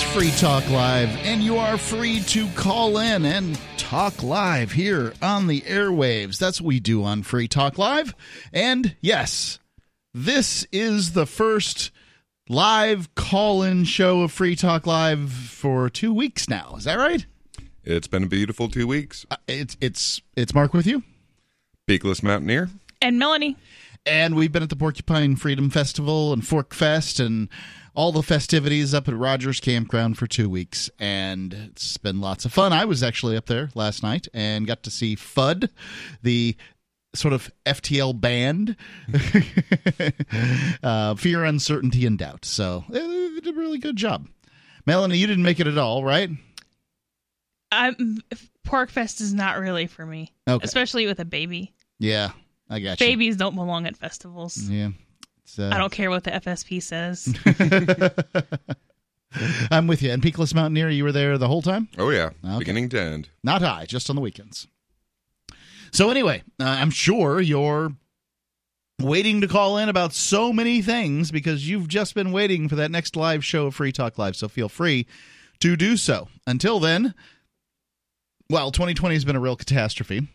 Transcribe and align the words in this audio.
is 0.00 0.12
Free 0.12 0.30
Talk 0.32 0.68
Live, 0.70 1.08
and 1.24 1.42
you 1.42 1.56
are 1.56 1.76
free 1.76 2.20
to 2.20 2.48
call 2.50 2.98
in 2.98 3.24
and 3.24 3.58
talk 3.76 4.22
live 4.22 4.72
here 4.72 5.12
on 5.20 5.46
the 5.46 5.62
airwaves. 5.62 6.38
That's 6.38 6.60
what 6.60 6.68
we 6.68 6.80
do 6.80 7.02
on 7.02 7.22
Free 7.22 7.48
Talk 7.48 7.76
Live. 7.78 8.14
And 8.52 8.94
yes, 9.00 9.58
this 10.14 10.66
is 10.70 11.12
the 11.12 11.26
first 11.26 11.90
live 12.48 13.14
call 13.14 13.62
in 13.62 13.84
show 13.84 14.22
of 14.22 14.32
Free 14.32 14.54
Talk 14.54 14.86
Live 14.86 15.32
for 15.32 15.90
two 15.90 16.12
weeks 16.14 16.48
now. 16.48 16.74
Is 16.76 16.84
that 16.84 16.96
right? 16.96 17.26
It's 17.84 18.06
been 18.06 18.24
a 18.24 18.28
beautiful 18.28 18.68
two 18.68 18.86
weeks. 18.86 19.26
Uh, 19.30 19.36
it's 19.48 19.76
it's 19.80 20.20
it's 20.36 20.54
Mark 20.54 20.72
with 20.72 20.86
you, 20.86 21.02
Peakless 21.88 22.22
Mountaineer. 22.22 22.70
And 23.02 23.18
Melanie. 23.18 23.56
and 24.06 24.34
we've 24.36 24.52
been 24.52 24.62
at 24.62 24.70
the 24.70 24.76
Porcupine 24.76 25.36
Freedom 25.36 25.68
Festival 25.70 26.32
and 26.32 26.42
PorcFest 26.42 27.24
and 27.24 27.48
all 27.94 28.12
the 28.12 28.22
festivities 28.22 28.94
up 28.94 29.08
at 29.08 29.16
Rogers 29.16 29.60
Campground 29.60 30.16
for 30.18 30.26
two 30.26 30.48
weeks, 30.48 30.90
and 30.98 31.52
it's 31.52 31.96
been 31.96 32.20
lots 32.20 32.44
of 32.44 32.52
fun. 32.52 32.72
I 32.72 32.84
was 32.84 33.02
actually 33.02 33.36
up 33.36 33.46
there 33.46 33.70
last 33.74 34.02
night 34.02 34.28
and 34.32 34.66
got 34.66 34.82
to 34.84 34.90
see 34.90 35.16
FUD, 35.16 35.68
the 36.22 36.56
sort 37.14 37.34
of 37.34 37.50
FTL 37.66 38.20
band, 38.20 38.76
uh, 40.82 41.14
Fear, 41.16 41.44
Uncertainty, 41.44 42.06
and 42.06 42.18
Doubt. 42.18 42.44
So 42.44 42.84
they 42.88 43.00
did 43.00 43.46
a 43.48 43.52
really 43.52 43.78
good 43.78 43.96
job. 43.96 44.28
Melanie, 44.86 45.18
you 45.18 45.26
didn't 45.26 45.42
make 45.44 45.60
it 45.60 45.66
at 45.66 45.78
all, 45.78 46.04
right? 46.04 46.30
I'm, 47.72 48.18
PorcFest 48.66 49.20
is 49.20 49.32
not 49.34 49.58
really 49.58 49.86
for 49.86 50.04
me, 50.04 50.32
Okay. 50.48 50.64
especially 50.64 51.06
with 51.06 51.20
a 51.20 51.24
baby. 51.24 51.72
Yeah, 51.98 52.30
I 52.68 52.80
got 52.80 53.00
you. 53.00 53.06
Babies 53.06 53.36
don't 53.36 53.54
belong 53.54 53.86
at 53.86 53.96
festivals. 53.96 54.56
Yeah. 54.58 54.90
It's, 55.50 55.58
uh, 55.58 55.70
I 55.72 55.78
don't 55.78 55.92
care 55.92 56.10
what 56.10 56.22
the 56.24 56.30
FSP 56.30 56.80
says. 56.82 57.34
I'm 59.70 59.86
with 59.86 60.02
you. 60.02 60.10
And 60.10 60.22
Peakless 60.22 60.54
Mountaineer, 60.54 60.90
you 60.90 61.04
were 61.04 61.12
there 61.12 61.38
the 61.38 61.48
whole 61.48 61.62
time? 61.62 61.88
Oh 61.98 62.10
yeah, 62.10 62.30
Okay. 62.44 62.58
beginning 62.58 62.88
to 62.90 63.00
end. 63.00 63.28
Not 63.42 63.62
I, 63.62 63.84
just 63.86 64.10
on 64.10 64.16
the 64.16 64.22
weekends. 64.22 64.66
So 65.92 66.10
anyway, 66.10 66.42
uh, 66.60 66.64
I'm 66.64 66.90
sure 66.90 67.40
you're 67.40 67.92
waiting 69.00 69.40
to 69.40 69.48
call 69.48 69.76
in 69.78 69.88
about 69.88 70.12
so 70.12 70.52
many 70.52 70.82
things 70.82 71.30
because 71.32 71.68
you've 71.68 71.88
just 71.88 72.14
been 72.14 72.32
waiting 72.32 72.68
for 72.68 72.76
that 72.76 72.90
next 72.90 73.16
live 73.16 73.44
show 73.44 73.66
of 73.66 73.74
Free 73.74 73.92
Talk 73.92 74.18
Live. 74.18 74.36
So 74.36 74.48
feel 74.48 74.68
free 74.68 75.06
to 75.60 75.76
do 75.76 75.96
so. 75.96 76.28
Until 76.46 76.78
then, 76.80 77.14
well, 78.48 78.70
2020 78.70 79.14
has 79.16 79.24
been 79.24 79.36
a 79.36 79.40
real 79.40 79.56
catastrophe. 79.56 80.28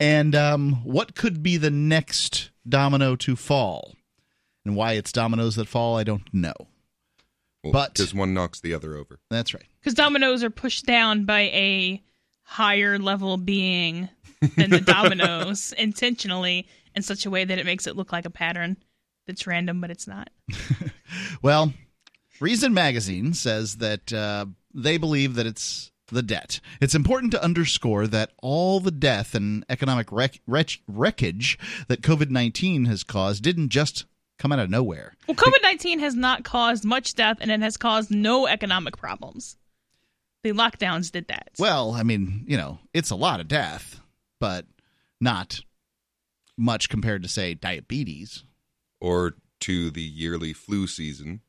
And 0.00 0.34
um, 0.34 0.84
what 0.84 1.14
could 1.14 1.42
be 1.42 1.56
the 1.56 1.70
next 1.70 2.50
domino 2.68 3.14
to 3.16 3.36
fall? 3.36 3.94
And 4.64 4.76
why 4.76 4.92
it's 4.92 5.12
dominoes 5.12 5.56
that 5.56 5.68
fall, 5.68 5.96
I 5.96 6.04
don't 6.04 6.32
know. 6.32 6.54
Well, 7.62 7.72
But- 7.72 7.94
because 7.94 8.14
one 8.14 8.34
knocks 8.34 8.60
the 8.60 8.74
other 8.74 8.96
over. 8.96 9.18
That's 9.30 9.54
right. 9.54 9.66
Because 9.80 9.94
dominoes 9.94 10.42
are 10.42 10.50
pushed 10.50 10.86
down 10.86 11.24
by 11.24 11.40
a 11.42 12.02
higher 12.42 12.98
level 12.98 13.36
being 13.36 14.08
than 14.56 14.70
the 14.70 14.80
dominoes 14.80 15.72
intentionally 15.78 16.66
in 16.94 17.02
such 17.02 17.24
a 17.26 17.30
way 17.30 17.44
that 17.44 17.58
it 17.58 17.66
makes 17.66 17.86
it 17.86 17.96
look 17.96 18.12
like 18.12 18.24
a 18.26 18.30
pattern 18.30 18.76
that's 19.26 19.46
random, 19.46 19.80
but 19.80 19.90
it's 19.90 20.06
not. 20.06 20.30
Well, 21.42 21.72
Reason 22.40 22.74
Magazine 22.74 23.34
says 23.34 23.76
that 23.76 24.12
uh, 24.12 24.46
they 24.74 24.96
believe 24.96 25.34
that 25.36 25.46
it's 25.46 25.92
the 26.08 26.22
debt. 26.22 26.60
It's 26.80 26.94
important 26.94 27.30
to 27.32 27.42
underscore 27.42 28.06
that 28.08 28.32
all 28.42 28.80
the 28.80 28.90
death 28.90 29.34
and 29.34 29.64
economic 29.68 30.10
wreck- 30.10 30.40
wretch- 30.46 30.82
wreckage 30.88 31.58
that 31.88 32.02
COVID 32.02 32.30
19 32.30 32.86
has 32.86 33.04
caused 33.04 33.42
didn't 33.44 33.68
just 33.68 34.06
come 34.44 34.52
out 34.52 34.58
of 34.58 34.68
nowhere. 34.68 35.14
Well, 35.26 35.36
COVID 35.36 35.62
19 35.62 36.00
has 36.00 36.14
not 36.14 36.44
caused 36.44 36.84
much 36.84 37.14
death 37.14 37.38
and 37.40 37.50
it 37.50 37.60
has 37.62 37.78
caused 37.78 38.10
no 38.10 38.46
economic 38.46 38.98
problems. 38.98 39.56
The 40.42 40.52
lockdowns 40.52 41.10
did 41.10 41.28
that. 41.28 41.52
Well, 41.58 41.92
I 41.92 42.02
mean, 42.02 42.44
you 42.46 42.58
know, 42.58 42.78
it's 42.92 43.08
a 43.08 43.16
lot 43.16 43.40
of 43.40 43.48
death, 43.48 44.02
but 44.40 44.66
not 45.18 45.60
much 46.58 46.90
compared 46.90 47.22
to, 47.22 47.28
say, 47.28 47.54
diabetes. 47.54 48.44
Or 49.00 49.36
to 49.60 49.90
the 49.90 50.02
yearly 50.02 50.52
flu 50.52 50.86
season. 50.86 51.40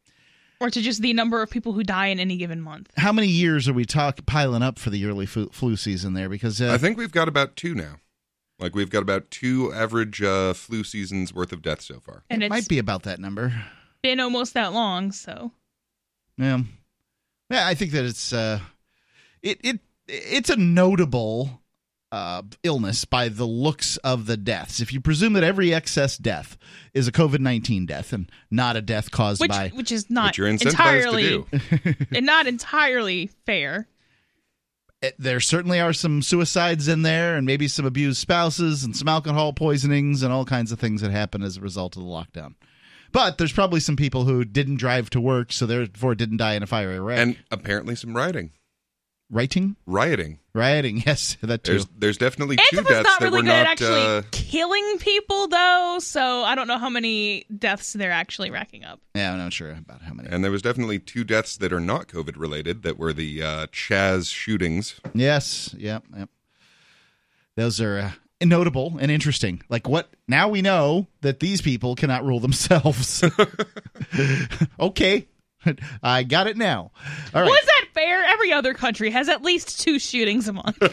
or 0.61 0.69
to 0.69 0.79
just 0.81 1.01
the 1.01 1.11
number 1.11 1.41
of 1.41 1.49
people 1.49 1.73
who 1.73 1.83
die 1.83 2.07
in 2.07 2.19
any 2.21 2.37
given 2.37 2.61
month. 2.61 2.91
How 2.95 3.11
many 3.11 3.27
years 3.27 3.67
are 3.67 3.73
we 3.73 3.83
talk 3.83 4.25
piling 4.25 4.63
up 4.63 4.79
for 4.79 4.89
the 4.89 4.97
yearly 4.97 5.25
flu, 5.25 5.49
flu 5.51 5.75
season 5.75 6.13
there? 6.13 6.29
Because 6.29 6.61
uh, 6.61 6.71
I 6.71 6.77
think 6.77 6.97
we've 6.97 7.11
got 7.11 7.27
about 7.27 7.57
two 7.57 7.75
now. 7.75 7.95
Like 8.59 8.75
we've 8.75 8.89
got 8.89 9.01
about 9.01 9.29
two 9.31 9.73
average 9.73 10.21
uh, 10.21 10.53
flu 10.53 10.83
seasons 10.83 11.33
worth 11.33 11.51
of 11.51 11.61
deaths 11.61 11.85
so 11.85 11.99
far. 11.99 12.23
And 12.29 12.41
it 12.43 12.49
might 12.49 12.67
be 12.67 12.79
about 12.79 13.03
that 13.03 13.19
number. 13.19 13.53
been 14.01 14.19
almost 14.19 14.53
that 14.53 14.71
long, 14.73 15.11
so 15.11 15.51
Yeah, 16.37 16.59
yeah. 17.49 17.67
I 17.67 17.73
think 17.73 17.91
that 17.91 18.05
it's 18.05 18.31
uh, 18.31 18.59
it 19.41 19.59
it 19.63 19.79
it's 20.07 20.49
a 20.49 20.55
notable 20.55 21.61
uh, 22.11 22.43
illness 22.63 23.03
by 23.03 23.27
the 23.27 23.45
looks 23.45 23.97
of 23.97 24.25
the 24.25 24.37
deaths. 24.37 24.79
If 24.79 24.93
you 24.93 25.01
presume 25.01 25.33
that 25.33 25.43
every 25.43 25.73
excess 25.73 26.17
death 26.17 26.57
is 26.93 27.09
a 27.09 27.11
COVID 27.11 27.39
nineteen 27.39 27.85
death 27.85 28.13
and 28.13 28.31
not 28.49 28.77
a 28.77 28.81
death 28.81 29.11
caused 29.11 29.41
which 29.41 29.49
by 29.49 29.69
which 29.75 29.91
is 29.91 30.09
not 30.09 30.27
Which 30.27 30.37
you're 30.37 30.47
entirely 30.47 31.23
to 31.23 31.45
do. 31.83 31.95
and 32.15 32.25
not 32.25 32.47
entirely 32.47 33.31
fair. 33.45 33.89
Eh, 35.01 35.11
there 35.17 35.39
certainly 35.39 35.79
are 35.79 35.93
some 35.93 36.21
suicides 36.21 36.87
in 36.87 37.01
there 37.01 37.35
and 37.35 37.45
maybe 37.45 37.67
some 37.67 37.85
abused 37.85 38.19
spouses 38.19 38.83
and 38.83 38.95
some 38.95 39.07
alcohol 39.07 39.53
poisonings 39.53 40.23
and 40.23 40.31
all 40.33 40.45
kinds 40.45 40.71
of 40.71 40.79
things 40.79 41.01
that 41.01 41.11
happen 41.11 41.41
as 41.43 41.57
a 41.57 41.61
result 41.61 41.95
of 41.95 42.03
the 42.03 42.09
lockdown. 42.09 42.55
But 43.11 43.37
there's 43.37 43.53
probably 43.53 43.79
some 43.79 43.95
people 43.95 44.25
who 44.25 44.43
didn't 44.43 44.75
drive 44.75 45.09
to 45.11 45.21
work, 45.21 45.53
so 45.53 45.65
therefore 45.65 46.15
didn't 46.15 46.37
die 46.37 46.55
in 46.55 46.63
a 46.63 46.67
fiery 46.67 46.99
wreck. 46.99 47.19
And 47.19 47.37
apparently 47.49 47.95
some 47.95 48.15
rioting. 48.15 48.51
Writing, 49.29 49.75
Rioting. 49.85 50.39
rioting, 50.53 50.97
yes, 51.05 51.37
that 51.41 51.63
too. 51.63 51.71
There's 51.73 51.87
there's 51.97 52.17
definitely 52.17 52.57
two 52.57 52.77
Antifa's 52.77 52.87
deaths 52.87 53.03
not 53.03 53.19
that 53.19 53.25
really 53.25 53.37
were 53.37 53.43
good 53.43 53.51
at 53.51 53.63
not 53.63 53.71
actually 53.71 54.01
uh, 54.01 54.21
killing 54.31 54.97
people, 54.99 55.47
though. 55.47 55.97
So 55.99 56.43
I 56.43 56.55
don't 56.55 56.67
know 56.67 56.77
how 56.77 56.89
many 56.89 57.45
deaths 57.57 57.93
they're 57.93 58.11
actually 58.11 58.51
racking 58.51 58.83
up. 58.83 58.99
yeah, 59.13 59.31
I'm 59.31 59.37
not 59.37 59.53
sure 59.53 59.71
about 59.71 60.01
how 60.01 60.13
many. 60.13 60.29
and 60.29 60.43
there 60.43 60.51
was 60.51 60.61
definitely 60.61 60.99
two 60.99 61.23
deaths 61.23 61.57
that 61.57 61.73
are 61.73 61.79
not 61.79 62.07
COVID 62.07 62.37
related 62.37 62.83
that 62.83 62.97
were 62.97 63.13
the 63.13 63.41
uh, 63.41 63.67
Chaz 63.67 64.31
shootings. 64.33 64.99
Yes. 65.13 65.73
Yep. 65.77 66.03
Yep. 66.15 66.29
Those 67.55 67.79
are 67.79 67.97
uh, 67.99 68.11
notable 68.43 68.97
and 68.99 69.09
interesting. 69.09 69.61
Like 69.69 69.87
what? 69.87 70.09
Now 70.27 70.49
we 70.49 70.61
know 70.61 71.07
that 71.21 71.39
these 71.39 71.61
people 71.61 71.95
cannot 71.95 72.25
rule 72.25 72.39
themselves. 72.39 73.23
okay, 74.79 75.27
I 76.03 76.23
got 76.23 76.47
it 76.47 76.57
now. 76.57 76.91
All 77.33 77.41
right. 77.41 77.49
Was 77.49 77.65
that 77.65 77.74
fair? 77.95 78.23
Every 78.23 78.51
other 78.53 78.73
country 78.75 79.09
has 79.09 79.27
at 79.29 79.41
least 79.41 79.79
two 79.81 79.97
shootings 79.97 80.47
a 80.47 80.53
month. 80.53 80.77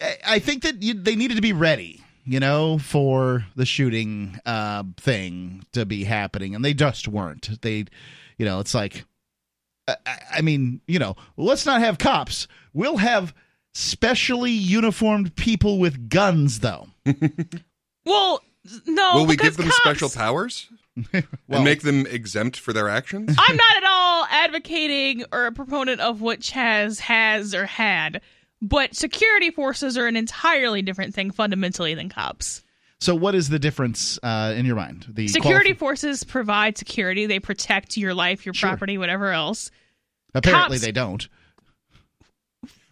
I- 0.00 0.16
I 0.26 0.38
think 0.38 0.62
that 0.64 0.82
you, 0.82 0.94
they 0.94 1.16
needed 1.16 1.34
to 1.36 1.42
be 1.42 1.52
ready. 1.52 2.00
You 2.26 2.40
know, 2.40 2.78
for 2.78 3.44
the 3.54 3.66
shooting 3.66 4.38
uh, 4.46 4.84
thing 4.96 5.62
to 5.74 5.84
be 5.84 6.04
happening, 6.04 6.54
and 6.54 6.64
they 6.64 6.72
just 6.72 7.06
weren't. 7.06 7.60
They, 7.60 7.84
you 8.38 8.46
know, 8.46 8.60
it's 8.60 8.74
like, 8.74 9.04
I, 9.86 9.96
I- 10.06 10.18
I 10.36 10.40
mean, 10.40 10.80
you 10.86 10.98
know, 10.98 11.16
let's 11.36 11.66
not 11.66 11.80
have 11.80 11.98
cops. 11.98 12.48
We'll 12.72 12.96
have 12.96 13.34
specially 13.74 14.52
uniformed 14.52 15.36
people 15.36 15.78
with 15.78 16.08
guns, 16.08 16.60
though. 16.60 16.86
well, 18.06 18.40
no. 18.86 19.16
Will 19.16 19.26
we 19.26 19.36
give 19.36 19.58
them 19.58 19.66
cops- 19.66 19.76
special 19.76 20.08
powers 20.08 20.70
Well- 21.12 21.24
and 21.48 21.64
make 21.64 21.82
them 21.82 22.06
exempt 22.06 22.56
for 22.58 22.72
their 22.72 22.88
actions? 22.88 23.34
I'm 23.38 23.56
not 23.56 23.76
at 23.76 23.84
all 23.84 24.24
advocating 24.30 25.24
or 25.32 25.46
a 25.46 25.52
proponent 25.52 26.00
of 26.00 26.20
what 26.20 26.40
Chaz 26.40 26.98
has 27.00 27.54
or 27.54 27.66
had, 27.66 28.20
but 28.62 28.94
security 28.94 29.50
forces 29.50 29.98
are 29.98 30.06
an 30.06 30.16
entirely 30.16 30.82
different 30.82 31.14
thing 31.14 31.30
fundamentally 31.30 31.94
than 31.94 32.08
cops. 32.08 32.62
So, 33.00 33.14
what 33.14 33.34
is 33.34 33.48
the 33.50 33.58
difference 33.58 34.18
uh, 34.22 34.54
in 34.56 34.64
your 34.64 34.76
mind? 34.76 35.06
The 35.08 35.28
Security 35.28 35.70
quali- 35.74 35.78
forces 35.78 36.24
provide 36.24 36.78
security, 36.78 37.26
they 37.26 37.40
protect 37.40 37.96
your 37.98 38.14
life, 38.14 38.46
your 38.46 38.54
Sure. 38.54 38.70
property, 38.70 38.96
whatever 38.96 39.30
else. 39.32 39.70
apparently 40.34 40.76
cops- 40.78 40.86
they 40.86 40.92
don't. 40.92 41.28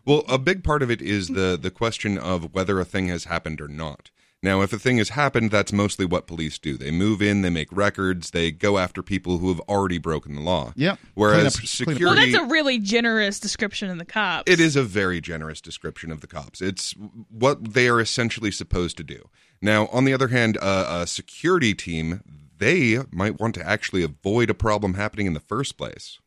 Well, 0.04 0.24
a 0.28 0.38
big 0.38 0.64
part 0.64 0.82
of 0.82 0.90
it 0.90 1.00
is 1.00 1.28
the 1.28 1.56
the 1.60 1.70
question 1.70 2.18
of 2.18 2.52
whether 2.54 2.80
a 2.80 2.84
thing 2.84 3.08
has 3.08 3.24
happened 3.24 3.60
or 3.60 3.68
not. 3.68 4.10
Now, 4.44 4.60
if 4.62 4.72
a 4.72 4.78
thing 4.78 4.98
has 4.98 5.10
happened, 5.10 5.52
that's 5.52 5.72
mostly 5.72 6.04
what 6.04 6.26
police 6.26 6.58
do. 6.58 6.76
They 6.76 6.90
move 6.90 7.22
in, 7.22 7.42
they 7.42 7.50
make 7.50 7.68
records, 7.70 8.32
they 8.32 8.50
go 8.50 8.76
after 8.78 9.00
people 9.00 9.38
who 9.38 9.48
have 9.48 9.60
already 9.60 9.98
broken 9.98 10.34
the 10.34 10.40
law. 10.40 10.72
Yep. 10.74 10.98
Whereas 11.14 11.36
Clean 11.36 11.46
up- 11.46 11.52
clean 11.54 11.62
up- 11.64 11.68
security, 11.68 12.04
Well, 12.04 12.14
that's 12.16 12.50
a 12.50 12.52
really 12.52 12.78
generous 12.80 13.38
description 13.38 13.88
of 13.88 13.98
the 13.98 14.04
cops. 14.04 14.50
it 14.50 14.58
is 14.58 14.74
a 14.74 14.82
very 14.82 15.20
generous 15.20 15.60
description 15.60 16.10
of 16.10 16.20
the 16.22 16.26
cops. 16.26 16.60
It's 16.60 16.92
what 17.30 17.74
they 17.74 17.86
are 17.88 18.00
essentially 18.00 18.50
supposed 18.50 18.96
to 18.96 19.04
do. 19.04 19.28
Now, 19.60 19.86
on 19.92 20.04
the 20.04 20.12
other 20.12 20.28
hand, 20.28 20.58
uh, 20.60 21.02
a 21.02 21.06
security 21.06 21.72
team 21.74 22.22
they 22.58 22.98
might 23.10 23.40
want 23.40 23.54
to 23.56 23.68
actually 23.68 24.02
avoid 24.04 24.48
a 24.50 24.54
problem 24.54 24.94
happening 24.94 25.26
in 25.26 25.34
the 25.34 25.40
first 25.40 25.76
place. 25.76 26.18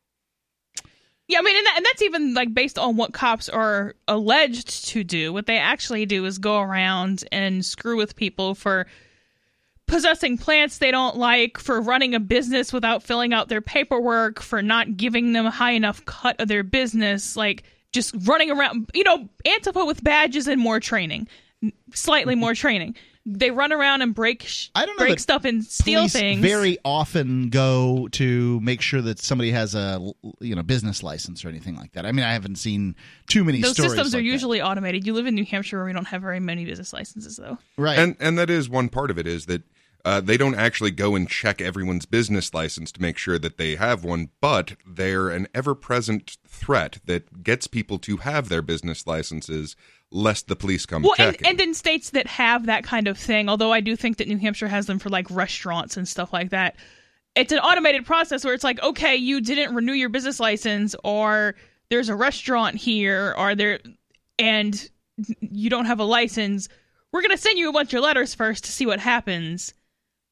Yeah, 1.27 1.39
I 1.39 1.42
mean, 1.42 1.57
and, 1.57 1.66
that, 1.66 1.74
and 1.77 1.86
that's 1.86 2.01
even 2.04 2.33
like 2.36 2.54
based 2.54 2.77
on 2.77 2.98
what 2.98 3.13
cops 3.13 3.50
are 3.50 3.95
alleged 4.07 4.88
to 4.89 5.04
do. 5.04 5.33
What 5.33 5.48
they 5.48 5.57
actually 5.57 6.06
do 6.06 6.25
is 6.25 6.38
go 6.38 6.60
around 6.60 7.24
and 7.31 7.66
screw 7.66 7.98
with 7.98 8.16
people 8.16 8.54
for 8.54 8.86
possessing 9.88 10.38
plants 10.38 10.77
they 10.77 10.92
don't 10.92 11.18
like, 11.18 11.57
for 11.57 11.81
running 11.81 12.13
a 12.13 12.19
business 12.19 12.72
without 12.72 13.04
filling 13.04 13.33
out 13.33 13.50
their 13.50 13.62
paperwork, 13.62 14.42
for 14.42 14.62
not 14.62 14.98
giving 14.98 15.33
them 15.33 15.45
a 15.45 15.51
high 15.51 15.72
enough 15.72 16.06
cut 16.06 16.39
of 16.39 16.48
their 16.48 16.63
business, 16.63 17.36
like 17.36 17.63
just 17.92 18.13
running 18.25 18.51
around, 18.51 18.89
you 18.94 19.04
know, 19.04 19.28
Antifa 19.45 19.86
with 19.88 20.04
badges 20.04 20.48
and 20.48 20.62
more 20.62 20.80
training, 20.80 21.28
slightly 21.94 22.36
more 22.36 22.54
training. 22.54 22.95
They 23.27 23.50
run 23.50 23.74
around 23.74 24.04
and 24.04 24.13
break 24.13 24.44
sh- 24.44 24.69
I 24.75 24.86
don't 24.86 25.00
know 25.00 25.06
break 25.06 25.19
stuff 25.19 25.45
and 25.45 25.63
steal 25.63 26.07
things. 26.07 26.42
very 26.42 26.77
often 26.86 27.50
go 27.50 28.07
to 28.12 28.60
make 28.62 28.81
sure 28.81 29.01
that 29.01 29.18
somebody 29.18 29.50
has 29.51 29.74
a 29.74 30.00
you 30.39 30.56
know 30.56 30.62
business 30.62 31.01
license 31.01 31.44
or 31.44 31.50
anything 31.50 31.75
like 31.75 31.94
that. 31.94 32.06
I 32.06 32.12
mean, 32.12 32.24
I 32.24 32.33
haven't 32.33 32.57
seen 32.57 32.95
too 33.27 33.44
many 33.44 33.62
Those 33.62 33.72
stories. 33.74 33.94
systems 33.94 34.13
are 34.13 34.19
like 34.19 34.25
that. 34.25 34.31
usually 34.31 34.62
automated. 34.62 35.07
You 35.07 35.13
live 35.13 35.25
in 35.25 35.33
New 35.33 35.45
Hampshire 35.45 35.77
where 35.77 35.86
we 35.88 35.94
don't 35.94 36.06
have 36.06 36.22
very 36.22 36.39
many 36.39 36.66
business 36.66 36.94
licenses, 36.94 37.38
though. 37.38 37.57
right. 37.77 37.98
and 37.98 38.16
and 38.19 38.38
that 38.38 38.50
is 38.51 38.69
one 38.69 38.89
part 38.89 39.10
of 39.10 39.18
it 39.18 39.25
is 39.25 39.48
that 39.48 39.63
uh, 40.06 40.21
they 40.21 40.38
don't 40.38 40.54
actually 40.54 40.92
go 40.92 41.16
and 41.16 41.28
check 41.28 41.60
everyone's 41.60 42.06
business 42.06 42.54
license 42.54 42.92
to 42.92 43.01
make 43.01 43.18
sure 43.18 43.39
that 43.39 43.57
they 43.57 43.75
have 43.75 44.04
one, 44.04 44.30
but 44.39 44.75
they're 44.86 45.30
an 45.30 45.48
ever-present 45.56 46.38
threat 46.48 47.00
that 47.06 47.42
gets 47.42 47.66
people 47.66 47.98
to 47.98 48.18
have 48.18 48.48
their 48.48 48.62
business 48.62 49.07
licenses, 49.07 49.75
lest 50.16 50.48
the 50.48 50.56
police 50.56 50.86
come 50.86 51.04
Well, 51.04 51.14
and, 51.20 51.38
and 51.46 51.60
in 51.60 51.74
states 51.74 52.12
that 52.12 52.26
have 52.28 52.66
that 52.68 52.84
kind 52.84 53.08
of 53.08 53.18
thing, 53.18 53.50
although 53.50 53.74
I 53.74 53.82
do 53.82 53.96
think 53.96 54.18
that 54.18 54.28
New 54.28 54.38
Hampshire 54.38 54.70
has 54.70 54.86
them 54.86 54.98
for 54.98 55.10
like 55.10 55.30
restaurants 55.30 55.98
and 55.98 56.08
stuff 56.08 56.32
like 56.32 56.50
that, 56.52 56.78
it's 57.36 57.52
an 57.52 57.60
automated 57.60 58.06
process 58.06 58.46
where 58.46 58.54
it's 58.54 58.64
like, 58.64 58.82
okay, 58.82 59.16
you 59.16 59.42
didn't 59.42 59.76
renew 59.76 59.92
your 59.92 60.10
business 60.10 60.40
license, 60.40 60.96
or 61.04 61.56
there's 61.90 62.08
a 62.08 62.16
restaurant 62.16 62.78
here, 62.78 63.36
or 63.38 63.56
there, 63.56 63.80
and 64.40 64.90
you 65.42 65.70
don't 65.70 65.86
have 65.86 66.00
a 66.00 66.06
license. 66.06 66.70
We're 67.12 67.22
gonna 67.22 67.38
send 67.38 67.60
you 67.60 67.70
a 67.70 67.74
bunch 67.74 67.94
of 67.94 68.02
letters 68.02 68.34
first 68.34 68.64
to 68.64 68.72
see 68.72 68.86
what 68.86 69.00
happens, 69.00 69.74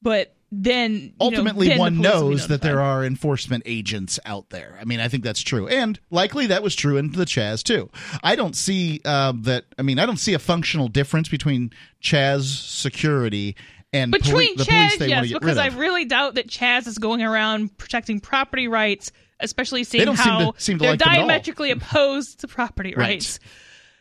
but 0.00 0.34
then 0.62 0.92
you 0.92 0.98
know, 1.08 1.12
ultimately 1.20 1.68
then 1.68 1.78
one 1.78 1.96
be 1.96 2.02
knows 2.02 2.48
that 2.48 2.62
there 2.62 2.80
are 2.80 3.04
enforcement 3.04 3.62
agents 3.66 4.18
out 4.24 4.50
there 4.50 4.76
i 4.80 4.84
mean 4.84 5.00
i 5.00 5.08
think 5.08 5.24
that's 5.24 5.40
true 5.42 5.66
and 5.66 5.98
likely 6.10 6.46
that 6.46 6.62
was 6.62 6.74
true 6.76 6.96
in 6.96 7.10
the 7.12 7.24
chaz 7.24 7.62
too 7.62 7.88
i 8.22 8.36
don't 8.36 8.54
see 8.56 9.00
uh, 9.04 9.32
that 9.36 9.64
i 9.78 9.82
mean 9.82 9.98
i 9.98 10.06
don't 10.06 10.18
see 10.18 10.34
a 10.34 10.38
functional 10.38 10.88
difference 10.88 11.28
between 11.28 11.70
chaz 12.02 12.42
security 12.44 13.56
and 13.92 14.12
poli- 14.12 14.22
between 14.22 14.56
the 14.56 14.64
police 14.64 14.96
Chaz, 14.96 15.08
yes, 15.08 15.32
because 15.32 15.56
I 15.56 15.68
really 15.68 16.04
doubt 16.04 16.34
that 16.34 16.48
Chaz 16.48 16.88
is 16.88 16.98
going 16.98 17.22
around 17.22 17.78
protecting 17.78 18.18
property 18.18 18.66
rights, 18.66 19.12
especially 19.38 19.84
seeing 19.84 20.04
don't 20.04 20.16
seem 20.16 20.24
how 20.26 20.50
to- 20.50 20.60
seem 20.60 20.78
to 20.78 20.82
they're 20.82 20.90
like 20.94 20.98
them 20.98 21.08
at 21.10 21.18
all. 21.20 21.28
diametrically 21.28 21.70
opposed 21.70 22.40
to 22.40 22.48
property 22.48 22.92
Right. 22.96 23.10
rights. 23.10 23.38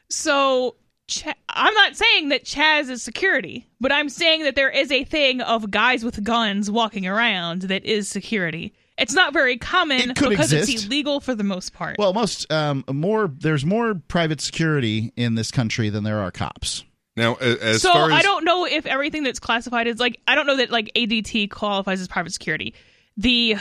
So 0.09 0.77
Ch- 1.07 1.25
I'm 1.49 1.73
not 1.73 1.95
saying 1.95 2.29
that 2.29 2.45
Chaz 2.45 2.89
is 2.89 3.03
security, 3.03 3.67
but 3.79 3.91
I'm 3.91 4.09
saying 4.09 4.43
that 4.43 4.55
there 4.55 4.69
is 4.69 4.91
a 4.91 5.03
thing 5.03 5.41
of 5.41 5.69
guys 5.69 6.03
with 6.03 6.23
guns 6.23 6.71
walking 6.71 7.05
around 7.05 7.63
that 7.63 7.83
is 7.85 8.07
security. 8.07 8.73
It's 8.97 9.13
not 9.13 9.33
very 9.33 9.57
common 9.57 10.11
It 10.11 10.15
could 10.15 10.29
because 10.29 10.53
it's 10.53 10.85
illegal 10.85 11.19
for 11.19 11.33
the 11.33 11.43
most 11.43 11.73
part. 11.73 11.97
well 11.97 12.13
most 12.13 12.51
um, 12.51 12.83
more 12.91 13.27
there's 13.27 13.65
more 13.65 13.95
private 13.95 14.39
security 14.39 15.11
in 15.15 15.35
this 15.35 15.49
country 15.49 15.89
than 15.89 16.03
there 16.03 16.19
are 16.19 16.29
cops 16.29 16.83
now, 17.15 17.35
as 17.35 17.81
so 17.81 17.91
far 17.91 18.11
as 18.11 18.17
I 18.17 18.21
don't 18.21 18.43
know 18.43 18.65
if 18.65 18.85
everything 18.85 19.23
that's 19.23 19.39
classified 19.39 19.87
is 19.87 19.99
like 19.99 20.19
I 20.27 20.35
don't 20.35 20.47
know 20.47 20.57
that 20.57 20.71
like 20.71 20.91
ADT 20.95 21.51
qualifies 21.51 22.01
as 22.01 22.07
private 22.07 22.33
security. 22.33 22.73
The 23.17 23.57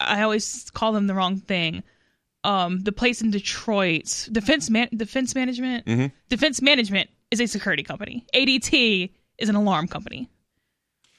I 0.00 0.22
always 0.22 0.70
call 0.70 0.92
them 0.92 1.06
the 1.06 1.14
wrong 1.14 1.38
thing. 1.38 1.82
Um, 2.44 2.80
the 2.80 2.92
place 2.92 3.20
in 3.22 3.30
Detroit, 3.30 4.28
Defense 4.30 4.68
Man- 4.70 4.90
Defense 4.94 5.34
Management, 5.34 5.86
Mhm. 5.86 6.12
Defense 6.28 6.60
Management 6.62 7.10
is 7.30 7.40
a 7.40 7.46
security 7.46 7.82
company. 7.82 8.26
ADT 8.34 9.12
is 9.38 9.48
an 9.48 9.54
alarm 9.56 9.88
company. 9.88 10.28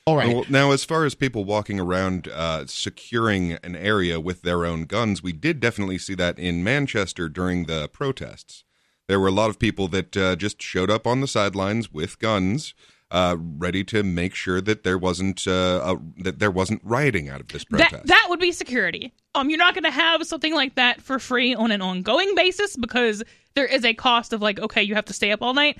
all 0.07 0.15
right 0.15 0.31
Well, 0.31 0.45
now, 0.49 0.69
as 0.71 0.83
far 0.85 1.03
as 1.03 1.15
people 1.15 1.45
walking 1.45 1.79
around 1.79 2.27
uh, 2.27 2.67
securing 2.67 3.53
an 3.63 3.75
area 3.75 4.19
with 4.19 4.43
their 4.43 4.63
own 4.63 4.83
guns, 4.85 5.23
we 5.23 5.33
did 5.33 5.59
definitely 5.59 5.97
see 5.97 6.13
that 6.13 6.37
in 6.37 6.63
Manchester 6.63 7.27
during 7.27 7.65
the 7.65 7.87
protests. 7.89 8.63
There 9.07 9.19
were 9.19 9.27
a 9.29 9.31
lot 9.31 9.49
of 9.49 9.57
people 9.57 9.87
that 9.87 10.15
uh, 10.15 10.35
just 10.35 10.61
showed 10.61 10.91
up 10.91 11.07
on 11.07 11.21
the 11.21 11.27
sidelines 11.27 11.91
with 11.91 12.19
guns, 12.19 12.75
uh, 13.15 13.37
ready 13.39 13.81
to 13.81 14.03
make 14.03 14.35
sure 14.35 14.59
that 14.59 14.83
there 14.83 14.97
wasn't 14.97 15.47
uh, 15.47 15.95
a, 15.95 16.23
that 16.23 16.39
there 16.39 16.51
wasn't 16.51 16.81
rioting 16.83 17.29
out 17.29 17.39
of 17.39 17.47
this 17.47 17.63
protest. 17.63 17.91
That 17.93 18.07
that 18.07 18.25
would 18.27 18.41
be 18.41 18.51
security. 18.51 19.13
Um, 19.33 19.49
you're 19.49 19.57
not 19.57 19.73
going 19.73 19.85
to 19.85 19.91
have 19.91 20.27
something 20.27 20.53
like 20.53 20.75
that 20.75 21.01
for 21.01 21.17
free 21.17 21.55
on 21.55 21.71
an 21.71 21.81
ongoing 21.81 22.35
basis 22.35 22.75
because 22.75 23.23
there 23.53 23.65
is 23.65 23.85
a 23.85 23.93
cost 23.93 24.33
of 24.33 24.41
like, 24.41 24.59
okay, 24.59 24.83
you 24.83 24.95
have 24.95 25.05
to 25.05 25.13
stay 25.13 25.31
up 25.31 25.41
all 25.41 25.53
night. 25.53 25.77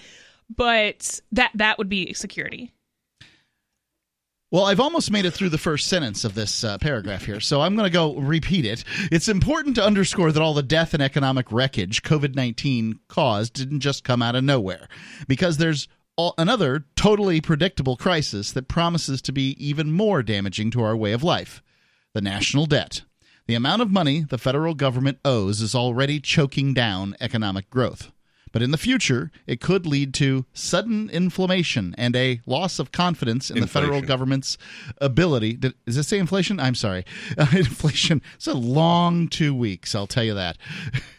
But 0.56 1.20
that 1.34 1.52
that 1.56 1.78
would 1.78 1.90
be 1.90 2.14
security. 2.14 2.72
Well, 4.50 4.64
I've 4.64 4.80
almost 4.80 5.12
made 5.12 5.26
it 5.26 5.32
through 5.32 5.50
the 5.50 5.58
first 5.58 5.88
sentence 5.88 6.24
of 6.24 6.36
this 6.36 6.64
uh, 6.64 6.78
paragraph 6.78 7.26
here, 7.26 7.42
so 7.42 7.60
I'm 7.60 7.76
going 7.76 7.90
to 7.90 7.94
go 7.94 8.16
repeat 8.16 8.64
it. 8.64 8.86
It's 9.12 9.28
important 9.28 9.76
to 9.76 9.84
underscore 9.84 10.32
that 10.32 10.42
all 10.42 10.54
the 10.54 10.64
death 10.64 10.94
and 10.94 11.04
economic 11.04 11.52
wreckage 11.52 12.02
COVID 12.04 12.36
19 12.36 13.00
caused 13.10 13.52
didn't 13.52 13.82
just 13.82 14.06
come 14.06 14.22
out 14.22 14.36
of 14.36 14.46
nowhere, 14.46 14.88
because 15.28 15.58
there's 15.58 15.90
all, 15.90 15.92
another 16.18 16.86
totally 16.96 17.42
predictable 17.42 17.98
crisis 17.98 18.52
that 18.52 18.68
promises 18.68 19.22
to 19.24 19.32
be 19.32 19.56
even 19.64 19.92
more 19.92 20.24
damaging 20.24 20.72
to 20.72 20.84
our 20.84 20.96
way 20.96 21.12
of 21.12 21.24
life 21.24 21.62
the 22.14 22.22
national 22.22 22.66
debt. 22.66 23.02
The 23.48 23.56
amount 23.56 23.82
of 23.82 23.92
money 23.92 24.22
the 24.22 24.38
federal 24.38 24.74
government 24.74 25.20
owes 25.26 25.62
is 25.62 25.76
already 25.76 26.20
choking 26.20 26.74
down 26.74 27.16
economic 27.20 27.70
growth. 27.70 28.12
But 28.56 28.62
in 28.62 28.72
the 28.72 28.78
future, 28.78 29.32
it 29.46 29.60
could 29.60 29.86
lead 29.86 30.14
to 30.14 30.46
sudden 30.54 31.10
inflammation 31.10 31.94
and 31.98 32.16
a 32.16 32.40
loss 32.46 32.80
of 32.80 32.94
confidence 32.94 33.52
in 33.52 33.60
the 33.60 33.68
federal 33.68 34.02
government's 34.02 34.58
ability. 35.00 35.58
Did, 35.58 35.74
does 35.86 35.98
this 35.98 36.08
say 36.08 36.20
inflation? 36.20 36.58
I'm 36.60 36.76
sorry. 36.76 37.04
Uh, 37.38 37.48
inflation. 37.52 38.22
It's 38.36 38.48
a 38.48 38.54
long 38.54 39.28
two 39.28 39.54
weeks, 39.54 39.94
I'll 39.94 40.08
tell 40.08 40.24
you 40.24 40.36
that. 40.36 40.58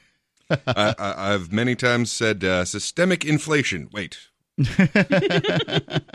I, 0.50 0.94
I, 0.98 1.34
I've 1.34 1.52
many 1.52 1.74
times 1.74 2.10
said 2.10 2.42
uh, 2.42 2.64
systemic 2.64 3.22
inflation. 3.22 3.90
Wait, 3.92 4.16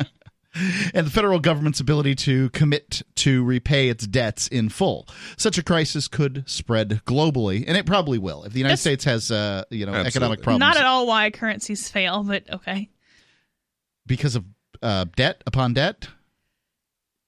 and 0.94 1.06
the 1.08 1.12
federal 1.12 1.40
government's 1.40 1.80
ability 1.80 2.16
to 2.16 2.50
commit 2.50 3.02
to 3.16 3.44
repay 3.44 3.90
its 3.90 4.06
debts 4.08 4.48
in 4.48 4.70
full. 4.70 5.08
Such 5.38 5.58
a 5.58 5.64
crisis 5.64 6.08
could 6.08 6.44
spread 6.48 7.02
globally, 7.06 7.64
and 7.68 7.78
it 7.78 7.86
probably 7.86 8.18
will. 8.18 8.44
If 8.44 8.54
the 8.54 8.60
United 8.60 8.72
That's- 8.80 8.82
States 8.82 9.04
has, 9.06 9.32
uh, 9.32 9.64
you 9.70 9.86
know, 9.86 9.94
Absolutely. 9.94 10.10
economic 10.10 10.42
problems 10.42 10.60
Not 10.60 10.77
at 10.77 10.86
all 10.86 11.08
why 11.08 11.30
currencies 11.30 11.88
fail, 11.89 12.24
but 12.24 12.51
okay. 12.51 12.89
because 14.06 14.36
of 14.36 14.46
uh, 14.82 15.06
debt 15.15 15.42
upon 15.46 15.74
debt, 15.74 16.08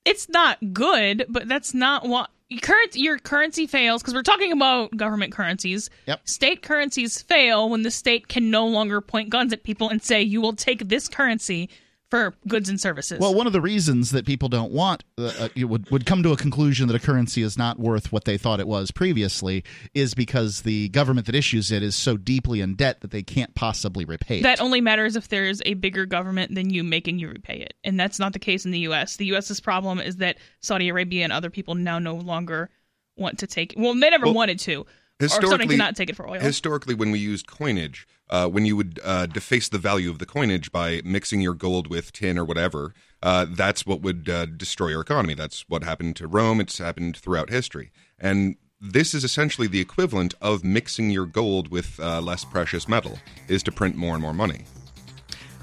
It's 0.05 0.27
not 0.27 0.73
good, 0.73 1.25
but 1.29 1.47
that's 1.47 1.73
not 1.73 2.07
what 2.07 2.29
current 2.61 2.95
your 2.95 3.17
currency 3.17 3.67
fails 3.67 4.01
because 4.01 4.13
we're 4.13 4.23
talking 4.23 4.51
about 4.51 4.95
government 4.95 5.31
currencies. 5.31 5.89
Yep. 6.05 6.27
State 6.27 6.61
currencies 6.61 7.21
fail 7.21 7.69
when 7.69 7.83
the 7.83 7.91
state 7.91 8.27
can 8.27 8.51
no 8.51 8.65
longer 8.65 9.01
point 9.01 9.29
guns 9.29 9.53
at 9.53 9.63
people 9.63 9.89
and 9.89 10.01
say 10.01 10.21
you 10.21 10.41
will 10.41 10.53
take 10.53 10.87
this 10.89 11.07
currency 11.07 11.69
for 12.13 12.35
goods 12.47 12.69
and 12.69 12.79
services. 12.79 13.17
Well, 13.19 13.33
one 13.33 13.47
of 13.47 13.53
the 13.53 13.61
reasons 13.61 14.11
that 14.11 14.23
people 14.23 14.47
don't 14.47 14.71
want 14.71 15.03
uh, 15.17 15.31
uh, 15.39 15.67
would 15.67 15.89
would 15.89 16.05
come 16.05 16.21
to 16.21 16.31
a 16.31 16.37
conclusion 16.37 16.87
that 16.87 16.95
a 16.95 16.99
currency 16.99 17.41
is 17.41 17.57
not 17.57 17.79
worth 17.79 18.11
what 18.11 18.25
they 18.25 18.37
thought 18.37 18.59
it 18.59 18.67
was 18.67 18.91
previously 18.91 19.63
is 19.95 20.13
because 20.13 20.61
the 20.61 20.89
government 20.89 21.25
that 21.25 21.33
issues 21.33 21.71
it 21.71 21.81
is 21.81 21.95
so 21.95 22.15
deeply 22.15 22.61
in 22.61 22.75
debt 22.75 23.01
that 23.01 23.09
they 23.09 23.23
can't 23.23 23.55
possibly 23.55 24.05
repay 24.05 24.39
it. 24.39 24.43
that 24.43 24.61
only 24.61 24.79
matters 24.79 25.15
if 25.15 25.29
there's 25.29 25.59
a 25.65 25.73
bigger 25.73 26.05
government 26.05 26.53
than 26.53 26.69
you 26.69 26.83
making 26.83 27.17
you 27.17 27.29
repay 27.29 27.57
it. 27.57 27.73
And 27.83 27.99
that's 27.99 28.19
not 28.19 28.33
the 28.33 28.39
case 28.39 28.63
in 28.63 28.69
the 28.69 28.79
US. 28.79 29.15
The 29.15 29.25
US's 29.33 29.59
problem 29.59 29.99
is 29.99 30.17
that 30.17 30.37
Saudi 30.61 30.89
Arabia 30.89 31.23
and 31.23 31.33
other 31.33 31.49
people 31.49 31.73
now 31.73 31.97
no 31.97 32.13
longer 32.13 32.69
want 33.17 33.39
to 33.39 33.47
take 33.47 33.73
well, 33.75 33.95
they 33.95 34.11
never 34.11 34.25
Well, 34.25 34.35
wanted 34.35 34.59
to. 34.59 34.85
Or 35.21 35.27
starting 35.29 35.39
to 35.41 35.47
historically- 35.47 35.77
not 35.77 35.95
take 35.95 36.09
it 36.11 36.15
for 36.15 36.29
oil. 36.29 36.39
historically 36.39 36.93
when 36.93 37.09
we 37.09 37.17
used 37.17 37.47
coinage 37.47 38.05
uh, 38.29 38.47
when 38.47 38.65
you 38.65 38.75
would 38.75 38.99
uh, 39.03 39.25
deface 39.25 39.69
the 39.69 39.77
value 39.77 40.09
of 40.09 40.19
the 40.19 40.25
coinage 40.25 40.71
by 40.71 41.01
mixing 41.03 41.41
your 41.41 41.53
gold 41.53 41.87
with 41.87 42.11
tin 42.11 42.37
or 42.37 42.45
whatever 42.45 42.93
uh, 43.21 43.45
that's 43.49 43.85
what 43.85 44.01
would 44.01 44.29
uh, 44.29 44.45
destroy 44.45 44.89
your 44.89 45.01
economy 45.01 45.33
that's 45.33 45.67
what 45.69 45.83
happened 45.83 46.15
to 46.15 46.27
rome 46.27 46.59
it's 46.59 46.77
happened 46.77 47.17
throughout 47.17 47.49
history 47.49 47.91
and 48.19 48.55
this 48.79 49.13
is 49.13 49.23
essentially 49.23 49.67
the 49.67 49.79
equivalent 49.79 50.33
of 50.41 50.63
mixing 50.63 51.09
your 51.09 51.25
gold 51.25 51.69
with 51.69 51.99
uh, 51.99 52.19
less 52.19 52.43
precious 52.43 52.87
metal 52.87 53.17
is 53.47 53.63
to 53.63 53.71
print 53.71 53.95
more 53.95 54.13
and 54.13 54.21
more 54.21 54.33
money 54.33 54.65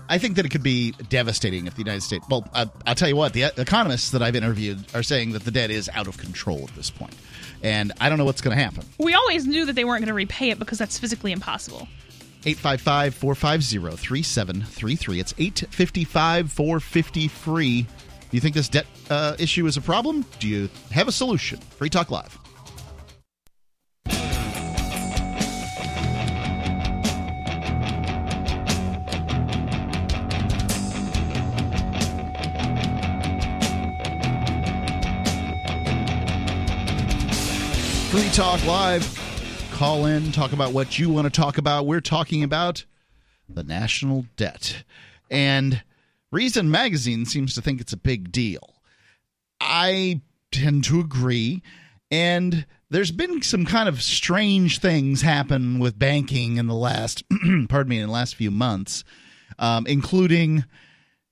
I 0.08 0.18
think 0.18 0.34
that 0.34 0.44
it 0.44 0.48
could 0.48 0.64
be 0.64 0.90
devastating 1.08 1.68
if 1.68 1.74
the 1.74 1.82
United 1.82 2.00
States. 2.00 2.26
Well, 2.28 2.44
I, 2.52 2.68
I'll 2.84 2.96
tell 2.96 3.08
you 3.08 3.14
what, 3.14 3.32
the 3.32 3.44
economists 3.56 4.10
that 4.10 4.20
I've 4.20 4.34
interviewed 4.34 4.84
are 4.92 5.04
saying 5.04 5.30
that 5.34 5.44
the 5.44 5.52
debt 5.52 5.70
is 5.70 5.88
out 5.94 6.08
of 6.08 6.18
control 6.18 6.64
at 6.64 6.74
this 6.74 6.90
point. 6.90 7.12
point, 7.12 7.16
and 7.62 7.92
I 8.00 8.08
don't 8.08 8.18
know 8.18 8.24
what's 8.24 8.40
going 8.40 8.56
to 8.56 8.62
happen. 8.62 8.84
we 8.98 9.14
always 9.14 9.46
knew 9.46 9.66
that 9.66 9.74
they 9.74 9.84
weren't 9.84 10.00
going 10.00 10.08
to 10.08 10.14
repay 10.14 10.50
it 10.50 10.58
because 10.58 10.78
that's 10.78 10.98
physically 10.98 11.32
impossible. 11.32 11.88
855 12.46 13.14
450 13.14 13.96
3733. 13.96 15.20
It's 15.20 15.34
855 15.36 16.50
450 16.50 17.28
free. 17.28 17.82
Do 17.82 17.88
you 18.36 18.40
think 18.40 18.54
this 18.54 18.68
debt 18.68 18.86
uh, 19.10 19.36
issue 19.38 19.66
is 19.66 19.76
a 19.76 19.80
problem? 19.80 20.24
Do 20.38 20.48
you 20.48 20.70
have 20.90 21.08
a 21.08 21.12
solution? 21.12 21.58
Free 21.60 21.90
Talk 21.90 22.10
Live. 22.10 22.38
Free 38.10 38.28
Talk 38.30 38.64
Live. 38.64 39.19
Call 39.80 40.04
in, 40.04 40.30
talk 40.30 40.52
about 40.52 40.74
what 40.74 40.98
you 40.98 41.08
want 41.08 41.24
to 41.24 41.30
talk 41.30 41.56
about. 41.56 41.86
We're 41.86 42.02
talking 42.02 42.42
about 42.42 42.84
the 43.48 43.64
national 43.64 44.26
debt. 44.36 44.84
And 45.30 45.82
Reason 46.30 46.70
Magazine 46.70 47.24
seems 47.24 47.54
to 47.54 47.62
think 47.62 47.80
it's 47.80 47.94
a 47.94 47.96
big 47.96 48.30
deal. 48.30 48.74
I 49.58 50.20
tend 50.52 50.84
to 50.84 51.00
agree. 51.00 51.62
And 52.10 52.66
there's 52.90 53.10
been 53.10 53.40
some 53.40 53.64
kind 53.64 53.88
of 53.88 54.02
strange 54.02 54.80
things 54.80 55.22
happen 55.22 55.78
with 55.78 55.98
banking 55.98 56.58
in 56.58 56.66
the 56.66 56.74
last, 56.74 57.24
pardon 57.70 57.88
me, 57.88 58.00
in 58.00 58.08
the 58.08 58.12
last 58.12 58.34
few 58.34 58.50
months, 58.50 59.02
um, 59.58 59.86
including 59.86 60.66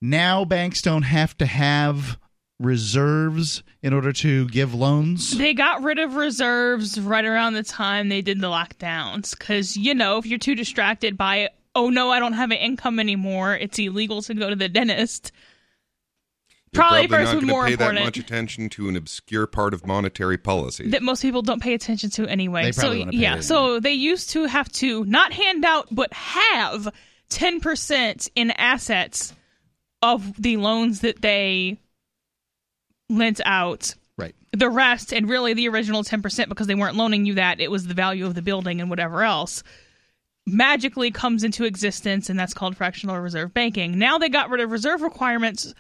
now 0.01 0.47
banks 0.47 0.81
don't 0.81 1.03
have 1.03 1.37
to 1.37 1.45
have 1.45 2.17
reserves 2.61 3.63
in 3.83 3.93
order 3.93 4.13
to 4.13 4.49
give 4.49 4.75
loans. 4.75 5.37
They 5.37 5.55
got 5.55 5.83
rid 5.83 5.99
of 5.99 6.15
reserves 6.17 7.01
right 7.01 7.25
around 7.25 7.55
the 7.55 7.63
time 7.63 8.09
they 8.09 8.23
did 8.23 8.41
the 8.41 8.49
lockdowns 8.49 9.39
because, 9.39 9.77
you 9.77 9.95
know, 9.95 10.19
if 10.19 10.27
you're 10.27 10.39
too 10.39 10.55
distracted 10.55 11.17
by, 11.17 11.51
oh 11.75 11.89
no, 11.91 12.11
I 12.11 12.19
don't 12.19 12.33
have 12.33 12.51
an 12.51 12.59
income 12.59 12.99
anymore, 12.99 13.55
it's 13.55 13.79
illegal 13.79 14.23
to 14.23 14.35
go 14.35 14.51
to 14.51 14.57
the 14.57 14.69
dentist. 14.69 15.31
You're 16.73 16.83
Probably 16.83 17.09
probably 17.09 17.25
first 17.25 17.33
not 17.33 17.39
and 17.39 17.49
going 17.49 17.51
more 17.51 17.65
to 17.65 17.71
pay 17.71 17.77
that 17.77 17.85
important. 17.85 18.05
much 18.05 18.19
attention 18.19 18.69
to 18.71 18.89
an 18.91 18.97
obscure 18.97 19.47
part 19.47 19.73
of 19.73 19.87
monetary 19.87 20.37
policy. 20.37 20.89
that 20.91 21.03
most 21.03 21.23
people 21.23 21.41
don't 21.41 21.63
pay 21.63 21.73
attention 21.75 22.11
to 22.11 22.27
anyway. 22.27 22.65
They 22.65 22.73
so 22.73 22.91
pay 22.91 23.07
yeah, 23.13 23.37
it. 23.37 23.43
so 23.45 23.81
they 23.81 23.93
used 23.93 24.31
to 24.31 24.45
have 24.45 24.71
to 24.73 25.05
not 25.07 25.33
hand 25.33 25.65
out 25.65 25.89
but 25.91 26.13
have 26.13 26.93
10% 27.31 28.29
in 28.35 28.51
assets 28.51 29.33
of 30.03 30.41
the 30.41 30.57
loans 30.59 31.01
that 31.01 31.23
they 31.23 31.79
lent 33.09 33.41
out. 33.45 33.95
Right. 34.17 34.35
The 34.53 34.71
rest 34.71 35.13
and 35.13 35.29
really 35.29 35.55
the 35.55 35.69
original 35.69 36.03
10% 36.03 36.49
because 36.49 36.67
they 36.67 36.75
weren't 36.75 36.97
loaning 36.97 37.27
you 37.27 37.35
that, 37.35 37.61
it 37.61 37.71
was 37.71 37.87
the 37.87 37.95
value 37.95 38.27
of 38.27 38.35
the 38.35 38.43
building 38.43 38.81
and 38.81 38.91
whatever 38.91 39.23
else. 39.23 39.63
Magically 40.47 41.11
comes 41.11 41.45
into 41.45 41.65
existence, 41.65 42.31
and 42.31 42.39
that's 42.39 42.55
called 42.55 42.77
fractional 42.77 43.19
reserve 43.19 43.53
banking. 43.53 43.99
Now 43.99 44.19
they 44.19 44.29
got 44.29 44.51
rid 44.51 44.63
of 44.63 44.71
reserve 44.71 45.03
requirements, 45.03 45.75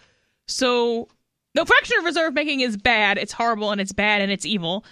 so 0.46 1.08
no 1.54 1.64
fractional 1.64 2.04
reserve 2.04 2.34
banking 2.34 2.60
is 2.60 2.76
bad. 2.76 3.16
It's 3.16 3.32
horrible 3.32 3.72
and 3.72 3.80
it's 3.80 3.92
bad 3.92 4.20
and 4.20 4.30
it's 4.30 4.44
evil 4.44 4.84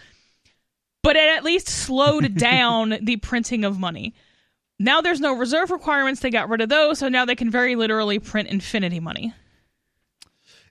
but 1.07 1.15
it 1.15 1.37
at 1.37 1.45
least 1.45 1.69
slowed 1.69 2.35
down 2.37 2.99
the 3.01 3.17
printing 3.19 3.65
of 3.65 3.79
money. 3.79 4.13
Now 4.81 5.01
there's 5.01 5.21
no 5.21 5.35
reserve 5.37 5.71
requirements. 5.71 6.21
They 6.21 6.31
got 6.31 6.49
rid 6.49 6.61
of 6.61 6.69
those, 6.69 6.99
so 6.99 7.09
now 7.09 7.25
they 7.25 7.37
can 7.37 7.49
very 7.49 7.77
literally 7.77 8.19
print 8.19 8.49
infinity 8.49 8.99
money. 8.99 9.33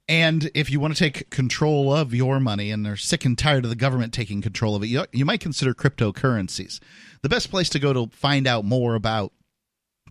And 0.08 0.52
if 0.54 0.70
you 0.70 0.80
want 0.80 0.96
to 0.96 1.00
take 1.00 1.30
control 1.30 1.92
of 1.92 2.14
your 2.14 2.40
money 2.40 2.70
and 2.70 2.86
they're 2.86 2.96
sick 2.96 3.26
and 3.26 3.38
tired 3.38 3.64
of 3.64 3.70
the 3.70 3.76
government 3.76 4.14
taking 4.14 4.42
control 4.42 4.76
of 4.76 4.84
it, 4.84 4.88
you, 4.88 5.06
you 5.12 5.26
might 5.26 5.40
consider 5.40 5.74
cryptocurrencies. 5.74 6.80
The 7.24 7.30
best 7.30 7.50
place 7.50 7.70
to 7.70 7.80
go 7.80 7.92
to 7.92 8.08
find 8.16 8.46
out 8.46 8.66
more 8.66 8.94
about 8.94 9.34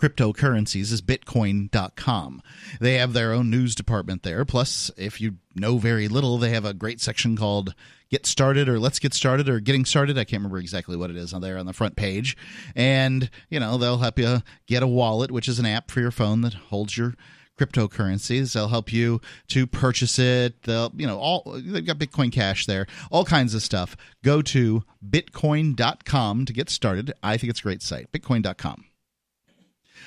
cryptocurrencies 0.01 0.91
is 0.91 1.01
bitcoin.com. 1.01 2.43
They 2.81 2.95
have 2.95 3.13
their 3.13 3.33
own 3.33 3.51
news 3.51 3.77
department 3.77 4.25
there. 4.25 4.45
Plus, 4.45 4.91
if 4.97 5.21
you 5.21 5.37
know 5.55 5.79
very 5.79 6.09
little, 6.09 6.39
they 6.39 6.51
have 6.51 6.65
a 6.65 6.75
great 6.75 7.01
section 7.01 7.37
called 7.37 7.75
Get 8.11 8.27
Started 8.27 8.69
or 8.69 8.81
Let's 8.81 8.99
Get 8.99 9.15
Started 9.15 9.49
or 9.49 9.61
Getting 9.61 9.85
Started. 9.85 10.19
I 10.19 10.25
can't 10.25 10.41
remember 10.41 10.59
exactly 10.59 10.97
what 10.97 11.11
it 11.11 11.17
is 11.17 11.33
on 11.33 11.41
there 11.41 11.59
on 11.59 11.67
the 11.67 11.73
front 11.73 11.95
page. 11.95 12.37
And, 12.75 13.31
you 13.49 13.61
know, 13.61 13.79
they'll 13.79 13.99
help 13.99 14.19
you 14.19 14.43
get 14.67 14.83
a 14.83 14.89
wallet, 14.89 15.31
which 15.31 15.49
is 15.49 15.61
an 15.61 15.67
app 15.67 15.93
for 15.93 16.01
your 16.01 16.11
phone 16.11 16.41
that 16.41 16.55
holds 16.55 16.97
your 16.97 17.15
cryptocurrencies. 17.59 18.53
They'll 18.53 18.69
help 18.69 18.93
you 18.93 19.21
to 19.49 19.67
purchase 19.67 20.19
it. 20.19 20.63
They'll, 20.63 20.93
you 20.97 21.07
know, 21.07 21.19
all 21.19 21.43
they've 21.57 21.85
got 21.85 21.99
Bitcoin 21.99 22.33
Cash 22.33 22.67
there, 22.67 22.87
all 23.11 23.25
kinds 23.25 23.55
of 23.55 23.63
stuff. 23.63 23.97
Go 24.23 24.43
to 24.43 24.83
bitcoin.com 25.09 26.45
to 26.45 26.53
get 26.53 26.71
started. 26.71 27.13
I 27.23 27.37
think 27.37 27.51
it's 27.51 27.61
a 27.61 27.65
great 27.65 27.83
site. 27.83 28.11
Bitcoin.com. 28.13 28.85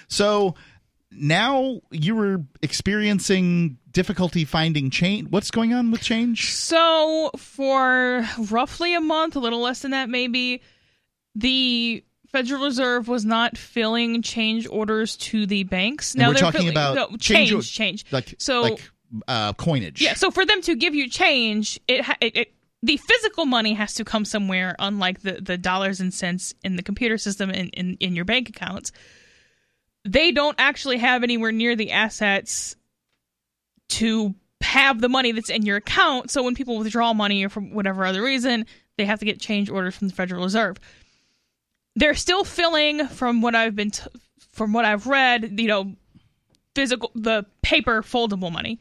So 0.08 0.56
now 1.12 1.82
you 1.92 2.16
were 2.16 2.44
experiencing 2.62 3.78
difficulty 3.92 4.46
finding 4.46 4.90
change. 4.90 5.30
What's 5.30 5.52
going 5.52 5.74
on 5.74 5.92
with 5.92 6.02
change? 6.02 6.54
So 6.54 7.32
for 7.38 8.28
roughly 8.52 8.94
a 8.94 9.02
month, 9.02 9.36
a 9.36 9.40
little 9.40 9.62
less 9.62 9.82
than 9.82 9.92
that 9.92 10.10
maybe, 10.10 10.62
the 11.36 12.04
Federal 12.32 12.64
Reserve 12.64 13.08
was 13.08 13.26
not 13.26 13.58
filling 13.58 14.22
change 14.22 14.68
orders 14.68 15.16
to 15.18 15.46
the 15.46 15.64
banks. 15.64 16.14
And 16.14 16.24
we're 16.28 16.34
they're 16.34 16.42
talking 16.42 16.60
filling- 16.62 16.74
about 16.74 16.96
no, 16.96 17.18
change 17.18 17.50
change, 17.50 17.74
change. 17.74 18.06
Like 18.12 18.36
So- 18.38 18.62
like 18.62 18.92
uh, 19.28 19.54
coinage. 19.54 20.02
Yeah, 20.02 20.16
so 20.16 20.32
for 20.32 20.46
them 20.46 20.62
to 20.64 20.76
give 20.76 20.94
you 20.94 21.10
change, 21.10 21.80
it, 21.88 22.06
it, 22.20 22.36
it 22.38 22.54
the 22.84 22.98
physical 22.98 23.46
money 23.46 23.74
has 23.74 23.94
to 23.96 24.06
come 24.06 24.26
somewhere, 24.26 24.76
unlike 24.80 25.22
the, 25.22 25.40
the 25.42 25.58
dollars 25.58 26.00
and 26.02 26.14
cents 26.14 26.54
in 26.64 26.76
the 26.76 26.84
computer 26.84 27.18
system 27.18 27.50
in, 27.50 27.70
in, 27.70 27.98
in 28.00 28.16
your 28.16 28.26
bank 28.26 28.50
accounts. 28.50 28.92
They 30.04 30.32
don't 30.32 30.56
actually 30.60 30.98
have 30.98 31.24
anywhere 31.24 31.52
near 31.52 31.76
the 31.76 31.92
assets 31.92 32.76
to 33.90 34.36
have 34.62 35.02
the 35.02 35.10
money 35.10 35.32
that's 35.32 35.50
in 35.50 35.66
your 35.66 35.78
account. 35.78 36.30
So 36.32 36.44
when 36.44 36.56
people 36.56 36.78
withdraw 36.78 37.14
money 37.14 37.46
or 37.46 37.50
for 37.50 37.62
whatever 37.62 38.06
other 38.06 38.22
reason, 38.22 38.66
they 38.98 39.06
have 39.06 39.20
to 39.20 39.26
get 39.26 39.40
change 39.40 39.70
orders 39.70 39.96
from 39.96 40.08
the 40.10 40.14
Federal 40.14 40.44
Reserve. 40.44 40.78
They're 41.98 42.16
still 42.16 42.44
filling, 42.44 43.08
from 43.08 43.42
what 43.42 43.56
I've 43.56 43.76
been, 43.76 43.92
t- 43.92 44.04
from 44.52 44.72
what 44.72 44.86
I've 44.86 45.08
read, 45.08 45.60
you 45.60 45.68
know, 45.68 45.96
physical, 46.76 47.12
the 47.16 47.46
paper 47.62 48.02
foldable 48.04 48.52
money 48.52 48.80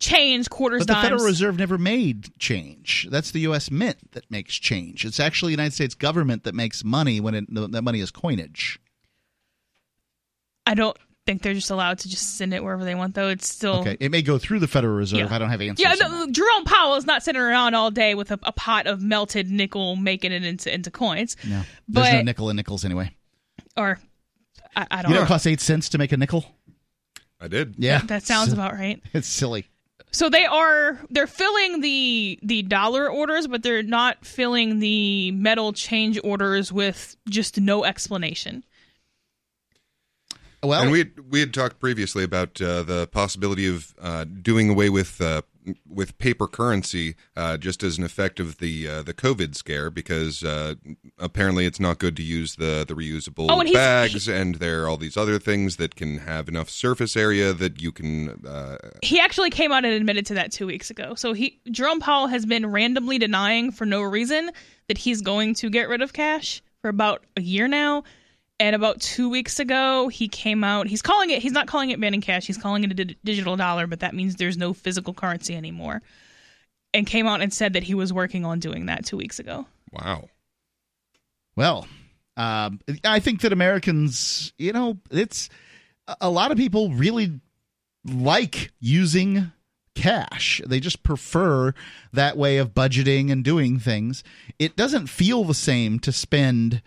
change 0.00 0.48
quarters 0.48 0.80
But 0.80 0.88
the 0.88 0.92
dimes. 0.94 1.04
Federal 1.04 1.24
Reserve 1.24 1.58
never 1.58 1.78
made 1.78 2.36
change. 2.38 3.06
That's 3.10 3.30
the 3.30 3.40
U.S. 3.40 3.70
Mint 3.70 4.12
that 4.12 4.28
makes 4.30 4.56
change. 4.56 5.04
It's 5.04 5.20
actually 5.20 5.50
the 5.50 5.62
United 5.62 5.74
States 5.74 5.94
government 5.94 6.44
that 6.44 6.54
makes 6.54 6.82
money 6.82 7.20
when 7.20 7.34
it, 7.34 7.44
that 7.72 7.82
money 7.82 8.00
is 8.00 8.10
coinage. 8.10 8.80
I 10.66 10.74
don't 10.74 10.96
think 11.26 11.42
they're 11.42 11.54
just 11.54 11.70
allowed 11.70 11.98
to 12.00 12.08
just 12.08 12.36
send 12.36 12.52
it 12.54 12.62
wherever 12.64 12.84
they 12.84 12.94
want, 12.94 13.14
though. 13.14 13.28
It's 13.28 13.48
still 13.48 13.76
Okay, 13.80 13.96
it 14.00 14.10
may 14.10 14.22
go 14.22 14.38
through 14.38 14.58
the 14.60 14.66
Federal 14.68 14.94
Reserve. 14.94 15.20
Yeah. 15.30 15.34
I 15.34 15.38
don't 15.38 15.50
have 15.50 15.60
answers. 15.60 15.82
yeah. 15.84 15.94
No, 16.08 16.26
Jerome 16.30 16.64
Powell 16.64 16.96
is 16.96 17.06
not 17.06 17.22
sitting 17.22 17.40
around 17.40 17.74
all 17.74 17.90
day 17.90 18.14
with 18.14 18.30
a, 18.30 18.38
a 18.42 18.52
pot 18.52 18.86
of 18.86 19.02
melted 19.02 19.50
nickel, 19.50 19.96
making 19.96 20.32
it 20.32 20.44
into 20.44 20.72
into 20.72 20.90
coins. 20.90 21.36
No, 21.44 21.62
there's 21.88 22.06
no 22.12 22.18
But- 22.18 22.24
nickel 22.24 22.50
in 22.50 22.56
nickels 22.56 22.84
anyway. 22.84 23.14
Or 23.76 23.98
I, 24.74 24.86
I 24.90 25.02
don't 25.02 25.10
You 25.10 25.14
know, 25.14 25.20
know. 25.20 25.24
it 25.26 25.28
costs 25.28 25.46
eight 25.46 25.60
cents 25.60 25.88
to 25.90 25.98
make 25.98 26.12
a 26.12 26.16
nickel. 26.16 26.44
I 27.40 27.48
did. 27.48 27.74
Yeah, 27.78 28.00
That 28.06 28.22
sounds 28.24 28.52
about 28.52 28.72
right. 28.74 29.02
It's 29.14 29.28
silly. 29.28 29.66
So 30.12 30.28
they 30.28 30.44
are 30.44 30.98
they're 31.10 31.28
filling 31.28 31.80
the 31.80 32.38
the 32.42 32.62
dollar 32.62 33.08
orders, 33.08 33.46
but 33.46 33.62
they're 33.62 33.84
not 33.84 34.24
filling 34.24 34.80
the 34.80 35.30
metal 35.30 35.72
change 35.72 36.18
orders 36.24 36.72
with 36.72 37.16
just 37.28 37.60
no 37.60 37.84
explanation. 37.84 38.64
Well, 40.62 40.82
and 40.82 40.90
we 40.90 40.98
had, 40.98 41.12
we 41.30 41.40
had 41.40 41.54
talked 41.54 41.80
previously 41.80 42.22
about 42.22 42.60
uh, 42.60 42.82
the 42.82 43.06
possibility 43.06 43.66
of 43.66 43.94
uh, 44.00 44.24
doing 44.24 44.68
away 44.68 44.90
with 44.90 45.20
uh, 45.20 45.40
with 45.88 46.18
paper 46.18 46.46
currency 46.46 47.14
uh, 47.36 47.56
just 47.56 47.82
as 47.82 47.96
an 47.96 48.04
effect 48.04 48.40
of 48.40 48.58
the 48.58 48.86
uh, 48.86 49.02
the 49.02 49.14
COVID 49.14 49.54
scare 49.54 49.90
because 49.90 50.42
uh, 50.42 50.74
apparently 51.18 51.64
it's 51.64 51.80
not 51.80 51.98
good 51.98 52.14
to 52.16 52.22
use 52.22 52.56
the 52.56 52.84
the 52.86 52.94
reusable 52.94 53.46
Oh, 53.50 53.60
and 53.60 53.68
he's- 53.68 53.76
bags 53.78 54.28
and 54.28 54.56
there 54.56 54.84
are 54.84 54.88
all 54.88 54.96
these 54.98 55.16
other 55.16 55.38
things 55.38 55.76
that 55.76 55.96
can 55.96 56.18
have 56.18 56.46
enough 56.48 56.68
surface 56.68 57.16
area 57.16 57.52
that 57.54 57.80
you 57.80 57.90
can 57.92 58.44
uh, 58.46 58.76
he 59.02 59.18
actually 59.18 59.50
came 59.50 59.72
out 59.72 59.84
and 59.86 59.94
admitted 59.94 60.26
to 60.26 60.34
that 60.34 60.52
two 60.52 60.66
weeks 60.66 60.90
ago. 60.90 61.14
So 61.14 61.32
he 61.32 61.58
Jerome 61.70 62.00
Powell 62.00 62.26
has 62.26 62.44
been 62.44 62.66
randomly 62.66 63.16
denying 63.18 63.70
for 63.70 63.86
no 63.86 64.02
reason 64.02 64.50
that 64.88 64.98
he's 64.98 65.22
going 65.22 65.54
to 65.54 65.70
get 65.70 65.88
rid 65.88 66.02
of 66.02 66.12
cash 66.12 66.62
for 66.82 66.88
about 66.88 67.24
a 67.36 67.40
year 67.42 67.66
now. 67.68 68.04
And 68.60 68.76
about 68.76 69.00
two 69.00 69.30
weeks 69.30 69.58
ago, 69.58 70.08
he 70.08 70.28
came 70.28 70.62
out. 70.62 70.86
He's 70.86 71.00
calling 71.02 71.30
it. 71.30 71.40
He's 71.42 71.50
not 71.52 71.66
calling 71.66 71.90
it 71.90 71.98
banning 72.00 72.20
cash. 72.20 72.46
He's 72.46 72.58
calling 72.58 72.84
it 72.84 72.90
a 72.92 72.94
di- 72.94 73.16
digital 73.24 73.56
dollar, 73.56 73.86
but 73.86 74.00
that 74.00 74.14
means 74.14 74.36
there's 74.36 74.58
no 74.58 74.74
physical 74.74 75.14
currency 75.14 75.56
anymore. 75.56 76.02
And 76.92 77.06
came 77.06 77.26
out 77.26 77.40
and 77.40 77.52
said 77.54 77.72
that 77.72 77.84
he 77.84 77.94
was 77.94 78.12
working 78.12 78.44
on 78.44 78.58
doing 78.60 78.86
that 78.86 79.06
two 79.06 79.16
weeks 79.16 79.38
ago. 79.38 79.66
wow 79.92 80.28
Well, 81.56 81.86
um, 82.36 82.80
I 83.04 83.18
think 83.20 83.40
that 83.40 83.52
Americans, 83.52 84.52
you 84.58 84.72
know, 84.72 84.98
it's 85.10 85.48
a- 86.06 86.16
a 86.22 86.30
lot 86.30 86.50
of 86.52 86.56
people 86.58 86.90
really 86.92 87.40
like 88.04 88.72
using 88.78 89.52
cash. 89.94 90.60
They 90.66 90.80
just 90.80 91.02
prefer 91.02 91.72
that 92.12 92.36
way 92.36 92.58
of 92.58 92.74
budgeting 92.74 93.30
and 93.32 93.42
doing 93.44 93.78
things. 93.78 94.22
It 94.58 94.76
doesn't 94.76 95.06
feel 95.08 95.44
the 95.44 95.54
same 95.54 95.98
to 96.00 96.12
spend 96.12 96.82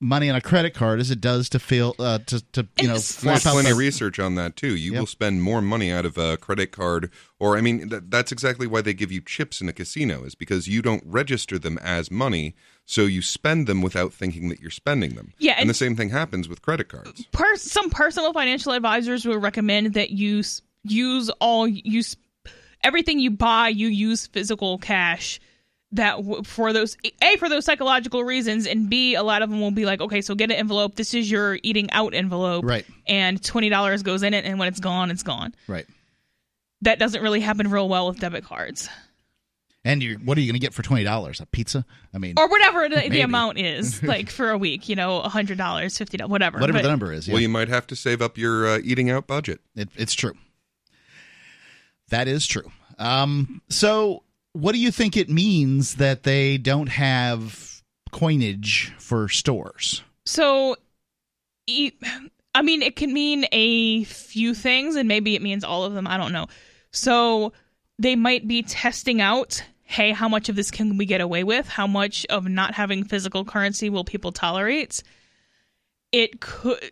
money 0.00 0.28
on 0.28 0.36
a 0.36 0.40
credit 0.40 0.74
card 0.74 1.00
as 1.00 1.10
it 1.10 1.20
does 1.20 1.48
to 1.48 1.58
feel 1.58 1.94
uh, 1.98 2.18
to 2.26 2.40
to 2.52 2.66
you 2.80 2.88
know 2.88 2.94
it's- 2.94 3.12
flop 3.12 3.34
There's 3.34 3.46
out 3.46 3.52
plenty 3.52 3.68
the- 3.68 3.72
of 3.72 3.78
research 3.78 4.18
on 4.18 4.34
that 4.34 4.56
too. 4.56 4.76
You 4.76 4.92
Yep. 4.92 5.00
will 5.00 5.06
spend 5.06 5.42
more 5.42 5.62
money 5.62 5.90
out 5.90 6.04
of 6.04 6.18
a 6.18 6.36
credit 6.36 6.72
card, 6.72 7.10
or 7.38 7.56
I 7.56 7.60
mean, 7.60 7.88
th- 7.88 8.02
that's 8.08 8.32
exactly 8.32 8.66
why 8.66 8.80
they 8.82 8.92
give 8.94 9.10
you 9.12 9.20
chips 9.20 9.60
in 9.60 9.68
a 9.68 9.72
casino, 9.72 10.24
is 10.24 10.34
because 10.34 10.68
you 10.68 10.82
don't 10.82 11.02
register 11.06 11.58
them 11.58 11.78
as 11.78 12.10
money, 12.10 12.54
so 12.84 13.02
you 13.06 13.22
spend 13.22 13.66
them 13.66 13.80
without 13.82 14.12
thinking 14.12 14.48
that 14.50 14.60
you're 14.60 14.70
spending 14.70 15.14
them. 15.14 15.32
Yeah, 15.38 15.52
and, 15.52 15.62
and- 15.62 15.70
the 15.70 15.74
same 15.74 15.96
thing 15.96 16.10
happens 16.10 16.48
with 16.48 16.60
credit 16.60 16.88
cards. 16.88 17.24
per- 17.32 17.56
some 17.56 17.88
personal 17.90 18.32
financial 18.32 18.72
advisors 18.72 19.24
will 19.24 19.38
recommend 19.38 19.94
that 19.94 20.10
you 20.10 20.40
s- 20.40 20.60
use 20.82 21.30
all 21.40 21.66
use 21.66 22.16
everything 22.82 23.18
you 23.18 23.30
buy 23.30 23.68
you 23.68 23.88
use 23.88 24.26
physical 24.26 24.76
cash 24.76 25.40
that 25.94 26.16
w- 26.16 26.42
for 26.44 26.72
those 26.72 26.96
a 27.22 27.36
for 27.36 27.48
those 27.48 27.64
psychological 27.64 28.22
reasons 28.24 28.66
and 28.66 28.88
b 28.90 29.14
a 29.14 29.22
lot 29.22 29.42
of 29.42 29.50
them 29.50 29.60
will 29.60 29.70
be 29.70 29.84
like 29.86 30.00
okay 30.00 30.20
so 30.20 30.34
get 30.34 30.50
an 30.50 30.56
envelope 30.56 30.94
this 30.96 31.14
is 31.14 31.30
your 31.30 31.58
eating 31.62 31.90
out 31.92 32.14
envelope 32.14 32.64
Right. 32.64 32.84
and 33.06 33.40
$20 33.40 34.02
goes 34.04 34.22
in 34.22 34.34
it 34.34 34.44
and 34.44 34.58
when 34.58 34.68
it's 34.68 34.80
gone 34.80 35.10
it's 35.10 35.22
gone 35.22 35.54
Right. 35.66 35.86
that 36.82 36.98
doesn't 36.98 37.22
really 37.22 37.40
happen 37.40 37.70
real 37.70 37.88
well 37.88 38.08
with 38.08 38.20
debit 38.20 38.44
cards 38.44 38.88
And 39.84 40.02
you 40.02 40.16
what 40.24 40.36
are 40.38 40.40
you 40.40 40.46
going 40.46 40.58
to 40.60 40.64
get 40.66 40.72
for 40.72 40.82
twenty 40.82 41.04
dollars? 41.04 41.40
A 41.40 41.46
pizza? 41.46 41.84
I 42.14 42.18
mean, 42.18 42.34
or 42.38 42.48
whatever 42.48 42.88
the, 42.88 43.08
the 43.10 43.20
amount 43.20 43.58
is 43.58 44.02
like 44.14 44.30
for 44.30 44.48
a 44.50 44.56
week 44.58 44.88
you 44.88 44.96
know 44.96 45.20
$100 45.22 45.56
$50 45.56 46.28
whatever 46.28 46.58
whatever 46.58 46.72
But- 46.78 46.82
the 46.82 46.88
number 46.88 47.12
is. 47.12 47.28
Yeah. 47.28 47.34
Well, 47.34 47.42
you 47.42 47.50
might 47.50 47.68
have 47.68 47.86
to 47.88 47.94
save 47.96 48.20
up 48.22 48.36
your 48.38 48.66
uh, 48.66 48.78
eating 48.82 49.10
out 49.10 49.26
budget. 49.26 49.60
It, 49.76 49.90
it's 49.96 50.14
true. 50.14 50.32
That 52.08 52.28
is 52.28 52.46
true. 52.46 52.70
Um, 52.98 53.60
so, 53.68 54.22
what 54.54 54.72
do 54.72 54.78
you 54.78 54.90
think 54.90 55.16
it 55.16 55.28
means 55.28 55.96
that 55.96 56.22
they 56.22 56.56
don't 56.56 56.88
have 56.88 57.82
coinage 58.12 58.92
for 58.98 59.28
stores? 59.28 60.02
So, 60.24 60.76
I 61.68 62.62
mean, 62.62 62.82
it 62.82 62.96
can 62.96 63.12
mean 63.12 63.46
a 63.52 64.04
few 64.04 64.54
things, 64.54 64.96
and 64.96 65.06
maybe 65.06 65.34
it 65.34 65.42
means 65.42 65.64
all 65.64 65.84
of 65.84 65.92
them. 65.92 66.06
I 66.06 66.16
don't 66.16 66.32
know. 66.32 66.46
So, 66.92 67.52
they 67.98 68.16
might 68.16 68.48
be 68.48 68.62
testing 68.62 69.20
out 69.20 69.62
hey, 69.86 70.12
how 70.12 70.28
much 70.28 70.48
of 70.48 70.56
this 70.56 70.70
can 70.70 70.96
we 70.96 71.04
get 71.04 71.20
away 71.20 71.44
with? 71.44 71.68
How 71.68 71.86
much 71.86 72.24
of 72.30 72.48
not 72.48 72.74
having 72.74 73.04
physical 73.04 73.44
currency 73.44 73.90
will 73.90 74.02
people 74.02 74.32
tolerate? 74.32 75.02
It 76.10 76.40
could. 76.40 76.90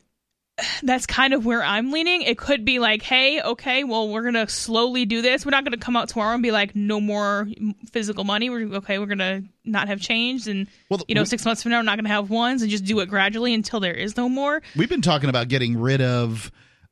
That's 0.83 1.07
kind 1.07 1.35
of 1.35 1.45
where 1.47 1.63
I'm 1.63 1.93
leaning. 1.93 2.23
It 2.23 2.39
could 2.39 2.65
be 2.65 2.79
like, 2.79 3.03
hey, 3.03 3.41
okay, 3.43 3.85
well, 3.85 4.09
we're 4.09 4.23
gonna 4.25 4.49
slowly 4.49 5.05
do 5.05 5.23
this. 5.23 5.45
We're 5.45 5.51
not 5.51 5.65
gonna 5.65 5.77
come 5.77 5.97
out 5.97 6.09
tomorrow 6.09 6.35
and 6.35 6.43
be 6.43 6.51
like, 6.51 6.75
no 6.77 7.01
more 7.01 7.49
physical 7.91 8.25
money. 8.25 8.51
We're 8.51 8.77
okay. 8.77 8.99
We're 8.99 9.07
gonna 9.07 9.43
not 9.65 9.89
have 9.89 10.01
changed, 10.01 10.49
and 10.49 10.67
Well, 10.89 11.01
you 11.09 11.15
know, 11.15 11.23
we- 11.23 11.27
six 11.27 11.45
months 11.45 11.63
from 11.63 11.71
now, 11.71 11.79
we're 11.79 11.85
not 11.85 11.97
going 11.97 12.05
to 12.05 12.11
have 12.11 12.31
ones 12.31 12.63
and 12.63 12.71
just 12.71 12.85
do 12.85 12.99
it 13.01 13.09
gradually 13.09 13.55
until 13.55 13.79
there 13.79 13.95
is 13.95 14.17
no 14.17 14.29
more. 14.29 14.61
We've 14.75 14.89
been 14.89 15.03
talking 15.03 15.29
about 15.29 15.47
getting 15.47 15.79
rid 15.79 16.01
of 16.01 16.51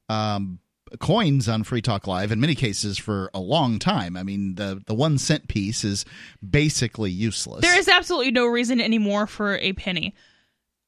um, 0.09 0.61
coins 1.01 1.49
on 1.49 1.65
Free 1.65 1.83
Talk 1.83 2.07
Live 2.07 2.31
in 2.31 2.41
many 2.41 2.55
cases 2.55 2.97
for 2.99 3.31
a 3.35 3.41
long 3.41 3.79
time. 3.81 4.17
I 4.17 4.23
mean, 4.23 4.55
the 4.55 4.83
the 4.87 4.95
one 4.95 5.19
cent 5.19 5.49
piece 5.49 5.85
is 5.85 6.05
basically 6.49 7.11
useless. 7.11 7.63
There 7.63 7.79
is 7.79 7.89
absolutely 7.89 8.31
no 8.33 8.47
reason 8.47 8.81
anymore 8.81 9.27
for 9.27 9.57
a 9.59 9.73
penny. 9.73 10.15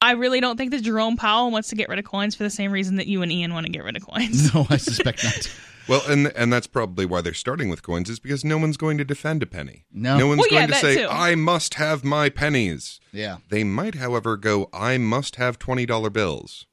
I 0.03 0.11
really 0.11 0.41
don't 0.41 0.57
think 0.57 0.71
that 0.71 0.81
Jerome 0.81 1.15
Powell 1.15 1.49
wants 1.49 1.69
to 1.69 1.75
get 1.75 1.87
rid 1.87 1.97
of 1.97 2.03
coins 2.03 2.35
for 2.35 2.43
the 2.43 2.49
same 2.49 2.73
reason 2.73 2.97
that 2.97 3.07
you 3.07 3.21
and 3.21 3.31
Ian 3.31 3.53
want 3.53 3.65
to 3.65 3.71
get 3.71 3.85
rid 3.85 3.95
of 3.95 4.05
coins. 4.05 4.53
no, 4.53 4.67
I 4.69 4.77
suspect 4.77 5.23
not. 5.23 5.55
Well, 5.85 6.01
and 6.07 6.27
and 6.37 6.53
that's 6.53 6.65
probably 6.65 7.05
why 7.05 7.19
they're 7.19 7.33
starting 7.33 7.67
with 7.67 7.83
coins 7.83 8.09
is 8.09 8.17
because 8.17 8.45
no 8.45 8.57
one's 8.57 8.77
going 8.77 8.97
to 8.99 9.03
defend 9.03 9.43
a 9.43 9.45
penny. 9.45 9.83
No. 9.91 10.17
no 10.17 10.27
one's 10.27 10.39
Well, 10.39 10.47
yeah, 10.49 10.59
going 10.67 10.69
to 10.69 10.75
say 10.75 10.95
too. 10.95 11.09
I 11.09 11.35
must 11.35 11.73
have 11.73 12.05
my 12.05 12.29
pennies. 12.29 13.01
Yeah. 13.11 13.39
They 13.49 13.65
might, 13.65 13.95
however, 13.95 14.37
go 14.37 14.69
I 14.71 14.97
must 14.97 15.35
have 15.35 15.59
twenty 15.59 15.85
dollar 15.85 16.09
bills. 16.09 16.67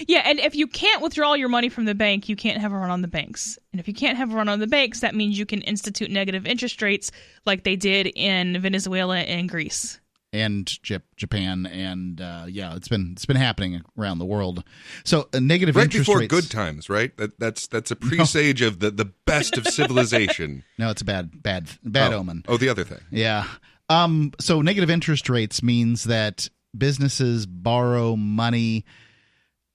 Yeah, 0.00 0.22
and 0.24 0.40
if 0.40 0.56
you 0.56 0.66
can't 0.66 1.00
withdraw 1.00 1.34
your 1.34 1.48
money 1.48 1.68
from 1.68 1.84
the 1.84 1.94
bank, 1.94 2.28
you 2.28 2.34
can't 2.34 2.60
have 2.60 2.72
a 2.72 2.76
run 2.76 2.90
on 2.90 3.02
the 3.02 3.08
banks. 3.08 3.56
And 3.70 3.78
if 3.78 3.86
you 3.86 3.94
can't 3.94 4.18
have 4.18 4.32
a 4.32 4.36
run 4.36 4.48
on 4.48 4.58
the 4.58 4.66
banks, 4.66 4.98
that 5.00 5.14
means 5.14 5.38
you 5.38 5.46
can 5.46 5.60
institute 5.62 6.10
negative 6.10 6.44
interest 6.44 6.82
rates 6.82 7.12
like 7.46 7.62
they 7.62 7.76
did 7.76 8.08
in 8.16 8.60
Venezuela 8.60 9.18
and 9.18 9.48
Greece. 9.48 10.00
And 10.34 10.66
Jap- 10.66 11.02
Japan, 11.16 11.64
and 11.64 12.20
uh, 12.20 12.46
yeah, 12.48 12.74
it's 12.74 12.88
been 12.88 13.10
it's 13.12 13.24
been 13.24 13.36
happening 13.36 13.82
around 13.96 14.18
the 14.18 14.24
world. 14.24 14.64
So 15.04 15.28
uh, 15.32 15.38
negative 15.38 15.76
Right 15.76 15.84
interest 15.84 16.06
before 16.06 16.18
rates. 16.18 16.30
good 16.30 16.50
times, 16.50 16.90
right? 16.90 17.16
That 17.16 17.38
that's 17.38 17.68
that's 17.68 17.92
a 17.92 17.96
presage 17.96 18.60
of 18.60 18.80
the 18.80 18.90
the 18.90 19.06
best 19.26 19.56
of 19.56 19.66
civilization. 19.66 20.64
No, 20.76 20.90
it's 20.90 21.02
a 21.02 21.04
bad 21.04 21.40
bad 21.40 21.70
bad 21.84 22.12
oh. 22.12 22.18
omen. 22.18 22.42
Oh, 22.48 22.56
the 22.56 22.68
other 22.68 22.82
thing. 22.82 22.98
Yeah. 23.10 23.46
Um. 23.88 24.32
So 24.40 24.60
negative 24.60 24.90
interest 24.90 25.28
rates 25.28 25.62
means 25.62 26.04
that 26.04 26.48
businesses 26.76 27.46
borrow 27.46 28.16
money 28.16 28.84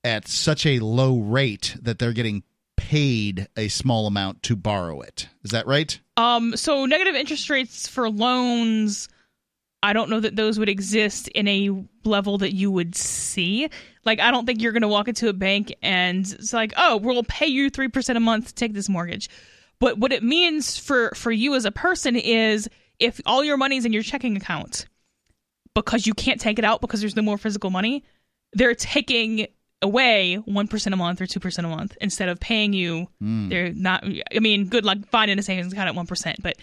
at 0.04 0.28
such 0.28 0.65
a 0.65 0.80
low 0.80 1.19
rate 1.19 1.78
that 1.82 2.00
they're 2.00 2.12
getting 2.12 2.43
paid 2.76 3.48
a 3.56 3.69
small 3.69 4.08
amount 4.08 4.43
to 4.43 4.58
borrow 4.58 5.00
it. 5.00 5.30
Is 5.43 5.52
that 5.52 5.67
right? 5.67 5.98
Um, 6.17 6.58
so 6.58 6.86
negative 6.86 7.15
interest 7.15 7.50
rates 7.50 7.88
for 7.88 8.10
loans, 8.10 9.08
I 9.82 9.94
don't 9.94 10.10
know 10.10 10.20
that 10.20 10.36
those 10.36 10.60
would 10.60 10.70
exist 10.70 11.30
in 11.30 11.48
a 11.48 11.84
level 12.04 12.38
that 12.39 12.54
you 12.54 12.70
would 12.70 12.96
see. 12.96 13.70
Like, 14.06 14.20
I 14.20 14.32
don't 14.32 14.46
think 14.46 14.62
you're 14.62 14.74
going 14.74 14.82
to 14.82 14.88
walk 14.88 15.08
into 15.08 15.30
a 15.30 15.34
bank 15.34 15.74
and 15.82 16.26
it's 16.32 16.52
like, 16.52 16.74
oh, 16.76 16.98
we'll 16.98 17.24
pay 17.24 17.48
you 17.48 17.72
3% 17.72 18.15
a 18.15 18.20
month 18.20 18.48
to 18.48 18.54
take 18.56 18.74
this 18.74 18.89
mortgage. 18.89 19.30
But 19.80 19.98
what 19.98 20.12
it 20.12 20.24
means 20.24 20.78
for, 20.78 21.12
for 21.15 21.32
you 21.32 21.56
as 21.56 21.63
a 21.63 21.72
person 21.72 22.18
is 22.18 22.68
if 23.00 23.22
all 23.26 23.44
your 23.44 23.56
money's 23.56 23.86
in 23.86 23.94
your 23.94 24.04
checking 24.04 24.36
account 24.36 24.86
because 25.74 26.06
you 26.06 26.13
can't 26.13 26.42
take 26.42 26.60
it 26.60 26.65
out 26.65 26.82
because 26.82 27.00
there's 27.00 27.15
no 27.15 27.22
more 27.22 27.38
physical 27.38 27.70
money, 27.70 28.04
they're 28.54 28.76
taking 28.76 29.48
away 29.82 30.42
1% 30.46 30.94
a 30.94 30.96
month 30.98 31.22
or 31.22 31.26
2% 31.26 31.60
a 31.60 31.68
month 31.68 31.98
instead 32.02 32.28
of 32.28 32.39
paying 32.39 32.74
you 32.74 33.08
hmm. 33.20 33.48
they're 33.48 33.72
not 33.72 34.04
i 34.36 34.39
mean 34.39 34.68
good 34.68 34.84
luck 34.84 34.98
finding 35.10 35.39
a 35.39 35.42
savings 35.42 35.72
account 35.72 35.88
at 35.88 35.96
1% 35.96 36.36
but 36.42 36.58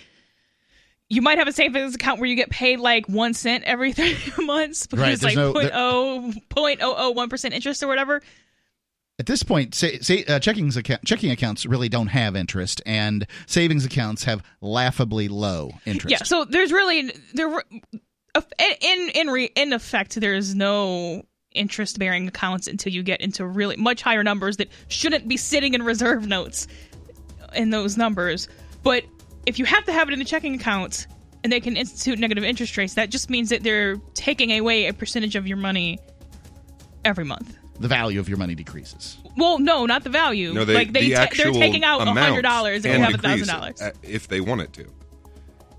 you 1.09 1.23
might 1.23 1.39
have 1.39 1.49
a 1.49 1.53
savings 1.53 1.95
account 1.95 2.21
where 2.21 2.29
you 2.29 2.37
get 2.37 2.51
paid 2.51 2.81
like 2.81 3.09
one 3.09 3.35
cent 3.35 3.65
every 3.65 3.93
three 3.95 4.17
months 4.45 4.87
because 4.87 5.03
Right, 5.03 5.13
it's 5.13 5.23
like 5.23 5.37
no- 5.37 5.53
point 5.53 5.71
oh 5.75 6.33
point 6.49 6.81
oh 6.83 6.95
oh 6.97 7.11
one 7.11 7.29
percent 7.29 7.55
interest 7.55 7.83
or 7.83 7.89
whatever. 7.89 8.23
At 9.19 9.25
this 9.25 9.43
point, 9.43 9.75
say, 9.75 9.99
say 10.01 10.25
uh, 10.25 10.39
checkings 10.39 10.77
account, 10.77 11.03
checking 11.07 11.31
accounts 11.31 11.65
really 11.65 11.89
don't 11.89 12.09
have 12.09 12.37
interest, 12.37 12.83
and 12.85 13.27
savings 13.47 13.87
accounts 13.87 14.25
have 14.25 14.43
laughably 14.61 15.29
low 15.29 15.71
interest. 15.87 16.11
Yeah, 16.11 16.23
so 16.23 16.45
there's 16.45 16.71
really 16.71 17.13
there 17.33 17.49
in 18.59 19.11
in 19.15 19.29
re, 19.29 19.51
in 19.57 19.73
effect 19.73 20.17
there 20.21 20.35
is 20.35 20.55
no 20.55 21.23
interest 21.53 21.99
bearing 21.99 22.29
accounts 22.29 22.67
until 22.67 22.93
you 22.93 23.03
get 23.03 23.23
into 23.23 23.47
really 23.47 23.77
much 23.77 24.03
higher 24.03 24.23
numbers 24.23 24.59
that 24.59 24.69
shouldn't 24.89 25.27
be 25.27 25.39
sitting 25.39 25.73
in 25.73 25.83
reserve 25.83 26.27
notes 26.27 26.69
in 27.55 27.71
those 27.71 27.97
numbers. 27.97 28.49
But 28.83 29.05
if 29.47 29.59
you 29.59 29.65
have 29.65 29.85
to 29.85 29.93
have 29.93 30.09
it 30.09 30.13
in 30.15 30.21
a 30.21 30.25
checking 30.25 30.55
account 30.55 31.07
and 31.45 31.53
they 31.53 31.61
can 31.61 31.77
institute 31.77 32.19
negative 32.19 32.45
interest 32.45 32.77
rates, 32.77 32.95
that 32.95 33.11
just 33.11 33.31
means 33.31 33.49
that 33.51 33.63
they're 33.63 33.97
taking 34.15 34.59
away 34.59 34.87
a 34.87 34.93
percentage 34.93 35.37
of 35.37 35.47
your 35.47 35.57
money 35.57 35.99
every 37.05 37.25
month. 37.25 37.57
the 37.79 37.89
value 37.89 38.19
of 38.19 38.29
your 38.29 38.39
money 38.39 38.55
decreases. 38.55 39.19
Well, 39.37 39.59
no, 39.59 39.87
not 39.87 40.03
the 40.03 40.11
value. 40.11 40.53
No, 40.55 40.65
they, 40.65 40.75
like 40.75 40.93
they 40.93 41.09
the 41.09 41.15
ta- 41.15 41.21
actual 41.23 41.53
they're 41.53 41.61
taking 41.63 41.85
out 41.85 42.01
amount 42.01 42.19
hundred 42.19 42.43
dollars 42.43 42.85
and 42.85 42.95
can 42.95 43.01
you 43.01 43.07
have 43.07 43.21
decrease 43.21 43.47
thousand 43.47 43.55
dollars. 43.61 43.83
uh, 43.83 43.91
if 44.03 44.29
they 44.29 44.41
want 44.41 44.63
it 44.63 44.73
to. 44.75 44.87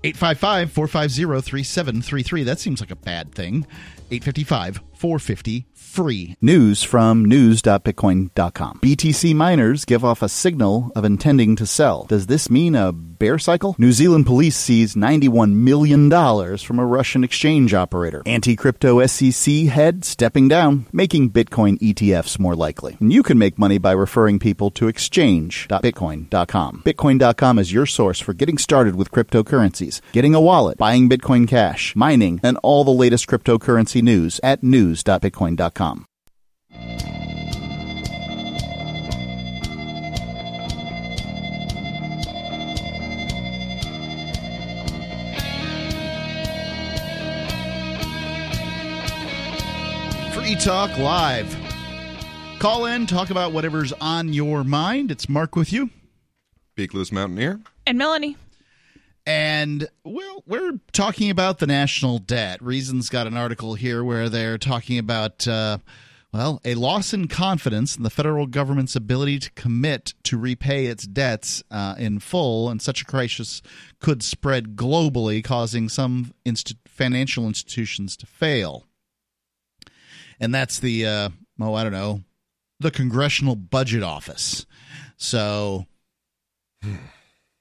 855 0.04 0.70
450 0.72 1.24
3733. 1.50 2.44
That 2.44 2.60
seems 2.60 2.80
like 2.80 2.92
a 2.92 2.96
bad 2.96 3.34
thing. 3.34 3.66
855 4.12 4.80
450 4.94 5.66
free. 5.88 6.36
News 6.40 6.82
from 6.82 7.24
news.bitcoin.com. 7.24 8.78
BTC 8.80 9.34
miners 9.34 9.84
give 9.84 10.04
off 10.04 10.22
a 10.22 10.28
signal 10.28 10.92
of 10.94 11.04
intending 11.04 11.56
to 11.56 11.66
sell. 11.66 12.04
Does 12.04 12.26
this 12.26 12.50
mean 12.50 12.74
a 12.74 12.92
bear 12.92 13.38
cycle? 13.38 13.74
New 13.78 13.92
Zealand 13.92 14.26
police 14.26 14.56
seize 14.56 14.94
$91 14.94 15.52
million 15.54 16.10
from 16.58 16.78
a 16.78 16.86
Russian 16.86 17.24
exchange 17.24 17.74
operator. 17.74 18.22
Anti 18.26 18.54
crypto 18.54 19.04
SEC 19.06 19.54
head 19.66 20.04
stepping 20.04 20.48
down, 20.48 20.86
making 20.92 21.30
Bitcoin 21.30 21.78
ETFs 21.78 22.38
more 22.38 22.54
likely. 22.54 22.96
And 23.00 23.12
you 23.12 23.22
can 23.22 23.38
make 23.38 23.58
money 23.58 23.78
by 23.78 23.92
referring 23.92 24.38
people 24.38 24.70
to 24.72 24.88
exchange.bitcoin.com. 24.88 26.82
Bitcoin.com 26.84 27.58
is 27.58 27.72
your 27.72 27.86
source 27.86 28.20
for 28.20 28.34
getting 28.34 28.58
started 28.58 28.94
with 28.94 29.10
cryptocurrencies, 29.10 30.00
getting 30.12 30.34
a 30.34 30.40
wallet, 30.40 30.76
buying 30.78 31.08
Bitcoin 31.08 31.48
Cash, 31.48 31.96
mining, 31.96 32.40
and 32.42 32.58
all 32.62 32.84
the 32.84 32.90
latest 32.90 33.26
cryptocurrency 33.26 34.02
news 34.02 34.38
at 34.42 34.62
news.bitcoin.com. 34.62 35.77
Free 50.32 50.56
Talk 50.56 50.96
Live. 50.98 51.56
Call 52.58 52.86
in, 52.86 53.06
talk 53.06 53.30
about 53.30 53.52
whatever's 53.52 53.92
on 54.00 54.32
your 54.32 54.64
mind. 54.64 55.12
It's 55.12 55.28
Mark 55.28 55.54
with 55.54 55.72
you. 55.72 55.90
Peakless 56.76 57.12
Mountaineer. 57.12 57.60
and 57.86 57.98
Melanie, 57.98 58.36
And 59.28 59.86
well, 60.04 60.42
we're 60.46 60.80
talking 60.92 61.28
about 61.28 61.58
the 61.58 61.66
national 61.66 62.18
debt. 62.18 62.62
Reason's 62.62 63.10
got 63.10 63.26
an 63.26 63.36
article 63.36 63.74
here 63.74 64.02
where 64.02 64.30
they're 64.30 64.56
talking 64.56 64.98
about, 64.98 65.46
uh, 65.46 65.78
well, 66.32 66.62
a 66.64 66.74
loss 66.76 67.12
in 67.12 67.28
confidence 67.28 67.94
in 67.94 68.04
the 68.04 68.10
federal 68.10 68.46
government's 68.46 68.96
ability 68.96 69.38
to 69.40 69.50
commit 69.50 70.14
to 70.22 70.38
repay 70.38 70.86
its 70.86 71.06
debts 71.06 71.62
uh, 71.70 71.94
in 71.98 72.20
full, 72.20 72.70
and 72.70 72.80
such 72.80 73.02
a 73.02 73.04
crisis 73.04 73.60
could 74.00 74.22
spread 74.22 74.76
globally, 74.76 75.44
causing 75.44 75.90
some 75.90 76.32
inst- 76.46 76.76
financial 76.86 77.46
institutions 77.46 78.16
to 78.16 78.24
fail. 78.24 78.86
And 80.40 80.54
that's 80.54 80.78
the, 80.78 81.04
uh, 81.04 81.28
oh, 81.60 81.74
I 81.74 81.82
don't 81.82 81.92
know, 81.92 82.22
the 82.80 82.90
Congressional 82.90 83.56
Budget 83.56 84.02
Office. 84.02 84.64
So 85.18 85.84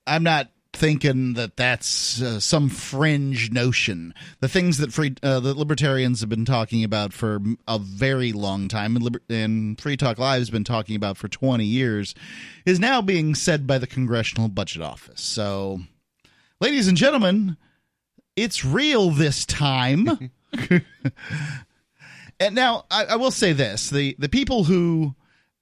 I'm 0.06 0.24
not 0.24 0.50
thinking 0.78 1.34
that 1.34 1.58
that's 1.58 2.22
uh, 2.22 2.40
some 2.40 2.70
fringe 2.70 3.52
notion. 3.52 4.14
The 4.40 4.48
things 4.48 4.78
that 4.78 4.94
free 4.94 5.16
uh, 5.24 5.40
the 5.40 5.54
libertarians 5.54 6.22
have 6.22 6.30
been 6.30 6.46
talking 6.46 6.84
about 6.84 7.14
for 7.14 7.40
a 7.68 7.80
very 7.80 8.32
long 8.32 8.68
time, 8.68 8.96
and, 8.96 9.04
Liber- 9.04 9.24
and 9.30 9.80
Free 9.80 9.98
Talk 9.98 10.20
Live 10.20 10.40
has 10.40 10.50
been 10.50 10.64
talking 10.64 10.96
about 10.96 11.18
for 11.18 11.28
twenty 11.28 11.66
years, 11.66 12.14
is 12.66 12.80
now 12.80 13.02
being 13.02 13.36
said 13.36 13.66
by 13.66 13.78
the 13.78 13.88
Congressional 13.88 14.48
Budget 14.48 14.82
Office. 14.82 15.22
So, 15.22 15.82
ladies 16.62 16.88
and 16.88 16.96
gentlemen, 16.96 17.58
it's 18.36 18.64
real 18.64 19.10
this 19.10 19.46
time. 19.46 20.32
and 22.40 22.56
now 22.56 22.86
I, 22.92 23.06
I 23.06 23.16
will 23.16 23.32
say 23.32 23.52
this: 23.54 23.90
the 23.90 24.16
the 24.20 24.30
people 24.30 24.66
who 24.66 25.16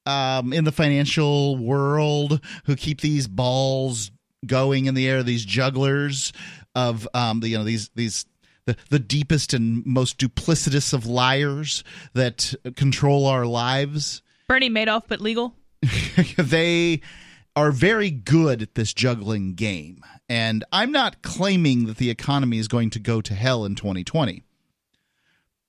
um, 0.05 0.53
in 0.53 0.65
the 0.65 0.71
financial 0.71 1.57
world 1.57 2.39
who 2.65 2.75
keep 2.75 3.01
these 3.01 3.27
balls 3.27 4.11
going 4.45 4.85
in 4.85 4.93
the 4.93 5.07
air, 5.07 5.23
these 5.23 5.45
jugglers 5.45 6.33
of 6.73 7.07
um, 7.13 7.39
the 7.39 7.49
you 7.49 7.57
know 7.57 7.63
these 7.63 7.89
these 7.95 8.25
the, 8.65 8.75
the 8.89 8.99
deepest 8.99 9.53
and 9.53 9.85
most 9.85 10.17
duplicitous 10.17 10.93
of 10.93 11.05
liars 11.05 11.83
that 12.13 12.53
control 12.75 13.25
our 13.27 13.45
lives. 13.45 14.21
Bernie 14.47 14.69
Madoff, 14.69 15.03
but 15.07 15.21
legal. 15.21 15.55
they 16.37 17.01
are 17.55 17.71
very 17.71 18.11
good 18.11 18.61
at 18.61 18.75
this 18.75 18.93
juggling 18.93 19.53
game. 19.53 20.01
And 20.27 20.63
I'm 20.71 20.91
not 20.91 21.21
claiming 21.21 21.85
that 21.85 21.97
the 21.97 22.09
economy 22.09 22.57
is 22.57 22.67
going 22.67 22.89
to 22.91 22.99
go 22.99 23.21
to 23.21 23.33
hell 23.33 23.65
in 23.65 23.75
2020, 23.75 24.43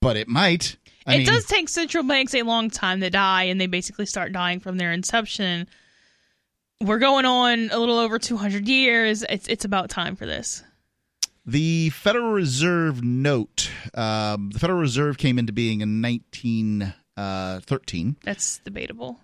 but 0.01 0.17
it 0.17 0.27
might. 0.27 0.77
I 1.05 1.15
it 1.15 1.17
mean, 1.19 1.27
does 1.27 1.45
take 1.45 1.69
central 1.69 2.03
banks 2.03 2.33
a 2.33 2.41
long 2.41 2.69
time 2.69 2.99
to 3.01 3.09
die, 3.09 3.43
and 3.43 3.61
they 3.61 3.67
basically 3.67 4.05
start 4.05 4.33
dying 4.33 4.59
from 4.59 4.77
their 4.77 4.91
inception. 4.91 5.67
We're 6.81 6.99
going 6.99 7.25
on 7.25 7.69
a 7.71 7.79
little 7.79 7.97
over 7.97 8.19
200 8.19 8.67
years. 8.67 9.23
It's 9.27 9.47
it's 9.47 9.65
about 9.65 9.89
time 9.89 10.15
for 10.15 10.25
this. 10.27 10.63
The 11.45 11.89
Federal 11.89 12.31
Reserve 12.31 13.03
note. 13.03 13.69
Um, 13.93 14.51
the 14.51 14.59
Federal 14.59 14.79
Reserve 14.79 15.17
came 15.17 15.39
into 15.39 15.53
being 15.53 15.81
in 15.81 16.01
1913. 16.01 18.17
That's 18.23 18.59
debatable. 18.59 19.19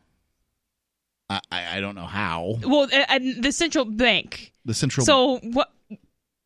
I, 1.29 1.39
I 1.51 1.77
I 1.77 1.79
don't 1.79 1.95
know 1.95 2.05
how. 2.07 2.57
Well, 2.63 2.87
and 3.09 3.43
the 3.43 3.51
central 3.51 3.85
bank. 3.85 4.51
The 4.65 4.73
central. 4.73 5.05
So 5.05 5.37
what? 5.39 5.71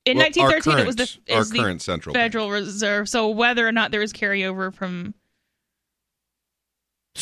In 0.04 0.18
Well, 0.18 0.26
our 0.26 0.32
1913, 0.32 0.80
it 0.80 0.86
was 0.88 0.96
the 0.96 1.06
current- 1.06 1.38
our 1.38 1.44
the 1.46 1.60
current 1.60 1.82
central 1.82 2.14
bank. 2.14 2.24
Federal 2.34 2.50
Reserve. 2.52 3.08
So 3.08 3.30
whether 3.30 3.66
or 3.68 3.72
not 3.72 3.92
there 3.92 4.02
is 4.02 4.12
carryover 4.14 4.74
from 4.74 5.14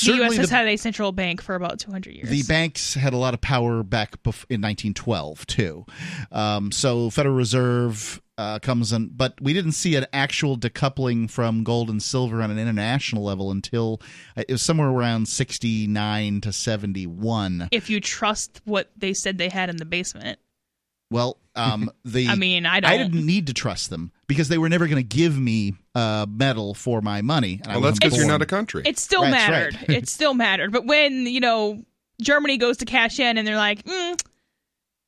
the 0.02 0.16
U.S. 0.18 0.38
has 0.38 0.50
the, 0.50 0.56
had 0.56 0.68
a 0.68 0.78
central 0.78 1.12
bank 1.12 1.42
for 1.42 1.56
about 1.56 1.80
200 1.80 2.14
years. 2.14 2.30
the 2.30 2.44
banks 2.44 2.94
had 2.94 3.14
a 3.14 3.18
lot 3.18 3.34
of 3.34 3.42
power 3.42 3.84
back 3.84 4.22
bef- 4.24 4.46
in 4.50 4.62
1912 4.62 5.46
too. 5.48 5.86
Um, 6.32 6.72
so 6.72 7.10
Federal 7.10 7.36
Reserve 7.36 8.22
uh, 8.38 8.60
comes 8.60 8.92
in, 8.92 9.10
but 9.16 9.40
we 9.42 9.54
didn't 9.54 9.72
see 9.74 9.96
an 9.96 10.06
actual 10.12 10.58
decoupling 10.58 11.30
from 11.30 11.64
gold 11.64 11.90
and 11.90 12.04
silver 12.04 12.42
on 12.42 12.52
an 12.52 12.60
international 12.60 13.24
level 13.24 13.52
until 13.52 14.02
uh, 14.38 14.44
it 14.48 14.52
was 14.52 14.62
somewhere 14.62 14.90
around 14.90 15.28
69 15.28 16.42
to 16.42 16.52
71. 16.52 17.70
if 17.72 17.90
you 17.90 18.02
trust 18.02 18.62
what 18.66 18.92
they 18.98 19.14
said 19.14 19.38
they 19.38 19.50
had 19.50 19.70
in 19.70 19.78
the 19.78 19.86
basement. 19.86 20.40
Well, 21.12 21.38
um, 21.56 21.92
the 22.06 22.28
I 22.28 22.36
mean, 22.36 22.66
I 22.66 22.80
don't. 22.80 22.92
I 22.92 22.98
didn't 22.98 23.26
need 23.26 23.48
to 23.48 23.54
trust 23.54 23.90
them 23.90 24.12
because 24.28 24.50
they 24.50 24.58
were 24.58 24.70
never 24.70 24.88
going 24.88 24.98
to 24.98 25.04
give 25.04 25.38
me 25.38 25.76
uh, 25.94 26.26
medal 26.30 26.74
for 26.74 27.02
my 27.02 27.22
money. 27.22 27.62
and 27.64 27.72
I 27.72 27.76
Well, 27.76 27.82
that's 27.82 28.00
because 28.00 28.18
you're 28.18 28.28
not 28.28 28.42
a 28.42 28.46
country. 28.46 28.84
It 28.86 28.98
still 29.00 29.22
That's 29.22 29.32
mattered. 29.34 29.76
right. 29.90 29.98
it 29.98 30.10
still 30.10 30.34
mattered. 30.34 30.72
But 30.72 30.86
when 30.86 31.26
you 31.26 31.40
know 31.40 31.84
Germany 32.22 32.58
goes 32.58 32.78
to 32.78 32.86
cash 32.86 33.20
in 33.20 33.38
and 33.38 33.48
they're 33.48 33.58
like, 33.58 33.84
mm, 33.84 34.22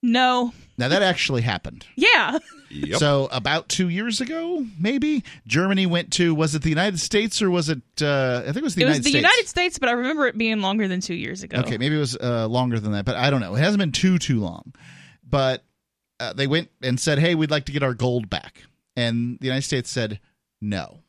no, 0.04 0.54
Now 0.78 0.88
that 0.90 1.02
actually 1.02 1.42
happened. 1.42 1.86
yeah, 1.96 2.38
Yep. 2.70 3.00
So 3.00 3.30
about 3.32 3.70
two 3.70 3.90
years 3.90 4.20
ago, 4.22 4.66
maybe 4.80 5.24
Germany 5.48 5.86
went 5.86 6.12
to 6.14 6.36
was 6.36 6.54
it 6.56 6.62
the 6.62 6.70
United 6.70 7.00
States 7.00 7.42
or 7.42 7.50
was 7.50 7.70
it? 7.70 7.82
Uh, 8.02 8.40
I 8.42 8.46
think 8.46 8.58
it 8.58 8.64
was 8.64 8.76
the 8.76 8.82
it 8.82 8.86
United 8.86 9.00
was 9.00 9.06
the 9.06 9.10
States. 9.12 9.24
United 9.24 9.48
States, 9.48 9.80
but 9.80 9.90
I 9.90 9.94
remember 9.94 10.28
it 10.28 10.38
being 10.38 10.62
longer 10.62 10.88
than 10.88 11.02
two 11.02 11.16
years 11.16 11.44
ago. 11.44 11.60
Okay, 11.60 11.78
maybe 11.78 11.96
it 11.96 12.00
was 12.00 12.18
uh, 12.18 12.48
longer 12.48 12.80
than 12.80 12.92
that, 12.92 13.06
but 13.06 13.16
I 13.16 13.30
don't 13.30 13.40
know. 13.40 13.56
It 13.56 13.60
hasn't 13.60 13.80
been 13.80 13.92
too 13.92 14.18
too 14.18 14.40
long. 14.40 14.74
But 15.30 15.64
uh, 16.20 16.34
they 16.34 16.48
went 16.48 16.70
and 16.82 17.00
said, 17.00 17.20
"Hey, 17.20 17.36
we'd 17.36 17.52
like 17.52 17.66
to 17.66 17.72
get 17.72 17.84
our 17.84 17.94
gold 17.94 18.30
back," 18.30 18.64
and 18.96 19.38
the 19.40 19.48
United 19.48 19.64
States 19.64 19.90
said, 19.90 20.20
"No." 20.62 21.00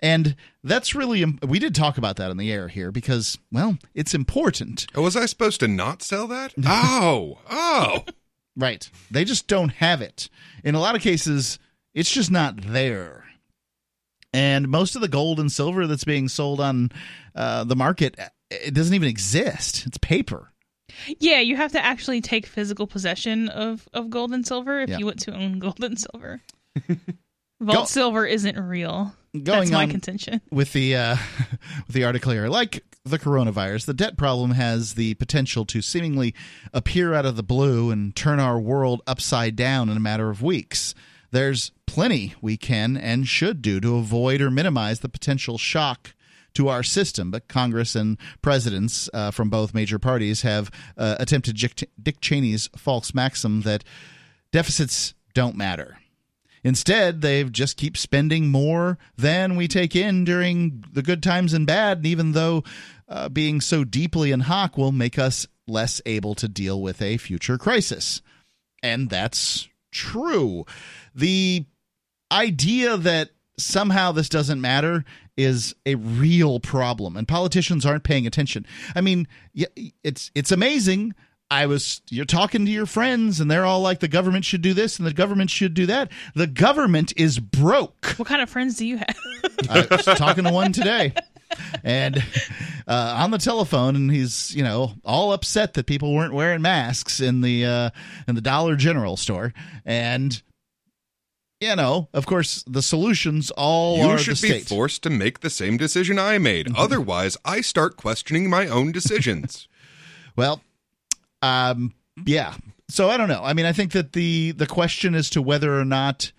And 0.00 0.36
that's 0.64 0.94
really 0.94 1.22
im- 1.22 1.38
we 1.46 1.58
did 1.58 1.74
talk 1.74 1.96
about 1.96 2.16
that 2.16 2.30
on 2.30 2.36
the 2.36 2.52
air 2.52 2.68
here 2.68 2.90
because 2.90 3.38
well, 3.52 3.78
it's 3.94 4.14
important. 4.14 4.86
Oh, 4.94 5.02
was 5.02 5.16
I 5.16 5.26
supposed 5.26 5.60
to 5.60 5.68
not 5.68 6.02
sell 6.02 6.26
that? 6.28 6.54
oh, 6.64 7.38
oh. 7.48 8.04
Right. 8.56 8.90
They 9.10 9.24
just 9.24 9.46
don't 9.46 9.70
have 9.74 10.02
it. 10.02 10.28
In 10.64 10.74
a 10.74 10.80
lot 10.80 10.96
of 10.96 11.02
cases, 11.02 11.58
it's 11.94 12.10
just 12.10 12.30
not 12.30 12.60
there. 12.60 13.24
And 14.32 14.68
most 14.68 14.94
of 14.94 15.02
the 15.02 15.08
gold 15.08 15.40
and 15.40 15.50
silver 15.50 15.86
that's 15.86 16.04
being 16.04 16.28
sold 16.28 16.60
on 16.60 16.90
uh, 17.34 17.64
the 17.64 17.76
market, 17.76 18.18
it 18.50 18.74
doesn't 18.74 18.94
even 18.94 19.08
exist. 19.08 19.86
It's 19.86 19.98
paper. 19.98 20.52
Yeah, 21.18 21.40
you 21.40 21.56
have 21.56 21.72
to 21.72 21.84
actually 21.84 22.20
take 22.20 22.46
physical 22.46 22.86
possession 22.86 23.48
of 23.48 23.88
of 23.92 24.10
gold 24.10 24.32
and 24.32 24.46
silver 24.46 24.80
if 24.80 24.88
Yeah. 24.90 24.98
you 24.98 25.06
want 25.06 25.20
to 25.20 25.32
own 25.34 25.58
gold 25.58 25.82
and 25.82 25.98
silver. 25.98 26.40
Vault 27.60 27.78
Go- 27.78 27.84
silver 27.84 28.24
isn't 28.26 28.58
real. 28.58 29.14
Going 29.34 29.44
That's 29.44 29.70
my 29.70 29.82
on 29.84 29.90
contention. 29.90 30.40
with 30.50 30.72
the 30.72 30.96
uh, 30.96 31.16
with 31.86 31.94
the 31.94 32.04
article 32.04 32.32
here, 32.32 32.48
like 32.48 32.82
the 33.04 33.18
coronavirus, 33.18 33.86
the 33.86 33.94
debt 33.94 34.16
problem 34.16 34.52
has 34.52 34.94
the 34.94 35.14
potential 35.14 35.64
to 35.66 35.80
seemingly 35.82 36.34
appear 36.72 37.14
out 37.14 37.26
of 37.26 37.36
the 37.36 37.42
blue 37.42 37.90
and 37.90 38.16
turn 38.16 38.40
our 38.40 38.58
world 38.58 39.02
upside 39.06 39.54
down 39.56 39.88
in 39.88 39.96
a 39.96 40.00
matter 40.00 40.30
of 40.30 40.42
weeks. 40.42 40.94
There's 41.32 41.70
plenty 41.86 42.34
we 42.40 42.56
can 42.56 42.96
and 42.96 43.28
should 43.28 43.62
do 43.62 43.78
to 43.80 43.96
avoid 43.96 44.40
or 44.40 44.50
minimize 44.50 44.98
the 45.00 45.08
potential 45.08 45.58
shock 45.58 46.12
to 46.54 46.68
our 46.68 46.82
system, 46.82 47.30
but 47.30 47.48
Congress 47.48 47.94
and 47.94 48.18
presidents 48.42 49.08
uh, 49.12 49.30
from 49.30 49.50
both 49.50 49.74
major 49.74 49.98
parties 49.98 50.42
have 50.42 50.70
uh, 50.96 51.16
attempted 51.18 51.56
Dick 52.02 52.20
Cheney's 52.20 52.68
false 52.76 53.14
maxim 53.14 53.62
that 53.62 53.84
deficits 54.52 55.14
don't 55.34 55.56
matter. 55.56 55.98
Instead, 56.62 57.22
they 57.22 57.42
just 57.44 57.76
keep 57.76 57.96
spending 57.96 58.48
more 58.48 58.98
than 59.16 59.56
we 59.56 59.66
take 59.66 59.96
in 59.96 60.24
during 60.24 60.84
the 60.92 61.02
good 61.02 61.22
times 61.22 61.54
and 61.54 61.66
bad, 61.66 62.04
even 62.04 62.32
though 62.32 62.62
uh, 63.08 63.28
being 63.28 63.60
so 63.60 63.82
deeply 63.82 64.30
in 64.30 64.40
hock 64.40 64.76
will 64.76 64.92
make 64.92 65.18
us 65.18 65.46
less 65.66 66.02
able 66.04 66.34
to 66.34 66.48
deal 66.48 66.80
with 66.80 67.00
a 67.00 67.16
future 67.16 67.56
crisis. 67.56 68.20
And 68.82 69.08
that's 69.08 69.68
true. 69.90 70.66
The 71.14 71.64
idea 72.30 72.96
that 72.96 73.30
somehow 73.62 74.12
this 74.12 74.28
doesn't 74.28 74.60
matter 74.60 75.04
is 75.36 75.74
a 75.86 75.94
real 75.94 76.60
problem 76.60 77.16
and 77.16 77.26
politicians 77.26 77.86
aren't 77.86 78.04
paying 78.04 78.26
attention. 78.26 78.66
I 78.94 79.00
mean, 79.00 79.26
it's 79.54 80.30
it's 80.34 80.52
amazing 80.52 81.14
I 81.50 81.66
was 81.66 82.00
you're 82.08 82.24
talking 82.24 82.64
to 82.64 82.70
your 82.70 82.86
friends 82.86 83.40
and 83.40 83.50
they're 83.50 83.64
all 83.64 83.80
like 83.80 83.98
the 83.98 84.08
government 84.08 84.44
should 84.44 84.62
do 84.62 84.72
this 84.72 84.98
and 84.98 85.06
the 85.06 85.12
government 85.12 85.50
should 85.50 85.74
do 85.74 85.86
that. 85.86 86.10
The 86.34 86.46
government 86.46 87.12
is 87.16 87.40
broke. 87.40 88.14
What 88.16 88.28
kind 88.28 88.40
of 88.40 88.48
friends 88.48 88.76
do 88.76 88.86
you 88.86 88.98
have? 88.98 89.16
I 89.68 89.86
was 89.90 90.04
talking 90.04 90.44
to 90.44 90.52
one 90.52 90.72
today. 90.72 91.12
And 91.82 92.22
uh, 92.86 93.16
on 93.18 93.32
the 93.32 93.38
telephone, 93.38 93.96
and 93.96 94.10
he's 94.12 94.54
you 94.54 94.62
know 94.62 94.92
all 95.04 95.32
upset 95.32 95.74
that 95.74 95.86
people 95.86 96.14
weren't 96.14 96.32
wearing 96.32 96.62
masks 96.62 97.18
in 97.18 97.40
the 97.40 97.66
uh, 97.66 97.90
in 98.28 98.36
the 98.36 98.40
Dollar 98.40 98.76
General 98.76 99.16
store, 99.16 99.52
and 99.84 100.40
you 101.60 101.76
know, 101.76 102.08
of 102.14 102.26
course, 102.26 102.64
the 102.66 102.82
solutions 102.82 103.50
all 103.52 104.00
are. 104.02 104.12
You 104.12 104.18
should 104.18 104.40
be 104.40 104.48
state. 104.48 104.68
forced 104.68 105.02
to 105.02 105.10
make 105.10 105.40
the 105.40 105.50
same 105.50 105.76
decision 105.76 106.18
I 106.18 106.38
made. 106.38 106.68
Otherwise, 106.76 107.36
I 107.44 107.60
start 107.60 107.96
questioning 107.96 108.48
my 108.48 108.66
own 108.66 108.92
decisions. 108.92 109.66
Well, 110.36 110.62
um, 111.42 111.92
yeah. 112.24 112.54
So 112.88 113.10
I 113.10 113.16
don't 113.16 113.28
know. 113.28 113.42
I 113.42 113.52
mean, 113.52 113.66
I 113.66 113.72
think 113.72 113.92
that 113.92 114.12
the 114.12 114.52
the 114.52 114.66
question 114.66 115.14
as 115.14 115.28
to 115.30 115.42
whether 115.42 115.78
or 115.78 115.84
not 115.84 116.32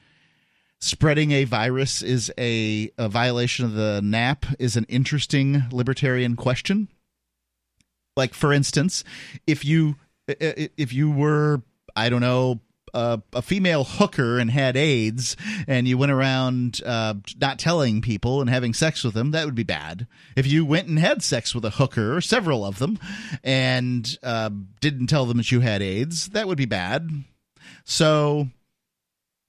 spreading 0.80 1.32
a 1.32 1.44
virus 1.44 2.02
is 2.02 2.32
a, 2.38 2.90
a 2.98 3.08
violation 3.08 3.66
of 3.66 3.74
the 3.74 4.02
NAP 4.04 4.46
is 4.60 4.76
an 4.76 4.86
interesting 4.90 5.64
libertarian 5.72 6.36
question. 6.36 6.88
Like, 8.18 8.34
for 8.34 8.52
instance, 8.52 9.04
if 9.46 9.64
you 9.64 9.98
if 10.28 10.94
you 10.94 11.12
were 11.12 11.62
I 11.96 12.10
don't 12.10 12.22
know 12.22 12.60
a, 12.94 13.22
a 13.34 13.42
female 13.42 13.84
hooker 13.84 14.40
and 14.40 14.52
had 14.52 14.76
AIDS, 14.76 15.36
and 15.68 15.88
you 15.88 15.98
went 15.98 16.12
around 16.12 16.82
uh, 16.86 17.16
not 17.40 17.60
telling 17.60 18.02
people 18.02 18.42
and 18.42 18.50
having 18.50 18.74
sex 18.74 19.04
with 19.04 19.14
them, 19.14 19.32
that 19.32 19.46
would 19.46 19.56
be 19.56 19.64
bad. 19.64 20.08
If 20.36 20.48
you 20.48 20.66
went 20.66 20.88
and 20.88 21.00
had 21.00 21.24
sex 21.24 21.54
with 21.56 21.66
a 21.66 21.72
hooker 21.72 22.16
or 22.16 22.22
several 22.22 22.66
of 22.66 22.80
them, 22.80 23.00
and 23.44 24.18
uh, 24.24 24.50
didn't 24.80 25.08
tell 25.08 25.26
them 25.26 25.38
that 25.38 25.52
you 25.52 25.60
had 25.62 25.82
AIDS, 25.82 26.30
that 26.30 26.48
would 26.48 26.58
be 26.58 26.66
bad. 26.66 27.10
So 27.84 28.48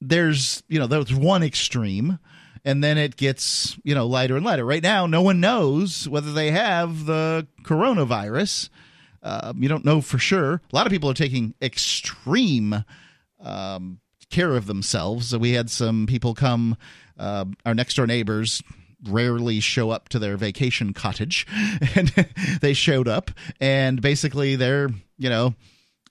there's 0.01 0.63
you 0.69 0.79
know 0.79 0.87
there's 0.87 1.15
one 1.15 1.45
extreme 1.45 2.19
and 2.65 2.83
then 2.83 2.99
it 2.99 3.17
gets 3.17 3.79
you 3.85 3.95
know 3.95 4.05
lighter 4.05 4.35
and 4.35 4.45
lighter 4.45 4.65
right 4.65 4.83
now 4.83 5.07
no 5.07 5.23
one 5.23 5.39
knows 5.39 6.09
whether 6.09 6.33
they 6.33 6.51
have 6.51 7.07
the 7.07 7.47
coronavirus 7.63 8.69
uh, 9.23 9.53
you 9.57 9.69
don't 9.69 9.85
know 9.85 10.01
for 10.01 10.19
sure. 10.19 10.55
A 10.55 10.75
lot 10.75 10.87
of 10.87 10.93
people 10.93 11.09
are 11.11 11.15
taking 11.15 11.55
extreme 11.63 12.85
um, 13.43 14.01
care 14.31 14.55
of 14.55 14.67
themselves. 14.67 15.29
So 15.29 15.39
We 15.39 15.53
had 15.53 15.71
some 15.71 16.07
people 16.07 16.35
come, 16.35 16.77
uh, 17.19 17.45
our 17.65 17.75
next 17.75 17.95
door 17.95 18.07
neighbors 18.07 18.63
rarely 19.09 19.61
show 19.61 19.91
up 19.91 20.09
to 20.11 20.19
their 20.19 20.37
vacation 20.37 20.93
cottage 20.93 21.47
and 21.97 22.09
they 22.61 22.73
showed 22.73 23.09
up 23.09 23.31
and 23.61 24.01
basically 24.01 24.55
they're 24.55 24.91
you 25.19 25.29
know 25.29 25.55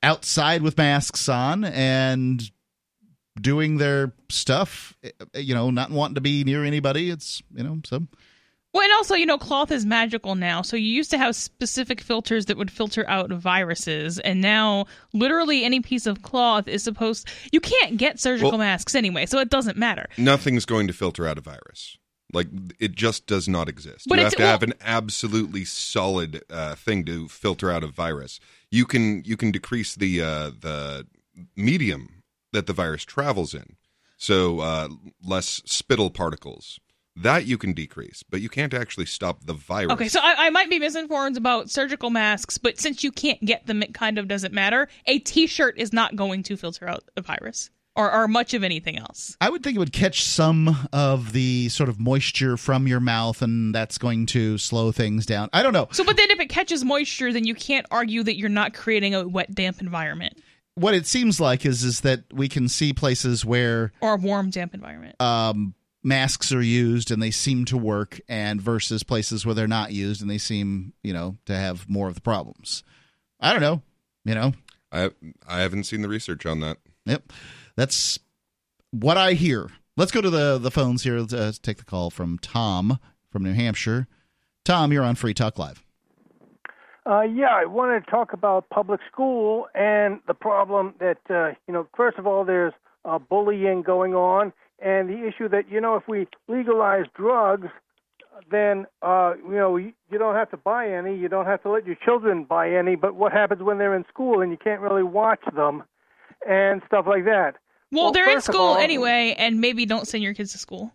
outside 0.04 0.62
with 0.62 0.78
masks 0.78 1.30
on 1.30 1.64
and 1.64 2.52
doing 3.40 3.78
their 3.78 4.14
stuff 4.30 4.94
you 5.34 5.56
know 5.56 5.70
not 5.70 5.90
wanting 5.90 6.16
to 6.16 6.22
be 6.22 6.44
near 6.44 6.66
anybody 6.66 7.10
it's 7.10 7.42
you 7.56 7.64
know 7.64 7.80
so 7.86 8.06
well, 8.74 8.84
and 8.84 8.94
also, 8.94 9.16
you 9.16 9.26
know, 9.26 9.38
cloth 9.38 9.72
is 9.72 9.86
magical 9.86 10.36
now. 10.36 10.62
So 10.62 10.78
you 10.78 10.88
used 10.88 11.12
to 11.12 11.18
have 11.18 11.36
specific 11.36 12.00
filters 12.02 12.46
that 12.46 12.58
would 12.58 12.72
filter 12.72 13.08
out 13.10 13.30
viruses, 13.32 14.20
and 14.20 14.42
now 14.42 14.86
literally 15.14 15.64
any 15.66 15.82
piece 15.82 16.06
of 16.06 16.22
cloth 16.22 16.68
is 16.68 16.84
supposed. 16.84 17.28
You 17.52 17.60
can't 17.60 17.98
get 17.98 18.20
surgical 18.20 18.52
Well- 18.52 18.60
masks 18.60 18.96
anyway, 18.96 19.26
so 19.26 19.40
it 19.40 19.50
doesn't 19.50 19.78
matter. 19.78 20.08
Nothing's 20.18 20.66
going 20.66 20.88
to 20.88 20.94
filter 20.94 21.28
out 21.28 21.38
a 21.38 21.42
virus. 21.42 21.98
Like 22.34 22.48
it 22.80 22.94
just 22.94 23.28
does 23.28 23.50
not 23.50 23.68
exist. 23.68 24.08
But 24.08 24.18
you 24.20 24.24
have 24.24 24.34
to 24.36 24.42
well- 24.42 24.52
have 24.52 24.64
an 24.64 24.74
absolutely 24.80 25.66
solid 25.66 26.44
uh, 26.50 26.76
thing 26.76 27.04
to 27.06 27.28
filter 27.28 27.70
out 27.70 27.84
a 27.84 27.88
virus. 27.88 28.40
You 28.70 28.86
can 28.86 29.22
you 29.26 29.36
can 29.36 29.52
decrease 29.52 29.96
the 29.96 30.22
uh, 30.22 30.52
the 30.58 31.08
medium 31.58 32.24
that 32.54 32.68
the 32.68 32.74
virus 32.74 33.04
travels 33.04 33.54
in, 33.54 33.76
so 34.16 34.62
uh, 34.62 34.88
less 35.22 35.62
spittle 35.66 36.10
particles. 36.10 36.80
That 37.18 37.46
you 37.46 37.58
can 37.58 37.74
decrease, 37.74 38.24
but 38.24 38.40
you 38.42 38.48
can't 38.50 38.74
actually 38.74 39.06
stop 39.06 39.46
the 39.46 39.54
virus. 39.54 39.92
Okay, 39.92 40.08
so 40.08 40.20
I, 40.22 40.48
I 40.48 40.50
might 40.50 40.70
be 40.70 40.80
misinformed 40.80 41.36
about 41.38 41.70
surgical 41.70 42.10
masks, 42.10 42.58
but 42.58 42.80
since 42.80 43.04
you 43.04 43.12
can't 43.12 43.44
get 43.44 43.68
them, 43.68 43.84
it 43.84 43.94
kind 43.94 44.18
of 44.18 44.28
doesn't 44.28 44.54
matter. 44.54 44.88
A 45.08 45.20
T-shirt 45.20 45.78
is 45.78 45.92
not 45.92 46.16
going 46.16 46.42
to 46.44 46.56
filter 46.56 46.88
out 46.88 47.04
a 47.18 47.22
virus 47.22 47.70
or, 47.98 48.10
or 48.10 48.30
much 48.30 48.54
of 48.54 48.64
anything 48.64 48.98
else. 48.98 49.36
I 49.42 49.50
would 49.50 49.62
think 49.62 49.76
it 49.76 49.80
would 49.80 49.92
catch 49.92 50.24
some 50.24 50.88
of 50.94 51.34
the 51.34 51.68
sort 51.68 51.90
of 51.90 52.00
moisture 52.00 52.56
from 52.56 52.88
your 52.88 53.02
mouth, 53.02 53.42
and 53.42 53.76
that's 53.76 53.98
going 53.98 54.26
to 54.28 54.58
slow 54.58 54.94
things 54.94 55.26
down. 55.26 55.50
I 55.52 55.64
don't 55.64 55.74
know. 55.74 55.90
So, 55.92 56.06
but 56.06 56.16
then 56.16 56.32
if 56.32 56.40
it 56.40 56.48
catches 56.48 56.86
moisture, 56.86 57.34
then 57.34 57.46
you 57.46 57.56
can't 57.56 57.86
argue 57.92 58.24
that 58.24 58.38
you're 58.38 58.48
not 58.48 58.74
creating 58.74 59.16
a 59.16 59.28
wet, 59.28 59.54
damp 59.54 59.82
environment 59.82 60.38
What 60.76 60.94
it 60.94 61.06
seems 61.06 61.42
like 61.42 61.66
is 61.66 61.84
is 61.84 62.00
that 62.02 62.24
we 62.32 62.48
can 62.48 62.70
see 62.70 62.94
places 62.94 63.44
where 63.44 63.92
or 64.00 64.14
a 64.14 64.18
warm, 64.18 64.50
damp 64.50 64.74
environment. 64.74 65.22
um, 65.22 65.76
masks 66.04 66.52
are 66.52 66.62
used 66.62 67.12
and 67.12 67.22
they 67.22 67.32
seem 67.32 67.66
to 67.66 67.78
work, 67.78 68.20
and 68.28 68.62
versus 68.62 69.04
places 69.04 69.46
where 69.46 69.56
they're 69.56 69.68
not 69.68 69.92
used 69.92 70.22
and 70.22 70.30
they 70.30 70.38
seem, 70.38 70.94
you 71.04 71.14
know, 71.14 71.38
to 71.46 71.56
have 71.56 71.90
more 71.90 72.08
of 72.08 72.16
the 72.16 72.22
problems. 72.22 72.84
I 73.40 73.52
don't 73.52 73.62
know. 73.62 73.82
You 74.24 74.36
know, 74.36 74.54
I 74.92 75.12
I 75.48 75.62
haven't 75.62 75.86
seen 75.86 76.02
the 76.02 76.10
research 76.10 76.46
on 76.46 76.60
that. 76.60 76.78
Yep. 77.06 77.32
That's 77.76 78.20
what 78.92 79.18
I 79.18 79.34
hear. 79.34 79.70
Let's 79.98 80.12
go 80.12 80.22
to 80.22 80.30
the 80.30 80.58
the 80.58 80.72
phones 80.72 81.04
here 81.04 81.26
to 81.26 81.42
uh, 81.42 81.52
take 81.62 81.78
the 81.78 81.86
call 81.86 82.10
from 82.10 82.38
Tom 82.40 83.00
from 83.32 83.44
New 83.44 83.54
Hampshire. 83.54 84.08
Tom, 84.64 84.92
you're 84.92 85.04
on 85.04 85.16
Free 85.16 85.34
Talk 85.34 85.58
Live. 85.58 85.84
Uh, 87.04 87.22
yeah, 87.22 87.50
I 87.50 87.66
wanted 87.66 88.06
to 88.06 88.12
talk 88.12 88.32
about 88.32 88.70
public 88.70 89.00
school 89.12 89.68
and 89.74 90.20
the 90.28 90.36
problem 90.36 90.94
that, 91.00 91.18
uh, 91.32 91.50
you 91.68 91.74
know, 91.74 91.88
first 91.98 92.20
of 92.20 92.28
all, 92.28 92.46
there's 92.46 92.74
uh, 93.06 93.18
bullying 93.18 93.82
going 93.82 94.14
on, 94.14 94.54
and 94.82 95.10
the 95.10 95.28
issue 95.28 95.48
that, 95.50 95.70
you 95.70 95.80
know, 95.80 95.96
if 95.96 96.08
we 96.08 96.28
legalize 96.48 97.06
drugs, 97.16 97.68
then, 98.50 98.86
uh, 99.02 99.34
you 99.48 99.56
know, 99.56 99.78
you, 99.78 99.94
you 100.10 100.18
don't 100.18 100.36
have 100.36 100.50
to 100.52 100.58
buy 100.58 100.90
any, 100.90 101.16
you 101.16 101.30
don't 101.30 101.46
have 101.46 101.62
to 101.64 101.70
let 101.70 101.86
your 101.86 101.96
children 102.04 102.44
buy 102.44 102.72
any, 102.72 102.96
but 102.96 103.16
what 103.16 103.32
happens 103.32 103.62
when 103.62 103.78
they're 103.78 103.96
in 103.96 104.06
school 104.10 104.42
and 104.42 104.52
you 104.52 104.58
can't 104.58 104.82
really 104.82 105.04
watch 105.04 105.42
them 105.56 105.84
and 106.48 106.82
stuff 106.88 107.06
like 107.08 107.26
that? 107.26 107.56
well, 107.92 108.06
well, 108.06 108.12
they're 108.12 108.30
in 108.30 108.42
school 108.42 108.62
all- 108.62 108.78
anyway, 108.78 109.36
and 109.38 109.60
maybe 109.62 109.86
don't 109.86 110.08
send 110.08 110.24
your 110.24 110.34
kids 110.34 110.54
to 110.54 110.58
school. 110.58 110.92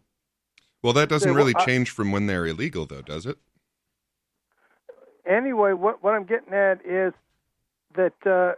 Well, 0.83 0.93
that 0.95 1.09
doesn't 1.09 1.35
really 1.35 1.55
change 1.65 1.91
from 1.91 2.13
when 2.13 2.27
they're 2.27 2.47
illegal, 2.47 2.87
though, 2.87 3.03
does 3.03 3.27
it? 3.27 3.39
anyway, 5.27 5.73
what 5.73 6.03
what 6.03 6.15
I'm 6.15 6.25
getting 6.25 6.53
at 6.53 6.85
is 6.87 7.13
that 7.97 8.15
uh, 8.27 8.53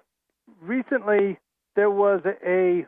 recently 0.61 1.39
there 1.77 1.91
was 1.91 2.21
a, 2.45 2.87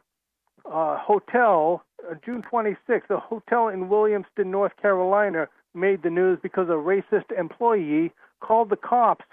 uh, 0.70 0.98
hotel, 0.98 1.84
uh, 1.89 1.89
June 2.24 2.42
26th, 2.50 3.10
a 3.10 3.18
hotel 3.18 3.68
in 3.68 3.88
Williamston, 3.88 4.46
North 4.46 4.72
Carolina, 4.80 5.48
made 5.74 6.02
the 6.02 6.10
news 6.10 6.38
because 6.42 6.68
a 6.68 6.72
racist 6.72 7.30
employee 7.38 8.12
called 8.40 8.70
the 8.70 8.76
cops 8.76 9.24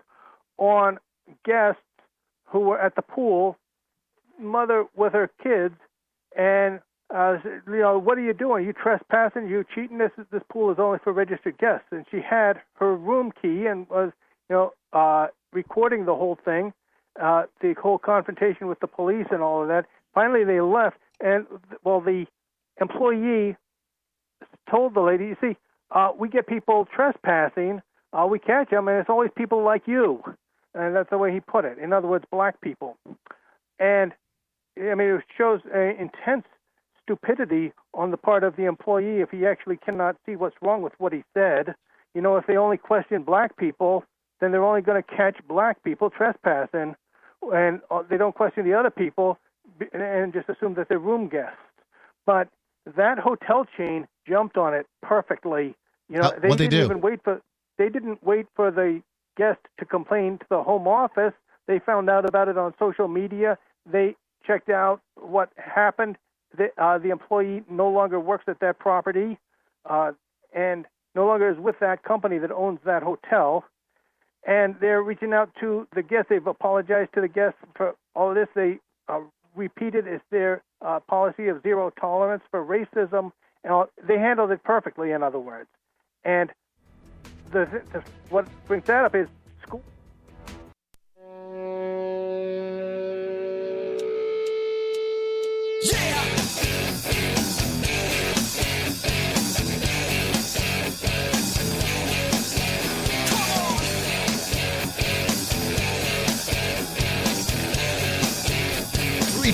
on 0.57 0.99
guests 1.45 1.81
who 2.45 2.59
were 2.59 2.79
at 2.79 2.95
the 2.95 3.01
pool, 3.01 3.57
mother 4.39 4.85
with 4.95 5.13
her 5.13 5.29
kids, 5.41 5.75
and 6.37 6.79
uh, 7.13 7.37
you 7.67 7.79
know, 7.79 7.97
what 7.97 8.17
are 8.17 8.21
you 8.21 8.33
doing? 8.33 8.65
You 8.65 8.73
trespassing? 8.73 9.47
You 9.47 9.63
cheating? 9.73 9.97
This 9.97 10.11
this 10.31 10.43
pool 10.51 10.71
is 10.71 10.77
only 10.77 10.99
for 11.03 11.13
registered 11.13 11.57
guests. 11.57 11.87
And 11.91 12.05
she 12.11 12.19
had 12.21 12.61
her 12.75 12.95
room 12.95 13.31
key 13.41 13.65
and 13.65 13.87
was, 13.89 14.11
you 14.49 14.55
know, 14.55 14.73
uh, 14.91 15.27
recording 15.53 16.05
the 16.05 16.15
whole 16.15 16.37
thing, 16.43 16.73
uh, 17.21 17.43
the 17.61 17.75
whole 17.81 17.97
confrontation 17.97 18.67
with 18.67 18.79
the 18.81 18.87
police 18.87 19.27
and 19.31 19.41
all 19.41 19.61
of 19.61 19.69
that. 19.69 19.85
Finally, 20.13 20.43
they 20.43 20.59
left, 20.59 20.97
and 21.21 21.45
well, 21.83 22.01
the 22.01 22.25
employee 22.79 23.55
told 24.69 24.93
the 24.93 25.01
lady, 25.01 25.25
"You 25.27 25.37
see, 25.41 25.57
uh, 25.91 26.11
we 26.17 26.29
get 26.29 26.47
people 26.47 26.85
trespassing, 26.85 27.81
uh, 28.13 28.27
we 28.29 28.39
catch 28.39 28.69
them, 28.69 28.87
and 28.87 28.99
it's 28.99 29.09
always 29.09 29.31
people 29.35 29.63
like 29.63 29.87
you." 29.87 30.23
And 30.73 30.95
that's 30.95 31.09
the 31.09 31.17
way 31.17 31.31
he 31.33 31.39
put 31.39 31.65
it. 31.65 31.77
In 31.79 31.93
other 31.93 32.07
words, 32.07 32.25
black 32.31 32.61
people. 32.61 32.97
And 33.79 34.13
I 34.77 34.95
mean, 34.95 35.09
it 35.09 35.23
shows 35.37 35.61
uh, 35.73 35.79
intense 35.79 36.45
stupidity 37.01 37.71
on 37.93 38.11
the 38.11 38.17
part 38.17 38.43
of 38.43 38.55
the 38.55 38.65
employee 38.65 39.21
if 39.21 39.31
he 39.31 39.45
actually 39.45 39.77
cannot 39.77 40.17
see 40.25 40.35
what's 40.35 40.55
wrong 40.61 40.81
with 40.81 40.93
what 40.99 41.13
he 41.13 41.23
said. 41.33 41.73
You 42.13 42.21
know, 42.21 42.35
if 42.37 42.45
they 42.47 42.57
only 42.57 42.77
question 42.77 43.23
black 43.23 43.57
people, 43.57 44.03
then 44.39 44.51
they're 44.51 44.63
only 44.63 44.81
going 44.81 45.01
to 45.01 45.15
catch 45.15 45.37
black 45.47 45.83
people 45.83 46.09
trespassing, 46.09 46.95
and 47.41 47.81
uh, 47.89 48.03
they 48.09 48.17
don't 48.17 48.35
question 48.35 48.65
the 48.65 48.73
other 48.73 48.89
people 48.89 49.37
and 49.93 50.33
just 50.33 50.49
assume 50.49 50.73
that 50.75 50.89
they're 50.89 50.99
room 50.99 51.27
guests. 51.27 51.57
But 52.25 52.49
that 52.95 53.19
hotel 53.19 53.65
chain 53.77 54.07
jumped 54.27 54.57
on 54.57 54.73
it 54.73 54.85
perfectly. 55.01 55.75
You 56.09 56.17
know, 56.17 56.31
How- 56.31 56.39
they 56.39 56.53
they 56.55 56.67
didn't 56.67 56.69
do? 56.69 56.83
even 56.85 57.01
wait 57.01 57.23
for 57.23 57.41
they 57.77 57.89
didn't 57.89 58.23
wait 58.23 58.47
for 58.55 58.71
the 58.71 59.01
guest 59.37 59.59
to 59.79 59.85
complain 59.85 60.37
to 60.39 60.45
the 60.49 60.63
home 60.63 60.87
office. 60.87 61.33
They 61.67 61.79
found 61.79 62.09
out 62.09 62.25
about 62.27 62.47
it 62.47 62.57
on 62.57 62.73
social 62.79 63.07
media. 63.07 63.57
They 63.85 64.15
checked 64.45 64.69
out 64.69 65.01
what 65.15 65.49
happened. 65.57 66.17
The, 66.57 66.69
uh, 66.81 66.97
the 66.97 67.09
employee 67.09 67.63
no 67.69 67.89
longer 67.89 68.19
works 68.19 68.45
at 68.47 68.59
that 68.61 68.79
property 68.79 69.37
uh, 69.85 70.13
and 70.53 70.85
no 71.13 71.27
longer 71.27 71.49
is 71.51 71.57
with 71.59 71.75
that 71.81 72.03
company 72.03 72.37
that 72.39 72.51
owns 72.51 72.79
that 72.85 73.03
hotel. 73.03 73.65
And 74.47 74.75
they're 74.79 75.03
reaching 75.03 75.33
out 75.33 75.51
to 75.59 75.87
the 75.93 76.01
guests. 76.01 76.27
They've 76.29 76.45
apologized 76.47 77.13
to 77.15 77.21
the 77.21 77.27
guests 77.27 77.59
for 77.75 77.95
all 78.15 78.29
of 78.29 78.35
this. 78.35 78.47
They 78.55 78.79
uh, 79.09 79.21
repeated 79.55 80.07
it's 80.07 80.23
their 80.31 80.63
uh, 80.81 80.99
policy 81.01 81.47
of 81.47 81.61
zero 81.63 81.89
tolerance 81.89 82.43
for 82.51 82.63
racism. 82.65 83.31
And 83.63 83.73
all, 83.73 83.87
they 84.07 84.17
handled 84.17 84.51
it 84.51 84.63
perfectly, 84.63 85.11
in 85.11 85.23
other 85.23 85.39
words. 85.39 85.69
And 86.23 86.51
the, 87.51 87.81
the, 87.93 88.03
what 88.29 88.47
brings 88.67 88.85
that 88.85 89.03
up 89.03 89.15
is 89.15 89.27
school. 89.61 89.83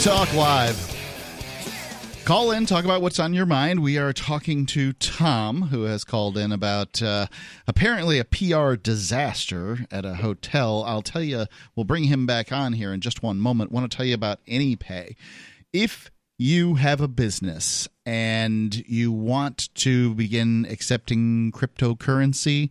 Talk 0.04 0.34
Live. 0.34 0.93
Call 2.26 2.52
in, 2.52 2.66
talk 2.66 2.86
about 2.86 3.02
what's 3.02 3.20
on 3.20 3.34
your 3.34 3.46
mind. 3.46 3.84
We 3.84 3.98
are 3.98 4.14
talking 4.14 4.66
to 4.68 4.94
Tom, 4.94 5.64
who 5.64 5.84
has 5.84 6.06
called 6.06 6.38
in 6.38 6.54
about 6.54 7.02
uh, 7.02 7.28
apparently 7.68 8.18
a 8.18 8.24
PR 8.24 8.76
disaster 8.76 9.80
at 9.92 10.06
a 10.06 10.16
hotel. 10.16 10.86
I'll 10.88 11.02
tell 11.02 11.22
you, 11.22 11.48
we'll 11.76 11.84
bring 11.84 12.06
him 12.06 12.26
back 12.26 12.54
on 12.54 12.72
here 12.72 12.94
in 12.94 13.02
just 13.02 13.22
one 13.22 13.42
moment. 13.42 13.74
want 13.74 13.92
to 13.92 13.98
tell 13.98 14.06
you 14.06 14.14
about 14.14 14.40
AnyPay. 14.46 15.18
If 15.74 16.12
you 16.38 16.76
have 16.76 17.02
a 17.02 17.10
business 17.10 17.90
and 18.06 18.74
you 18.88 19.12
want 19.12 19.76
to 19.76 20.16
begin 20.16 20.66
accepting 20.70 21.52
cryptocurrency, 21.52 22.70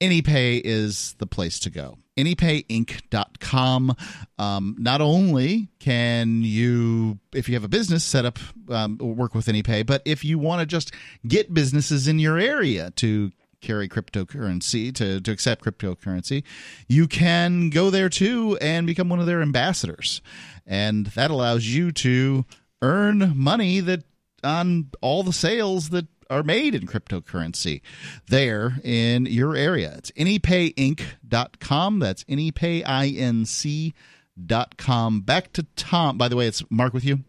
AnyPay 0.00 0.62
is 0.64 1.14
the 1.18 1.26
place 1.26 1.60
to 1.60 1.68
go. 1.68 1.98
AnyPayInc.com. 2.16 3.96
Um, 4.38 4.76
not 4.78 5.00
only 5.00 5.68
can 5.78 6.42
you, 6.42 7.18
if 7.34 7.48
you 7.48 7.54
have 7.54 7.64
a 7.64 7.68
business 7.68 8.04
set 8.04 8.24
up, 8.24 8.38
um, 8.68 8.98
work 8.98 9.34
with 9.34 9.46
AnyPay, 9.46 9.86
but 9.86 10.02
if 10.04 10.24
you 10.24 10.38
want 10.38 10.60
to 10.60 10.66
just 10.66 10.92
get 11.26 11.54
businesses 11.54 12.08
in 12.08 12.18
your 12.18 12.38
area 12.38 12.90
to 12.96 13.32
carry 13.60 13.88
cryptocurrency 13.88 14.94
to, 14.94 15.20
to 15.20 15.30
accept 15.30 15.64
cryptocurrency, 15.64 16.42
you 16.88 17.06
can 17.06 17.70
go 17.70 17.90
there 17.90 18.08
too 18.08 18.58
and 18.60 18.86
become 18.86 19.08
one 19.08 19.20
of 19.20 19.26
their 19.26 19.40
ambassadors. 19.40 20.20
And 20.66 21.06
that 21.06 21.30
allows 21.30 21.66
you 21.66 21.92
to 21.92 22.44
earn 22.82 23.32
money 23.36 23.80
that 23.80 24.04
on 24.44 24.90
all 25.00 25.22
the 25.22 25.32
sales 25.32 25.90
that 25.90 26.06
are 26.32 26.42
made 26.42 26.74
in 26.74 26.86
cryptocurrency 26.86 27.82
there 28.28 28.78
in 28.82 29.26
your 29.26 29.54
area. 29.54 29.94
It's 29.98 30.10
anypayinc.com. 30.12 31.98
That's 31.98 32.24
anypayinc.com. 32.24 35.20
Back 35.20 35.52
to 35.52 35.66
Tom. 35.76 36.18
By 36.18 36.28
the 36.28 36.36
way, 36.36 36.46
it's 36.46 36.64
Mark 36.70 36.94
with 36.94 37.04
you. 37.04 37.20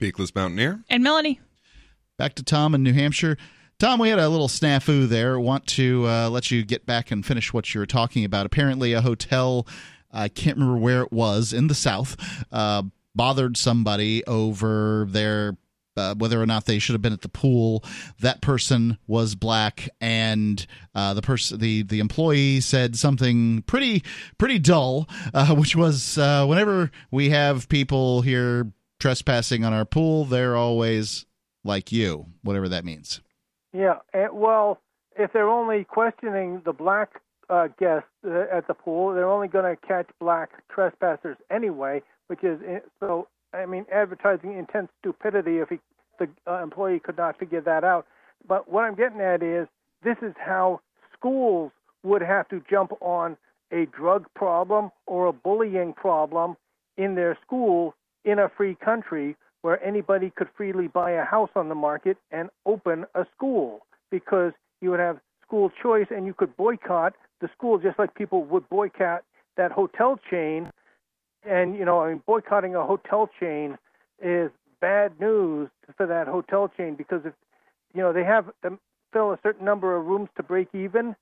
Peakless 0.00 0.34
Mountaineer. 0.34 0.84
And 0.88 1.02
Melanie. 1.02 1.40
Back 2.16 2.34
to 2.34 2.44
Tom 2.44 2.74
in 2.74 2.82
New 2.82 2.92
Hampshire. 2.92 3.36
Tom, 3.80 3.98
we 3.98 4.08
had 4.08 4.20
a 4.20 4.28
little 4.28 4.48
snafu 4.48 5.08
there. 5.08 5.38
Want 5.38 5.66
to 5.68 6.06
uh, 6.06 6.30
let 6.30 6.50
you 6.50 6.64
get 6.64 6.86
back 6.86 7.10
and 7.10 7.26
finish 7.26 7.52
what 7.52 7.74
you 7.74 7.80
were 7.80 7.86
talking 7.86 8.24
about. 8.24 8.46
Apparently, 8.46 8.92
a 8.92 9.00
hotel, 9.00 9.66
I 10.12 10.28
can't 10.28 10.56
remember 10.56 10.78
where 10.78 11.02
it 11.02 11.12
was 11.12 11.52
in 11.52 11.66
the 11.66 11.74
South, 11.74 12.16
uh, 12.52 12.84
bothered 13.16 13.56
somebody 13.56 14.24
over 14.26 15.06
their 15.10 15.56
uh, 15.96 16.14
whether 16.14 16.40
or 16.40 16.46
not 16.46 16.66
they 16.66 16.78
should 16.78 16.94
have 16.94 17.02
been 17.02 17.12
at 17.12 17.22
the 17.22 17.28
pool. 17.28 17.84
That 18.20 18.40
person 18.40 18.98
was 19.06 19.34
black, 19.34 19.88
and 20.00 20.64
uh, 20.94 21.14
the 21.14 21.22
person, 21.22 21.58
the 21.58 21.82
the 21.82 22.00
employee, 22.00 22.60
said 22.60 22.96
something 22.96 23.62
pretty 23.62 24.02
pretty 24.38 24.58
dull, 24.58 25.08
uh, 25.32 25.54
which 25.56 25.76
was 25.76 26.18
uh, 26.18 26.46
whenever 26.46 26.90
we 27.10 27.30
have 27.30 27.68
people 27.68 28.22
here 28.22 28.72
trespassing 29.00 29.64
on 29.64 29.72
our 29.72 29.84
pool, 29.84 30.24
they're 30.24 30.56
always 30.56 31.26
like 31.64 31.92
you, 31.92 32.26
whatever 32.42 32.68
that 32.68 32.84
means. 32.84 33.20
Yeah, 33.72 33.98
well, 34.32 34.80
if 35.16 35.32
they're 35.32 35.48
only 35.48 35.84
questioning 35.84 36.62
the 36.64 36.72
black 36.72 37.20
uh, 37.50 37.68
guests 37.78 38.08
uh, 38.26 38.44
at 38.52 38.66
the 38.66 38.74
pool, 38.74 39.12
they're 39.14 39.28
only 39.28 39.48
going 39.48 39.64
to 39.64 39.86
catch 39.86 40.08
black 40.20 40.50
trespassers 40.68 41.36
anyway, 41.50 42.02
which 42.28 42.42
is 42.42 42.60
so. 43.00 43.28
I 43.54 43.66
mean, 43.66 43.86
advertising 43.92 44.58
intense 44.58 44.88
stupidity 45.00 45.58
if 45.58 45.68
he, 45.68 45.78
the 46.18 46.28
uh, 46.46 46.62
employee 46.62 47.00
could 47.00 47.16
not 47.16 47.38
figure 47.38 47.60
that 47.60 47.84
out. 47.84 48.06
But 48.46 48.70
what 48.70 48.82
I'm 48.82 48.94
getting 48.94 49.20
at 49.20 49.42
is 49.42 49.66
this 50.02 50.16
is 50.22 50.34
how 50.38 50.80
schools 51.16 51.72
would 52.02 52.22
have 52.22 52.48
to 52.48 52.62
jump 52.68 52.92
on 53.00 53.36
a 53.72 53.86
drug 53.86 54.26
problem 54.34 54.90
or 55.06 55.26
a 55.26 55.32
bullying 55.32 55.92
problem 55.94 56.56
in 56.96 57.14
their 57.14 57.36
school 57.44 57.94
in 58.24 58.38
a 58.38 58.48
free 58.56 58.76
country 58.84 59.36
where 59.62 59.82
anybody 59.82 60.30
could 60.36 60.48
freely 60.56 60.88
buy 60.88 61.12
a 61.12 61.24
house 61.24 61.50
on 61.56 61.68
the 61.68 61.74
market 61.74 62.18
and 62.30 62.50
open 62.66 63.06
a 63.14 63.24
school 63.34 63.80
because 64.10 64.52
you 64.80 64.90
would 64.90 65.00
have 65.00 65.18
school 65.42 65.70
choice 65.82 66.06
and 66.10 66.26
you 66.26 66.34
could 66.34 66.54
boycott 66.56 67.14
the 67.40 67.48
school 67.56 67.78
just 67.78 67.98
like 67.98 68.14
people 68.14 68.44
would 68.44 68.68
boycott 68.68 69.22
that 69.56 69.72
hotel 69.72 70.18
chain. 70.30 70.70
And, 71.46 71.76
you 71.76 71.84
know, 71.84 72.00
I 72.00 72.10
mean, 72.10 72.22
boycotting 72.26 72.74
a 72.74 72.84
hotel 72.84 73.28
chain 73.38 73.78
is 74.22 74.50
bad 74.80 75.18
news 75.20 75.68
for 75.96 76.06
that 76.06 76.26
hotel 76.26 76.70
chain 76.76 76.94
because 76.94 77.22
if, 77.24 77.34
you 77.94 78.02
know, 78.02 78.12
they 78.12 78.24
have 78.24 78.46
to 78.62 78.78
fill 79.12 79.32
a 79.32 79.38
certain 79.42 79.64
number 79.64 79.96
of 79.96 80.06
rooms 80.06 80.28
to 80.36 80.42
break 80.42 80.68
even. 80.74 81.14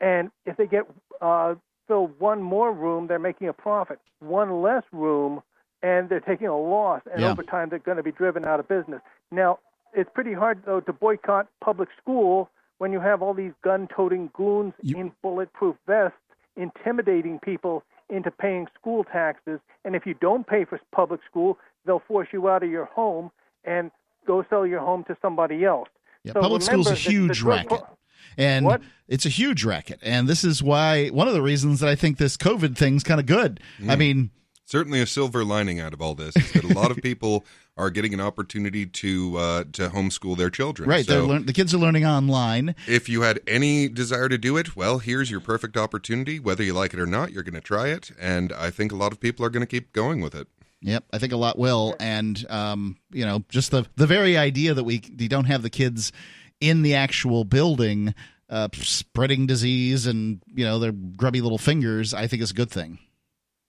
And 0.00 0.30
if 0.44 0.56
they 0.56 0.66
get 0.66 0.86
uh, 1.20 1.54
fill 1.88 2.08
one 2.18 2.42
more 2.42 2.72
room, 2.72 3.06
they're 3.06 3.18
making 3.18 3.48
a 3.48 3.52
profit. 3.52 3.98
One 4.20 4.62
less 4.62 4.82
room, 4.92 5.42
and 5.82 6.08
they're 6.08 6.20
taking 6.20 6.48
a 6.48 6.58
loss, 6.58 7.02
and 7.10 7.22
Yeah. 7.22 7.30
over 7.30 7.42
time 7.42 7.68
they're 7.68 7.78
going 7.78 7.98
to 7.98 8.02
be 8.02 8.12
driven 8.12 8.44
out 8.44 8.60
of 8.60 8.68
business. 8.68 9.00
Now, 9.30 9.58
it's 9.92 10.10
pretty 10.12 10.32
hard 10.32 10.62
though 10.64 10.80
to 10.80 10.92
boycott 10.92 11.48
public 11.60 11.88
school 12.00 12.50
when 12.78 12.92
you 12.92 13.00
have 13.00 13.22
all 13.22 13.32
these 13.34 13.52
gun-toting 13.62 14.30
goons 14.34 14.74
You- 14.82 14.98
in 14.98 15.12
bulletproof 15.22 15.76
vests 15.86 16.18
intimidating 16.56 17.38
people 17.38 17.82
into 18.10 18.30
paying 18.30 18.66
school 18.78 19.04
taxes. 19.04 19.58
And 19.84 19.94
if 19.96 20.06
you 20.06 20.14
don't 20.14 20.46
pay 20.46 20.64
for 20.64 20.80
public 20.92 21.20
school, 21.28 21.58
they'll 21.84 22.02
force 22.06 22.28
you 22.32 22.48
out 22.48 22.62
of 22.62 22.70
your 22.70 22.84
home 22.86 23.30
and 23.64 23.90
go 24.26 24.44
sell 24.48 24.66
your 24.66 24.80
home 24.80 25.04
to 25.04 25.16
somebody 25.22 25.64
else. 25.64 25.88
Yeah, 26.24 26.32
So 26.34 26.40
public 26.40 26.62
school's 26.62 26.86
a 26.86 26.90
remember 26.90 27.02
that 27.02 27.04
the 27.04 27.10
huge 27.10 27.42
racket. 27.42 27.68
pro- 27.68 27.96
And 28.38 28.66
What? 28.66 28.82
it's 29.08 29.26
a 29.26 29.28
huge 29.28 29.64
racket. 29.64 30.00
And 30.02 30.28
this 30.28 30.44
is 30.44 30.62
why 30.62 31.08
one 31.08 31.28
of 31.28 31.34
the 31.34 31.42
reasons 31.42 31.80
that 31.80 31.88
I 31.88 31.94
think 31.94 32.18
this 32.18 32.36
COVID 32.36 32.76
thing's 32.76 33.02
kind 33.04 33.20
of 33.20 33.26
good. 33.26 33.60
I 33.88 33.96
mean, 33.96 34.30
Certainly, 34.68 35.00
a 35.00 35.06
silver 35.06 35.44
lining 35.44 35.78
out 35.78 35.92
of 35.94 36.02
all 36.02 36.16
this 36.16 36.34
is 36.34 36.52
that 36.54 36.64
a 36.64 36.74
lot 36.74 36.90
of 36.90 36.96
people 37.02 37.44
are 37.76 37.90
getting 37.90 38.14
an 38.14 38.20
opportunity 38.20 38.86
to 38.86 39.36
uh, 39.36 39.64
to 39.72 39.88
homeschool 39.88 40.36
their 40.36 40.50
children. 40.50 40.88
right, 40.88 41.04
So 41.04 41.26
learn- 41.26 41.46
the 41.46 41.52
kids 41.52 41.74
are 41.74 41.78
learning 41.78 42.06
online. 42.06 42.74
if 42.86 43.08
you 43.08 43.22
had 43.22 43.40
any 43.46 43.88
desire 43.88 44.28
to 44.28 44.38
do 44.38 44.56
it, 44.56 44.74
well, 44.76 44.98
here's 44.98 45.30
your 45.30 45.40
perfect 45.40 45.76
opportunity. 45.76 46.38
Whether 46.40 46.62
you 46.64 46.72
like 46.72 46.94
it 46.94 47.00
or 47.00 47.06
not, 47.06 47.32
you're 47.32 47.42
going 47.42 47.54
to 47.54 47.60
try 47.60 47.88
it, 47.88 48.10
and 48.18 48.52
I 48.52 48.70
think 48.70 48.92
a 48.92 48.96
lot 48.96 49.12
of 49.12 49.20
people 49.20 49.44
are 49.44 49.50
going 49.50 49.62
to 49.62 49.66
keep 49.66 49.92
going 49.92 50.20
with 50.20 50.34
it. 50.34 50.48
Yep, 50.82 51.04
I 51.12 51.18
think 51.18 51.32
a 51.32 51.36
lot 51.36 51.58
will, 51.58 51.96
and 52.00 52.44
um, 52.50 52.96
you 53.10 53.24
know, 53.26 53.44
just 53.48 53.70
the 53.70 53.86
the 53.96 54.06
very 54.06 54.36
idea 54.36 54.74
that 54.74 54.84
we, 54.84 55.02
we 55.18 55.28
don't 55.28 55.46
have 55.46 55.62
the 55.62 55.70
kids 55.70 56.12
in 56.60 56.82
the 56.82 56.94
actual 56.94 57.44
building 57.44 58.14
uh, 58.48 58.68
spreading 58.72 59.46
disease 59.46 60.06
and 60.06 60.40
you 60.54 60.64
know 60.64 60.78
their 60.78 60.92
grubby 60.92 61.40
little 61.40 61.58
fingers, 61.58 62.14
I 62.14 62.26
think 62.26 62.42
is 62.42 62.50
a 62.52 62.54
good 62.54 62.70
thing. 62.70 62.98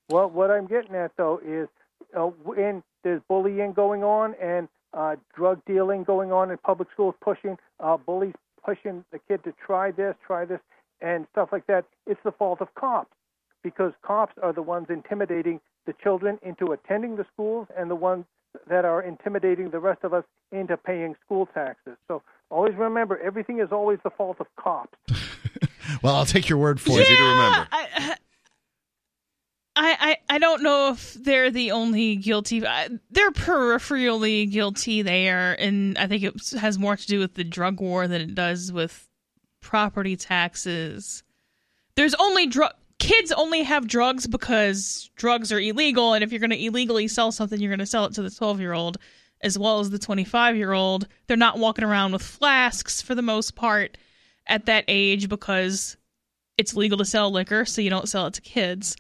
Well, 0.10 0.30
what 0.30 0.52
I'm 0.52 0.67
getting 0.67 0.96
at 0.96 1.12
though 1.17 1.39
is 1.46 1.67
uh, 2.15 2.24
when 2.43 2.84
there's 3.08 3.22
bullying 3.30 3.72
going 3.72 4.04
on 4.04 4.36
and 4.41 4.67
uh, 4.93 5.15
drug 5.34 5.62
dealing 5.65 6.04
going 6.04 6.34
on 6.34 6.52
in 6.52 6.58
public 6.58 6.89
schools, 6.91 7.15
pushing 7.22 7.58
uh, 7.80 7.96
bullies 7.96 8.34
pushing 8.65 9.06
the 9.13 9.20
kid 9.30 9.41
to 9.46 9.54
try 9.65 9.91
this, 9.91 10.13
try 10.26 10.43
this, 10.43 10.60
and 11.00 11.26
stuff 11.32 11.48
like 11.54 11.65
that. 11.67 11.86
It's 12.06 12.20
the 12.26 12.34
fault 12.34 12.60
of 12.60 12.67
cops 12.76 13.13
because 13.63 13.93
cops 14.02 14.34
are 14.43 14.52
the 14.52 14.62
ones 14.62 14.88
intimidating 14.89 15.62
the 15.86 15.93
children 16.04 16.38
into 16.41 16.74
attending 16.74 17.15
the 17.15 17.26
schools 17.34 17.67
and 17.78 17.89
the 17.89 17.96
ones 17.96 18.26
that 18.70 18.84
are 18.84 19.02
intimidating 19.02 19.70
the 19.70 19.80
rest 19.80 20.04
of 20.04 20.13
us 20.13 20.26
into 20.52 20.76
paying 20.76 21.15
school 21.26 21.46
taxes. 21.54 21.96
So 22.10 22.22
always 22.50 22.76
remember, 22.76 23.17
everything 23.20 23.62
is 23.62 23.70
always 23.72 24.00
the 24.04 24.10
fault 24.10 24.38
of 24.41 24.48
cops. 24.60 24.98
Well, 26.04 26.15
I'll 26.15 26.26
take 26.26 26.50
your 26.50 26.60
word 26.60 26.82
for 26.82 26.91
Easy 26.91 27.13
it. 27.13 27.17
to 27.17 27.24
remember. 27.24 27.67
I, 27.72 28.15
I, 29.78 29.98
I 30.00 30.36
I 30.36 30.38
don't 30.40 30.63
know 30.63 30.90
if 30.90 31.13
they're 31.13 31.52
the 31.52 31.72
only 31.72 32.16
guilty. 32.16 32.66
Uh, 32.66 32.90
they're 33.12 33.32
peripherally 33.32 34.52
guilty 34.52 35.04
there, 35.04 35.54
and 35.60 35.98
I 35.98 36.08
think 36.08 36.24
it 36.24 36.34
has 36.60 36.80
more 36.80 36.98
to 36.98 37.08
do 37.08 37.20
with 37.20 37.36
the 37.36 37.44
drug 37.44 37.80
war 37.80 38.08
than 38.08 38.22
it 38.22 38.34
does 38.34 38.72
with 38.72 39.08
property 39.62 40.16
taxes. 40.16 41.24
There's 41.96 42.16
only 42.16 42.48
drug. 42.48 42.72
Kids 42.98 43.32
only 43.32 43.62
have 43.62 43.88
drugs 43.88 44.26
because 44.26 45.12
drugs 45.16 45.52
are 45.52 45.60
illegal, 45.60 46.13
and 46.13 46.24
if 46.24 46.32
you're 46.32 46.40
going 46.40 46.50
to 46.50 46.66
illegally 46.66 47.08
sell 47.08 47.32
something, 47.32 47.62
you're 47.62 47.70
going 47.70 47.78
to 47.78 47.86
sell 47.86 48.06
it 48.06 48.13
to 48.13 48.24
the 48.24 48.32
12 48.32 48.60
year 48.60 48.74
old 48.74 48.98
as 49.42 49.60
well 49.60 49.80
as 49.80 49.92
the 49.92 50.00
25 50.00 50.56
year 50.56 50.74
old. 50.74 51.08
They're 51.28 51.38
not 51.38 51.60
walking 51.60 51.86
around 51.86 52.13
with 52.13 52.24
flasks 52.24 53.02
for 53.04 53.13
the 53.13 53.22
most 53.22 53.56
part 53.56 53.96
at 54.48 54.66
that 54.66 54.86
age 54.88 55.30
because 55.30 55.98
it's 56.58 56.76
legal 56.76 56.98
to 56.98 57.06
sell 57.06 57.32
liquor, 57.32 57.63
so 57.66 57.82
you 57.82 57.92
don't 57.92 58.10
sell 58.10 58.26
it 58.26 58.34
to 58.34 58.42
kids. 58.42 58.96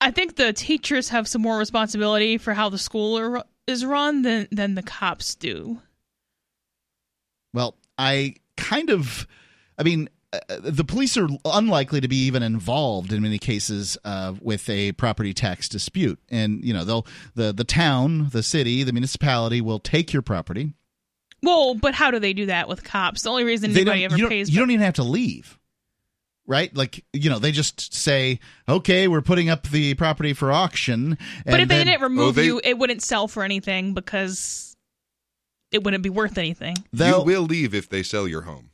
I 0.00 0.10
think 0.10 0.36
the 0.36 0.52
teachers 0.52 1.08
have 1.08 1.26
some 1.26 1.42
more 1.42 1.58
responsibility 1.58 2.38
for 2.38 2.54
how 2.54 2.68
the 2.68 2.78
school 2.78 3.18
are, 3.18 3.44
is 3.66 3.84
run 3.84 4.22
than 4.22 4.48
than 4.50 4.74
the 4.74 4.82
cops 4.82 5.34
do. 5.34 5.80
Well, 7.52 7.76
I 7.96 8.34
kind 8.56 8.90
of, 8.90 9.26
I 9.78 9.82
mean, 9.82 10.10
uh, 10.32 10.38
the 10.60 10.84
police 10.84 11.16
are 11.16 11.28
unlikely 11.44 12.00
to 12.02 12.08
be 12.08 12.26
even 12.26 12.42
involved 12.42 13.12
in 13.12 13.22
many 13.22 13.38
cases 13.38 13.96
uh, 14.04 14.34
with 14.40 14.68
a 14.68 14.92
property 14.92 15.32
tax 15.32 15.68
dispute, 15.68 16.18
and 16.28 16.62
you 16.62 16.74
know 16.74 16.84
they'll 16.84 17.06
the 17.34 17.52
the 17.52 17.64
town, 17.64 18.28
the 18.32 18.42
city, 18.42 18.82
the 18.82 18.92
municipality 18.92 19.60
will 19.60 19.78
take 19.78 20.12
your 20.12 20.22
property. 20.22 20.74
Well, 21.42 21.74
but 21.74 21.94
how 21.94 22.10
do 22.10 22.18
they 22.18 22.32
do 22.32 22.46
that 22.46 22.68
with 22.68 22.82
cops? 22.82 23.22
The 23.22 23.30
only 23.30 23.44
reason 23.44 23.70
anybody 23.70 24.04
ever 24.04 24.16
you, 24.16 24.28
pays. 24.28 24.50
you 24.50 24.58
don't 24.58 24.70
even 24.70 24.84
have 24.84 24.94
to 24.94 25.02
leave. 25.04 25.58
Right, 26.48 26.74
like 26.76 27.04
you 27.12 27.28
know, 27.28 27.40
they 27.40 27.50
just 27.50 27.92
say, 27.92 28.38
"Okay, 28.68 29.08
we're 29.08 29.20
putting 29.20 29.48
up 29.48 29.68
the 29.68 29.94
property 29.94 30.32
for 30.32 30.52
auction." 30.52 31.18
but 31.44 31.54
and 31.54 31.62
if 31.62 31.68
they 31.68 31.78
then- 31.78 31.86
didn't 31.86 32.02
remove 32.02 32.28
Oh, 32.28 32.32
they- 32.32 32.46
you, 32.46 32.60
it 32.62 32.78
wouldn't 32.78 33.02
sell 33.02 33.26
for 33.26 33.42
anything 33.42 33.94
because 33.94 34.76
it 35.72 35.82
wouldn't 35.82 36.04
be 36.04 36.10
worth 36.10 36.38
anything. 36.38 36.76
You 36.92 37.24
will 37.24 37.42
leave 37.42 37.74
if 37.74 37.88
they 37.88 38.02
sell 38.04 38.28
your 38.28 38.42
home. 38.42 38.70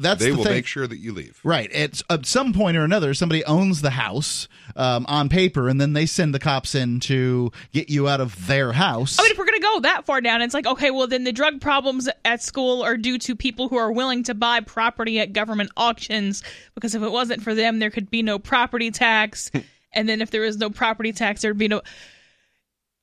That's 0.00 0.20
they 0.22 0.30
the 0.30 0.36
will 0.36 0.44
thing. 0.44 0.54
make 0.54 0.66
sure 0.66 0.86
that 0.86 0.98
you 0.98 1.12
leave. 1.12 1.40
Right. 1.44 1.70
At, 1.72 2.02
at 2.10 2.26
some 2.26 2.52
point 2.52 2.76
or 2.76 2.84
another, 2.84 3.14
somebody 3.14 3.44
owns 3.44 3.82
the 3.82 3.90
house 3.90 4.48
um, 4.76 5.04
on 5.08 5.28
paper, 5.28 5.68
and 5.68 5.80
then 5.80 5.92
they 5.92 6.06
send 6.06 6.34
the 6.34 6.38
cops 6.38 6.74
in 6.74 7.00
to 7.00 7.52
get 7.72 7.90
you 7.90 8.08
out 8.08 8.20
of 8.20 8.46
their 8.46 8.72
house. 8.72 9.18
I 9.18 9.22
mean, 9.22 9.32
if 9.32 9.38
we're 9.38 9.44
gonna 9.44 9.60
go 9.60 9.80
that 9.80 10.06
far 10.06 10.20
down, 10.20 10.42
it's 10.42 10.54
like 10.54 10.66
okay, 10.66 10.90
well 10.90 11.06
then 11.06 11.24
the 11.24 11.32
drug 11.32 11.60
problems 11.60 12.08
at 12.24 12.42
school 12.42 12.82
are 12.82 12.96
due 12.96 13.18
to 13.18 13.36
people 13.36 13.68
who 13.68 13.76
are 13.76 13.92
willing 13.92 14.22
to 14.24 14.34
buy 14.34 14.60
property 14.60 15.20
at 15.20 15.32
government 15.32 15.70
auctions. 15.76 16.42
Because 16.74 16.94
if 16.94 17.02
it 17.02 17.10
wasn't 17.10 17.42
for 17.42 17.54
them, 17.54 17.78
there 17.78 17.90
could 17.90 18.10
be 18.10 18.22
no 18.22 18.38
property 18.38 18.90
tax, 18.90 19.50
and 19.92 20.08
then 20.08 20.20
if 20.22 20.30
there 20.30 20.44
is 20.44 20.56
no 20.56 20.70
property 20.70 21.12
tax, 21.12 21.42
there'd 21.42 21.58
be 21.58 21.68
no. 21.68 21.82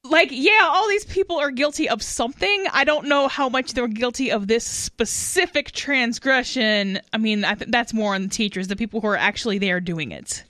Like 0.10 0.30
yeah 0.32 0.68
all 0.70 0.88
these 0.88 1.06
people 1.06 1.38
are 1.38 1.52
guilty 1.52 1.88
of 1.90 2.02
something. 2.02 2.66
I 2.72 2.84
don't 2.84 3.08
know 3.08 3.28
how 3.28 3.50
much 3.50 3.74
they're 3.74 3.88
guilty 3.88 4.32
of 4.32 4.48
this 4.48 4.66
specific 4.66 5.72
transgression. 5.72 7.00
I 7.14 7.18
mean 7.18 7.46
I 7.46 7.56
th- 7.56 7.72
that's 7.72 7.94
more 7.94 8.16
on 8.16 8.24
the 8.24 8.30
teachers 8.30 8.68
the 8.68 8.76
people 8.76 9.02
who 9.02 9.08
are 9.08 9.18
actually 9.18 9.58
there 9.58 9.80
doing 9.80 10.12
it. 10.12 10.44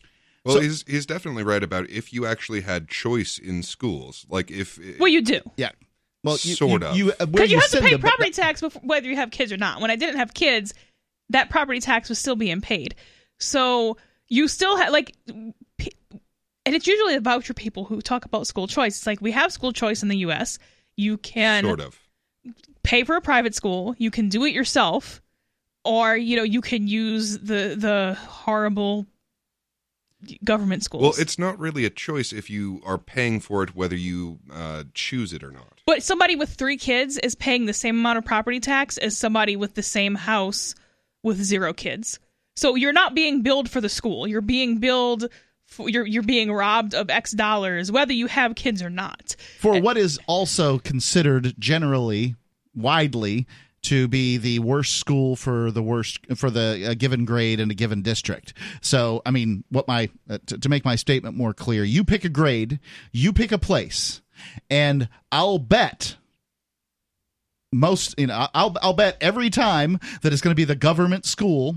Well, 0.45 0.55
So- 0.55 0.61
he's 0.61 0.83
he's 0.87 1.05
definitely 1.05 1.43
right 1.43 1.63
about 1.63 1.89
if 1.89 2.13
you 2.13 2.25
actually 2.25 2.61
had 2.61 2.87
choice 2.87 3.37
in 3.37 3.63
schools, 3.63 4.25
like 4.29 4.49
if 4.51 4.79
well 4.99 5.09
you 5.09 5.21
do. 5.21 5.41
Yeah. 5.57 5.71
Well, 6.23 6.37
you, 6.41 6.55
Sort 6.55 6.81
you, 6.81 6.87
of. 6.87 6.97
You, 6.97 7.11
uh, 7.11 7.13
where 7.19 7.27
because 7.27 7.51
you, 7.51 7.59
have 7.59 7.69
to 7.69 7.79
pay 7.81 7.91
them, 7.91 8.01
but- 8.01 8.09
property 8.09 8.31
tax 8.31 8.59
before, 8.61 8.81
whether 8.83 9.07
you 9.07 9.15
have 9.15 9.31
kids 9.31 9.51
or 9.51 9.57
not. 9.57 9.81
When 9.81 9.91
i 9.91 9.95
didn't 9.95 10.17
have 10.17 10.33
kids 10.33 10.73
that 11.29 11.49
property 11.49 11.79
tax 11.79 12.09
was 12.09 12.19
still 12.19 12.35
being 12.35 12.59
paid. 12.61 12.95
So 13.39 13.97
you 14.29 14.47
still 14.47 14.77
have 14.77 14.91
like 14.91 15.15
p- 15.27 15.53
and 16.67 16.75
it's 16.75 16.85
usually 16.85 17.15
the 17.15 17.21
voucher 17.21 17.53
people 17.53 17.85
who 17.85 18.01
talk 18.01 18.25
about 18.25 18.45
school 18.45 18.67
choice. 18.67 18.97
It's 18.97 19.07
like 19.07 19.21
we 19.21 19.31
have 19.31 19.53
school 19.53 19.71
choice 19.71 20.03
in 20.03 20.09
the 20.09 20.17
us 20.17 20.59
you 20.97 21.17
can 21.17 21.63
sort 21.63 21.79
of. 21.79 21.97
pay 22.83 23.05
for 23.05 23.15
a 23.15 23.21
private 23.21 23.55
school. 23.55 23.95
You 23.97 24.11
can 24.11 24.27
do 24.27 24.43
it 24.43 24.53
yourself. 24.53 25.21
Or 25.85 26.17
you 26.17 26.35
know 26.35 26.43
you 26.43 26.59
can 26.59 26.89
use 26.89 27.37
the 27.37 27.75
the 27.77 28.17
horrible 28.19 29.07
government 30.43 30.83
schools. 30.83 31.01
Well, 31.01 31.13
it's 31.17 31.39
not 31.39 31.57
really 31.57 31.85
a 31.85 31.89
choice 31.89 32.33
if 32.33 32.49
you 32.49 32.81
are 32.85 32.97
paying 32.97 33.39
for 33.39 33.63
it, 33.63 33.73
whether 33.73 33.95
you 33.95 34.39
uh, 34.51 34.83
choose 34.93 35.31
it 35.31 35.43
or 35.43 35.51
not. 35.51 35.81
but 35.85 36.03
somebody 36.03 36.35
with 36.35 36.49
three 36.49 36.75
kids 36.75 37.17
is 37.17 37.35
paying 37.35 37.65
the 37.65 37.73
same 37.73 37.97
amount 37.97 38.17
of 38.17 38.25
property 38.25 38.59
tax 38.59 38.97
as 38.97 39.17
somebody 39.17 39.55
with 39.55 39.75
the 39.75 39.83
same 39.83 40.15
house 40.15 40.75
with 41.23 41.41
zero 41.41 41.71
kids. 41.71 42.19
So 42.57 42.75
you're 42.75 42.91
not 42.91 43.15
being 43.15 43.41
billed 43.41 43.69
for 43.69 43.79
the 43.79 43.87
school. 43.87 44.27
You're 44.27 44.41
being 44.41 44.79
billed 44.79 45.29
you're 45.79 46.05
you're 46.05 46.23
being 46.23 46.51
robbed 46.51 46.93
of 46.93 47.09
x 47.09 47.31
dollars 47.31 47.91
whether 47.91 48.13
you 48.13 48.27
have 48.27 48.55
kids 48.55 48.81
or 48.81 48.89
not 48.89 49.35
for 49.59 49.79
what 49.79 49.97
is 49.97 50.19
also 50.27 50.79
considered 50.79 51.53
generally 51.59 52.35
widely 52.75 53.47
to 53.83 54.07
be 54.07 54.35
the 54.37 54.59
worst 54.59 54.97
school 54.97 55.35
for 55.35 55.71
the 55.71 55.81
worst 55.81 56.19
for 56.35 56.49
the 56.49 56.89
uh, 56.89 56.93
given 56.93 57.23
grade 57.23 57.59
in 57.59 57.71
a 57.71 57.73
given 57.73 58.01
district. 58.01 58.53
So, 58.81 59.21
I 59.25 59.31
mean, 59.31 59.63
what 59.69 59.87
my 59.87 60.09
uh, 60.29 60.39
to, 60.47 60.57
to 60.57 60.67
make 60.67 60.83
my 60.83 60.95
statement 60.95 61.37
more 61.37 61.53
clear, 61.53 61.85
you 61.85 62.03
pick 62.03 62.25
a 62.25 62.29
grade, 62.29 62.81
you 63.13 63.31
pick 63.31 63.53
a 63.53 63.57
place, 63.57 64.21
and 64.69 65.07
I'll 65.31 65.57
bet 65.57 66.17
most 67.71 68.15
you 68.17 68.27
know 68.27 68.47
I'll 68.53 68.75
I'll 68.81 68.93
bet 68.93 69.17
every 69.21 69.49
time 69.49 69.99
that 70.21 70.33
it's 70.33 70.41
going 70.41 70.51
to 70.51 70.55
be 70.55 70.65
the 70.65 70.75
government 70.75 71.25
school 71.25 71.75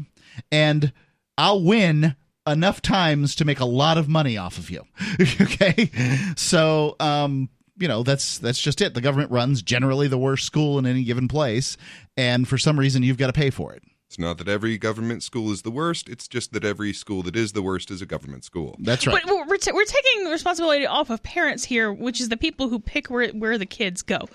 and 0.51 0.92
I'll 1.36 1.62
win 1.62 2.16
enough 2.47 2.82
times 2.82 3.34
to 3.36 3.45
make 3.45 3.61
a 3.61 3.64
lot 3.64 3.99
of 3.99 4.09
money 4.09 4.36
off 4.36 4.59
of 4.59 4.70
you. 4.70 4.84
okay? 5.41 5.91
So, 6.36 6.97
um 7.01 7.49
you 7.80 7.88
know 7.88 8.03
that's 8.03 8.38
that's 8.38 8.61
just 8.61 8.80
it. 8.82 8.95
The 8.95 9.01
government 9.01 9.32
runs 9.32 9.62
generally 9.62 10.07
the 10.07 10.18
worst 10.18 10.45
school 10.45 10.78
in 10.78 10.86
any 10.86 11.03
given 11.03 11.26
place, 11.26 11.76
and 12.16 12.47
for 12.47 12.59
some 12.59 12.78
reason 12.78 13.03
you've 13.03 13.16
got 13.16 13.28
to 13.28 13.32
pay 13.32 13.51
for 13.51 13.72
it. 13.72 13.82
It's 14.07 14.18
not 14.18 14.38
that 14.38 14.49
every 14.49 14.76
government 14.76 15.22
school 15.22 15.53
is 15.53 15.62
the 15.62 15.70
worst. 15.70 16.09
It's 16.09 16.28
just 16.28 16.53
that 16.53 16.64
every 16.64 16.93
school 16.93 17.22
that 17.22 17.36
is 17.36 17.53
the 17.53 17.62
worst 17.62 17.91
is 17.93 18.03
a 18.03 18.07
government 18.07 18.45
school. 18.45 18.76
That's 18.80 19.07
right. 19.07 19.22
But 19.24 19.47
we're, 19.47 19.57
t- 19.57 19.70
we're 19.70 19.84
taking 19.84 20.24
responsibility 20.24 20.84
off 20.84 21.11
of 21.11 21.22
parents 21.22 21.62
here, 21.62 21.93
which 21.93 22.20
is 22.20 22.28
the 22.28 22.36
people 22.36 22.68
who 22.68 22.80
pick 22.80 23.09
where 23.09 23.28
where 23.28 23.57
the 23.57 23.66
kids 23.66 24.03
go. 24.03 24.28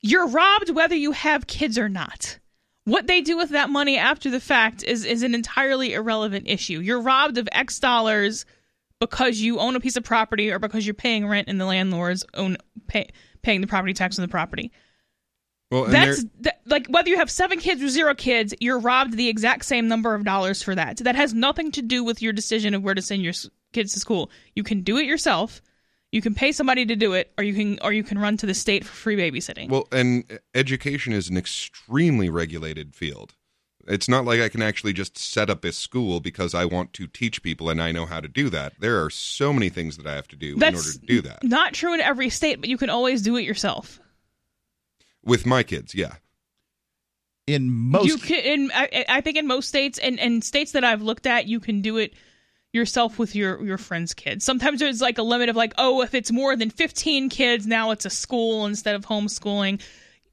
You're 0.00 0.26
robbed 0.26 0.70
whether 0.70 0.94
you 0.94 1.12
have 1.12 1.46
kids 1.46 1.78
or 1.78 1.88
not. 1.88 2.38
What 2.84 3.06
they 3.06 3.20
do 3.20 3.36
with 3.36 3.50
that 3.50 3.70
money 3.70 3.98
after 3.98 4.30
the 4.30 4.40
fact 4.40 4.82
is 4.82 5.04
is 5.04 5.22
an 5.22 5.34
entirely 5.34 5.94
irrelevant 5.94 6.48
issue. 6.48 6.80
You're 6.80 7.02
robbed 7.02 7.38
of 7.38 7.48
X 7.52 7.78
dollars 7.78 8.46
because 9.00 9.40
you 9.40 9.58
own 9.58 9.76
a 9.76 9.80
piece 9.80 9.96
of 9.96 10.04
property 10.04 10.50
or 10.50 10.58
because 10.58 10.86
you're 10.86 10.94
paying 10.94 11.26
rent 11.26 11.48
and 11.48 11.60
the 11.60 11.66
landlords 11.66 12.24
own 12.34 12.56
pay, 12.86 13.10
paying 13.42 13.60
the 13.60 13.66
property 13.66 13.94
tax 13.94 14.18
on 14.18 14.22
the 14.22 14.28
property. 14.28 14.72
Well, 15.70 15.84
That's 15.84 16.24
that, 16.40 16.62
like 16.66 16.88
whether 16.88 17.08
you 17.08 17.16
have 17.16 17.30
seven 17.30 17.60
kids 17.60 17.82
or 17.82 17.88
zero 17.88 18.14
kids, 18.14 18.54
you're 18.60 18.80
robbed 18.80 19.16
the 19.16 19.28
exact 19.28 19.64
same 19.64 19.86
number 19.86 20.14
of 20.14 20.24
dollars 20.24 20.62
for 20.62 20.74
that. 20.74 20.98
That 20.98 21.14
has 21.14 21.32
nothing 21.32 21.70
to 21.72 21.82
do 21.82 22.02
with 22.02 22.20
your 22.20 22.32
decision 22.32 22.74
of 22.74 22.82
where 22.82 22.94
to 22.94 23.02
send 23.02 23.22
your 23.22 23.34
kids 23.72 23.92
to 23.92 24.00
school. 24.00 24.30
You 24.56 24.64
can 24.64 24.82
do 24.82 24.98
it 24.98 25.06
yourself. 25.06 25.62
You 26.12 26.20
can 26.20 26.34
pay 26.34 26.50
somebody 26.50 26.84
to 26.86 26.96
do 26.96 27.12
it, 27.12 27.32
or 27.38 27.44
you 27.44 27.54
can 27.54 27.78
or 27.82 27.92
you 27.92 28.02
can 28.02 28.18
run 28.18 28.36
to 28.38 28.46
the 28.46 28.54
state 28.54 28.84
for 28.84 28.92
free 28.92 29.16
babysitting. 29.16 29.68
well, 29.68 29.86
and 29.92 30.40
education 30.54 31.12
is 31.12 31.28
an 31.28 31.36
extremely 31.36 32.28
regulated 32.28 32.94
field. 32.94 33.34
It's 33.86 34.08
not 34.08 34.24
like 34.24 34.40
I 34.40 34.48
can 34.48 34.62
actually 34.62 34.92
just 34.92 35.16
set 35.16 35.48
up 35.48 35.64
a 35.64 35.72
school 35.72 36.20
because 36.20 36.54
I 36.54 36.64
want 36.64 36.92
to 36.94 37.06
teach 37.06 37.42
people 37.42 37.70
and 37.70 37.80
I 37.80 37.92
know 37.92 38.06
how 38.06 38.20
to 38.20 38.28
do 38.28 38.50
that. 38.50 38.74
There 38.78 39.02
are 39.02 39.10
so 39.10 39.52
many 39.52 39.68
things 39.68 39.96
that 39.96 40.06
I 40.06 40.14
have 40.14 40.28
to 40.28 40.36
do 40.36 40.54
in 40.56 40.62
order 40.62 40.92
to 40.92 40.98
do 40.98 41.22
that. 41.22 41.42
Not 41.42 41.72
true 41.72 41.94
in 41.94 42.00
every 42.00 42.28
state, 42.28 42.60
but 42.60 42.68
you 42.68 42.76
can 42.76 42.90
always 42.90 43.22
do 43.22 43.36
it 43.36 43.42
yourself. 43.42 43.98
With 45.24 45.46
my 45.46 45.62
kids, 45.62 45.94
yeah. 45.94 46.14
in 47.46 47.70
most 47.70 48.06
you 48.06 48.16
can. 48.18 48.44
In, 48.44 48.70
I, 48.74 49.04
I 49.08 49.20
think 49.20 49.36
in 49.36 49.46
most 49.46 49.68
states 49.68 49.98
and, 49.98 50.18
and 50.20 50.42
states 50.44 50.72
that 50.72 50.84
I've 50.84 51.02
looked 51.02 51.26
at, 51.26 51.46
you 51.46 51.60
can 51.60 51.82
do 51.82 51.96
it 51.96 52.14
yourself 52.72 53.18
with 53.18 53.34
your 53.34 53.62
your 53.64 53.78
friends' 53.78 54.14
kids. 54.14 54.44
Sometimes 54.44 54.80
there's 54.80 55.00
like 55.00 55.18
a 55.18 55.22
limit 55.22 55.48
of 55.48 55.56
like, 55.56 55.74
oh, 55.78 56.02
if 56.02 56.14
it's 56.14 56.30
more 56.30 56.56
than 56.56 56.70
15 56.70 57.28
kids, 57.28 57.66
now 57.66 57.90
it's 57.90 58.04
a 58.04 58.10
school 58.10 58.66
instead 58.66 58.94
of 58.94 59.04
homeschooling. 59.04 59.80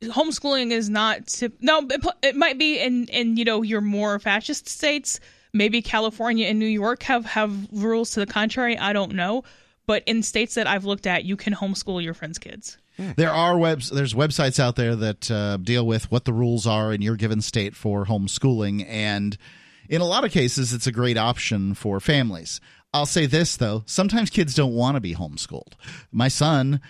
Homeschooling 0.01 0.71
is 0.71 0.89
not 0.89 1.25
to, 1.27 1.51
no, 1.59 1.81
it, 1.89 2.05
it 2.21 2.35
might 2.35 2.59
be 2.59 2.79
in 2.79 3.05
in 3.05 3.38
you 3.38 3.45
know 3.45 3.61
your 3.61 3.81
more 3.81 4.19
fascist 4.19 4.69
states. 4.69 5.19
Maybe 5.53 5.81
California 5.81 6.47
and 6.47 6.59
New 6.59 6.65
York 6.65 7.03
have 7.03 7.25
have 7.25 7.51
rules 7.71 8.11
to 8.11 8.19
the 8.19 8.27
contrary. 8.27 8.77
I 8.77 8.93
don't 8.93 9.13
know, 9.13 9.43
but 9.88 10.03
in 10.05 10.21
states 10.21 10.55
that 10.55 10.67
I've 10.67 10.85
looked 10.85 11.07
at, 11.07 11.25
you 11.25 11.35
can 11.35 11.53
homeschool 11.53 12.03
your 12.03 12.13
friends' 12.13 12.38
kids. 12.38 12.77
There 13.15 13.31
are 13.31 13.57
webs. 13.57 13.89
There's 13.89 14.13
websites 14.13 14.59
out 14.59 14.75
there 14.75 14.95
that 14.95 15.29
uh, 15.29 15.57
deal 15.57 15.85
with 15.85 16.11
what 16.11 16.25
the 16.25 16.33
rules 16.33 16.65
are 16.65 16.91
in 16.91 17.01
your 17.01 17.15
given 17.15 17.41
state 17.41 17.75
for 17.75 18.05
homeschooling, 18.05 18.85
and 18.88 19.38
in 19.89 20.01
a 20.01 20.05
lot 20.05 20.23
of 20.23 20.31
cases, 20.31 20.73
it's 20.73 20.88
a 20.88 20.91
great 20.91 21.17
option 21.17 21.73
for 21.73 21.99
families. 21.99 22.59
I'll 22.93 23.05
say 23.05 23.25
this 23.25 23.57
though: 23.57 23.83
sometimes 23.85 24.29
kids 24.29 24.53
don't 24.53 24.73
want 24.73 24.95
to 24.95 25.01
be 25.01 25.15
homeschooled. 25.15 25.73
My 26.11 26.27
son 26.29 26.81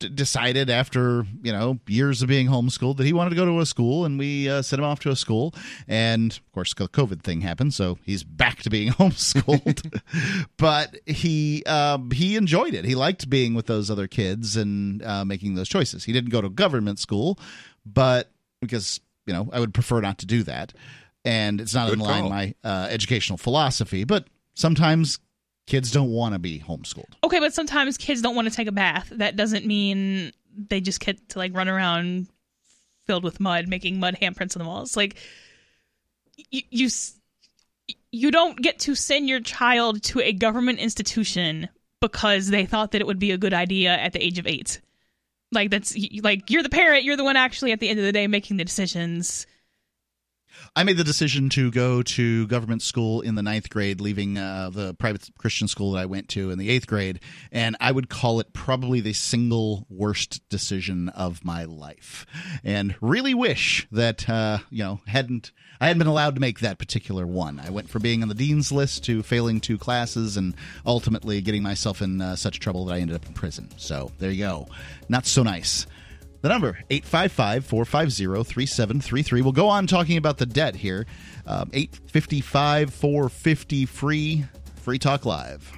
d- 0.00 0.08
decided 0.08 0.70
after 0.70 1.26
you 1.42 1.52
know 1.52 1.78
years 1.86 2.22
of 2.22 2.28
being 2.28 2.48
homeschooled 2.48 2.96
that 2.96 3.06
he 3.06 3.12
wanted 3.12 3.30
to 3.30 3.36
go 3.36 3.44
to 3.44 3.60
a 3.60 3.66
school, 3.66 4.04
and 4.04 4.18
we 4.18 4.48
uh, 4.48 4.62
sent 4.62 4.80
him 4.80 4.84
off 4.84 5.00
to 5.00 5.10
a 5.10 5.16
school. 5.16 5.54
And 5.86 6.32
of 6.32 6.52
course, 6.52 6.74
the 6.74 6.88
COVID 6.88 7.22
thing 7.22 7.42
happened, 7.42 7.74
so 7.74 7.98
he's 8.04 8.24
back 8.24 8.62
to 8.62 8.70
being 8.70 8.92
homeschooled. 8.92 10.00
but 10.56 10.96
he 11.06 11.62
um, 11.64 12.10
he 12.10 12.36
enjoyed 12.36 12.74
it. 12.74 12.84
He 12.84 12.94
liked 12.94 13.28
being 13.30 13.54
with 13.54 13.66
those 13.66 13.90
other 13.90 14.08
kids 14.08 14.56
and 14.56 15.02
uh, 15.02 15.24
making 15.24 15.54
those 15.54 15.68
choices. 15.68 16.04
He 16.04 16.12
didn't 16.12 16.30
go 16.30 16.40
to 16.40 16.48
government 16.48 16.98
school, 16.98 17.38
but 17.84 18.30
because 18.60 19.00
you 19.26 19.34
know 19.34 19.50
I 19.52 19.60
would 19.60 19.74
prefer 19.74 20.00
not 20.00 20.18
to 20.18 20.26
do 20.26 20.42
that, 20.44 20.72
and 21.24 21.60
it's 21.60 21.74
not 21.74 21.88
Good 21.88 21.98
in 21.98 22.04
line 22.04 22.22
call. 22.22 22.30
my 22.30 22.54
uh, 22.64 22.88
educational 22.90 23.36
philosophy. 23.36 24.04
But 24.04 24.26
sometimes 24.54 25.18
kids 25.66 25.90
don't 25.90 26.10
want 26.10 26.34
to 26.34 26.38
be 26.38 26.60
homeschooled. 26.60 27.12
Okay, 27.24 27.38
but 27.38 27.54
sometimes 27.54 27.96
kids 27.96 28.22
don't 28.22 28.34
want 28.34 28.48
to 28.48 28.54
take 28.54 28.68
a 28.68 28.72
bath. 28.72 29.08
That 29.12 29.36
doesn't 29.36 29.66
mean 29.66 30.32
they 30.56 30.80
just 30.80 31.00
get 31.00 31.28
to 31.30 31.38
like 31.38 31.54
run 31.54 31.68
around 31.68 32.28
filled 33.06 33.24
with 33.24 33.40
mud, 33.40 33.68
making 33.68 33.98
mud 33.98 34.16
handprints 34.20 34.56
on 34.56 34.62
the 34.62 34.68
walls. 34.68 34.96
Like 34.96 35.16
you, 36.50 36.62
you, 36.70 36.88
you 38.10 38.30
don't 38.30 38.60
get 38.60 38.78
to 38.80 38.94
send 38.94 39.28
your 39.28 39.40
child 39.40 40.02
to 40.04 40.20
a 40.20 40.32
government 40.32 40.78
institution 40.78 41.68
because 42.00 42.48
they 42.48 42.66
thought 42.66 42.92
that 42.92 43.00
it 43.00 43.06
would 43.06 43.18
be 43.18 43.30
a 43.30 43.38
good 43.38 43.54
idea 43.54 43.92
at 43.92 44.12
the 44.12 44.24
age 44.24 44.38
of 44.38 44.46
eight. 44.46 44.80
Like 45.52 45.70
that's 45.70 45.96
like 46.22 46.50
you're 46.50 46.62
the 46.62 46.68
parent. 46.68 47.04
You're 47.04 47.16
the 47.16 47.24
one 47.24 47.36
actually 47.36 47.72
at 47.72 47.80
the 47.80 47.88
end 47.88 47.98
of 47.98 48.04
the 48.04 48.12
day 48.12 48.26
making 48.26 48.56
the 48.56 48.64
decisions. 48.64 49.46
I 50.74 50.84
made 50.84 50.96
the 50.96 51.04
decision 51.04 51.48
to 51.50 51.70
go 51.70 52.02
to 52.02 52.46
government 52.46 52.82
school 52.82 53.20
in 53.20 53.34
the 53.34 53.42
ninth 53.42 53.68
grade, 53.70 54.00
leaving 54.00 54.38
uh, 54.38 54.70
the 54.70 54.94
private 54.94 55.28
Christian 55.38 55.68
school 55.68 55.92
that 55.92 55.98
I 55.98 56.06
went 56.06 56.28
to 56.30 56.50
in 56.50 56.58
the 56.58 56.70
eighth 56.70 56.86
grade, 56.86 57.20
and 57.50 57.76
I 57.80 57.92
would 57.92 58.08
call 58.08 58.40
it 58.40 58.52
probably 58.52 59.00
the 59.00 59.12
single 59.12 59.86
worst 59.90 60.48
decision 60.48 61.08
of 61.10 61.44
my 61.44 61.64
life, 61.64 62.26
and 62.64 62.94
really 63.00 63.34
wish 63.34 63.86
that 63.92 64.28
uh, 64.28 64.58
you 64.70 64.82
know 64.82 65.00
hadn't 65.06 65.52
I 65.80 65.88
hadn't 65.88 65.98
been 65.98 66.06
allowed 66.06 66.36
to 66.36 66.40
make 66.40 66.60
that 66.60 66.78
particular 66.78 67.26
one. 67.26 67.60
I 67.60 67.70
went 67.70 67.90
from 67.90 68.02
being 68.02 68.22
on 68.22 68.28
the 68.28 68.34
dean's 68.34 68.72
list 68.72 69.04
to 69.04 69.22
failing 69.22 69.60
two 69.60 69.78
classes, 69.78 70.36
and 70.36 70.54
ultimately 70.86 71.40
getting 71.40 71.62
myself 71.62 72.00
in 72.00 72.20
uh, 72.20 72.36
such 72.36 72.60
trouble 72.60 72.86
that 72.86 72.94
I 72.94 73.00
ended 73.00 73.16
up 73.16 73.26
in 73.26 73.34
prison. 73.34 73.68
So 73.76 74.10
there 74.18 74.30
you 74.30 74.44
go, 74.44 74.68
not 75.08 75.26
so 75.26 75.42
nice. 75.42 75.86
The 76.42 76.48
number, 76.48 76.78
855 76.90 77.64
450 77.66 78.24
3733. 78.44 79.42
We'll 79.42 79.52
go 79.52 79.68
on 79.68 79.86
talking 79.86 80.16
about 80.16 80.38
the 80.38 80.46
debt 80.46 80.74
here. 80.74 81.06
Um, 81.46 81.70
855 81.72 82.92
450 82.92 83.86
free, 83.86 84.44
Free 84.82 84.98
Talk 84.98 85.24
Live. 85.24 85.72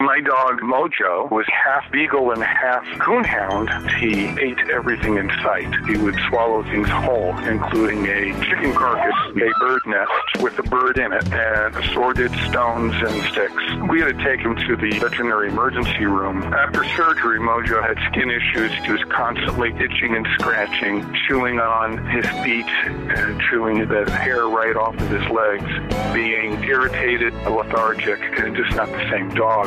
My 0.00 0.20
dog 0.20 0.60
Mojo 0.60 1.28
was 1.28 1.44
half 1.52 1.90
beagle 1.90 2.30
and 2.30 2.40
half 2.40 2.84
coonhound. 3.00 3.68
He 3.98 4.26
ate 4.40 4.70
everything 4.70 5.16
in 5.16 5.28
sight. 5.42 5.74
He 5.88 5.96
would 5.96 6.14
swallow 6.28 6.62
things 6.62 6.88
whole, 6.88 7.36
including 7.38 8.06
a 8.06 8.32
chicken 8.44 8.74
carcass, 8.74 9.12
a 9.34 9.50
bird 9.58 9.82
nest 9.86 10.42
with 10.42 10.56
a 10.60 10.62
bird 10.62 10.98
in 10.98 11.12
it, 11.12 11.32
and 11.32 11.74
assorted 11.74 12.30
stones 12.48 12.94
and 12.94 13.22
sticks. 13.32 13.90
We 13.90 14.00
had 14.00 14.16
to 14.16 14.24
take 14.24 14.38
him 14.38 14.54
to 14.54 14.76
the 14.76 15.00
veterinary 15.00 15.48
emergency 15.48 16.06
room. 16.06 16.44
After 16.54 16.84
surgery, 16.96 17.40
Mojo 17.40 17.82
had 17.82 17.98
skin 18.12 18.30
issues. 18.30 18.72
He 18.84 18.92
was 18.92 19.02
constantly 19.08 19.70
itching 19.72 20.14
and 20.14 20.26
scratching, 20.38 21.12
chewing 21.26 21.58
on 21.58 22.06
his 22.06 22.24
feet 22.44 22.68
and 22.86 23.40
chewing 23.50 23.88
the 23.88 24.08
hair 24.12 24.46
right 24.46 24.76
off 24.76 24.94
of 24.94 25.08
his 25.10 25.28
legs, 25.28 26.14
being 26.14 26.62
irritated, 26.62 27.34
lethargic, 27.50 28.20
and 28.38 28.54
just 28.54 28.76
not 28.76 28.86
the 28.86 29.10
same 29.10 29.28
dog. 29.30 29.66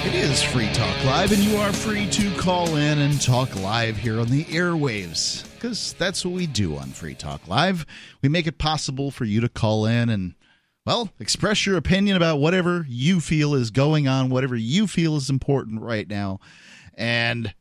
It 0.06 0.16
is 0.16 0.42
Free 0.42 0.68
Talk 0.74 1.06
Live, 1.06 1.32
and 1.32 1.44
you 1.44 1.58
are 1.58 1.72
free 1.72 2.10
to 2.10 2.36
call 2.38 2.76
in 2.76 2.98
and 2.98 3.22
talk 3.22 3.56
live 3.58 3.98
here 3.98 4.20
on 4.20 4.30
the 4.30 4.46
airwaves 4.46 5.44
because 5.54 5.94
that's 5.94 6.26
what 6.26 6.34
we 6.34 6.48
do 6.48 6.76
on 6.76 6.90
Free 6.90 7.14
Talk 7.14 7.48
Live. 7.48 7.86
We 8.24 8.30
make 8.30 8.48
it 8.48 8.58
possible 8.58 9.12
for 9.12 9.26
you 9.26 9.40
to 9.42 9.50
call 9.50 9.86
in 9.86 10.10
and, 10.10 10.34
well, 10.88 11.12
express 11.20 11.68
your 11.68 11.78
opinion 11.78 12.18
about 12.18 12.40
whatever 12.40 12.84
you 12.90 13.20
feel 13.20 13.54
is 13.54 13.70
going 13.70 14.08
on, 14.08 14.32
whatever 14.32 14.56
you 14.56 14.88
feel 14.88 15.16
is 15.18 15.30
important 15.30 15.82
right 15.82 16.08
now. 16.08 16.40
And 16.96 17.54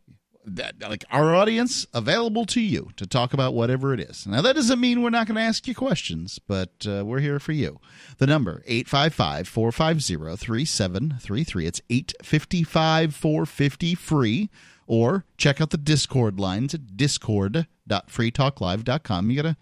that, 0.44 0.74
like 0.80 1.04
our 1.10 1.34
audience 1.34 1.86
available 1.94 2.44
to 2.46 2.60
you 2.60 2.90
to 2.96 3.06
talk 3.06 3.32
about 3.32 3.54
whatever 3.54 3.94
it 3.94 4.00
is. 4.00 4.26
Now 4.26 4.42
that 4.42 4.56
doesn't 4.56 4.80
mean 4.80 5.02
we're 5.02 5.10
not 5.10 5.26
going 5.26 5.36
to 5.36 5.42
ask 5.42 5.68
you 5.68 5.74
questions, 5.74 6.38
but 6.46 6.86
uh, 6.86 7.04
we're 7.04 7.20
here 7.20 7.38
for 7.38 7.52
you. 7.52 7.80
The 8.18 8.26
number 8.26 8.62
855-450-3733. 8.68 11.66
It's 11.66 11.80
855-450 11.88 13.98
free 13.98 14.50
or 14.86 15.24
check 15.38 15.60
out 15.60 15.70
the 15.70 15.78
Discord 15.78 16.38
lines 16.40 16.74
at 16.74 16.96
discord.freetalklive.com. 16.96 19.30
You 19.30 19.42
got 19.42 19.48
to 19.48 19.56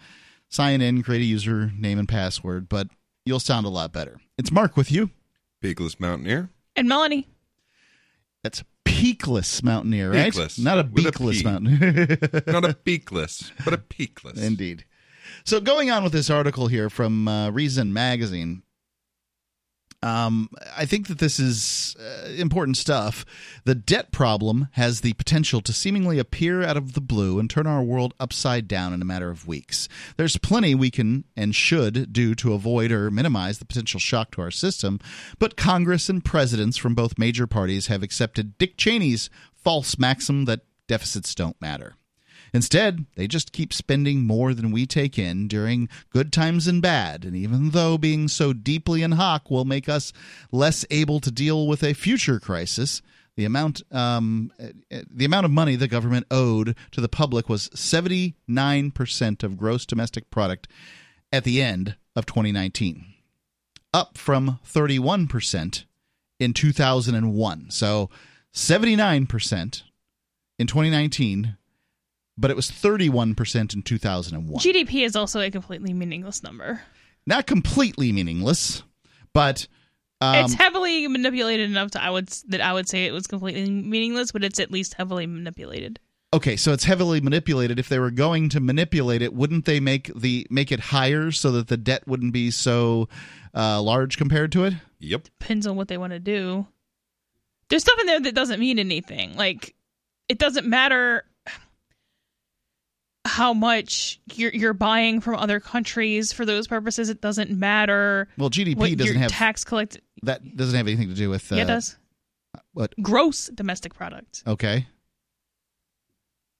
sign 0.48 0.80
in, 0.80 1.02
create 1.02 1.22
a 1.22 1.26
username 1.36 1.98
and 1.98 2.08
password, 2.08 2.68
but 2.68 2.88
you'll 3.24 3.40
sound 3.40 3.66
a 3.66 3.70
lot 3.70 3.92
better. 3.92 4.18
It's 4.38 4.50
Mark 4.50 4.76
with 4.76 4.90
you. 4.90 5.10
Beagless 5.62 6.00
Mountaineer. 6.00 6.48
And 6.74 6.88
Melanie. 6.88 7.28
That's 8.42 8.64
peakless 8.90 9.62
mountaineer, 9.62 10.10
right? 10.10 10.32
Peakless. 10.32 10.58
Not 10.58 10.78
a 10.78 10.88
With 10.90 11.06
a 11.06 11.10
beakless 11.12 11.38
P. 11.38 11.44
mountaineer. 11.44 12.42
Not 12.46 12.64
a 12.64 12.74
beakless, 12.74 13.52
but 13.64 13.74
a 13.74 13.78
peakless. 13.78 14.38
Indeed. 14.42 14.84
So 15.44 15.60
going 15.60 15.90
on 15.90 16.02
with 16.02 16.12
this 16.12 16.28
article 16.30 16.66
here 16.66 16.90
from 16.90 17.26
uh, 17.28 17.50
Reason 17.50 17.92
Magazine, 17.92 18.62
um, 20.02 20.48
I 20.76 20.86
think 20.86 21.08
that 21.08 21.18
this 21.18 21.38
is 21.38 21.94
uh, 22.00 22.30
important 22.30 22.76
stuff. 22.78 23.26
The 23.64 23.74
debt 23.74 24.12
problem 24.12 24.68
has 24.72 25.02
the 25.02 25.12
potential 25.14 25.60
to 25.60 25.72
seemingly 25.72 26.18
appear 26.18 26.62
out 26.62 26.78
of 26.78 26.94
the 26.94 27.02
blue 27.02 27.38
and 27.38 27.50
turn 27.50 27.66
our 27.66 27.82
world 27.82 28.14
upside 28.18 28.66
down 28.66 28.94
in 28.94 29.02
a 29.02 29.04
matter 29.04 29.30
of 29.30 29.46
weeks. 29.46 29.88
There's 30.16 30.38
plenty 30.38 30.74
we 30.74 30.90
can 30.90 31.24
and 31.36 31.54
should 31.54 32.12
do 32.12 32.34
to 32.36 32.54
avoid 32.54 32.90
or 32.92 33.10
minimize 33.10 33.58
the 33.58 33.66
potential 33.66 34.00
shock 34.00 34.30
to 34.32 34.42
our 34.42 34.50
system, 34.50 35.00
but 35.38 35.56
Congress 35.56 36.08
and 36.08 36.24
presidents 36.24 36.78
from 36.78 36.94
both 36.94 37.18
major 37.18 37.46
parties 37.46 37.88
have 37.88 38.02
accepted 38.02 38.56
Dick 38.56 38.78
Cheney's 38.78 39.28
false 39.52 39.98
maxim 39.98 40.46
that 40.46 40.60
deficits 40.86 41.34
don't 41.34 41.60
matter. 41.60 41.96
Instead, 42.52 43.06
they 43.16 43.26
just 43.26 43.52
keep 43.52 43.72
spending 43.72 44.26
more 44.26 44.54
than 44.54 44.70
we 44.70 44.86
take 44.86 45.18
in 45.18 45.48
during 45.48 45.88
good 46.10 46.32
times 46.32 46.66
and 46.66 46.82
bad, 46.82 47.24
and 47.24 47.36
even 47.36 47.70
though 47.70 47.96
being 47.96 48.28
so 48.28 48.52
deeply 48.52 49.02
in 49.02 49.12
hock 49.12 49.50
will 49.50 49.64
make 49.64 49.88
us 49.88 50.12
less 50.50 50.84
able 50.90 51.20
to 51.20 51.30
deal 51.30 51.66
with 51.66 51.82
a 51.82 51.94
future 51.94 52.40
crisis, 52.40 53.02
the 53.36 53.44
amount 53.44 53.82
um, 53.92 54.52
the 55.10 55.24
amount 55.24 55.46
of 55.46 55.50
money 55.50 55.76
the 55.76 55.88
government 55.88 56.26
owed 56.30 56.76
to 56.90 57.00
the 57.00 57.08
public 57.08 57.48
was 57.48 57.68
79% 57.70 59.42
of 59.42 59.56
gross 59.56 59.86
domestic 59.86 60.30
product 60.30 60.68
at 61.32 61.44
the 61.44 61.62
end 61.62 61.96
of 62.16 62.26
2019, 62.26 63.06
up 63.94 64.18
from 64.18 64.58
31% 64.66 65.84
in 66.40 66.52
2001. 66.52 67.70
So 67.70 68.10
79% 68.52 69.82
in 70.58 70.66
2019 70.66 71.56
but 72.40 72.50
it 72.50 72.56
was 72.56 72.70
31% 72.70 73.74
in 73.74 73.82
2001. 73.82 74.60
GDP 74.62 75.04
is 75.04 75.14
also 75.14 75.40
a 75.40 75.50
completely 75.50 75.92
meaningless 75.92 76.42
number. 76.42 76.80
Not 77.26 77.46
completely 77.46 78.12
meaningless, 78.12 78.82
but 79.34 79.68
um, 80.20 80.44
it's 80.44 80.54
heavily 80.54 81.06
manipulated 81.06 81.70
enough 81.70 81.92
to 81.92 82.02
I 82.02 82.10
would 82.10 82.28
that 82.48 82.60
I 82.60 82.72
would 82.72 82.88
say 82.88 83.04
it 83.04 83.12
was 83.12 83.26
completely 83.26 83.70
meaningless, 83.70 84.32
but 84.32 84.42
it's 84.42 84.58
at 84.58 84.70
least 84.70 84.94
heavily 84.94 85.26
manipulated. 85.26 86.00
okay, 86.32 86.56
so 86.56 86.72
it's 86.72 86.84
heavily 86.84 87.20
manipulated. 87.20 87.78
If 87.78 87.88
they 87.88 87.98
were 87.98 88.10
going 88.10 88.48
to 88.50 88.60
manipulate 88.60 89.22
it, 89.22 89.34
wouldn't 89.34 89.66
they 89.66 89.80
make 89.80 90.10
the 90.14 90.46
make 90.50 90.72
it 90.72 90.80
higher 90.80 91.30
so 91.30 91.52
that 91.52 91.68
the 91.68 91.76
debt 91.76 92.08
wouldn't 92.08 92.32
be 92.32 92.50
so 92.50 93.08
uh, 93.54 93.80
large 93.82 94.16
compared 94.16 94.52
to 94.52 94.64
it? 94.64 94.74
Yep. 94.98 95.24
Depends 95.38 95.66
on 95.66 95.76
what 95.76 95.88
they 95.88 95.98
want 95.98 96.12
to 96.12 96.20
do. 96.20 96.66
There's 97.68 97.82
stuff 97.82 98.00
in 98.00 98.06
there 98.06 98.20
that 98.20 98.34
doesn't 98.34 98.60
mean 98.60 98.78
anything. 98.78 99.36
Like 99.36 99.74
it 100.28 100.38
doesn't 100.38 100.66
matter 100.66 101.24
how 103.30 103.54
much 103.54 104.20
you're 104.34 104.52
you're 104.52 104.74
buying 104.74 105.20
from 105.20 105.36
other 105.36 105.60
countries 105.60 106.32
for 106.32 106.44
those 106.44 106.66
purposes. 106.66 107.08
It 107.08 107.20
doesn't 107.20 107.50
matter. 107.50 108.28
Well, 108.36 108.50
GDP 108.50 108.76
what 108.76 108.98
doesn't 108.98 109.14
your 109.14 109.22
have 109.22 109.30
tax 109.30 109.62
collect. 109.62 110.00
that 110.22 110.56
doesn't 110.56 110.76
have 110.76 110.88
anything 110.88 111.08
to 111.08 111.14
do 111.14 111.30
with 111.30 111.50
uh, 111.52 111.56
yeah, 111.56 111.62
it 111.62 111.66
does. 111.66 111.96
What? 112.72 112.92
Gross 113.00 113.46
domestic 113.46 113.94
product. 113.94 114.42
Okay. 114.46 114.86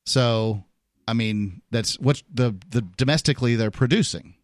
So, 0.07 0.65
I 1.09 1.13
mean, 1.13 1.61
that's 1.71 1.99
what 1.99 2.23
the 2.33 2.57
the 2.71 2.83
domestically 2.83 3.57
they're 3.57 3.73
producing. 3.73 4.35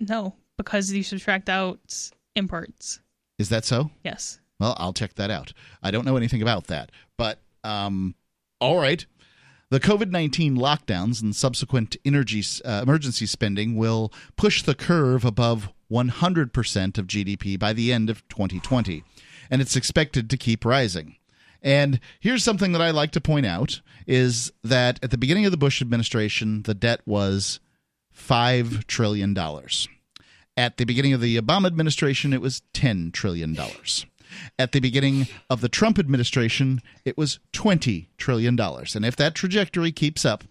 No, 0.00 0.34
because 0.56 0.92
you 0.92 1.04
subtract 1.04 1.48
out 1.48 2.10
imports. 2.34 3.00
Is 3.38 3.48
that 3.50 3.64
so? 3.64 3.90
Yes. 4.04 4.40
Well, 4.58 4.74
I'll 4.76 4.92
check 4.92 5.14
that 5.14 5.30
out. 5.30 5.52
I 5.82 5.90
don't 5.92 6.04
know 6.04 6.16
anything 6.16 6.42
about 6.42 6.66
that, 6.66 6.90
but 7.16 7.38
um, 7.64 8.14
all 8.60 8.76
right. 8.76 9.06
The 9.70 9.78
COVID 9.78 10.10
19 10.10 10.56
lockdowns 10.56 11.22
and 11.22 11.34
subsequent 11.34 11.96
energy, 12.04 12.42
uh, 12.64 12.80
emergency 12.82 13.24
spending 13.24 13.76
will 13.76 14.12
push 14.36 14.64
the 14.64 14.74
curve 14.74 15.24
above 15.24 15.68
100% 15.88 16.98
of 16.98 17.06
GDP 17.06 17.56
by 17.56 17.72
the 17.72 17.92
end 17.92 18.10
of 18.10 18.26
2020, 18.28 19.04
and 19.48 19.62
it's 19.62 19.76
expected 19.76 20.28
to 20.28 20.36
keep 20.36 20.64
rising. 20.64 21.14
And 21.62 22.00
here's 22.18 22.42
something 22.42 22.72
that 22.72 22.82
I 22.82 22.90
like 22.90 23.12
to 23.12 23.20
point 23.20 23.46
out 23.46 23.80
is 24.08 24.52
that 24.64 24.98
at 25.04 25.12
the 25.12 25.18
beginning 25.18 25.44
of 25.44 25.52
the 25.52 25.56
Bush 25.56 25.80
administration, 25.80 26.62
the 26.62 26.74
debt 26.74 27.02
was 27.06 27.60
$5 28.16 28.88
trillion. 28.88 29.38
At 30.56 30.78
the 30.78 30.84
beginning 30.84 31.12
of 31.12 31.20
the 31.20 31.40
Obama 31.40 31.66
administration, 31.66 32.32
it 32.32 32.40
was 32.40 32.62
$10 32.74 33.12
trillion. 33.12 33.56
At 34.58 34.72
the 34.72 34.80
beginning 34.80 35.26
of 35.48 35.60
the 35.60 35.68
Trump 35.68 35.98
administration, 35.98 36.80
it 37.04 37.16
was 37.18 37.38
$20 37.52 38.06
trillion. 38.18 38.58
And 38.60 39.04
if 39.04 39.16
that 39.16 39.34
trajectory 39.34 39.92
keeps 39.92 40.24
up 40.24 40.44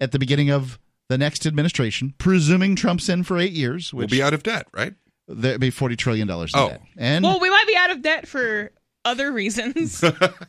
at 0.00 0.12
the 0.12 0.18
beginning 0.18 0.50
of 0.50 0.78
the 1.08 1.18
next 1.18 1.44
administration, 1.46 2.14
presuming 2.18 2.74
Trump's 2.76 3.08
in 3.08 3.22
for 3.24 3.38
eight 3.38 3.52
years, 3.52 3.92
We'll 3.92 4.06
be 4.08 4.22
out 4.22 4.34
of 4.34 4.42
debt, 4.42 4.66
right? 4.72 4.94
there'd 5.28 5.60
be 5.60 5.70
$40 5.70 5.96
trillion 5.96 6.28
in 6.28 6.46
Oh. 6.54 6.68
debt. 6.68 6.82
And 6.96 7.24
Well, 7.24 7.38
we 7.40 7.48
might 7.50 7.66
be 7.66 7.76
out 7.76 7.90
of 7.90 8.02
debt 8.02 8.26
for 8.26 8.72
other 9.04 9.30
reasons. 9.32 10.02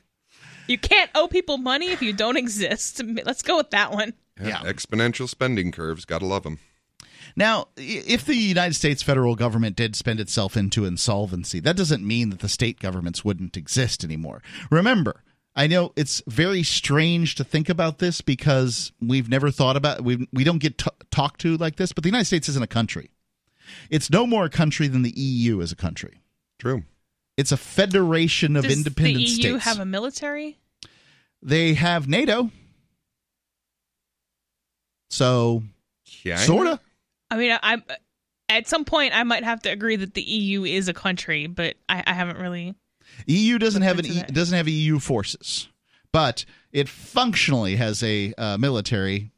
you 0.67 0.78
can't 0.78 1.09
owe 1.15 1.28
people 1.28 1.57
money 1.57 1.91
if 1.91 2.01
you 2.01 2.13
don't 2.13 2.38
exist. 2.38 3.01
Let's 3.26 3.41
go 3.41 3.57
with 3.57 3.69
that 3.71 3.91
one. 3.91 4.13
Yeah. 4.41 4.59
Exponential 4.61 5.30
spending 5.30 5.71
curves. 5.71 6.05
Gotta 6.05 6.26
love 6.26 6.43
them. 6.43 6.59
Now, 7.36 7.67
if 7.77 8.25
the 8.25 8.36
United 8.36 8.75
States 8.75 9.01
federal 9.01 9.36
government 9.36 9.75
did 9.75 9.95
spend 9.95 10.19
itself 10.19 10.55
into 10.55 10.86
insolvency, 10.86 11.59
that 11.61 11.75
doesn't 11.75 12.05
mean 12.05 12.29
that 12.29 12.39
the 12.39 12.49
state 12.49 12.79
governments 12.79 13.25
wouldn't 13.25 13.57
exist 13.57 14.03
anymore. 14.03 14.41
Remember, 14.69 15.23
I 15.55 15.67
know 15.67 15.93
it's 15.95 16.21
very 16.27 16.63
strange 16.63 17.36
to 17.36 17.43
think 17.43 17.69
about 17.69 17.99
this 17.99 18.21
because 18.21 18.91
we've 19.01 19.29
never 19.29 19.51
thought 19.51 19.75
about 19.77 20.01
we 20.03 20.27
we 20.34 20.43
don't 20.43 20.59
get 20.59 20.77
t- 20.77 20.89
talked 21.11 21.41
to 21.41 21.57
like 21.57 21.75
this, 21.77 21.91
but 21.91 22.03
the 22.03 22.09
United 22.09 22.25
States 22.25 22.49
isn't 22.49 22.63
a 22.63 22.67
country. 22.67 23.09
It's 23.89 24.09
no 24.09 24.27
more 24.27 24.45
a 24.45 24.49
country 24.49 24.88
than 24.88 25.01
the 25.03 25.13
EU 25.19 25.59
is 25.61 25.71
a 25.71 25.75
country. 25.75 26.21
True. 26.59 26.84
It's 27.38 27.51
a 27.51 27.57
federation 27.57 28.55
of 28.55 28.63
Does 28.63 28.77
independent 28.77 29.17
the 29.17 29.21
EU 29.23 29.36
states. 29.59 29.63
have 29.65 29.79
a 29.79 29.86
military? 29.86 30.57
they 31.41 31.73
have 31.73 32.07
NATO. 32.07 32.51
So, 35.09 35.63
Yeah. 36.23 36.38
sort 36.38 36.67
of. 36.67 36.79
I 37.34 37.38
mean, 37.38 37.51
I, 37.51 37.59
I'm 37.63 37.84
at 38.49 38.67
some 38.67 38.86
point 38.86 39.15
I 39.15 39.23
might 39.23 39.43
have 39.43 39.61
to 39.63 39.69
agree 39.69 39.95
that 39.95 40.13
the 40.13 40.21
EU 40.21 40.63
is 40.63 40.88
a 40.88 40.93
country, 40.93 41.47
but 41.47 41.75
I, 41.89 42.03
I 42.05 42.13
haven't 42.13 42.38
really. 42.38 42.75
EU 43.27 43.57
doesn't 43.57 43.81
have 43.81 43.99
an 43.99 44.05
e, 44.05 44.21
doesn't 44.23 44.55
have 44.55 44.67
EU 44.67 44.99
forces, 44.99 45.67
but 46.11 46.45
it 46.71 46.88
functionally 46.88 47.75
has 47.75 48.03
a 48.03 48.34
uh, 48.38 48.57
military 48.57 49.31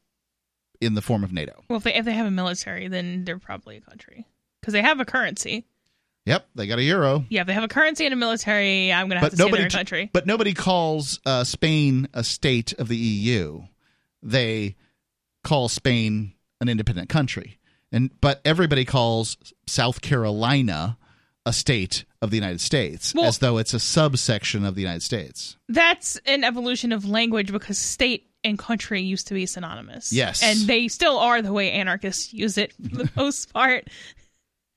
in 0.82 0.94
the 0.94 1.02
form 1.02 1.24
of 1.24 1.32
NATO. 1.32 1.64
Well, 1.70 1.78
if 1.78 1.84
they 1.84 1.94
if 1.94 2.06
they 2.06 2.14
have 2.14 2.28
a 2.28 2.32
military, 2.32 2.88
then 2.88 3.24
they're 3.24 3.40
probably 3.40 3.78
a 3.78 3.82
country 3.82 4.26
because 4.62 4.74
they 4.74 4.82
have 4.82 5.00
a 5.00 5.06
currency. 5.06 5.66
Yep, 6.26 6.48
they 6.56 6.66
got 6.66 6.80
a 6.80 6.84
euro, 6.84 7.24
Yeah, 7.30 7.42
if 7.42 7.48
they 7.48 7.54
have 7.54 7.64
a 7.64 7.68
currency 7.68 8.06
and 8.06 8.14
a 8.14 8.18
military, 8.18 8.92
I'm 8.92 9.08
gonna 9.08 9.20
have 9.20 9.30
but 9.30 9.38
to 9.38 9.44
say 9.44 9.52
they're 9.52 9.68
a 9.68 9.70
country. 9.70 10.10
but 10.12 10.26
nobody 10.26 10.56
calls 10.56 11.20
uh, 11.24 11.44
Spain 11.44 12.08
a 12.16 12.24
state 12.24 12.74
of 12.74 12.88
the 12.88 12.98
EU. 12.98 13.62
They 14.24 14.76
call 15.44 15.70
Spain 15.70 16.34
an 16.60 16.68
independent 16.68 17.10
country, 17.10 17.60
and 17.96 18.12
but 18.22 18.42
everybody 18.46 18.86
calls 18.86 19.38
South 19.66 20.02
Carolina 20.02 20.98
a 21.46 21.54
state 21.54 22.06
of 22.22 22.30
the 22.32 22.38
United 22.38 22.60
States, 22.60 23.14
Well- 23.16 23.26
as 23.26 23.38
though 23.38 23.58
it's 23.58 23.74
a 23.74 23.80
subsection 23.80 24.66
of 24.66 24.76
the 24.76 24.82
United 24.82 25.04
States. 25.04 25.56
That's 25.70 26.18
an 26.26 26.44
evolution 26.44 26.92
of 26.92 27.06
language 27.08 27.52
because 27.52 27.78
state 27.78 28.30
and 28.44 28.60
country 28.60 29.02
used 29.02 29.28
to 29.28 29.34
be 29.34 29.46
synonymous. 29.46 30.12
Yes. 30.12 30.44
and 30.44 30.60
they 30.68 30.88
still 30.88 31.18
are 31.18 31.42
the 31.42 31.54
way 31.54 31.72
anarchists 31.72 32.34
use 32.34 32.58
it 32.58 32.74
for 32.74 32.98
the 32.98 33.10
most 33.16 33.52
part. 33.54 33.88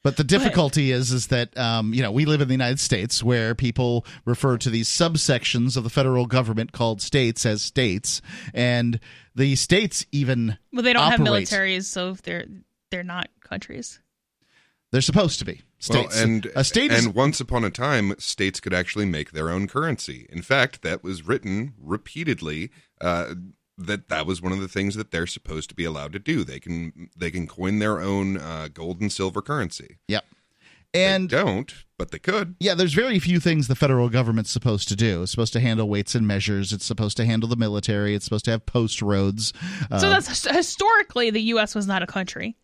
But 0.05 0.17
the 0.17 0.25
difficulty 0.25 0.93
is, 0.93 1.11
is 1.11 1.27
that 1.27 1.57
um, 1.59 1.93
you 1.93 2.03
know 2.03 2.13
we 2.13 2.25
live 2.25 2.41
in 2.41 2.49
the 2.49 2.55
United 2.55 2.79
States 2.79 3.23
where 3.23 3.55
people 3.55 4.07
refer 4.25 4.57
to 4.59 4.71
these 4.71 4.89
subsections 4.89 5.77
of 5.77 5.83
the 5.85 5.91
federal 5.91 6.25
government 6.25 6.71
called 6.73 7.03
states 7.03 7.45
as 7.45 7.63
states, 7.63 8.23
and 8.55 9.01
the 9.35 9.57
states 9.57 10.07
even 10.13 10.57
Well, 10.73 10.83
they 10.83 10.93
don't 10.93 11.11
have 11.11 11.21
militaries, 11.21 11.85
so 11.85 12.11
if 12.11 12.23
they're 12.23 12.47
they're 12.91 13.05
not 13.05 13.29
countries. 13.41 14.01
They're 14.91 15.01
supposed 15.03 15.39
to 15.41 15.45
be 15.45 15.61
states. 15.79 16.15
Well, 16.17 16.25
and 16.25 16.47
a 16.57 16.65
state 16.65 16.91
is 16.93 17.07
once 17.07 17.41
upon 17.41 17.63
a 17.65 17.71
time, 17.71 18.15
states 18.19 18.59
could 18.59 18.73
actually 18.73 19.05
make 19.05 19.33
their 19.33 19.51
own 19.51 19.69
currency. 19.69 20.27
In 20.31 20.41
fact, 20.41 20.81
that 20.83 21.05
was 21.05 21.27
written 21.27 21.75
repeatedly. 21.79 22.71
Uh, 23.01 23.35
that 23.77 24.09
that 24.09 24.27
was 24.27 24.41
one 24.43 24.51
of 24.53 24.61
the 24.61 24.67
things 24.67 24.95
that 24.97 25.11
they're 25.11 25.27
supposed 25.27 25.69
to 25.69 25.75
be 25.75 25.85
allowed 25.85 26.13
to 26.13 26.19
do. 26.19 26.43
They 26.43 26.59
can 26.59 27.11
they 27.17 27.31
can 27.31 27.47
coin 27.47 27.79
their 27.81 28.01
own 28.01 28.39
uh, 28.39 28.69
gold 28.73 29.01
and 29.01 29.13
silver 29.13 29.43
currency. 29.43 29.99
yep. 30.09 30.25
And 30.95 31.29
they 31.29 31.37
don't, 31.37 31.85
but 31.99 32.13
they 32.13 32.19
could. 32.19 32.57
yeah, 32.61 32.73
there's 32.75 32.95
very 32.95 33.19
few 33.19 33.41
things 33.41 33.69
the 33.69 33.75
federal 33.77 34.09
government's 34.09 34.51
supposed 34.51 34.89
to 34.89 34.97
do. 34.97 35.23
It's 35.23 35.31
supposed 35.31 35.53
to 35.53 35.61
handle 35.61 35.87
weights 35.87 36.15
and 36.15 36.27
measures. 36.27 36.73
It's 36.73 36.87
supposed 36.87 37.19
to 37.19 37.27
handle 37.27 37.47
the 37.47 37.57
military. 37.57 38.15
It's 38.15 38.25
supposed 38.25 38.47
to 38.47 38.53
have 38.53 38.65
post 38.65 39.03
roads. 39.03 39.53
Uh, 39.91 39.99
So 39.99 40.09
that's 40.09 40.49
historically 40.49 41.29
the 41.29 41.43
U.S. 41.43 41.75
was 41.75 41.87
not 41.87 42.03
a 42.03 42.07
country. 42.07 42.57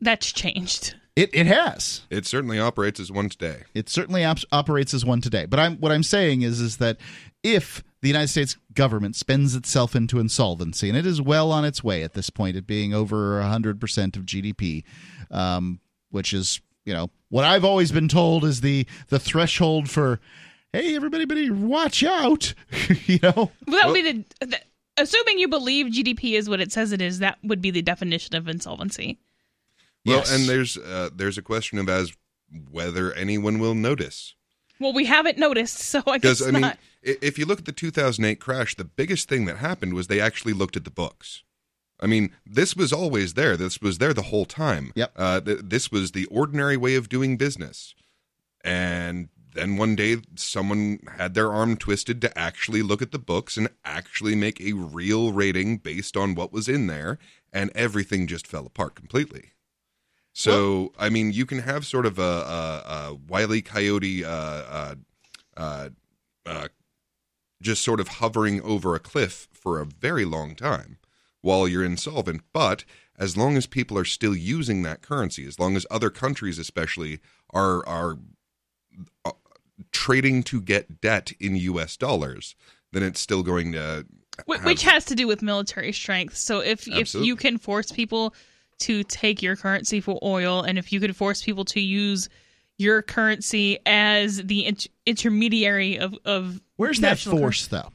That's 0.00 0.30
changed. 0.32 0.94
it. 1.16 1.30
It 1.32 1.46
has. 1.46 2.02
It 2.10 2.26
certainly 2.26 2.58
operates 2.58 3.00
as 3.00 3.10
one 3.10 3.28
today. 3.28 3.64
It 3.74 3.88
certainly 3.88 4.24
op- 4.24 4.38
operates 4.52 4.94
as 4.94 5.04
one 5.04 5.20
today. 5.20 5.46
But 5.46 5.58
I'm 5.58 5.76
what 5.78 5.92
I'm 5.92 6.02
saying 6.02 6.42
is 6.42 6.60
is 6.60 6.76
that 6.76 6.98
if 7.42 7.82
the 8.00 8.08
United 8.08 8.28
States 8.28 8.56
government 8.74 9.16
spends 9.16 9.56
itself 9.56 9.96
into 9.96 10.20
insolvency, 10.20 10.88
and 10.88 10.96
it 10.96 11.06
is 11.06 11.20
well 11.20 11.50
on 11.50 11.64
its 11.64 11.82
way 11.82 12.04
at 12.04 12.14
this 12.14 12.30
point, 12.30 12.56
at 12.56 12.66
being 12.66 12.94
over 12.94 13.40
100 13.40 13.80
percent 13.80 14.16
of 14.16 14.24
GDP, 14.24 14.84
um, 15.30 15.80
which 16.10 16.32
is 16.32 16.60
you 16.84 16.94
know 16.94 17.10
what 17.28 17.44
I've 17.44 17.64
always 17.64 17.90
been 17.92 18.08
told 18.08 18.44
is 18.44 18.60
the 18.60 18.86
the 19.08 19.18
threshold 19.18 19.90
for 19.90 20.20
hey 20.72 20.94
everybody, 20.94 21.24
everybody 21.24 21.50
watch 21.50 22.04
out, 22.04 22.54
you 23.06 23.18
know. 23.22 23.50
Well, 23.66 23.80
that 23.80 23.86
would 23.86 23.94
be 23.94 24.02
the, 24.12 24.46
the. 24.46 24.60
Assuming 25.00 25.38
you 25.38 25.46
believe 25.48 25.86
GDP 25.86 26.32
is 26.32 26.48
what 26.48 26.60
it 26.60 26.72
says 26.72 26.90
it 26.90 27.00
is, 27.00 27.20
that 27.20 27.38
would 27.44 27.62
be 27.62 27.70
the 27.70 27.82
definition 27.82 28.34
of 28.34 28.48
insolvency. 28.48 29.16
Well, 30.06 30.18
Yes. 30.18 30.32
and 30.34 30.48
there's 30.48 30.76
uh, 30.78 31.10
there's 31.14 31.38
a 31.38 31.42
question 31.42 31.78
of 31.78 31.88
as 31.88 32.12
whether 32.70 33.12
anyone 33.12 33.58
will 33.58 33.74
notice. 33.74 34.34
Well, 34.80 34.92
we 34.92 35.06
haven't 35.06 35.38
noticed, 35.38 35.78
so 35.78 36.02
I 36.06 36.18
guess 36.18 36.40
I 36.40 36.50
mean, 36.52 36.62
not. 36.62 36.78
i- 37.06 37.18
if 37.20 37.38
you 37.38 37.44
look 37.46 37.58
at 37.58 37.64
the 37.66 37.72
2008 37.72 38.40
crash, 38.40 38.74
the 38.76 38.84
biggest 38.84 39.28
thing 39.28 39.44
that 39.46 39.56
happened 39.58 39.94
was 39.94 40.06
they 40.06 40.20
actually 40.20 40.52
looked 40.52 40.76
at 40.76 40.84
the 40.84 40.90
books. 40.90 41.42
I 42.00 42.06
mean, 42.06 42.30
this 42.46 42.76
was 42.76 42.92
always 42.92 43.34
there. 43.34 43.56
This 43.56 43.80
was 43.80 43.98
there 43.98 44.14
the 44.14 44.22
whole 44.22 44.44
time. 44.44 44.92
Yep. 44.94 45.12
Uh, 45.16 45.40
th- 45.40 45.58
this 45.64 45.90
was 45.90 46.12
the 46.12 46.26
ordinary 46.26 46.76
way 46.76 46.94
of 46.94 47.08
doing 47.08 47.36
business. 47.36 47.92
And 48.64 49.28
then 49.54 49.76
one 49.76 49.96
day, 49.96 50.18
someone 50.36 51.00
had 51.16 51.34
their 51.34 51.52
arm 51.52 51.76
twisted 51.76 52.20
to 52.20 52.38
actually 52.38 52.82
look 52.82 53.02
at 53.02 53.10
the 53.10 53.18
books 53.18 53.56
and 53.56 53.68
actually 53.84 54.36
make 54.36 54.60
a 54.60 54.72
real 54.74 55.32
rating 55.32 55.78
based 55.78 56.16
on 56.16 56.34
what 56.36 56.52
was 56.52 56.68
in 56.68 56.86
there, 56.86 57.18
and 57.52 57.70
everything 57.74 58.26
just 58.28 58.46
fell 58.46 58.66
apart 58.66 58.94
completely. 58.94 59.50
So, 60.38 60.92
I 60.96 61.08
mean, 61.08 61.32
you 61.32 61.44
can 61.46 61.58
have 61.58 61.84
sort 61.84 62.06
of 62.06 62.16
a, 62.20 62.22
a, 62.22 62.84
a 62.86 63.18
wily 63.26 63.60
coyote, 63.60 64.24
uh, 64.24 64.30
uh, 64.30 64.94
uh, 65.56 65.88
uh, 66.46 66.68
just 67.60 67.82
sort 67.82 67.98
of 67.98 68.06
hovering 68.06 68.62
over 68.62 68.94
a 68.94 69.00
cliff 69.00 69.48
for 69.52 69.80
a 69.80 69.84
very 69.84 70.24
long 70.24 70.54
time 70.54 70.98
while 71.40 71.66
you're 71.66 71.84
insolvent. 71.84 72.42
But 72.52 72.84
as 73.18 73.36
long 73.36 73.56
as 73.56 73.66
people 73.66 73.98
are 73.98 74.04
still 74.04 74.36
using 74.36 74.82
that 74.82 75.02
currency, 75.02 75.44
as 75.44 75.58
long 75.58 75.74
as 75.74 75.84
other 75.90 76.08
countries, 76.08 76.56
especially, 76.56 77.18
are 77.50 77.84
are 77.84 78.18
uh, 79.24 79.32
trading 79.90 80.44
to 80.44 80.60
get 80.60 81.00
debt 81.00 81.32
in 81.40 81.56
U.S. 81.56 81.96
dollars, 81.96 82.54
then 82.92 83.02
it's 83.02 83.20
still 83.20 83.42
going 83.42 83.72
to. 83.72 84.06
Have- 84.46 84.64
which 84.64 84.84
has 84.84 85.04
to 85.06 85.16
do 85.16 85.26
with 85.26 85.42
military 85.42 85.90
strength. 85.90 86.36
So 86.36 86.60
if 86.60 86.86
if 86.86 87.12
you 87.12 87.34
can 87.34 87.58
force 87.58 87.90
people 87.90 88.36
to 88.80 89.02
take 89.04 89.42
your 89.42 89.56
currency 89.56 90.00
for 90.00 90.18
oil, 90.22 90.62
and 90.62 90.78
if 90.78 90.92
you 90.92 91.00
could 91.00 91.14
force 91.16 91.42
people 91.42 91.64
to 91.66 91.80
use 91.80 92.28
your 92.78 93.02
currency 93.02 93.78
as 93.86 94.38
the 94.44 94.66
int- 94.66 94.86
intermediary 95.06 95.98
of 95.98 96.14
of 96.24 96.60
Where's 96.76 97.00
that 97.00 97.08
national 97.10 97.36
cur- 97.36 97.42
force 97.42 97.66
though? 97.66 97.90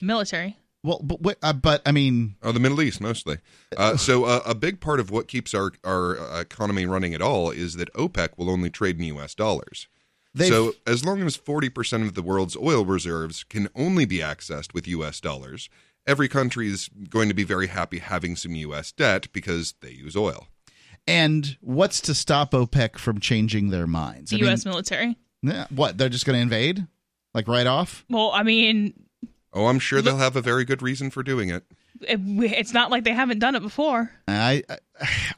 military. 0.00 0.56
Well, 0.82 1.00
but, 1.02 1.20
wait, 1.20 1.36
uh, 1.42 1.52
but 1.52 1.82
I 1.84 1.90
mean, 1.90 2.36
Oh, 2.44 2.52
the 2.52 2.60
Middle 2.60 2.80
East 2.80 3.00
mostly. 3.00 3.38
Uh, 3.76 3.96
so 3.96 4.24
uh, 4.24 4.40
a 4.46 4.54
big 4.54 4.78
part 4.80 5.00
of 5.00 5.10
what 5.10 5.26
keeps 5.26 5.52
our 5.54 5.72
our 5.84 6.18
uh, 6.18 6.40
economy 6.40 6.86
running 6.86 7.14
at 7.14 7.22
all 7.22 7.50
is 7.50 7.74
that 7.74 7.92
OPEC 7.94 8.30
will 8.36 8.50
only 8.50 8.70
trade 8.70 8.98
in 8.98 9.04
U.S. 9.06 9.34
dollars. 9.34 9.88
They've- 10.34 10.52
So 10.52 10.74
as 10.86 11.04
long 11.04 11.22
as 11.22 11.34
forty 11.34 11.68
percent 11.70 12.04
of 12.04 12.14
the 12.14 12.22
world's 12.22 12.56
oil 12.56 12.84
reserves 12.84 13.42
can 13.42 13.68
only 13.74 14.04
be 14.04 14.18
accessed 14.18 14.74
with 14.74 14.86
U.S. 14.88 15.18
dollars, 15.20 15.68
every 16.06 16.28
country 16.28 16.68
is 16.68 16.88
going 17.10 17.28
to 17.28 17.34
be 17.34 17.44
very 17.44 17.66
happy 17.68 17.98
having 17.98 18.36
some 18.36 18.54
U.S. 18.54 18.92
debt 18.92 19.28
because 19.32 19.74
they 19.80 19.90
use 19.90 20.16
oil. 20.16 20.46
and 21.06 21.56
what's 21.60 22.00
to 22.02 22.14
stop 22.14 22.52
OPEC 22.52 22.98
from 22.98 23.20
changing 23.20 23.70
their 23.70 23.86
minds? 23.86 24.30
The 24.30 24.36
I 24.36 24.40
mean, 24.40 24.48
U.S. 24.50 24.64
military. 24.64 25.16
yeah, 25.42 25.66
what 25.70 25.98
they're 25.98 26.08
just 26.08 26.26
going 26.26 26.36
to 26.36 26.42
invade, 26.42 26.86
like 27.34 27.46
right 27.48 27.66
off? 27.66 28.04
Well, 28.10 28.30
I 28.32 28.42
mean, 28.42 28.94
Oh, 29.52 29.66
I'm 29.68 29.78
sure 29.78 30.02
they'll 30.02 30.18
have 30.18 30.36
a 30.36 30.42
very 30.42 30.64
good 30.66 30.82
reason 30.82 31.08
for 31.10 31.22
doing 31.22 31.48
it. 31.48 31.64
It, 32.02 32.20
it's 32.52 32.72
not 32.72 32.90
like 32.90 33.04
they 33.04 33.12
haven't 33.12 33.38
done 33.38 33.54
it 33.54 33.60
before. 33.60 34.10
I 34.28 34.62
I, 34.68 34.78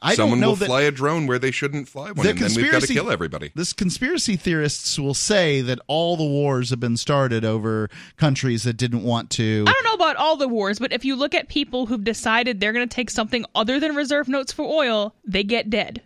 I 0.01 0.15
Someone 0.15 0.37
don't 0.37 0.41
know 0.41 0.49
will 0.49 0.55
that 0.57 0.65
fly 0.67 0.81
a 0.83 0.91
drone 0.91 1.27
where 1.27 1.37
they 1.39 1.51
shouldn't 1.51 1.87
fly 1.89 2.11
one, 2.11 2.23
The 2.25 2.29
and 2.29 2.39
then 2.39 2.55
we've 2.55 2.71
got 2.71 2.81
to 2.83 2.93
kill 2.93 3.11
everybody. 3.11 3.51
this 3.55 3.73
conspiracy 3.73 4.35
theorists 4.37 4.97
will 4.97 5.13
say 5.13 5.61
that 5.61 5.79
all 5.87 6.15
the 6.17 6.23
wars 6.25 6.69
have 6.69 6.79
been 6.79 6.95
started 6.97 7.43
over 7.43 7.89
countries 8.17 8.63
that 8.63 8.77
didn't 8.77 9.03
want 9.03 9.29
to. 9.31 9.65
I 9.67 9.71
don't 9.73 9.83
know 9.83 9.93
about 10.05 10.15
all 10.15 10.37
the 10.37 10.47
wars, 10.47 10.79
but 10.79 10.93
if 10.93 11.03
you 11.03 11.15
look 11.15 11.33
at 11.35 11.49
people 11.49 11.85
who've 11.87 12.03
decided 12.03 12.59
they're 12.59 12.73
going 12.73 12.87
to 12.87 12.95
take 12.95 13.09
something 13.09 13.45
other 13.53 13.79
than 13.79 13.95
reserve 13.95 14.27
notes 14.29 14.53
for 14.53 14.63
oil, 14.63 15.13
they 15.25 15.43
get 15.43 15.69
dead. 15.69 16.01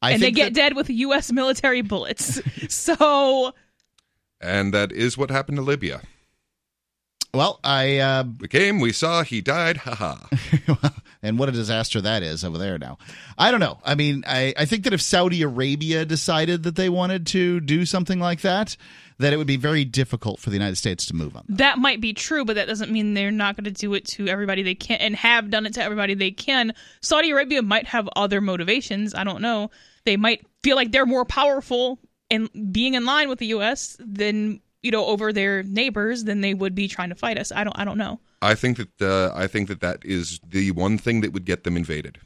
I 0.00 0.12
and 0.12 0.22
they 0.22 0.30
get 0.30 0.46
that- 0.46 0.54
dead 0.54 0.76
with 0.76 0.88
U.S. 0.90 1.30
military 1.30 1.82
bullets. 1.82 2.40
so 2.74 3.54
And 4.40 4.72
that 4.74 4.90
is 4.90 5.16
what 5.18 5.30
happened 5.30 5.56
to 5.58 5.62
Libya. 5.62 6.00
Well, 7.34 7.60
I 7.64 7.96
uh, 7.96 8.24
We 8.40 8.48
came, 8.48 8.78
we 8.78 8.92
saw, 8.92 9.22
he 9.22 9.40
died, 9.40 9.78
haha. 9.78 10.16
and 11.22 11.38
what 11.38 11.48
a 11.48 11.52
disaster 11.52 11.98
that 12.02 12.22
is 12.22 12.44
over 12.44 12.58
there 12.58 12.78
now. 12.78 12.98
I 13.38 13.50
don't 13.50 13.60
know. 13.60 13.78
I 13.84 13.94
mean, 13.94 14.22
I, 14.26 14.52
I 14.54 14.66
think 14.66 14.84
that 14.84 14.92
if 14.92 15.00
Saudi 15.00 15.40
Arabia 15.40 16.04
decided 16.04 16.64
that 16.64 16.76
they 16.76 16.90
wanted 16.90 17.26
to 17.28 17.60
do 17.60 17.86
something 17.86 18.20
like 18.20 18.42
that, 18.42 18.76
that 19.16 19.32
it 19.32 19.38
would 19.38 19.46
be 19.46 19.56
very 19.56 19.86
difficult 19.86 20.40
for 20.40 20.50
the 20.50 20.56
United 20.56 20.76
States 20.76 21.06
to 21.06 21.14
move 21.14 21.34
on. 21.34 21.44
That 21.48 21.78
might 21.78 22.02
be 22.02 22.12
true, 22.12 22.44
but 22.44 22.56
that 22.56 22.68
doesn't 22.68 22.92
mean 22.92 23.14
they're 23.14 23.30
not 23.30 23.56
going 23.56 23.64
to 23.64 23.70
do 23.70 23.94
it 23.94 24.04
to 24.08 24.28
everybody 24.28 24.62
they 24.62 24.74
can 24.74 24.98
and 24.98 25.16
have 25.16 25.48
done 25.48 25.64
it 25.64 25.72
to 25.74 25.82
everybody 25.82 26.12
they 26.12 26.32
can. 26.32 26.74
Saudi 27.00 27.30
Arabia 27.30 27.62
might 27.62 27.86
have 27.86 28.10
other 28.14 28.42
motivations. 28.42 29.14
I 29.14 29.24
don't 29.24 29.40
know. 29.40 29.70
They 30.04 30.18
might 30.18 30.44
feel 30.62 30.76
like 30.76 30.92
they're 30.92 31.06
more 31.06 31.24
powerful 31.24 31.98
in 32.28 32.50
being 32.72 32.92
in 32.92 33.06
line 33.06 33.30
with 33.30 33.38
the 33.38 33.46
U.S. 33.46 33.96
than 34.00 34.60
you 34.82 34.90
know 34.90 35.06
over 35.06 35.32
their 35.32 35.62
neighbors 35.62 36.24
than 36.24 36.40
they 36.40 36.54
would 36.54 36.74
be 36.74 36.88
trying 36.88 37.08
to 37.08 37.14
fight 37.14 37.38
us. 37.38 37.52
I 37.52 37.64
don't. 37.64 37.78
I 37.78 37.84
don't 37.84 37.98
know. 37.98 38.20
I 38.40 38.54
think 38.54 38.78
that 38.78 39.02
uh, 39.02 39.32
I 39.34 39.46
think 39.46 39.68
that 39.68 39.80
that 39.80 40.04
is 40.04 40.40
the 40.46 40.70
one 40.72 40.98
thing 40.98 41.20
that 41.20 41.32
would 41.32 41.44
get 41.44 41.64
them 41.64 41.76
invaded. 41.76 42.18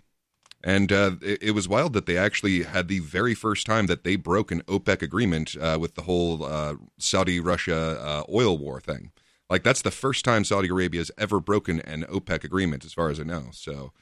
And 0.65 0.91
uh, 0.91 1.13
it, 1.23 1.43
it, 1.43 1.51
was 1.53 1.69
wild 1.69 1.93
that 1.93 2.07
they 2.07 2.17
actually 2.17 2.65
had 2.65 2.89
the 2.89 2.99
very 2.99 3.35
first 3.35 3.67
time 3.67 3.87
that 3.87 4.03
they 4.03 4.17
broke 4.17 4.51
an 4.51 4.63
OPEC 4.63 5.01
agreement 5.01 5.55
uh, 5.61 5.79
with 5.81 5.95
the 5.95 6.03
whole 6.03 6.45
uh, 6.45 6.75
Saudi 6.99 7.39
Russia 7.39 8.01
uh, 8.01 8.25
oil 8.29 8.59
war 8.59 8.81
thing. 8.81 9.13
Like 9.49 9.63
that's 9.63 9.83
the 9.83 9.93
first 9.93 10.25
time 10.25 10.45
Saudi 10.45 10.69
Arabia 10.69 11.01
has 11.01 11.13
ever 11.19 11.39
broken 11.39 11.81
an 11.83 12.05
OPEC 12.05 12.43
agreement, 12.43 12.85
as 12.85 12.93
far 12.93 13.11
as 13.11 13.21
I 13.21 13.23
know. 13.23 13.45
So, 13.53 13.93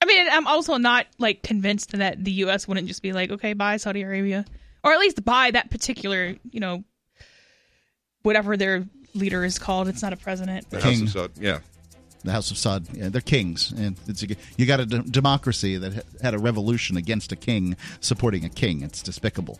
I 0.00 0.04
mean, 0.04 0.28
I'm 0.30 0.46
also 0.46 0.76
not 0.76 1.06
like 1.18 1.42
convinced 1.42 1.92
that 1.92 2.22
the 2.22 2.32
U.S. 2.32 2.68
wouldn't 2.68 2.86
just 2.86 3.02
be 3.02 3.12
like, 3.12 3.32
okay, 3.32 3.54
bye 3.54 3.76
Saudi 3.76 4.02
Arabia, 4.02 4.44
or 4.84 4.92
at 4.92 5.00
least 5.00 5.24
buy 5.24 5.50
that 5.50 5.70
particular, 5.70 6.36
you 6.48 6.60
know, 6.60 6.84
whatever 8.22 8.56
their 8.56 8.86
leader 9.14 9.44
is 9.44 9.58
called. 9.58 9.88
It's 9.88 10.02
not 10.02 10.12
a 10.12 10.16
president. 10.16 10.70
The 10.70 10.80
House 10.80 11.00
of 11.00 11.08
Saud, 11.08 11.30
yeah 11.38 11.58
the 12.24 12.32
House 12.32 12.50
of 12.50 12.56
Saud. 12.56 12.86
Yeah, 12.92 13.08
they're 13.08 13.20
kings, 13.20 13.70
and 13.72 13.96
it's 14.06 14.22
a, 14.22 14.28
you 14.56 14.64
got 14.66 14.80
a 14.80 14.86
d- 14.86 15.02
democracy 15.10 15.76
that 15.76 16.04
had 16.22 16.32
a 16.34 16.38
revolution 16.38 16.96
against 16.96 17.32
a 17.32 17.36
king 17.36 17.76
supporting 18.00 18.44
a 18.44 18.48
king. 18.48 18.82
It's 18.82 19.02
despicable. 19.02 19.58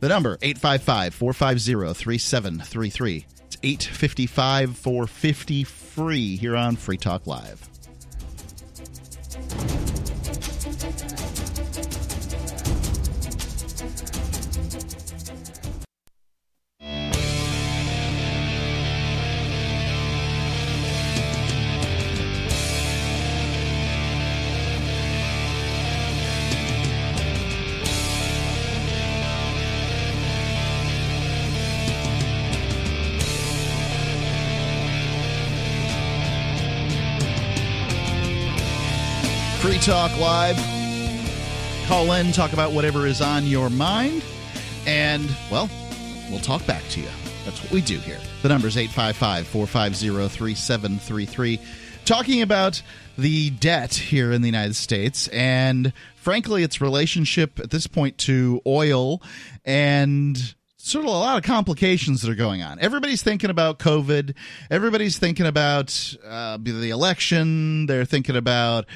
The 0.00 0.08
number 0.08 0.36
855-450-3733. 0.38 3.24
It's 3.46 3.56
855 3.62 4.76
450 4.76 5.64
free 5.64 6.36
here 6.36 6.56
on 6.56 6.76
Free 6.76 6.98
Talk 6.98 7.26
Live. 7.26 7.66
Free 39.78 39.92
Talk 39.92 40.18
Live. 40.18 40.56
Call 41.86 42.12
in, 42.12 42.32
talk 42.32 42.52
about 42.52 42.72
whatever 42.72 43.06
is 43.06 43.20
on 43.20 43.46
your 43.46 43.70
mind, 43.70 44.24
and, 44.86 45.30
well, 45.52 45.70
we'll 46.30 46.40
talk 46.40 46.66
back 46.66 46.82
to 46.90 47.00
you. 47.00 47.08
That's 47.44 47.62
what 47.62 47.70
we 47.70 47.80
do 47.80 47.98
here. 47.98 48.18
The 48.42 48.48
number 48.48 48.66
is 48.66 48.76
855 48.76 49.46
450 49.46 50.36
3733. 50.36 51.60
Talking 52.04 52.42
about 52.42 52.82
the 53.16 53.50
debt 53.50 53.94
here 53.94 54.32
in 54.32 54.42
the 54.42 54.48
United 54.48 54.74
States 54.74 55.28
and, 55.28 55.92
frankly, 56.16 56.64
its 56.64 56.80
relationship 56.80 57.60
at 57.60 57.70
this 57.70 57.86
point 57.86 58.18
to 58.18 58.60
oil 58.66 59.22
and 59.64 60.54
sort 60.76 61.04
of 61.04 61.10
a 61.10 61.14
lot 61.14 61.38
of 61.38 61.44
complications 61.44 62.22
that 62.22 62.30
are 62.30 62.36
going 62.36 62.62
on. 62.62 62.80
Everybody's 62.80 63.22
thinking 63.22 63.50
about 63.50 63.78
COVID. 63.78 64.34
Everybody's 64.70 65.18
thinking 65.18 65.46
about 65.46 66.16
uh, 66.26 66.58
the 66.60 66.90
election. 66.90 67.86
They're 67.86 68.04
thinking 68.04 68.34
about 68.34 68.86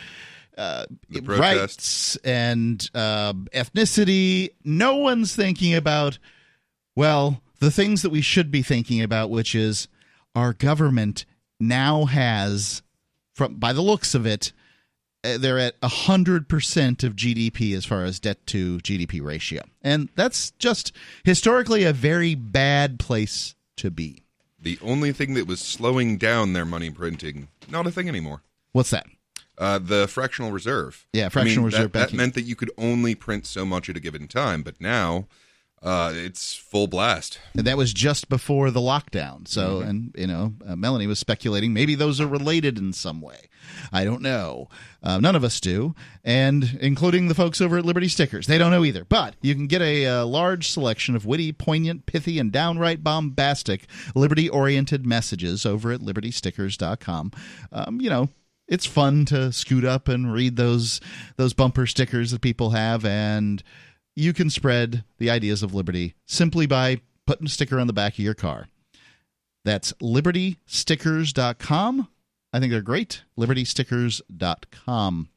uh, 0.56 0.86
rights 1.22 2.16
and 2.16 2.90
uh, 2.94 3.32
ethnicity. 3.54 4.50
No 4.64 4.96
one's 4.96 5.34
thinking 5.34 5.74
about, 5.74 6.18
well, 6.94 7.42
the 7.60 7.70
things 7.70 8.02
that 8.02 8.10
we 8.10 8.20
should 8.20 8.50
be 8.50 8.62
thinking 8.62 9.02
about, 9.02 9.30
which 9.30 9.54
is 9.54 9.88
our 10.34 10.52
government 10.52 11.24
now 11.60 12.06
has, 12.06 12.82
from 13.34 13.54
by 13.54 13.72
the 13.72 13.82
looks 13.82 14.14
of 14.14 14.26
it, 14.26 14.52
uh, 15.24 15.38
they're 15.38 15.58
at 15.58 15.80
100% 15.80 17.04
of 17.04 17.16
GDP 17.16 17.76
as 17.76 17.84
far 17.84 18.04
as 18.04 18.18
debt 18.18 18.44
to 18.48 18.78
GDP 18.78 19.22
ratio. 19.22 19.62
And 19.80 20.08
that's 20.16 20.50
just 20.52 20.92
historically 21.24 21.84
a 21.84 21.92
very 21.92 22.34
bad 22.34 22.98
place 22.98 23.54
to 23.76 23.90
be. 23.90 24.24
The 24.60 24.78
only 24.82 25.12
thing 25.12 25.34
that 25.34 25.46
was 25.46 25.60
slowing 25.60 26.18
down 26.18 26.52
their 26.52 26.64
money 26.64 26.90
printing, 26.90 27.48
not 27.68 27.86
a 27.86 27.90
thing 27.90 28.08
anymore. 28.08 28.42
What's 28.72 28.90
that? 28.90 29.06
Uh, 29.58 29.78
the 29.78 30.08
fractional 30.08 30.50
reserve. 30.50 31.06
Yeah, 31.12 31.28
fractional 31.28 31.52
I 31.52 31.56
mean, 31.56 31.64
reserve. 31.66 31.92
That, 31.92 32.10
that, 32.10 32.16
meant 32.16 32.34
that 32.34 32.42
you 32.42 32.56
could 32.56 32.70
only 32.78 33.14
print 33.14 33.46
so 33.46 33.64
much 33.64 33.88
at 33.88 33.96
a 33.96 34.00
given 34.00 34.26
time, 34.26 34.62
but 34.62 34.80
now 34.80 35.26
uh, 35.82 36.12
it's 36.14 36.54
full 36.54 36.86
blast. 36.86 37.40
And 37.54 37.66
that 37.66 37.76
was 37.76 37.92
just 37.92 38.28
before 38.28 38.70
the 38.70 38.80
lockdown. 38.80 39.48
So, 39.48 39.80
mm-hmm. 39.80 39.88
and 39.88 40.14
you 40.16 40.26
know, 40.26 40.54
uh, 40.66 40.76
Melanie 40.76 41.08
was 41.08 41.18
speculating 41.18 41.72
maybe 41.72 41.94
those 41.94 42.20
are 42.20 42.26
related 42.26 42.78
in 42.78 42.92
some 42.92 43.20
way. 43.20 43.48
I 43.92 44.04
don't 44.04 44.22
know. 44.22 44.68
Uh, 45.02 45.18
none 45.18 45.34
of 45.34 45.44
us 45.44 45.60
do, 45.60 45.94
and 46.24 46.78
including 46.80 47.28
the 47.28 47.34
folks 47.34 47.60
over 47.60 47.78
at 47.78 47.84
Liberty 47.84 48.08
Stickers, 48.08 48.46
they 48.46 48.58
don't 48.58 48.70
know 48.70 48.84
either. 48.84 49.04
But 49.04 49.34
you 49.40 49.54
can 49.54 49.66
get 49.66 49.82
a, 49.82 50.04
a 50.04 50.22
uh, 50.22 50.24
large 50.24 50.70
selection 50.70 51.16
of 51.16 51.26
witty, 51.26 51.52
poignant, 51.52 52.06
pithy, 52.06 52.38
and 52.38 52.52
downright 52.52 53.02
bombastic 53.02 53.86
liberty-oriented 54.14 55.04
messages 55.04 55.66
over 55.66 55.92
at 55.92 56.00
LibertyStickers.com. 56.00 57.32
Um, 57.72 58.00
you 58.00 58.10
know 58.10 58.28
it's 58.72 58.86
fun 58.86 59.24
to 59.26 59.52
scoot 59.52 59.84
up 59.84 60.08
and 60.08 60.32
read 60.32 60.56
those 60.56 60.98
those 61.36 61.52
bumper 61.52 61.86
stickers 61.86 62.30
that 62.30 62.40
people 62.40 62.70
have 62.70 63.04
and 63.04 63.62
you 64.16 64.32
can 64.32 64.48
spread 64.48 65.04
the 65.18 65.28
ideas 65.28 65.62
of 65.62 65.74
liberty 65.74 66.14
simply 66.26 66.66
by 66.66 67.02
putting 67.26 67.44
a 67.46 67.50
sticker 67.50 67.78
on 67.78 67.86
the 67.86 67.92
back 67.92 68.14
of 68.14 68.20
your 68.20 68.32
car. 68.32 68.68
That's 69.64 69.92
libertystickers.com. 69.94 72.08
I 72.52 72.60
think 72.60 72.72
they're 72.72 72.82
great. 72.82 73.22
libertystickers.com. 73.38 75.28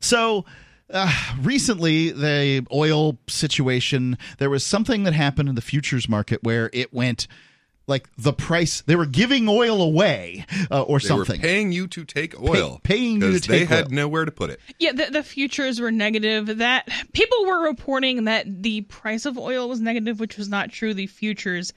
So, 0.00 0.44
uh, 0.90 1.12
recently, 1.40 2.10
the 2.10 2.66
oil 2.72 3.18
situation, 3.28 4.18
there 4.38 4.50
was 4.50 4.64
something 4.64 5.02
that 5.04 5.12
happened 5.12 5.48
in 5.48 5.54
the 5.56 5.60
futures 5.60 6.08
market 6.08 6.44
where 6.44 6.70
it 6.72 6.92
went 6.92 7.26
like 7.88 8.08
the 8.16 8.32
price 8.32 8.82
they 8.82 8.96
were 8.96 9.06
giving 9.06 9.48
oil 9.48 9.80
away 9.80 10.44
uh, 10.70 10.82
or 10.82 10.98
they 10.98 11.06
something. 11.06 11.40
paying 11.40 11.72
you 11.72 11.86
to 11.88 12.04
take 12.04 12.40
oil, 12.40 12.80
Pay, 12.82 12.94
paying 12.94 13.20
you 13.22 13.32
to 13.32 13.40
take. 13.40 13.50
Oil. 13.50 13.56
They 13.56 13.62
oil. 13.62 13.82
had 13.82 13.92
nowhere 13.92 14.24
to 14.24 14.32
put 14.32 14.50
it. 14.50 14.60
Yeah, 14.78 14.92
the, 14.92 15.06
the 15.06 15.22
futures 15.22 15.80
were 15.80 15.92
negative. 15.92 16.58
That 16.58 16.88
people 17.12 17.46
were 17.46 17.64
reporting 17.64 18.24
that 18.24 18.62
the 18.62 18.82
price 18.82 19.24
of 19.24 19.38
oil 19.38 19.68
was 19.68 19.80
negative, 19.80 20.18
which 20.20 20.36
was 20.36 20.48
not 20.48 20.70
true. 20.70 20.94
The 20.94 21.06
futures, 21.06 21.72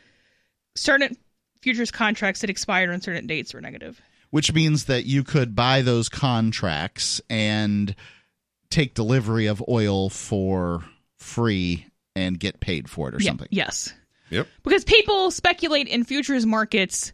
certain 0.75 1.15
futures 1.61 1.91
contracts 1.91 2.41
that 2.41 2.49
expired 2.49 2.89
on 2.89 3.01
certain 3.01 3.27
dates 3.27 3.53
were 3.53 3.61
negative. 3.61 4.01
Which 4.31 4.53
means 4.53 4.85
that 4.85 5.05
you 5.05 5.23
could 5.23 5.55
buy 5.55 5.81
those 5.81 6.07
contracts 6.07 7.19
and 7.29 7.95
take 8.69 8.93
delivery 8.93 9.47
of 9.47 9.63
oil 9.67 10.09
for 10.09 10.83
free 11.17 11.87
and 12.15 12.39
get 12.39 12.59
paid 12.59 12.89
for 12.89 13.09
it 13.09 13.15
or 13.15 13.19
yeah, 13.19 13.29
something. 13.29 13.47
Yes. 13.49 13.93
Yep. 14.29 14.47
Because 14.63 14.83
people 14.83 15.31
speculate 15.31 15.87
in 15.87 16.03
futures 16.03 16.45
markets 16.45 17.13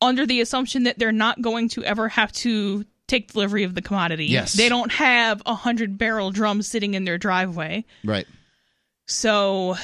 under 0.00 0.26
the 0.26 0.40
assumption 0.40 0.84
that 0.84 0.98
they're 0.98 1.12
not 1.12 1.40
going 1.40 1.68
to 1.70 1.84
ever 1.84 2.08
have 2.08 2.32
to 2.32 2.84
take 3.06 3.32
delivery 3.32 3.64
of 3.64 3.74
the 3.74 3.82
commodity. 3.82 4.26
Yes. 4.26 4.52
They 4.52 4.68
don't 4.68 4.92
have 4.92 5.42
a 5.46 5.54
hundred 5.54 5.98
barrel 5.98 6.30
drum 6.30 6.62
sitting 6.62 6.94
in 6.94 7.04
their 7.04 7.18
driveway. 7.18 7.84
Right. 8.04 8.26
So 9.06 9.76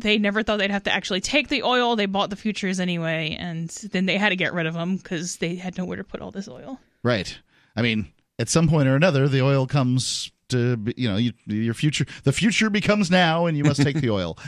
they 0.00 0.18
never 0.18 0.42
thought 0.42 0.58
they'd 0.58 0.70
have 0.70 0.84
to 0.84 0.92
actually 0.92 1.20
take 1.20 1.48
the 1.48 1.62
oil. 1.62 1.96
They 1.96 2.06
bought 2.06 2.30
the 2.30 2.36
futures 2.36 2.80
anyway, 2.80 3.36
and 3.38 3.68
then 3.92 4.06
they 4.06 4.16
had 4.16 4.30
to 4.30 4.36
get 4.36 4.54
rid 4.54 4.66
of 4.66 4.74
them 4.74 4.96
because 4.96 5.36
they 5.36 5.54
had 5.54 5.76
nowhere 5.76 5.98
to 5.98 6.04
put 6.04 6.22
all 6.22 6.30
this 6.30 6.48
oil. 6.48 6.80
Right. 7.02 7.38
I 7.76 7.82
mean, 7.82 8.10
at 8.38 8.48
some 8.48 8.68
point 8.68 8.88
or 8.88 8.96
another, 8.96 9.28
the 9.28 9.42
oil 9.42 9.66
comes 9.66 10.32
to 10.48 10.82
you 10.96 11.08
know 11.08 11.16
you, 11.16 11.32
your 11.46 11.74
future. 11.74 12.06
The 12.24 12.32
future 12.32 12.70
becomes 12.70 13.10
now, 13.10 13.46
and 13.46 13.56
you 13.56 13.64
must 13.64 13.82
take 13.82 14.00
the 14.00 14.10
oil. 14.10 14.38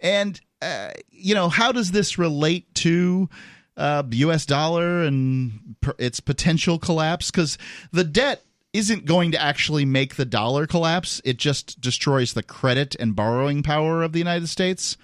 And 0.00 0.38
uh, 0.62 0.90
you 1.10 1.34
know, 1.34 1.48
how 1.48 1.72
does 1.72 1.92
this 1.92 2.18
relate 2.18 2.72
to 2.76 3.28
uh, 3.76 4.02
U.S. 4.10 4.46
dollar 4.46 5.02
and 5.02 5.76
per- 5.80 5.94
its 5.98 6.20
potential 6.20 6.78
collapse? 6.78 7.30
Because 7.30 7.58
the 7.92 8.04
debt 8.04 8.44
isn't 8.72 9.04
going 9.04 9.32
to 9.32 9.40
actually 9.40 9.84
make 9.84 10.16
the 10.16 10.24
dollar 10.24 10.66
collapse. 10.66 11.20
It 11.24 11.38
just 11.38 11.80
destroys 11.80 12.34
the 12.34 12.42
credit 12.42 12.94
and 13.00 13.16
borrowing 13.16 13.62
power 13.62 14.02
of 14.02 14.12
the 14.12 14.18
United 14.18 14.48
States. 14.48 14.96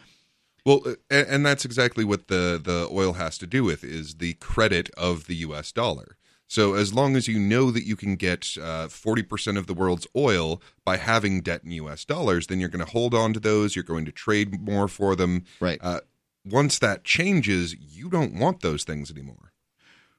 Well, 0.64 0.96
and 1.10 1.46
that's 1.46 1.64
exactly 1.64 2.04
what 2.04 2.26
the 2.26 2.60
the 2.62 2.88
oil 2.90 3.12
has 3.14 3.38
to 3.38 3.46
do 3.46 3.62
with 3.62 3.84
is 3.84 4.16
the 4.16 4.34
credit 4.34 4.90
of 4.96 5.28
the 5.28 5.36
U.S. 5.36 5.70
dollar. 5.70 6.16
So 6.48 6.74
as 6.74 6.94
long 6.94 7.16
as 7.16 7.26
you 7.26 7.38
know 7.40 7.70
that 7.70 7.84
you 7.84 7.96
can 7.96 8.16
get 8.16 8.56
uh, 8.60 8.88
forty 8.88 9.22
percent 9.22 9.58
of 9.58 9.66
the 9.66 9.74
world's 9.74 10.06
oil 10.16 10.62
by 10.84 10.96
having 10.96 11.40
debt 11.40 11.62
in 11.64 11.72
U.S. 11.72 12.04
dollars, 12.04 12.46
then 12.46 12.60
you're 12.60 12.68
going 12.68 12.84
to 12.84 12.90
hold 12.90 13.14
on 13.14 13.32
to 13.32 13.40
those. 13.40 13.74
You're 13.74 13.82
going 13.82 14.04
to 14.04 14.12
trade 14.12 14.60
more 14.60 14.88
for 14.88 15.16
them. 15.16 15.44
Right. 15.60 15.78
Uh, 15.82 16.00
once 16.44 16.78
that 16.78 17.02
changes, 17.02 17.74
you 17.78 18.08
don't 18.08 18.38
want 18.38 18.60
those 18.60 18.84
things 18.84 19.10
anymore. 19.10 19.52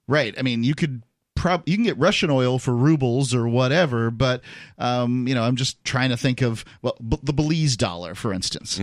Right. 0.07 0.35
I 0.37 0.41
mean, 0.41 0.63
you 0.63 0.75
could 0.75 1.03
prob 1.35 1.63
you 1.65 1.75
can 1.75 1.85
get 1.85 1.97
Russian 1.97 2.29
oil 2.29 2.59
for 2.59 2.75
rubles 2.75 3.33
or 3.33 3.47
whatever, 3.47 4.11
but 4.11 4.41
um, 4.77 5.27
you 5.27 5.35
know, 5.35 5.43
I'm 5.43 5.55
just 5.55 5.81
trying 5.85 6.09
to 6.09 6.17
think 6.17 6.41
of 6.41 6.65
well, 6.81 6.97
b- 7.07 7.19
the 7.23 7.33
Belize 7.33 7.77
dollar, 7.77 8.15
for 8.15 8.33
instance. 8.33 8.79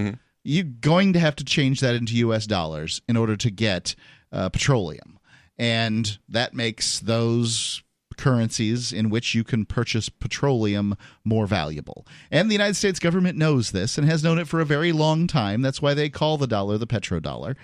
You're 0.47 0.65
going 0.65 1.15
to 1.15 1.19
have 1.21 1.37
to 1.37 1.45
change 1.45 1.81
that 1.81 1.95
into 1.95 2.15
U.S. 2.17 2.47
dollars 2.47 3.01
in 3.09 3.17
order 3.17 3.35
to 3.37 3.51
get 3.51 3.95
uh, 4.31 4.51
petroleum, 4.51 5.19
and 5.59 6.19
that 6.29 6.55
makes 6.55 7.01
those 7.01 7.83
currencies 8.17 8.93
in 8.93 9.11
which 9.11 9.35
you 9.35 9.45
can 9.45 9.65
purchase 9.65 10.09
petroleum 10.09 10.97
more 11.25 11.47
valuable. 11.47 12.07
And 12.31 12.49
the 12.49 12.55
United 12.55 12.75
States 12.75 12.99
government 12.99 13.37
knows 13.37 13.73
this 13.73 13.99
and 13.99 14.09
has 14.09 14.23
known 14.23 14.39
it 14.39 14.49
for 14.49 14.61
a 14.61 14.65
very 14.65 14.93
long 14.93 15.27
time. 15.27 15.63
That's 15.63 15.83
why 15.83 15.95
they 15.95 16.09
call 16.09 16.37
the 16.37 16.47
dollar 16.47 16.79
the 16.79 16.87
petrodollar. 16.87 17.57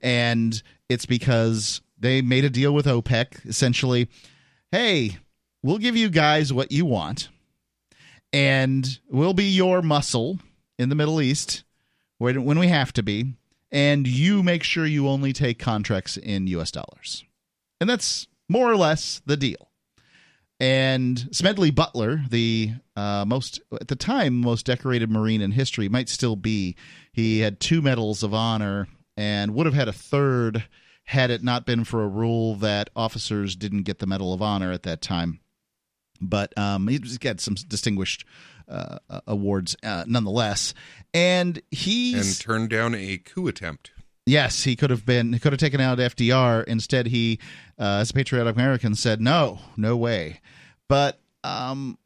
And 0.00 0.62
it's 0.88 1.06
because 1.06 1.82
they 1.98 2.22
made 2.22 2.44
a 2.44 2.50
deal 2.50 2.72
with 2.72 2.86
OPEC 2.86 3.46
essentially, 3.46 4.08
hey, 4.72 5.18
we'll 5.62 5.78
give 5.78 5.96
you 5.96 6.08
guys 6.08 6.52
what 6.52 6.72
you 6.72 6.86
want 6.86 7.28
and 8.32 8.98
we'll 9.08 9.34
be 9.34 9.44
your 9.44 9.82
muscle 9.82 10.38
in 10.78 10.88
the 10.88 10.94
Middle 10.94 11.20
East 11.20 11.64
when 12.18 12.58
we 12.58 12.68
have 12.68 12.92
to 12.94 13.02
be 13.02 13.34
and 13.70 14.06
you 14.06 14.42
make 14.42 14.62
sure 14.62 14.86
you 14.86 15.08
only 15.08 15.32
take 15.32 15.58
contracts 15.58 16.16
in 16.16 16.46
US 16.46 16.70
dollars. 16.70 17.24
And 17.80 17.88
that's 17.88 18.26
more 18.48 18.70
or 18.70 18.76
less 18.76 19.20
the 19.26 19.36
deal 19.36 19.68
and 20.60 21.28
Smedley 21.30 21.70
Butler, 21.70 22.22
the 22.28 22.72
uh, 22.96 23.24
most 23.26 23.60
at 23.80 23.88
the 23.88 23.96
time 23.96 24.40
most 24.40 24.66
decorated 24.66 25.10
Marine 25.10 25.40
in 25.40 25.52
history, 25.52 25.88
might 25.88 26.08
still 26.08 26.36
be. 26.36 26.76
He 27.12 27.40
had 27.40 27.60
two 27.60 27.80
medals 27.80 28.22
of 28.22 28.34
honor 28.34 28.88
and 29.16 29.54
would 29.54 29.66
have 29.66 29.74
had 29.74 29.88
a 29.88 29.92
third 29.92 30.64
had 31.04 31.30
it 31.30 31.42
not 31.42 31.64
been 31.64 31.84
for 31.84 32.02
a 32.02 32.08
rule 32.08 32.56
that 32.56 32.90
officers 32.94 33.56
didn't 33.56 33.84
get 33.84 33.98
the 33.98 34.06
Medal 34.06 34.34
of 34.34 34.42
Honor 34.42 34.72
at 34.72 34.82
that 34.82 35.00
time. 35.00 35.40
But 36.20 36.56
um, 36.58 36.88
he's 36.88 37.18
got 37.18 37.40
some 37.40 37.54
distinguished 37.54 38.26
uh, 38.68 38.98
awards 39.26 39.76
uh, 39.82 40.04
nonetheless, 40.06 40.74
and 41.14 41.62
he 41.70 42.14
and 42.14 42.38
turned 42.40 42.68
down 42.70 42.94
a 42.94 43.18
coup 43.18 43.46
attempt. 43.46 43.92
Yes, 44.28 44.64
he 44.64 44.76
could 44.76 44.90
have 44.90 45.06
been. 45.06 45.32
He 45.32 45.38
could 45.38 45.52
have 45.52 45.60
taken 45.60 45.80
out 45.80 45.96
FDR. 45.98 46.62
Instead, 46.64 47.06
he, 47.06 47.38
uh, 47.78 48.00
as 48.02 48.10
a 48.10 48.14
patriotic 48.14 48.54
American, 48.54 48.94
said, 48.94 49.22
"No, 49.22 49.58
no 49.74 49.96
way." 49.96 50.40
But 50.86 51.18
um, 51.42 51.96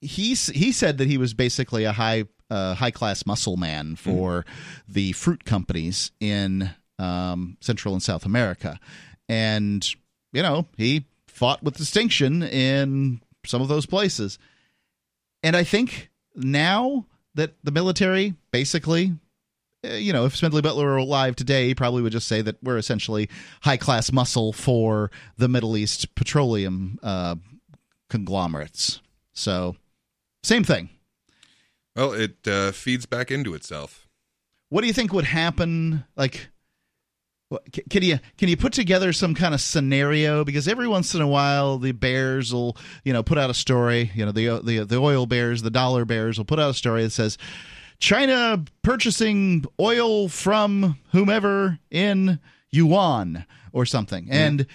he 0.00 0.34
he 0.34 0.72
said 0.72 0.98
that 0.98 1.06
he 1.06 1.16
was 1.16 1.32
basically 1.32 1.84
a 1.84 1.92
high 1.92 2.24
uh, 2.50 2.74
high 2.74 2.90
class 2.90 3.24
muscle 3.24 3.56
man 3.56 3.94
for 3.94 4.44
the 4.88 5.12
fruit 5.12 5.44
companies 5.44 6.10
in 6.18 6.70
um, 6.98 7.56
Central 7.60 7.94
and 7.94 8.02
South 8.02 8.26
America, 8.26 8.80
and 9.28 9.86
you 10.32 10.42
know 10.42 10.66
he 10.76 11.06
fought 11.28 11.62
with 11.62 11.76
distinction 11.76 12.42
in 12.42 13.20
some 13.46 13.62
of 13.62 13.68
those 13.68 13.86
places. 13.86 14.40
And 15.44 15.56
I 15.56 15.62
think 15.62 16.10
now 16.34 17.06
that 17.34 17.54
the 17.62 17.70
military 17.70 18.34
basically 18.50 19.14
you 19.82 20.12
know, 20.12 20.26
if 20.26 20.36
Smedley 20.36 20.62
Butler 20.62 20.86
were 20.86 20.96
alive 20.96 21.36
today, 21.36 21.68
he 21.68 21.74
probably 21.74 22.02
would 22.02 22.12
just 22.12 22.28
say 22.28 22.42
that 22.42 22.62
we're 22.62 22.76
essentially 22.76 23.28
high 23.62 23.76
class 23.76 24.12
muscle 24.12 24.52
for 24.52 25.10
the 25.38 25.48
Middle 25.48 25.76
East 25.76 26.14
petroleum 26.14 26.98
uh, 27.02 27.36
conglomerates. 28.08 29.00
So, 29.32 29.76
same 30.42 30.64
thing. 30.64 30.90
Well, 31.96 32.12
it 32.12 32.46
uh, 32.46 32.72
feeds 32.72 33.06
back 33.06 33.30
into 33.30 33.54
itself. 33.54 34.06
What 34.68 34.82
do 34.82 34.86
you 34.86 34.92
think 34.92 35.12
would 35.12 35.24
happen? 35.24 36.04
Like, 36.14 36.48
can 37.90 38.02
you 38.02 38.20
can 38.38 38.48
you 38.48 38.56
put 38.56 38.72
together 38.72 39.12
some 39.12 39.34
kind 39.34 39.54
of 39.54 39.60
scenario? 39.60 40.44
Because 40.44 40.68
every 40.68 40.86
once 40.86 41.14
in 41.14 41.20
a 41.20 41.26
while, 41.26 41.78
the 41.78 41.90
bears 41.90 42.54
will 42.54 42.76
you 43.02 43.12
know 43.12 43.24
put 43.24 43.38
out 43.38 43.50
a 43.50 43.54
story. 43.54 44.12
You 44.14 44.24
know, 44.24 44.32
the 44.32 44.60
the 44.62 44.84
the 44.84 44.98
oil 44.98 45.26
bears, 45.26 45.62
the 45.62 45.70
dollar 45.70 46.04
bears 46.04 46.38
will 46.38 46.44
put 46.44 46.60
out 46.60 46.70
a 46.70 46.74
story 46.74 47.02
that 47.02 47.10
says 47.10 47.38
China 48.00 48.64
purchasing 48.82 49.64
oil 49.78 50.28
from 50.28 50.98
whomever 51.12 51.78
in 51.90 52.40
yuan 52.70 53.44
or 53.72 53.86
something. 53.86 54.28
And 54.30 54.66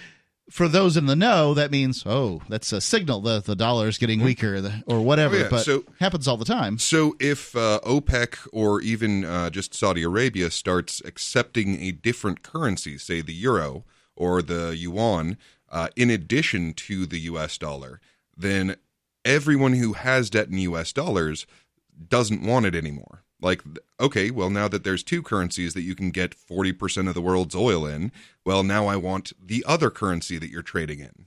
for 0.50 0.68
those 0.68 0.96
in 0.96 1.06
the 1.06 1.16
know, 1.16 1.52
that 1.54 1.72
means 1.72 2.04
oh, 2.06 2.40
that's 2.48 2.72
a 2.72 2.80
signal 2.80 3.20
that 3.22 3.44
the 3.44 3.56
dollar 3.56 3.88
is 3.88 3.98
getting 3.98 4.22
weaker 4.22 4.80
or 4.86 5.00
whatever. 5.00 5.34
Oh, 5.36 5.40
yeah. 5.40 5.48
But 5.50 5.64
So- 5.64 5.84
happens 5.98 6.28
all 6.28 6.36
the 6.36 6.44
time. 6.44 6.78
So 6.78 7.16
if 7.18 7.54
uh, 7.56 7.80
OPEC 7.84 8.46
or 8.52 8.80
even 8.80 9.24
uh, 9.24 9.50
just 9.50 9.74
Saudi 9.74 10.04
Arabia 10.04 10.50
starts 10.50 11.02
accepting 11.04 11.80
a 11.82 11.90
different 11.90 12.42
currency, 12.42 12.96
say 12.96 13.20
the 13.22 13.34
euro 13.34 13.84
or 14.14 14.40
the 14.40 14.76
yuan, 14.76 15.36
uh, 15.68 15.88
in 15.96 16.10
addition 16.10 16.72
to 16.74 17.06
the 17.06 17.18
U.S. 17.22 17.58
dollar, 17.58 18.00
then 18.36 18.76
everyone 19.24 19.72
who 19.72 19.94
has 19.94 20.30
debt 20.30 20.48
in 20.48 20.58
U.S. 20.58 20.92
dollars 20.92 21.44
doesn't 22.08 22.42
want 22.42 22.66
it 22.66 22.74
anymore. 22.74 23.22
Like, 23.40 23.62
okay, 24.00 24.30
well, 24.30 24.48
now 24.48 24.66
that 24.68 24.82
there's 24.82 25.02
two 25.02 25.22
currencies 25.22 25.74
that 25.74 25.82
you 25.82 25.94
can 25.94 26.10
get 26.10 26.34
40% 26.34 27.08
of 27.08 27.14
the 27.14 27.20
world's 27.20 27.54
oil 27.54 27.86
in, 27.86 28.10
well, 28.44 28.62
now 28.62 28.86
I 28.86 28.96
want 28.96 29.32
the 29.40 29.62
other 29.66 29.90
currency 29.90 30.38
that 30.38 30.50
you're 30.50 30.62
trading 30.62 31.00
in. 31.00 31.26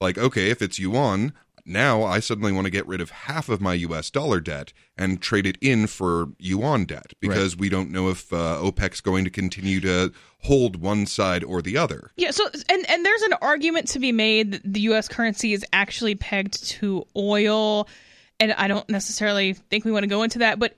Like, 0.00 0.18
okay, 0.18 0.50
if 0.50 0.60
it's 0.60 0.78
yuan, 0.78 1.32
now 1.64 2.02
I 2.02 2.18
suddenly 2.20 2.50
want 2.50 2.64
to 2.64 2.70
get 2.70 2.86
rid 2.86 3.00
of 3.00 3.10
half 3.10 3.48
of 3.48 3.60
my 3.60 3.74
US 3.74 4.10
dollar 4.10 4.40
debt 4.40 4.72
and 4.96 5.20
trade 5.20 5.46
it 5.46 5.58
in 5.60 5.86
for 5.86 6.28
yuan 6.38 6.84
debt 6.84 7.12
because 7.20 7.56
we 7.56 7.68
don't 7.68 7.90
know 7.90 8.08
if 8.08 8.32
uh, 8.32 8.58
OPEC's 8.60 9.00
going 9.00 9.24
to 9.24 9.30
continue 9.30 9.80
to 9.80 10.12
hold 10.40 10.76
one 10.76 11.06
side 11.06 11.44
or 11.44 11.60
the 11.60 11.76
other. 11.76 12.10
Yeah, 12.16 12.30
so 12.30 12.48
and 12.68 12.88
and 12.88 13.04
there's 13.04 13.22
an 13.22 13.34
argument 13.42 13.88
to 13.88 13.98
be 13.98 14.12
made 14.12 14.52
that 14.52 14.62
the 14.64 14.80
US 14.80 15.08
currency 15.08 15.52
is 15.52 15.64
actually 15.72 16.14
pegged 16.14 16.64
to 16.70 17.06
oil 17.16 17.86
and 18.40 18.52
I 18.52 18.68
don't 18.68 18.88
necessarily 18.88 19.52
think 19.54 19.84
we 19.84 19.92
want 19.92 20.04
to 20.04 20.08
go 20.08 20.22
into 20.22 20.38
that, 20.40 20.58
but 20.58 20.76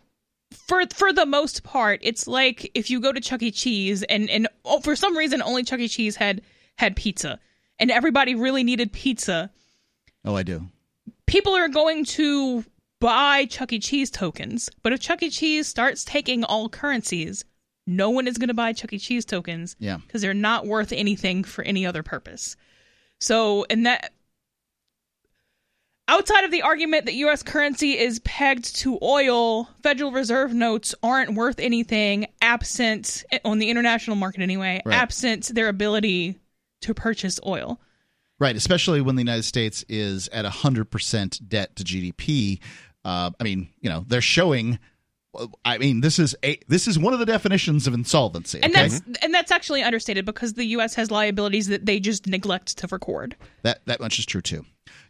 for 0.66 0.82
for 0.94 1.12
the 1.12 1.26
most 1.26 1.62
part, 1.62 2.00
it's 2.02 2.26
like 2.26 2.70
if 2.74 2.90
you 2.90 3.00
go 3.00 3.12
to 3.12 3.20
Chuck 3.20 3.42
E. 3.42 3.50
Cheese 3.50 4.02
and 4.02 4.28
and 4.30 4.48
oh, 4.64 4.80
for 4.80 4.96
some 4.96 5.16
reason 5.16 5.42
only 5.42 5.62
Chuck 5.62 5.80
E. 5.80 5.88
Cheese 5.88 6.16
had 6.16 6.42
had 6.76 6.96
pizza 6.96 7.38
and 7.78 7.90
everybody 7.90 8.34
really 8.34 8.62
needed 8.64 8.92
pizza. 8.92 9.50
Oh, 10.24 10.34
I 10.36 10.42
do. 10.42 10.66
People 11.26 11.54
are 11.54 11.68
going 11.68 12.04
to 12.06 12.64
buy 13.00 13.44
Chuck 13.46 13.72
E. 13.72 13.78
Cheese 13.78 14.11
tokens, 14.11 14.68
but 14.82 14.92
if 14.92 15.00
Chuck 15.00 15.22
E. 15.22 15.30
Cheese 15.30 15.68
starts 15.68 16.04
taking 16.04 16.42
all 16.44 16.68
currencies, 16.68 17.44
no 17.86 18.11
one 18.11 18.26
is 18.26 18.36
going 18.36 18.48
to 18.48 18.54
buy 18.54 18.72
Chuck 18.72 18.92
E. 18.92 18.98
Cheese 18.98 19.24
tokens 19.24 19.76
Yeah. 19.78 19.98
because 20.06 20.20
they're 20.22 20.34
not 20.34 20.66
worth 20.66 20.92
anything 20.92 21.44
for 21.44 21.62
any 21.64 21.86
other 21.86 22.02
purpose. 22.02 22.56
So, 23.20 23.64
and 23.70 23.86
that 23.86 24.12
outside 26.11 26.44
of 26.44 26.50
the 26.50 26.62
argument 26.62 27.06
that 27.06 27.14
US 27.14 27.42
currency 27.42 27.98
is 27.98 28.18
pegged 28.20 28.76
to 28.76 28.98
oil, 29.00 29.68
Federal 29.82 30.11
Reserve 30.11 30.52
notes 30.52 30.94
aren't 31.02 31.34
worth 31.34 31.58
anything 31.61 32.26
absent 32.42 33.24
on 33.44 33.58
the 33.58 33.70
international 33.70 34.16
market 34.16 34.42
anyway, 34.42 34.82
Right. 34.84 34.96
absent 34.96 35.54
their 35.54 35.68
ability 35.68 36.38
to 36.82 36.94
purchase 36.94 37.38
oil. 37.46 37.80
Right, 38.38 38.56
especially 38.56 39.00
when 39.00 39.16
the 39.16 39.20
United 39.22 39.44
States 39.44 39.84
is 39.88 40.28
at 40.28 40.44
100% 40.44 41.48
debt 41.48 41.76
to 41.76 41.84
GDP. 41.84 42.58
Uh, 43.04 43.30
I 43.38 43.44
mean, 43.44 43.68
you 43.80 43.90
know, 43.90 44.04
they're 44.06 44.20
showing 44.20 44.78
I 45.64 45.78
mean, 45.78 46.00
this 46.00 46.18
is 46.18 46.34
a 46.44 46.58
this 46.66 46.88
is 46.88 46.98
one 46.98 47.12
of 47.12 47.20
the 47.20 47.26
definitions 47.26 47.86
of 47.86 47.94
insolvency. 47.94 48.61
And 48.62 48.72
okay? 48.72 48.88
that's 48.88 49.02
and 49.22 49.32
that's 49.32 49.52
actually 49.52 49.82
understated 49.82 50.24
because 50.24 50.54
the 50.54 50.64
US 50.66 50.94
has 50.94 51.11
liabilities 51.11 51.68
that 51.68 51.86
they 51.86 52.00
just 52.00 52.26
neglect 52.26 52.78
to 52.78 52.88
record. 52.88 53.36
That 53.62 53.80
that 53.86 54.00
much 54.00 54.18
is 54.18 54.26
true 54.26 54.40
too. 54.40 54.64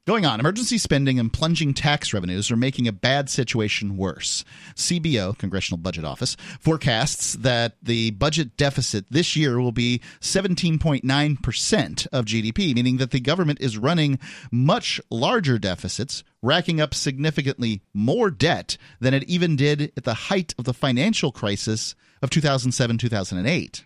Going 0.07 0.25
on, 0.25 0.41
emergency 0.41 0.79
spending 0.79 1.21
and 1.21 1.33
plunging 1.33 1.75
tax 1.75 2.13
revenues 2.15 2.51
are 2.51 2.57
making 2.57 2.89
a 2.89 2.93
bad 2.93 3.29
situation 3.29 3.97
worse. 3.97 4.45
CBO, 4.75 5.37
Congressional 5.37 5.79
Budget 5.79 6.05
Office, 6.05 6.37
forecasts 6.59 7.35
that 7.35 7.77
the 7.83 8.11
budget 8.13 8.57
deficit 8.57 9.05
this 9.11 9.37
year 9.37 9.61
will 9.61 9.73
be 9.73 10.01
17.9% 10.21 12.07
of 12.13 12.25
GDP, 12.25 12.75
meaning 12.75 12.97
that 12.97 13.11
the 13.11 13.21
government 13.21 13.61
is 13.61 13.79
running 13.79 14.19
much 14.51 15.01
larger 15.11 15.59
deficits, 15.59 16.25
racking 16.43 16.81
up 16.81 16.95
significantly 16.95 17.83
more 17.93 18.31
debt 18.31 18.79
than 19.01 19.15
it 19.15 19.23
even 19.25 19.55
did 19.55 19.93
at 19.97 20.05
the 20.05 20.15
height 20.15 20.55
of 20.59 20.65
the 20.65 20.75
financial 20.75 21.31
crisis 21.31 21.95
of 22.23 22.31
2007 22.31 22.99
2008. 22.99 23.85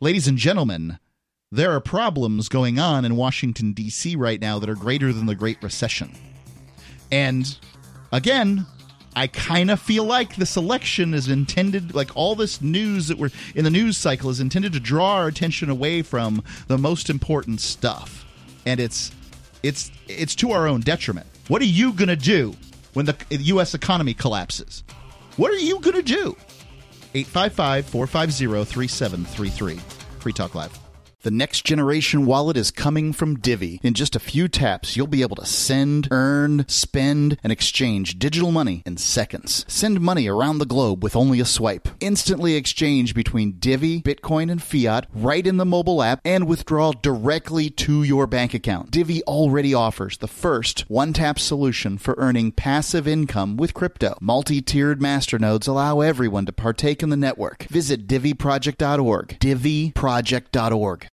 Ladies 0.00 0.26
and 0.26 0.38
gentlemen, 0.38 0.98
there 1.52 1.70
are 1.72 1.80
problems 1.80 2.48
going 2.48 2.78
on 2.78 3.04
in 3.04 3.14
Washington, 3.14 3.74
D.C. 3.74 4.16
right 4.16 4.40
now 4.40 4.58
that 4.58 4.70
are 4.70 4.74
greater 4.74 5.12
than 5.12 5.26
the 5.26 5.34
Great 5.34 5.62
Recession. 5.62 6.10
And 7.12 7.56
again, 8.10 8.66
I 9.14 9.26
kind 9.26 9.70
of 9.70 9.78
feel 9.78 10.04
like 10.04 10.36
this 10.36 10.56
election 10.56 11.12
is 11.12 11.28
intended, 11.28 11.94
like 11.94 12.16
all 12.16 12.34
this 12.34 12.62
news 12.62 13.08
that 13.08 13.18
we're 13.18 13.28
in 13.54 13.64
the 13.64 13.70
news 13.70 13.98
cycle 13.98 14.30
is 14.30 14.40
intended 14.40 14.72
to 14.72 14.80
draw 14.80 15.16
our 15.16 15.28
attention 15.28 15.68
away 15.68 16.00
from 16.00 16.42
the 16.68 16.78
most 16.78 17.10
important 17.10 17.60
stuff. 17.60 18.24
And 18.64 18.80
it's 18.80 19.12
it's 19.62 19.92
it's 20.08 20.34
to 20.36 20.52
our 20.52 20.66
own 20.66 20.80
detriment. 20.80 21.26
What 21.48 21.60
are 21.60 21.66
you 21.66 21.92
going 21.92 22.08
to 22.08 22.16
do 22.16 22.56
when 22.94 23.04
the 23.04 23.16
U.S. 23.28 23.74
economy 23.74 24.14
collapses? 24.14 24.84
What 25.36 25.52
are 25.52 25.58
you 25.58 25.80
going 25.80 25.96
to 25.96 26.02
do? 26.02 26.34
855 27.14 27.84
450 27.86 28.64
3733. 28.64 29.76
Free 30.20 30.32
Talk 30.32 30.54
Live. 30.54 30.91
The 31.22 31.30
next 31.30 31.64
generation 31.64 32.26
wallet 32.26 32.56
is 32.56 32.72
coming 32.72 33.12
from 33.12 33.38
Divi. 33.38 33.78
In 33.84 33.94
just 33.94 34.16
a 34.16 34.20
few 34.20 34.48
taps, 34.48 34.96
you'll 34.96 35.06
be 35.06 35.22
able 35.22 35.36
to 35.36 35.46
send, 35.46 36.08
earn, 36.10 36.64
spend, 36.66 37.38
and 37.44 37.52
exchange 37.52 38.18
digital 38.18 38.50
money 38.50 38.82
in 38.84 38.96
seconds. 38.96 39.64
Send 39.68 40.00
money 40.00 40.26
around 40.26 40.58
the 40.58 40.66
globe 40.66 41.00
with 41.00 41.14
only 41.14 41.38
a 41.38 41.44
swipe. 41.44 41.86
Instantly 42.00 42.56
exchange 42.56 43.14
between 43.14 43.52
Divi, 43.60 44.02
Bitcoin, 44.02 44.50
and 44.50 44.60
fiat 44.60 45.06
right 45.14 45.46
in 45.46 45.58
the 45.58 45.64
mobile 45.64 46.02
app 46.02 46.20
and 46.24 46.48
withdraw 46.48 46.90
directly 46.90 47.70
to 47.70 48.02
your 48.02 48.26
bank 48.26 48.52
account. 48.52 48.90
Divi 48.90 49.22
already 49.22 49.72
offers 49.72 50.18
the 50.18 50.26
first 50.26 50.90
one 50.90 51.12
tap 51.12 51.38
solution 51.38 51.98
for 51.98 52.16
earning 52.18 52.50
passive 52.50 53.06
income 53.06 53.56
with 53.56 53.74
crypto. 53.74 54.18
Multi 54.20 54.60
tiered 54.60 54.98
masternodes 54.98 55.68
allow 55.68 56.00
everyone 56.00 56.46
to 56.46 56.52
partake 56.52 57.00
in 57.00 57.10
the 57.10 57.16
network. 57.16 57.62
Visit 57.70 58.08
diviproject.org. 58.08 59.38
diviproject.org. 59.38 61.11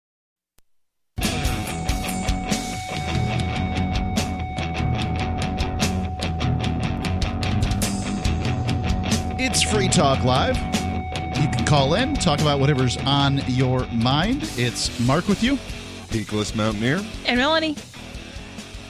It's 9.40 9.62
Free 9.62 9.86
Talk 9.86 10.24
Live. 10.24 10.56
You 10.56 11.48
can 11.48 11.64
call 11.64 11.94
in, 11.94 12.14
talk 12.14 12.40
about 12.40 12.58
whatever's 12.58 12.96
on 12.96 13.40
your 13.46 13.86
mind. 13.86 14.40
It's 14.56 14.98
Mark 15.06 15.28
with 15.28 15.44
you. 15.44 15.60
Peakless 16.08 16.56
Mountaineer. 16.56 17.06
And 17.24 17.38
Melanie. 17.38 17.76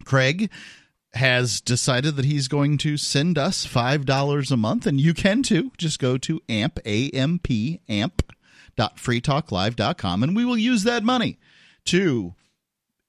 Craig 0.04 0.50
has 1.14 1.60
decided 1.60 2.14
that 2.16 2.24
he's 2.24 2.48
going 2.48 2.78
to 2.78 2.96
send 2.96 3.36
us 3.36 3.66
$5 3.66 4.50
a 4.50 4.56
month, 4.56 4.86
and 4.86 4.98
you 5.00 5.12
can 5.12 5.42
too. 5.42 5.72
Just 5.76 5.98
go 5.98 6.16
to 6.18 6.40
amp, 6.48 6.78
A-M-P, 6.86 7.80
amp.freetalklive.com, 7.88 10.22
and 10.22 10.36
we 10.36 10.44
will 10.44 10.58
use 10.58 10.84
that 10.84 11.02
money 11.02 11.40
to 11.86 12.36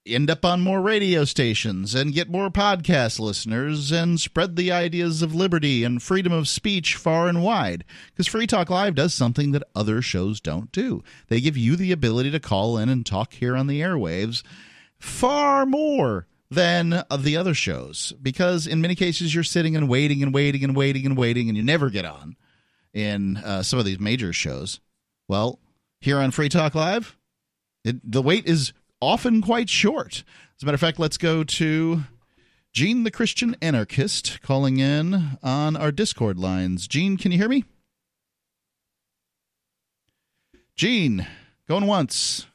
end 0.04 0.28
up 0.28 0.44
on 0.44 0.60
more 0.60 0.80
radio 0.80 1.24
stations 1.24 1.94
and 1.94 2.12
get 2.12 2.28
more 2.28 2.50
podcast 2.50 3.20
listeners 3.20 3.92
and 3.92 4.20
spread 4.20 4.56
the 4.56 4.72
ideas 4.72 5.22
of 5.22 5.32
liberty 5.32 5.84
and 5.84 6.02
freedom 6.02 6.32
of 6.32 6.48
speech 6.48 6.96
far 6.96 7.28
and 7.28 7.40
wide. 7.40 7.84
Because 8.10 8.26
Free 8.26 8.48
Talk 8.48 8.68
Live 8.68 8.96
does 8.96 9.14
something 9.14 9.52
that 9.52 9.62
other 9.76 10.02
shows 10.02 10.40
don't 10.40 10.72
do. 10.72 11.04
They 11.28 11.40
give 11.40 11.56
you 11.56 11.76
the 11.76 11.92
ability 11.92 12.32
to 12.32 12.40
call 12.40 12.78
in 12.78 12.88
and 12.88 13.06
talk 13.06 13.34
here 13.34 13.56
on 13.56 13.68
the 13.68 13.80
airwaves 13.80 14.42
far 14.98 15.64
more 15.66 16.26
than 16.52 17.02
the 17.18 17.36
other 17.36 17.54
shows 17.54 18.12
because 18.20 18.66
in 18.66 18.82
many 18.82 18.94
cases 18.94 19.34
you're 19.34 19.42
sitting 19.42 19.74
and 19.74 19.88
waiting 19.88 20.22
and 20.22 20.34
waiting 20.34 20.62
and 20.62 20.76
waiting 20.76 21.06
and 21.06 21.16
waiting 21.16 21.48
and 21.48 21.56
you 21.56 21.62
never 21.62 21.88
get 21.88 22.04
on 22.04 22.36
in 22.92 23.38
uh, 23.38 23.62
some 23.62 23.78
of 23.78 23.86
these 23.86 23.98
major 23.98 24.34
shows. 24.34 24.78
Well, 25.28 25.58
here 26.02 26.18
on 26.18 26.30
Free 26.30 26.50
Talk 26.50 26.74
Live, 26.74 27.16
it, 27.84 27.96
the 28.04 28.20
wait 28.20 28.46
is 28.46 28.74
often 29.00 29.40
quite 29.40 29.70
short. 29.70 30.24
As 30.56 30.62
a 30.62 30.66
matter 30.66 30.74
of 30.74 30.80
fact, 30.80 30.98
let's 30.98 31.16
go 31.16 31.42
to 31.42 32.02
Gene 32.74 33.04
the 33.04 33.10
Christian 33.10 33.56
Anarchist 33.62 34.42
calling 34.42 34.78
in 34.78 35.38
on 35.42 35.74
our 35.74 35.90
Discord 35.90 36.38
lines. 36.38 36.86
Gene, 36.86 37.16
can 37.16 37.32
you 37.32 37.38
hear 37.38 37.48
me? 37.48 37.64
Gene, 40.76 41.26
going 41.66 41.86
once. 41.86 42.46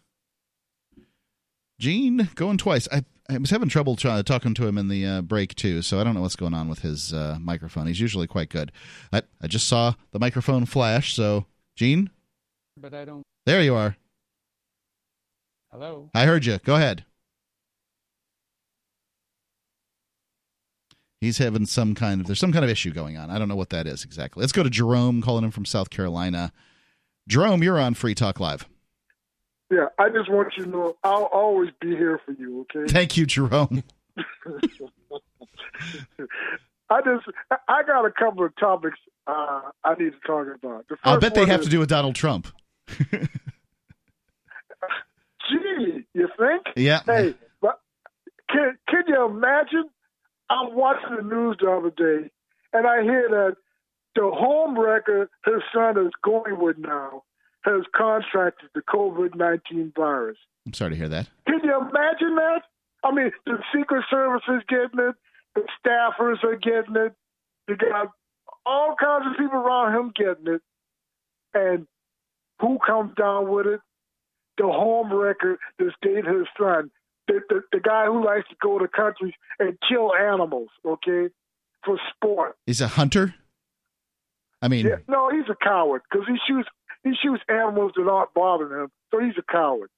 Gene, 1.79 2.29
going 2.35 2.57
twice. 2.57 2.87
I 2.91 3.03
I 3.29 3.37
was 3.37 3.49
having 3.49 3.67
trouble 3.67 3.97
talking 3.97 4.53
to 4.53 4.67
him 4.67 4.77
in 4.77 4.87
the 4.87 5.05
uh, 5.05 5.21
break 5.21 5.53
too, 5.55 5.81
so 5.81 5.99
I 5.99 6.03
don't 6.05 6.13
know 6.15 6.21
what's 6.21 6.37
going 6.37 6.53
on 6.53 6.69
with 6.69 6.79
his 6.79 7.11
uh, 7.11 7.37
microphone. 7.41 7.87
He's 7.87 7.99
usually 7.99 8.27
quite 8.27 8.49
good. 8.49 8.71
I 9.11 9.23
I 9.41 9.47
just 9.47 9.67
saw 9.67 9.95
the 10.11 10.19
microphone 10.19 10.65
flash. 10.65 11.13
So, 11.13 11.45
Gene, 11.75 12.09
but 12.77 12.93
I 12.93 13.03
don't. 13.03 13.23
There 13.45 13.61
you 13.61 13.75
are. 13.75 13.97
Hello. 15.71 16.09
I 16.15 16.25
heard 16.25 16.45
you. 16.45 16.57
Go 16.59 16.75
ahead. 16.75 17.03
He's 21.19 21.39
having 21.39 21.65
some 21.65 21.95
kind 21.95 22.21
of 22.21 22.27
there's 22.27 22.39
some 22.39 22.53
kind 22.53 22.63
of 22.63 22.71
issue 22.71 22.93
going 22.93 23.17
on. 23.17 23.29
I 23.29 23.37
don't 23.37 23.49
know 23.49 23.55
what 23.55 23.71
that 23.71 23.87
is 23.87 24.05
exactly. 24.05 24.41
Let's 24.41 24.53
go 24.53 24.63
to 24.63 24.69
Jerome 24.69 25.21
calling 25.21 25.43
him 25.43 25.51
from 25.51 25.65
South 25.65 25.89
Carolina. 25.89 26.53
Jerome, 27.27 27.61
you're 27.61 27.79
on 27.79 27.93
Free 27.93 28.15
Talk 28.15 28.39
Live. 28.39 28.67
Yeah, 29.69 29.87
I 29.99 30.09
just 30.09 30.31
want 30.31 30.53
you 30.57 30.63
to 30.63 30.69
know 30.69 30.97
I'll 31.03 31.23
always 31.23 31.71
be 31.81 31.89
here 31.89 32.21
for 32.25 32.31
you. 32.31 32.65
Okay. 32.73 32.91
Thank 32.91 33.17
you, 33.17 33.25
Jerome. 33.25 33.83
I 36.89 37.01
just 37.01 37.25
I 37.67 37.83
got 37.83 38.05
a 38.05 38.11
couple 38.11 38.45
of 38.45 38.55
topics 38.55 38.97
uh, 39.27 39.61
I 39.83 39.95
need 39.95 40.13
to 40.13 40.19
talk 40.25 40.47
about. 40.55 40.85
I'll 41.03 41.19
bet 41.19 41.35
they 41.35 41.45
have 41.45 41.59
is, 41.59 41.65
to 41.65 41.71
do 41.71 41.79
with 41.79 41.89
Donald 41.89 42.15
Trump. 42.15 42.47
Gee, 45.49 46.05
you 46.13 46.29
think? 46.37 46.63
Yeah. 46.75 47.01
Hey, 47.05 47.35
but 47.61 47.81
can 48.49 48.77
can 48.87 49.03
you 49.07 49.25
imagine? 49.25 49.89
I'm 50.49 50.75
watching 50.75 51.17
the 51.17 51.23
news 51.23 51.57
the 51.59 51.69
other 51.69 51.89
day, 51.89 52.31
and 52.71 52.87
I 52.87 53.03
hear 53.03 53.27
that 53.29 53.57
the 54.15 54.31
home 54.33 54.79
wrecker 54.79 55.29
his 55.45 55.61
son 55.73 55.97
is 55.97 56.11
going 56.23 56.57
with 56.57 56.77
now 56.77 57.23
has 57.67 57.83
contracted 57.95 58.69
the 58.73 58.81
COVID 58.81 59.35
19 59.35 59.93
virus. 59.95 60.37
I'm 60.65 60.73
sorry 60.73 60.91
to 60.91 60.97
hear 60.97 61.09
that. 61.09 61.27
Can 61.45 61.59
you 61.63 61.75
imagine 61.75 62.35
that? 62.35 62.61
I 63.03 63.11
mean, 63.11 63.31
the 63.45 63.57
Secret 63.75 64.03
Service 64.09 64.43
is 64.49 64.63
getting 64.67 64.99
it, 64.99 65.15
the 65.55 65.63
staffers 65.79 66.43
are 66.43 66.55
getting 66.55 66.95
it, 66.95 67.13
you 67.67 67.75
got 67.75 68.11
all 68.65 68.95
kinds 68.99 69.25
of 69.27 69.37
people 69.37 69.59
around 69.59 69.95
him 69.95 70.13
getting 70.15 70.53
it. 70.55 70.61
And 71.53 71.87
who 72.59 72.79
comes 72.85 73.13
down 73.15 73.49
with 73.49 73.67
it? 73.67 73.79
The 74.57 74.63
home 74.63 75.13
wrecker 75.13 75.57
that's 75.77 75.91
dated 76.01 76.25
his 76.25 76.47
son. 76.59 76.89
The, 77.27 77.41
the, 77.49 77.61
the 77.71 77.79
guy 77.79 78.05
who 78.05 78.25
likes 78.25 78.47
to 78.49 78.55
go 78.61 78.79
to 78.79 78.87
countries 78.87 79.33
and 79.59 79.77
kill 79.87 80.15
animals, 80.15 80.69
okay, 80.85 81.27
for 81.83 81.99
sport. 82.15 82.55
Is 82.65 82.81
a 82.81 82.87
hunter? 82.87 83.35
I 84.61 84.69
mean, 84.69 84.87
yeah, 84.87 84.95
no, 85.07 85.29
he's 85.29 85.47
a 85.49 85.55
coward 85.63 86.01
because 86.09 86.25
he 86.27 86.37
shoots 86.47 86.67
he 87.09 87.15
shoots 87.21 87.43
animals 87.49 87.91
that 87.95 88.07
aren't 88.07 88.33
bothering 88.33 88.83
him, 88.83 88.91
so 89.11 89.19
he's 89.19 89.33
a 89.37 89.51
coward. 89.51 89.89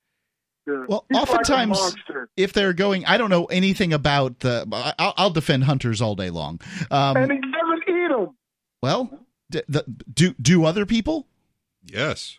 Yeah. 0.67 0.85
Well, 0.87 1.05
he's 1.09 1.17
oftentimes, 1.17 1.95
like 2.09 2.27
if 2.37 2.53
they're 2.53 2.73
going, 2.73 3.05
I 3.05 3.17
don't 3.17 3.29
know 3.29 3.45
anything 3.45 3.93
about 3.93 4.39
the. 4.39 4.67
I'll, 4.99 5.13
I'll 5.17 5.29
defend 5.29 5.63
hunters 5.63 6.01
all 6.01 6.15
day 6.15 6.29
long. 6.29 6.59
Um, 6.91 7.17
and 7.17 7.31
he 7.31 7.39
doesn't 7.39 7.83
eat 7.87 8.09
them. 8.09 8.35
Well, 8.81 9.25
d- 9.49 9.63
the, 9.67 9.83
do 10.13 10.33
do 10.39 10.65
other 10.65 10.85
people? 10.85 11.27
Yes. 11.83 12.37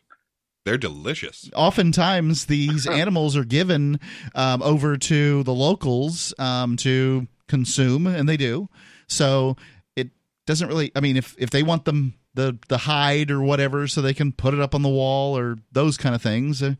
They're 0.64 0.78
delicious. 0.78 1.50
Oftentimes, 1.54 2.46
these 2.46 2.86
animals 2.90 3.36
are 3.36 3.44
given 3.44 3.98
um, 4.34 4.62
over 4.62 4.96
to 4.96 5.42
the 5.42 5.54
locals 5.54 6.34
um, 6.38 6.76
to 6.78 7.26
consume, 7.48 8.06
and 8.06 8.28
they 8.28 8.36
do. 8.36 8.68
So 9.08 9.56
it 9.96 10.10
doesn't 10.46 10.68
really. 10.68 10.92
I 10.94 11.00
mean, 11.00 11.16
if 11.16 11.34
if 11.38 11.50
they 11.50 11.62
want 11.62 11.86
them 11.86 12.14
the 12.34 12.58
the 12.68 12.78
hide 12.78 13.30
or 13.30 13.42
whatever, 13.42 13.86
so 13.86 14.00
they 14.00 14.14
can 14.14 14.32
put 14.32 14.54
it 14.54 14.60
up 14.60 14.74
on 14.74 14.82
the 14.82 14.88
wall 14.88 15.36
or 15.36 15.56
those 15.72 15.96
kind 15.96 16.14
of 16.14 16.22
things. 16.22 16.62
Uh, 16.62 16.74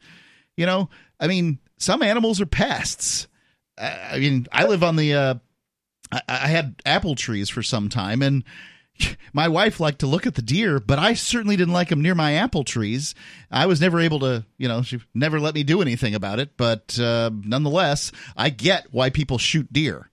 you 0.57 0.67
know, 0.67 0.89
I 1.19 1.27
mean, 1.27 1.59
some 1.77 2.03
animals 2.03 2.41
are 2.41 2.47
pests. 2.47 3.27
Uh, 3.79 3.97
I 4.13 4.19
mean, 4.19 4.47
I 4.53 4.67
live 4.67 4.83
on 4.83 4.97
the. 4.97 5.15
Uh, 5.15 5.35
I, 6.13 6.23
I 6.29 6.49
had 6.49 6.81
apple 6.85 7.15
trees 7.15 7.49
for 7.49 7.63
some 7.63 7.89
time, 7.89 8.23
and 8.23 8.45
my 9.33 9.49
wife 9.49 9.81
liked 9.81 10.01
to 10.01 10.07
look 10.07 10.27
at 10.27 10.35
the 10.35 10.43
deer, 10.43 10.81
but 10.81 10.99
I 10.99 11.15
certainly 11.15 11.57
didn't 11.57 11.75
like 11.75 11.89
them 11.89 12.03
near 12.03 12.15
my 12.15 12.35
apple 12.35 12.65
trees. 12.65 13.15
I 13.51 13.67
was 13.67 13.81
never 13.81 14.01
able 14.01 14.21
to, 14.21 14.45
you 14.59 14.69
know, 14.69 14.83
she 14.83 15.01
never 15.15 15.41
let 15.41 15.55
me 15.55 15.63
do 15.63 15.83
anything 15.83 16.15
about 16.15 16.39
it. 16.39 16.57
But 16.57 16.99
uh, 16.99 17.31
nonetheless, 17.33 18.13
I 18.37 18.51
get 18.51 18.89
why 18.91 19.11
people 19.11 19.39
shoot 19.39 19.73
deer. 19.73 20.11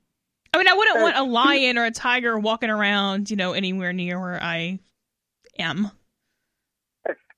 I 0.54 0.58
mean, 0.58 0.68
I 0.68 0.74
wouldn't 0.74 1.02
want 1.02 1.18
a 1.18 1.24
lion 1.32 1.78
or 1.78 1.86
a 1.86 1.92
tiger 1.92 2.38
walking 2.38 2.70
around, 2.70 3.30
you 3.30 3.36
know, 3.36 3.54
anywhere 3.54 3.94
near 3.94 4.20
where 4.20 4.42
I 4.42 4.80
am. 5.60 5.92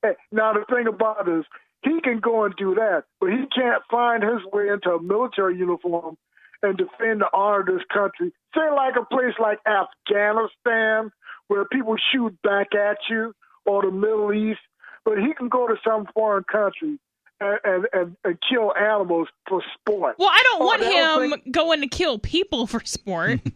Hey, 0.02 0.14
now 0.32 0.52
the 0.52 0.64
thing 0.74 0.86
about 0.86 1.28
it 1.28 1.38
is, 1.40 1.44
he 1.82 2.00
can 2.02 2.20
go 2.20 2.44
and 2.44 2.54
do 2.56 2.74
that, 2.74 3.04
but 3.20 3.30
he 3.30 3.44
can't 3.54 3.82
find 3.90 4.22
his 4.22 4.40
way 4.52 4.68
into 4.68 4.90
a 4.90 5.02
military 5.02 5.56
uniform 5.56 6.16
and 6.62 6.76
defend 6.76 7.22
the 7.22 7.28
honor 7.32 7.60
of 7.60 7.66
this 7.66 7.82
country. 7.92 8.32
Say 8.54 8.70
like 8.74 8.94
a 9.00 9.04
place 9.06 9.32
like 9.40 9.58
Afghanistan, 9.66 11.10
where 11.48 11.64
people 11.64 11.96
shoot 12.12 12.36
back 12.42 12.74
at 12.74 12.98
you, 13.08 13.34
or 13.64 13.82
the 13.82 13.90
Middle 13.90 14.32
East, 14.32 14.60
but 15.04 15.18
he 15.18 15.32
can 15.34 15.48
go 15.48 15.66
to 15.66 15.76
some 15.82 16.06
foreign 16.14 16.44
country 16.44 16.98
and, 17.40 17.58
and, 17.64 17.86
and, 17.94 18.16
and 18.24 18.38
kill 18.46 18.74
animals 18.76 19.28
for 19.48 19.62
sport. 19.74 20.16
Well, 20.18 20.28
I 20.30 20.40
don't 20.44 20.62
Oh, 20.62 20.66
want 20.66 20.80
they 20.82 20.90
don't 20.90 21.22
him 21.24 21.30
think- 21.30 21.50
going 21.54 21.80
to 21.80 21.88
kill 21.88 22.18
people 22.18 22.66
for 22.66 22.80
sport. 22.84 23.40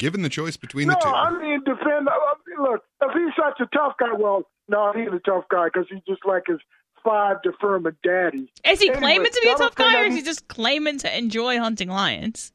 Given 0.00 0.22
the 0.22 0.30
choice 0.30 0.56
between 0.56 0.88
no, 0.88 0.94
the 0.94 1.00
two, 1.00 1.08
I 1.10 1.30
mean 1.38 1.60
defend. 1.62 2.08
I 2.08 2.32
mean, 2.48 2.62
look, 2.62 2.82
if 3.02 3.12
he's 3.12 3.34
such 3.36 3.60
a 3.60 3.66
tough 3.76 3.96
guy, 4.00 4.14
well, 4.18 4.48
no, 4.66 4.92
he's 4.94 5.08
a 5.12 5.20
tough 5.20 5.44
guy 5.50 5.66
because 5.66 5.86
he's 5.90 6.02
just 6.08 6.24
like 6.24 6.44
his 6.46 6.58
five 7.04 7.42
deferment 7.42 7.96
daddy. 8.02 8.50
Is 8.64 8.80
he 8.80 8.88
Anyway, 8.88 8.98
claiming 8.98 9.30
to 9.30 9.40
be 9.42 9.50
a 9.50 9.56
tough 9.56 9.74
guy, 9.74 10.00
or 10.00 10.04
is 10.06 10.14
he 10.14 10.22
just 10.22 10.48
claiming 10.48 10.96
to 11.00 11.18
enjoy 11.18 11.58
hunting 11.58 11.90
lions 11.90 12.50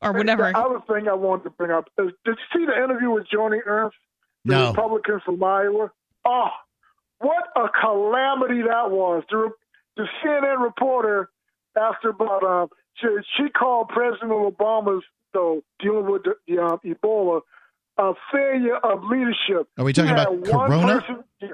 or 0.00 0.12
whatever? 0.12 0.52
The 0.52 0.58
other 0.58 0.80
thing 0.86 1.08
I 1.08 1.14
wanted 1.14 1.42
to 1.44 1.50
bring 1.50 1.72
up 1.72 1.88
is 1.98 2.12
did 2.24 2.36
you 2.38 2.60
see 2.60 2.66
the 2.66 2.76
interview 2.82 3.10
with 3.10 3.26
Joni 3.34 3.58
Ernst, 3.66 3.96
the 4.44 4.52
No. 4.54 4.68
Republican 4.70 5.20
from 5.24 5.42
Iowa? 5.42 5.90
Oh, 6.24 6.48
what 7.18 7.48
a 7.56 7.66
calamity 7.80 8.62
that 8.62 8.92
was. 8.92 9.24
The, 9.28 9.50
the 9.96 10.06
CNN 10.22 10.62
reporter 10.62 11.30
asked 11.76 12.04
her 12.04 12.10
about 12.10 12.44
um, 12.44 12.68
she, 12.94 13.08
she 13.36 13.48
called 13.50 13.88
President 13.88 14.30
Obama's 14.30 15.02
so 15.36 15.62
dealing 15.80 16.10
with 16.10 16.22
the, 16.24 16.58
um, 16.62 16.80
Ebola 16.84 17.40
a 17.98 18.12
failure 18.32 18.76
of 18.76 19.04
leadership. 19.04 19.68
Are 19.78 19.84
we 19.84 19.92
talking 19.92 20.10
about 20.12 20.44
Corona? 20.44 21.00
person- 21.00 21.24
yeah, 21.40 21.48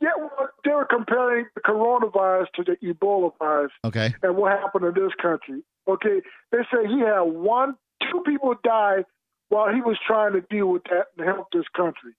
yeah, 0.00 0.10
well, 0.16 0.48
they 0.64 0.70
were 0.70 0.84
comparing 0.84 1.46
the 1.54 1.60
coronavirus 1.60 2.46
to 2.56 2.64
the 2.64 2.76
Ebola 2.86 3.32
virus 3.38 3.72
Okay. 3.84 4.14
and 4.22 4.36
what 4.36 4.52
happened 4.58 4.84
in 4.84 4.94
this 4.94 5.12
country. 5.20 5.62
Okay, 5.88 6.22
they 6.50 6.58
say 6.72 6.86
he 6.86 7.00
had 7.00 7.22
one, 7.22 7.74
two 8.10 8.22
people 8.24 8.54
die 8.64 9.04
while 9.48 9.72
he 9.74 9.80
was 9.80 9.98
trying 10.06 10.32
to 10.32 10.40
deal 10.42 10.66
with 10.68 10.82
that 10.84 11.06
and 11.18 11.26
help 11.26 11.48
this 11.52 11.66
country, 11.76 12.12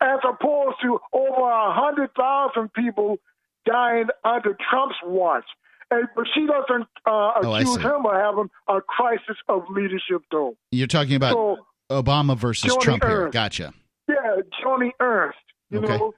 as 0.00 0.18
opposed 0.28 0.76
to 0.82 0.98
over 1.12 1.48
a 1.50 1.72
hundred 1.72 2.10
thousand 2.14 2.72
people 2.72 3.18
dying 3.66 4.08
under 4.24 4.56
Trump's 4.68 4.96
watch. 5.04 5.44
And, 5.90 6.08
but 6.16 6.24
she 6.34 6.46
doesn't 6.46 6.86
uh, 7.06 7.32
Oh, 7.42 7.54
accuse 7.54 7.76
him 7.76 8.06
of 8.06 8.12
having 8.14 8.50
a 8.68 8.80
crisis 8.80 9.36
of 9.48 9.62
leadership, 9.70 10.22
though. 10.30 10.56
You're 10.70 10.86
talking 10.86 11.14
about 11.16 11.32
So 11.32 11.58
Obama 11.90 12.36
versus 12.36 12.72
Joni 12.72 12.80
Trump 12.80 13.04
here. 13.04 13.28
Gotcha. 13.30 13.72
yeah, 14.08 14.36
Joni 14.64 14.90
Ernst, 15.00 15.38
you 15.70 15.78
Okay. 15.78 15.96
know. 15.98 16.14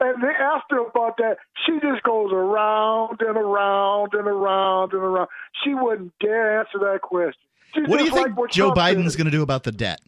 And 0.00 0.22
they 0.22 0.28
asked 0.28 0.66
her 0.70 0.86
about 0.86 1.16
that. 1.16 1.38
She 1.66 1.72
just 1.80 2.04
goes 2.04 2.30
around 2.32 3.20
and 3.20 3.36
around 3.36 4.10
and 4.14 4.28
around 4.28 4.92
and 4.92 5.02
around. 5.02 5.26
She 5.64 5.74
wouldn't 5.74 6.12
dare 6.20 6.60
answer 6.60 6.78
that 6.78 7.00
question. 7.02 7.34
She's 7.74 7.88
What 7.88 7.98
do 7.98 8.04
you 8.04 8.12
think 8.12 8.36
like 8.36 8.50
Joe 8.52 8.72
Trump 8.72 8.76
Biden's 8.78 9.16
going 9.16 9.24
to 9.24 9.30
do 9.32 9.42
about 9.42 9.64
the 9.64 9.72
debt? 9.72 10.00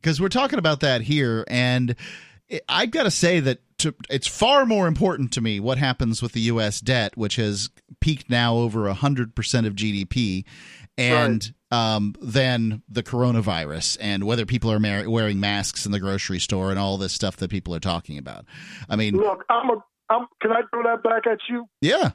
Because 0.00 0.20
we're 0.20 0.28
talking 0.28 0.58
about 0.58 0.80
that 0.80 1.02
here, 1.02 1.44
and 1.46 1.94
I've 2.68 2.90
got 2.90 3.04
to 3.04 3.10
say 3.10 3.40
that 3.40 3.60
to, 3.78 3.94
it's 4.10 4.26
far 4.26 4.66
more 4.66 4.86
important 4.86 5.32
to 5.32 5.40
me 5.40 5.58
what 5.60 5.78
happens 5.78 6.22
with 6.22 6.32
the 6.32 6.40
U.S. 6.42 6.80
debt, 6.80 7.16
which 7.16 7.36
has 7.36 7.70
peaked 8.00 8.28
now 8.30 8.56
over 8.56 8.90
hundred 8.92 9.34
percent 9.34 9.66
of 9.66 9.74
GDP, 9.74 10.44
and 10.98 11.52
um, 11.70 12.14
than 12.20 12.82
the 12.88 13.02
coronavirus 13.02 13.96
and 14.00 14.24
whether 14.24 14.44
people 14.44 14.70
are 14.70 14.78
mar- 14.78 15.08
wearing 15.08 15.40
masks 15.40 15.86
in 15.86 15.92
the 15.92 16.00
grocery 16.00 16.38
store 16.38 16.70
and 16.70 16.78
all 16.78 16.98
this 16.98 17.12
stuff 17.14 17.38
that 17.38 17.50
people 17.50 17.74
are 17.74 17.80
talking 17.80 18.18
about. 18.18 18.44
I 18.88 18.96
mean, 18.96 19.16
Look, 19.16 19.44
I'm 19.48 19.70
a. 19.70 19.82
I'm, 20.10 20.26
can 20.42 20.52
I 20.52 20.60
throw 20.70 20.82
that 20.82 21.02
back 21.02 21.26
at 21.26 21.38
you? 21.48 21.66
yeah, 21.80 22.10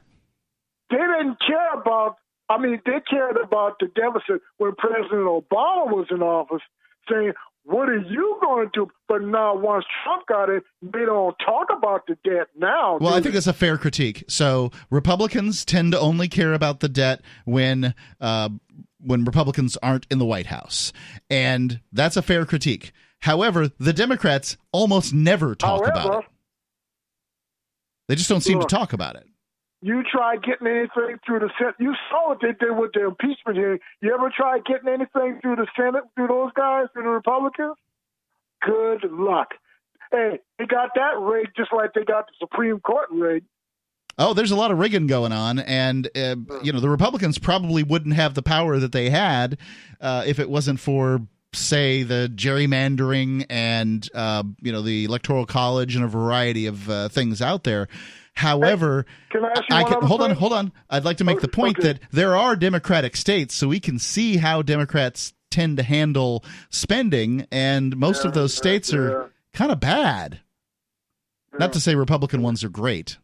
They 0.90 0.96
didn't 0.96 1.38
care 1.44 1.74
about. 1.74 2.16
I 2.48 2.56
mean, 2.58 2.80
they 2.86 3.00
cared 3.10 3.36
about 3.36 3.74
the 3.80 3.88
deficit 3.88 4.40
when 4.56 4.74
President 4.78 5.24
Obama 5.24 5.90
was 5.90 6.06
in 6.10 6.22
office, 6.22 6.62
saying, 7.10 7.32
"What 7.68 7.88
are 7.88 7.98
you 7.98 8.38
going 8.40 8.66
to 8.66 8.70
do?" 8.72 8.90
But 9.06 9.22
now, 9.22 9.54
once 9.56 9.84
Trump 10.02 10.26
got 10.26 10.48
in, 10.48 10.60
they 10.82 11.04
don't 11.04 11.36
talk 11.44 11.68
about 11.76 12.06
the 12.06 12.16
debt 12.24 12.48
now. 12.56 12.98
Well, 12.98 13.14
I 13.14 13.20
think 13.20 13.34
that's 13.34 13.46
a 13.46 13.52
fair 13.52 13.76
critique. 13.76 14.24
So 14.28 14.70
Republicans 14.90 15.64
tend 15.64 15.92
to 15.92 16.00
only 16.00 16.28
care 16.28 16.54
about 16.54 16.80
the 16.80 16.88
debt 16.88 17.20
when 17.44 17.94
uh, 18.20 18.48
when 19.00 19.24
Republicans 19.24 19.76
aren't 19.82 20.06
in 20.10 20.18
the 20.18 20.24
White 20.24 20.46
House, 20.46 20.92
and 21.28 21.80
that's 21.92 22.16
a 22.16 22.22
fair 22.22 22.46
critique. 22.46 22.92
However, 23.20 23.68
the 23.78 23.92
Democrats 23.92 24.56
almost 24.72 25.12
never 25.12 25.54
talk 25.54 25.86
about 25.86 26.20
it. 26.20 26.24
They 28.08 28.14
just 28.14 28.28
don't 28.28 28.40
seem 28.40 28.58
Look. 28.58 28.68
to 28.68 28.74
talk 28.74 28.92
about 28.92 29.16
it. 29.16 29.26
You 29.80 30.02
try 30.02 30.36
getting 30.36 30.66
anything 30.66 31.18
through 31.24 31.38
the 31.38 31.50
Senate. 31.56 31.76
You 31.78 31.94
saw 32.10 32.30
what 32.30 32.38
they 32.40 32.48
did 32.48 32.76
with 32.76 32.92
the 32.94 33.06
impeachment 33.06 33.56
hearing. 33.56 33.78
You 34.00 34.12
ever 34.12 34.30
try 34.34 34.58
getting 34.58 34.88
anything 34.88 35.38
through 35.40 35.56
the 35.56 35.68
Senate, 35.76 36.02
through 36.16 36.26
those 36.28 36.50
guys, 36.54 36.86
through 36.92 37.04
the 37.04 37.10
Republicans? 37.10 37.76
Good 38.60 39.04
luck. 39.10 39.54
Hey, 40.10 40.40
they 40.58 40.66
got 40.66 40.90
that 40.96 41.18
rigged 41.20 41.56
just 41.56 41.72
like 41.72 41.92
they 41.94 42.02
got 42.02 42.26
the 42.26 42.32
Supreme 42.40 42.80
Court 42.80 43.08
rigged. 43.10 43.46
Oh, 44.20 44.34
there's 44.34 44.50
a 44.50 44.56
lot 44.56 44.72
of 44.72 44.78
rigging 44.78 45.06
going 45.06 45.30
on, 45.30 45.60
and 45.60 46.08
uh, 46.16 46.34
you 46.62 46.72
know 46.72 46.80
the 46.80 46.90
Republicans 46.90 47.38
probably 47.38 47.84
wouldn't 47.84 48.16
have 48.16 48.34
the 48.34 48.42
power 48.42 48.78
that 48.78 48.90
they 48.90 49.10
had 49.10 49.58
uh, 50.00 50.24
if 50.26 50.40
it 50.40 50.50
wasn't 50.50 50.80
for, 50.80 51.20
say, 51.52 52.02
the 52.02 52.28
gerrymandering 52.34 53.46
and 53.48 54.08
uh, 54.14 54.42
you 54.60 54.72
know 54.72 54.82
the 54.82 55.04
electoral 55.04 55.46
college 55.46 55.94
and 55.94 56.04
a 56.04 56.08
variety 56.08 56.66
of 56.66 56.90
uh, 56.90 57.08
things 57.08 57.40
out 57.40 57.62
there. 57.62 57.86
However, 58.38 59.04
Can 59.30 59.44
I 59.44 59.50
ask 59.50 59.62
you 59.68 59.76
I 59.76 59.82
can 59.82 60.00
hold 60.00 60.22
on, 60.22 60.30
hold 60.30 60.52
on. 60.52 60.70
I'd 60.88 61.04
like 61.04 61.16
to 61.16 61.24
make 61.24 61.40
the 61.40 61.48
point 61.48 61.80
okay. 61.80 61.94
that 61.94 62.00
there 62.12 62.36
are 62.36 62.54
Democratic 62.54 63.16
states, 63.16 63.52
so 63.52 63.66
we 63.66 63.80
can 63.80 63.98
see 63.98 64.36
how 64.36 64.62
Democrats 64.62 65.34
tend 65.50 65.76
to 65.78 65.82
handle 65.82 66.44
spending, 66.70 67.48
and 67.50 67.96
most 67.96 68.24
of 68.24 68.34
those 68.34 68.54
states 68.54 68.94
are 68.94 69.32
kind 69.52 69.72
of 69.72 69.80
bad. 69.80 70.38
Not 71.58 71.72
to 71.72 71.80
say 71.80 71.96
Republican 71.96 72.40
ones 72.42 72.62
are 72.62 72.68
great. 72.68 73.18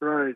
Right. 0.00 0.34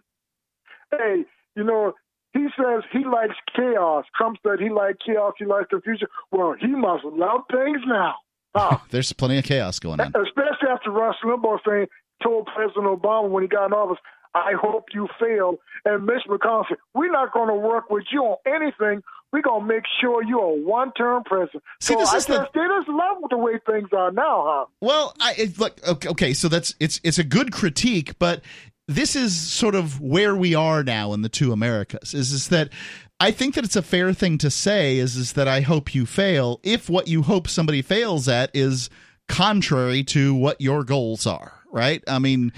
Hey, 0.92 1.24
you 1.56 1.64
know, 1.64 1.94
he 2.32 2.46
says 2.56 2.84
he 2.92 3.04
likes 3.04 3.34
chaos. 3.56 4.04
Trump 4.16 4.36
said 4.46 4.60
he 4.60 4.70
likes 4.70 4.98
chaos, 5.04 5.32
he 5.36 5.46
likes 5.46 5.66
confusion. 5.70 6.06
Well, 6.30 6.54
he 6.60 6.68
must 6.68 7.04
love 7.04 7.40
things 7.50 7.80
now. 7.86 8.14
There's 8.90 9.12
plenty 9.12 9.38
of 9.38 9.44
chaos 9.44 9.80
going 9.80 10.00
on. 10.00 10.08
Especially 10.14 10.68
after 10.70 10.92
Rush 10.92 11.16
Limbaugh 11.24 11.58
saying, 11.66 11.86
told 12.22 12.48
President 12.54 12.86
Obama 12.86 13.28
when 13.28 13.42
he 13.42 13.48
got 13.48 13.66
in 13.66 13.72
office, 13.72 13.98
I 14.34 14.52
hope 14.60 14.86
you 14.92 15.08
fail. 15.20 15.56
And 15.84 16.06
Mitch 16.06 16.22
McConnell 16.28 16.64
said, 16.68 16.78
We're 16.94 17.10
not 17.12 17.32
going 17.32 17.48
to 17.48 17.54
work 17.54 17.90
with 17.90 18.04
you 18.10 18.22
on 18.22 18.36
anything. 18.46 19.02
We're 19.32 19.42
going 19.42 19.62
to 19.62 19.66
make 19.66 19.82
sure 20.00 20.22
you're 20.22 20.40
a 20.40 20.54
one 20.62 20.92
term 20.92 21.24
president. 21.24 21.62
See, 21.80 21.94
so 21.94 21.98
this 21.98 22.12
I 22.12 22.16
is 22.18 22.26
the- 22.26 22.48
they 22.54 22.60
just 22.78 22.88
love 22.88 23.18
the 23.30 23.36
way 23.38 23.58
things 23.66 23.88
are 23.92 24.10
now, 24.12 24.44
huh? 24.46 24.66
Well, 24.80 25.14
I 25.20 25.52
look 25.58 25.80
okay, 25.86 26.08
okay. 26.08 26.34
So 26.34 26.48
that's 26.48 26.74
it's 26.80 27.00
it's 27.04 27.18
a 27.18 27.24
good 27.24 27.52
critique, 27.52 28.18
but 28.18 28.42
this 28.86 29.16
is 29.16 29.36
sort 29.36 29.74
of 29.74 30.00
where 30.00 30.36
we 30.36 30.54
are 30.54 30.84
now 30.84 31.12
in 31.14 31.22
the 31.22 31.28
two 31.28 31.52
Americas. 31.52 32.14
Is 32.14 32.30
is 32.32 32.48
that 32.48 32.70
I 33.18 33.32
think 33.32 33.54
that 33.56 33.64
it's 33.64 33.76
a 33.76 33.82
fair 33.82 34.12
thing 34.12 34.38
to 34.38 34.50
say 34.50 34.98
is 34.98 35.16
is 35.16 35.32
that 35.32 35.48
I 35.48 35.62
hope 35.62 35.94
you 35.94 36.06
fail 36.06 36.60
if 36.62 36.88
what 36.88 37.08
you 37.08 37.22
hope 37.22 37.48
somebody 37.48 37.82
fails 37.82 38.28
at 38.28 38.50
is 38.54 38.88
contrary 39.28 40.04
to 40.04 40.34
what 40.34 40.60
your 40.60 40.84
goals 40.84 41.26
are, 41.26 41.53
right? 41.74 42.02
I 42.08 42.18
mean, 42.18 42.52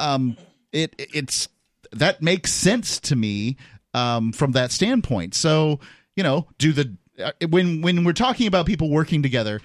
um, 0.00 0.36
it 0.72 0.94
it's 0.98 1.48
that 1.92 2.22
makes 2.22 2.52
sense 2.52 2.98
to 3.00 3.14
me 3.14 3.56
um, 3.92 4.32
from 4.32 4.52
that 4.52 4.72
standpoint. 4.72 5.34
So 5.34 5.78
you 6.16 6.24
know, 6.24 6.48
do 6.58 6.72
the 6.72 6.96
uh, 7.22 7.32
when 7.48 7.82
when 7.82 8.04
we're 8.04 8.12
talking 8.12 8.46
about 8.46 8.66
people 8.66 8.90
working 8.90 9.22
together, 9.22 9.60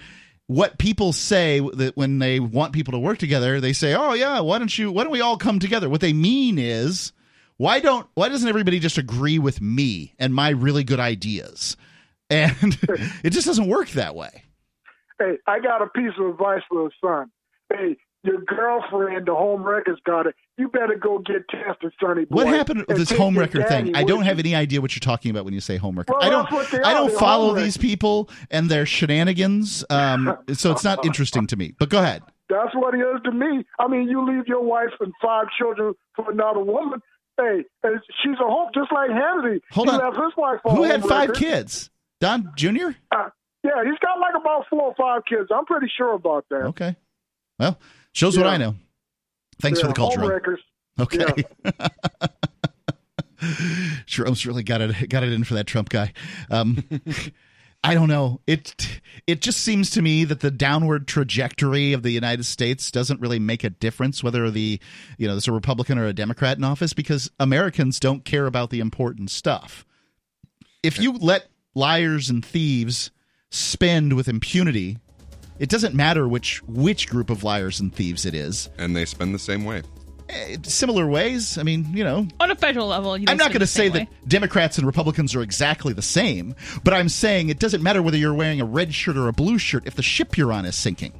what 0.46 0.78
people 0.78 1.12
say 1.12 1.60
that 1.74 1.96
when 1.96 2.18
they 2.18 2.38
want 2.38 2.72
people 2.72 2.92
to 2.92 2.98
work 2.98 3.18
together, 3.18 3.60
they 3.60 3.72
say, 3.72 3.94
"Oh 3.94 4.12
yeah, 4.12 4.40
why 4.40 4.58
don't 4.58 4.76
you? 4.78 4.92
Why 4.92 5.02
don't 5.02 5.12
we 5.12 5.20
all 5.20 5.36
come 5.36 5.58
together?" 5.58 5.88
What 5.88 6.00
they 6.00 6.12
mean 6.12 6.58
is, 6.58 7.12
why 7.56 7.80
don't 7.80 8.06
why 8.14 8.28
doesn't 8.28 8.48
everybody 8.48 8.78
just 8.78 8.98
agree 8.98 9.38
with 9.38 9.60
me 9.60 10.14
and 10.18 10.34
my 10.34 10.50
really 10.50 10.84
good 10.84 11.00
ideas? 11.00 11.76
And 12.32 12.78
it 13.24 13.30
just 13.30 13.48
doesn't 13.48 13.66
work 13.66 13.88
that 13.88 14.14
way. 14.14 14.44
Hey, 15.18 15.38
I 15.48 15.58
got 15.58 15.82
a 15.82 15.88
piece 15.88 16.12
of 16.16 16.26
advice 16.26 16.62
for 16.68 16.86
a 16.86 16.90
son. 17.02 17.28
Hey, 17.68 17.96
your 18.22 18.40
girlfriend, 18.42 19.26
the 19.26 19.34
home 19.34 19.62
records 19.62 20.00
got 20.04 20.26
it. 20.26 20.34
You 20.58 20.68
better 20.68 20.94
go 20.94 21.18
get 21.18 21.48
tested, 21.48 21.92
Sonny 22.00 22.26
boy. 22.26 22.36
What 22.36 22.46
happened 22.48 22.84
with 22.86 22.98
this 22.98 23.10
home 23.10 23.34
daddy 23.34 23.62
thing? 23.62 23.96
I 23.96 24.04
don't 24.04 24.24
have 24.24 24.38
any 24.38 24.54
idea 24.54 24.80
what 24.80 24.94
you're 24.94 25.00
talking 25.00 25.30
about 25.30 25.44
when 25.44 25.54
you 25.54 25.60
say 25.60 25.78
home 25.78 25.98
record. 25.98 26.14
Well, 26.14 26.22
I 26.22 26.28
don't. 26.28 26.42
that's 26.42 26.52
what 26.52 26.70
they 26.70 26.82
I 26.86 26.92
don't 26.92 27.12
follow 27.14 27.54
these 27.54 27.76
people 27.76 28.28
and 28.50 28.70
their 28.70 28.84
shenanigans. 28.84 29.84
Um, 29.88 30.36
so 30.52 30.70
it's 30.72 30.84
not 30.84 31.04
interesting 31.06 31.46
to 31.46 31.56
me. 31.56 31.74
But 31.78 31.88
go 31.88 31.98
ahead. 31.98 32.22
That's 32.50 32.74
what 32.74 32.94
it 32.94 32.98
is 32.98 33.22
to 33.24 33.32
me. 33.32 33.64
I 33.78 33.88
mean, 33.88 34.08
you 34.08 34.26
leave 34.26 34.46
your 34.48 34.62
wife 34.62 34.90
and 35.00 35.12
five 35.22 35.46
children 35.56 35.94
for 36.14 36.30
another 36.30 36.60
woman. 36.60 37.00
Hey, 37.38 37.64
and 37.84 38.00
she's 38.22 38.34
a 38.34 38.44
home 38.44 38.68
just 38.74 38.92
like 38.92 39.10
Hannity. 39.10 39.60
Hold 39.70 39.88
he 39.88 39.94
on. 39.94 40.00
left 40.00 40.16
his 40.16 40.36
wife 40.36 40.60
Who 40.64 40.82
had 40.82 41.02
five 41.02 41.30
record. 41.30 41.36
kids? 41.36 41.90
Don 42.20 42.52
Jr. 42.54 42.90
Uh, 43.10 43.30
yeah, 43.64 43.82
he's 43.84 43.98
got 44.00 44.18
like 44.20 44.34
about 44.38 44.66
four 44.68 44.82
or 44.82 44.94
five 44.94 45.22
kids. 45.26 45.48
I'm 45.54 45.64
pretty 45.64 45.90
sure 45.96 46.14
about 46.14 46.44
that. 46.50 46.62
Okay. 46.66 46.96
Well, 47.58 47.78
shows 48.12 48.36
what 48.36 48.46
I 48.46 48.56
know. 48.56 48.76
Thanks 49.60 49.80
for 49.80 49.88
the 49.88 49.94
Ron. 49.94 50.28
records. 50.28 50.62
Okay. 50.98 51.44
Jerome's 54.06 54.44
really 54.46 54.62
got 54.62 54.80
it 54.80 55.08
got 55.08 55.22
it 55.22 55.32
in 55.32 55.44
for 55.44 55.54
that 55.54 55.66
Trump 55.66 55.88
guy. 55.88 56.12
Um, 56.50 56.84
I 57.84 57.94
don't 57.94 58.08
know. 58.08 58.40
It 58.46 59.00
it 59.26 59.40
just 59.40 59.60
seems 59.60 59.90
to 59.90 60.02
me 60.02 60.24
that 60.24 60.40
the 60.40 60.50
downward 60.50 61.08
trajectory 61.08 61.94
of 61.94 62.02
the 62.02 62.10
United 62.10 62.44
States 62.44 62.90
doesn't 62.90 63.20
really 63.20 63.38
make 63.38 63.64
a 63.64 63.70
difference 63.70 64.22
whether 64.22 64.50
the 64.50 64.78
you 65.16 65.26
know 65.26 65.34
there's 65.34 65.48
a 65.48 65.52
Republican 65.52 65.98
or 65.98 66.06
a 66.06 66.12
Democrat 66.12 66.58
in 66.58 66.64
office 66.64 66.92
because 66.92 67.30
Americans 67.40 67.98
don't 67.98 68.24
care 68.24 68.46
about 68.46 68.70
the 68.70 68.80
important 68.80 69.30
stuff. 69.30 69.86
If 70.82 70.98
you 70.98 71.12
let 71.12 71.48
liars 71.74 72.28
and 72.28 72.44
thieves 72.44 73.10
spend 73.50 74.14
with 74.14 74.28
impunity, 74.28 74.98
it 75.60 75.68
doesn't 75.68 75.94
matter 75.94 76.26
which 76.26 76.62
which 76.64 77.08
group 77.08 77.30
of 77.30 77.44
liars 77.44 77.78
and 77.78 77.94
thieves 77.94 78.26
it 78.26 78.34
is. 78.34 78.68
And 78.78 78.96
they 78.96 79.04
spend 79.04 79.34
the 79.34 79.38
same 79.38 79.64
way. 79.64 79.82
Eh, 80.28 80.56
Similar 80.62 81.06
ways. 81.06 81.58
I 81.58 81.62
mean, 81.62 81.86
you 81.92 82.02
know, 82.02 82.26
On 82.40 82.50
a 82.50 82.56
federal 82.56 82.86
level, 82.88 83.16
you 83.16 83.26
I'm 83.28 83.36
not 83.36 83.50
going 83.50 83.52
going 83.52 83.60
to 83.60 83.66
say 83.66 83.88
that 83.90 84.08
Democrats 84.26 84.78
and 84.78 84.86
Republicans 84.86 85.34
are 85.34 85.42
exactly 85.42 85.92
the 85.92 86.02
same, 86.02 86.54
but 86.82 86.94
I'm 86.94 87.08
saying 87.08 87.50
it 87.50 87.58
doesn't 87.58 87.82
matter 87.82 88.02
whether 88.02 88.16
you're 88.16 88.34
wearing 88.34 88.60
a 88.60 88.64
red 88.64 88.94
shirt 88.94 89.16
or 89.16 89.28
a 89.28 89.32
blue 89.32 89.58
shirt 89.58 89.86
if 89.86 89.94
the 89.94 90.02
ship 90.02 90.36
you're 90.36 90.52
on 90.52 90.64
is 90.64 90.76
sinking. 90.76 91.12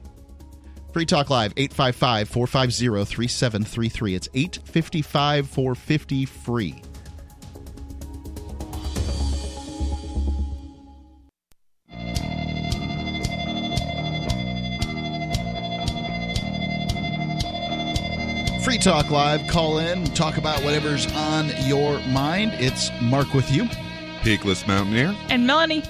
Free 0.93 1.07
Talk 1.07 1.31
Live, 1.31 1.53
855 1.57 2.29
450 2.29 3.05
3733. 3.05 4.15
It's 4.15 4.29
855 4.35 5.49
450 5.49 6.25
free. 6.25 6.83
Free 18.71 18.79
Talk 18.79 19.11
Live. 19.11 19.49
Call 19.49 19.79
in, 19.79 20.05
talk 20.15 20.37
about 20.37 20.63
whatever's 20.63 21.13
on 21.15 21.51
your 21.65 21.99
mind. 22.03 22.53
It's 22.55 22.89
Mark 23.03 23.35
with 23.35 23.51
you. 23.51 23.65
Peakless 24.21 24.65
Mountaineer. 24.69 25.13
And 25.29 25.45
Melanie, 25.45 25.83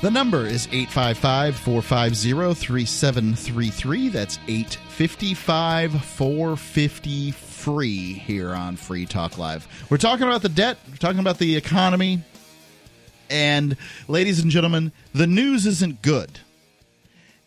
The 0.00 0.10
number 0.10 0.46
is 0.46 0.68
855 0.68 1.54
450 1.56 2.54
3733. 2.54 4.08
That's 4.08 4.38
855 4.48 6.02
450 6.02 7.30
free 7.32 8.14
here 8.14 8.54
on 8.54 8.76
Free 8.76 9.04
Talk 9.04 9.36
Live. 9.36 9.68
We're 9.90 9.98
talking 9.98 10.26
about 10.26 10.40
the 10.40 10.48
debt, 10.48 10.78
we're 10.88 10.96
talking 10.96 11.20
about 11.20 11.36
the 11.36 11.56
economy. 11.56 12.22
And, 13.28 13.76
ladies 14.08 14.40
and 14.40 14.50
gentlemen, 14.50 14.92
the 15.12 15.26
news 15.26 15.66
isn't 15.66 16.00
good. 16.00 16.40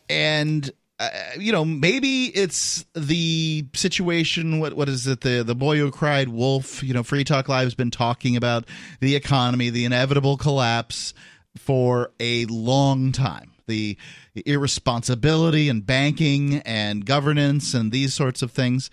And 0.07 0.69
uh, 1.01 1.09
you 1.39 1.51
know, 1.51 1.65
maybe 1.65 2.25
it's 2.25 2.85
the 2.93 3.65
situation. 3.73 4.59
What 4.59 4.73
what 4.73 4.87
is 4.87 5.07
it? 5.07 5.21
The 5.21 5.43
the 5.43 5.55
boy 5.55 5.77
who 5.77 5.89
cried 5.89 6.29
wolf. 6.29 6.83
You 6.83 6.93
know, 6.93 7.01
Free 7.01 7.23
Talk 7.23 7.49
Live 7.49 7.63
has 7.63 7.73
been 7.73 7.89
talking 7.89 8.37
about 8.37 8.65
the 8.99 9.15
economy, 9.15 9.71
the 9.71 9.83
inevitable 9.83 10.37
collapse 10.37 11.15
for 11.57 12.11
a 12.19 12.45
long 12.45 13.11
time. 13.11 13.51
The 13.65 13.97
irresponsibility 14.35 15.69
in 15.69 15.81
banking 15.81 16.57
and 16.59 17.03
governance 17.03 17.73
and 17.73 17.91
these 17.91 18.13
sorts 18.13 18.43
of 18.43 18.51
things. 18.51 18.91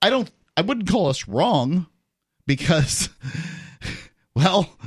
I 0.00 0.08
don't. 0.08 0.30
I 0.56 0.62
wouldn't 0.62 0.88
call 0.88 1.08
us 1.08 1.28
wrong 1.28 1.88
because, 2.46 3.10
well, 4.34 4.78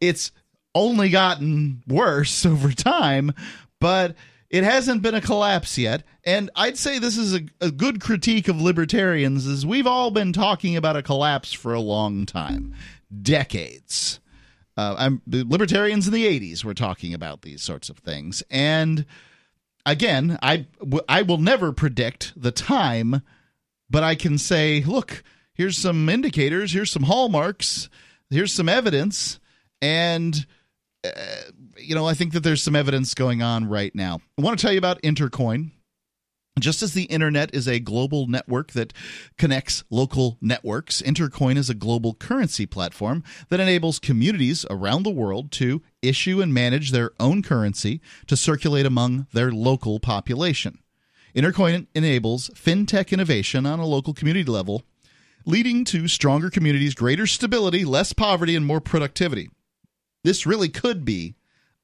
it's 0.00 0.32
only 0.74 1.10
gotten 1.10 1.82
worse 1.86 2.46
over 2.46 2.72
time, 2.72 3.34
but 3.80 4.16
it 4.52 4.64
hasn't 4.64 5.00
been 5.00 5.14
a 5.14 5.20
collapse 5.20 5.78
yet. 5.78 6.04
And 6.24 6.50
I'd 6.54 6.76
say 6.76 6.98
this 6.98 7.16
is 7.16 7.34
a, 7.34 7.40
a 7.60 7.70
good 7.70 8.00
critique 8.00 8.48
of 8.48 8.60
libertarians 8.60 9.46
is 9.46 9.66
we've 9.66 9.86
all 9.86 10.10
been 10.10 10.32
talking 10.32 10.76
about 10.76 10.96
a 10.96 11.02
collapse 11.02 11.52
for 11.52 11.72
a 11.72 11.80
long 11.80 12.26
time. 12.26 12.74
Decades. 13.22 14.20
Uh, 14.76 14.94
I'm 14.96 15.22
the 15.26 15.44
libertarians 15.44 16.06
in 16.06 16.12
the 16.12 16.26
80s 16.26 16.64
were 16.64 16.74
talking 16.74 17.14
about 17.14 17.42
these 17.42 17.62
sorts 17.62 17.88
of 17.88 17.98
things. 17.98 18.42
And 18.50 19.06
again, 19.84 20.38
I 20.42 20.66
w- 20.80 21.04
I 21.08 21.22
will 21.22 21.38
never 21.38 21.72
predict 21.72 22.32
the 22.36 22.52
time, 22.52 23.22
but 23.90 24.02
I 24.02 24.14
can 24.14 24.38
say, 24.38 24.82
look, 24.84 25.22
here's 25.54 25.76
some 25.76 26.08
indicators, 26.08 26.72
here's 26.72 26.90
some 26.90 27.02
hallmarks, 27.04 27.90
here's 28.30 28.52
some 28.52 28.68
evidence, 28.68 29.40
and 29.82 30.46
uh, 31.04 31.10
you 31.82 31.94
know, 31.94 32.06
I 32.06 32.14
think 32.14 32.32
that 32.32 32.40
there's 32.40 32.62
some 32.62 32.76
evidence 32.76 33.14
going 33.14 33.42
on 33.42 33.68
right 33.68 33.94
now. 33.94 34.20
I 34.38 34.42
want 34.42 34.58
to 34.58 34.62
tell 34.62 34.72
you 34.72 34.78
about 34.78 35.02
Intercoin. 35.02 35.70
Just 36.60 36.82
as 36.82 36.92
the 36.92 37.04
internet 37.04 37.54
is 37.54 37.66
a 37.66 37.80
global 37.80 38.26
network 38.26 38.72
that 38.72 38.92
connects 39.38 39.84
local 39.88 40.36
networks, 40.42 41.00
Intercoin 41.00 41.56
is 41.56 41.70
a 41.70 41.74
global 41.74 42.12
currency 42.12 42.66
platform 42.66 43.24
that 43.48 43.58
enables 43.58 43.98
communities 43.98 44.66
around 44.68 45.02
the 45.02 45.10
world 45.10 45.50
to 45.52 45.80
issue 46.02 46.42
and 46.42 46.52
manage 46.52 46.90
their 46.90 47.12
own 47.18 47.42
currency 47.42 48.02
to 48.26 48.36
circulate 48.36 48.84
among 48.84 49.26
their 49.32 49.50
local 49.50 49.98
population. 49.98 50.78
Intercoin 51.34 51.86
enables 51.94 52.50
fintech 52.50 53.12
innovation 53.12 53.64
on 53.64 53.78
a 53.78 53.86
local 53.86 54.12
community 54.12 54.44
level, 54.44 54.82
leading 55.46 55.86
to 55.86 56.06
stronger 56.06 56.50
communities, 56.50 56.94
greater 56.94 57.26
stability, 57.26 57.82
less 57.82 58.12
poverty, 58.12 58.54
and 58.54 58.66
more 58.66 58.80
productivity. 58.80 59.48
This 60.22 60.46
really 60.46 60.68
could 60.68 61.06
be 61.06 61.34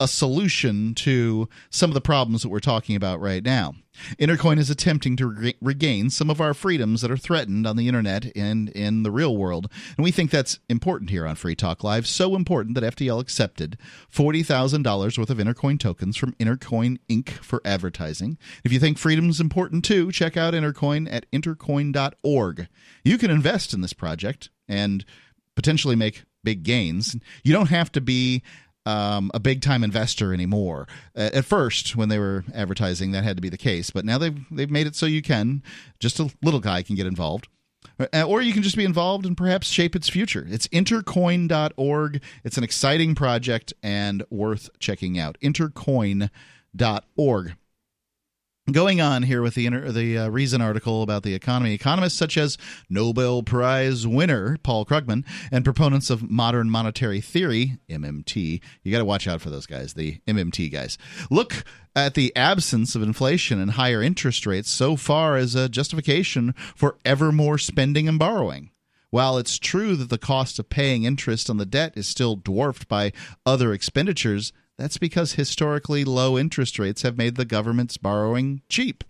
a 0.00 0.08
solution 0.08 0.94
to 0.94 1.48
some 1.70 1.90
of 1.90 1.94
the 1.94 2.00
problems 2.00 2.42
that 2.42 2.48
we're 2.48 2.60
talking 2.60 2.94
about 2.94 3.20
right 3.20 3.44
now. 3.44 3.74
Intercoin 4.18 4.58
is 4.58 4.70
attempting 4.70 5.16
to 5.16 5.26
re- 5.26 5.56
regain 5.60 6.08
some 6.08 6.30
of 6.30 6.40
our 6.40 6.54
freedoms 6.54 7.00
that 7.00 7.10
are 7.10 7.16
threatened 7.16 7.66
on 7.66 7.76
the 7.76 7.88
internet 7.88 8.30
and 8.36 8.68
in 8.70 9.02
the 9.02 9.10
real 9.10 9.36
world. 9.36 9.68
And 9.96 10.04
we 10.04 10.12
think 10.12 10.30
that's 10.30 10.60
important 10.68 11.10
here 11.10 11.26
on 11.26 11.34
Free 11.34 11.56
Talk 11.56 11.82
Live. 11.82 12.06
So 12.06 12.36
important 12.36 12.76
that 12.76 12.96
FTL 12.96 13.20
accepted 13.20 13.76
$40,000 14.12 15.18
worth 15.18 15.30
of 15.30 15.38
Intercoin 15.38 15.80
tokens 15.80 16.16
from 16.16 16.32
Intercoin 16.34 16.98
Inc. 17.08 17.30
for 17.30 17.60
advertising. 17.64 18.38
If 18.62 18.72
you 18.72 18.78
think 18.78 18.98
freedom's 18.98 19.40
important 19.40 19.84
too, 19.84 20.12
check 20.12 20.36
out 20.36 20.54
Intercoin 20.54 21.08
at 21.10 21.30
intercoin.org. 21.32 22.68
You 23.02 23.18
can 23.18 23.30
invest 23.32 23.74
in 23.74 23.80
this 23.80 23.92
project 23.92 24.50
and 24.68 25.04
potentially 25.56 25.96
make 25.96 26.24
big 26.44 26.62
gains. 26.62 27.16
You 27.42 27.52
don't 27.52 27.70
have 27.70 27.90
to 27.92 28.00
be 28.00 28.42
um, 28.88 29.30
a 29.34 29.40
big 29.40 29.60
time 29.60 29.84
investor 29.84 30.32
anymore. 30.32 30.88
At 31.14 31.44
first, 31.44 31.94
when 31.94 32.08
they 32.08 32.18
were 32.18 32.44
advertising, 32.54 33.12
that 33.12 33.22
had 33.22 33.36
to 33.36 33.42
be 33.42 33.50
the 33.50 33.58
case, 33.58 33.90
but 33.90 34.06
now 34.06 34.16
they've 34.16 34.38
they've 34.50 34.70
made 34.70 34.86
it 34.86 34.96
so 34.96 35.04
you 35.04 35.20
can 35.20 35.62
just 36.00 36.18
a 36.18 36.30
little 36.42 36.60
guy 36.60 36.82
can 36.82 36.96
get 36.96 37.06
involved. 37.06 37.48
Uh, 38.00 38.22
Or 38.22 38.40
you 38.40 38.52
can 38.52 38.62
just 38.62 38.76
be 38.76 38.84
involved 38.84 39.26
and 39.26 39.36
perhaps 39.36 39.68
shape 39.68 39.94
its 39.94 40.08
future. 40.08 40.46
It's 40.48 40.68
intercoin.org. 40.68 42.22
It's 42.44 42.56
an 42.56 42.64
exciting 42.64 43.14
project 43.14 43.74
and 43.82 44.24
worth 44.30 44.70
checking 44.78 45.18
out. 45.18 45.36
Intercoin.org. 45.42 46.30
Going 48.70 49.00
on 49.00 49.22
here 49.22 49.40
with 49.40 49.54
the 49.54 49.64
inter- 49.64 49.90
the 49.90 50.18
uh, 50.18 50.28
Reason 50.28 50.60
article 50.60 51.02
about 51.02 51.22
the 51.22 51.32
economy, 51.34 51.72
economists 51.72 52.18
such 52.18 52.36
as 52.36 52.58
Nobel 52.90 53.42
Prize 53.42 54.06
winner 54.06 54.58
Paul 54.62 54.84
Krugman 54.84 55.24
and 55.50 55.64
proponents 55.64 56.10
of 56.10 56.30
modern 56.30 56.68
monetary 56.68 57.22
theory 57.22 57.78
(MMT), 57.88 58.60
you 58.82 58.92
got 58.92 58.98
to 58.98 59.06
watch 59.06 59.26
out 59.26 59.40
for 59.40 59.48
those 59.48 59.64
guys, 59.64 59.94
the 59.94 60.20
MMT 60.28 60.70
guys. 60.70 60.98
Look 61.30 61.64
at 61.96 62.12
the 62.12 62.30
absence 62.36 62.94
of 62.94 63.02
inflation 63.02 63.58
and 63.58 63.70
higher 63.70 64.02
interest 64.02 64.44
rates 64.44 64.68
so 64.68 64.96
far 64.96 65.36
as 65.36 65.54
a 65.54 65.70
justification 65.70 66.52
for 66.76 66.98
ever 67.06 67.32
more 67.32 67.56
spending 67.56 68.06
and 68.06 68.18
borrowing. 68.18 68.70
While 69.08 69.38
it's 69.38 69.58
true 69.58 69.96
that 69.96 70.10
the 70.10 70.18
cost 70.18 70.58
of 70.58 70.68
paying 70.68 71.04
interest 71.04 71.48
on 71.48 71.56
the 71.56 71.64
debt 71.64 71.94
is 71.96 72.06
still 72.06 72.36
dwarfed 72.36 72.86
by 72.86 73.12
other 73.46 73.72
expenditures, 73.72 74.52
that's 74.78 74.98
because 74.98 75.32
historically 75.32 76.04
low 76.04 76.38
interest 76.38 76.78
rates 76.78 77.02
have 77.02 77.18
made 77.18 77.36
the 77.36 77.44
government's 77.44 77.96
borrowing 77.96 78.62
cheap. 78.68 79.04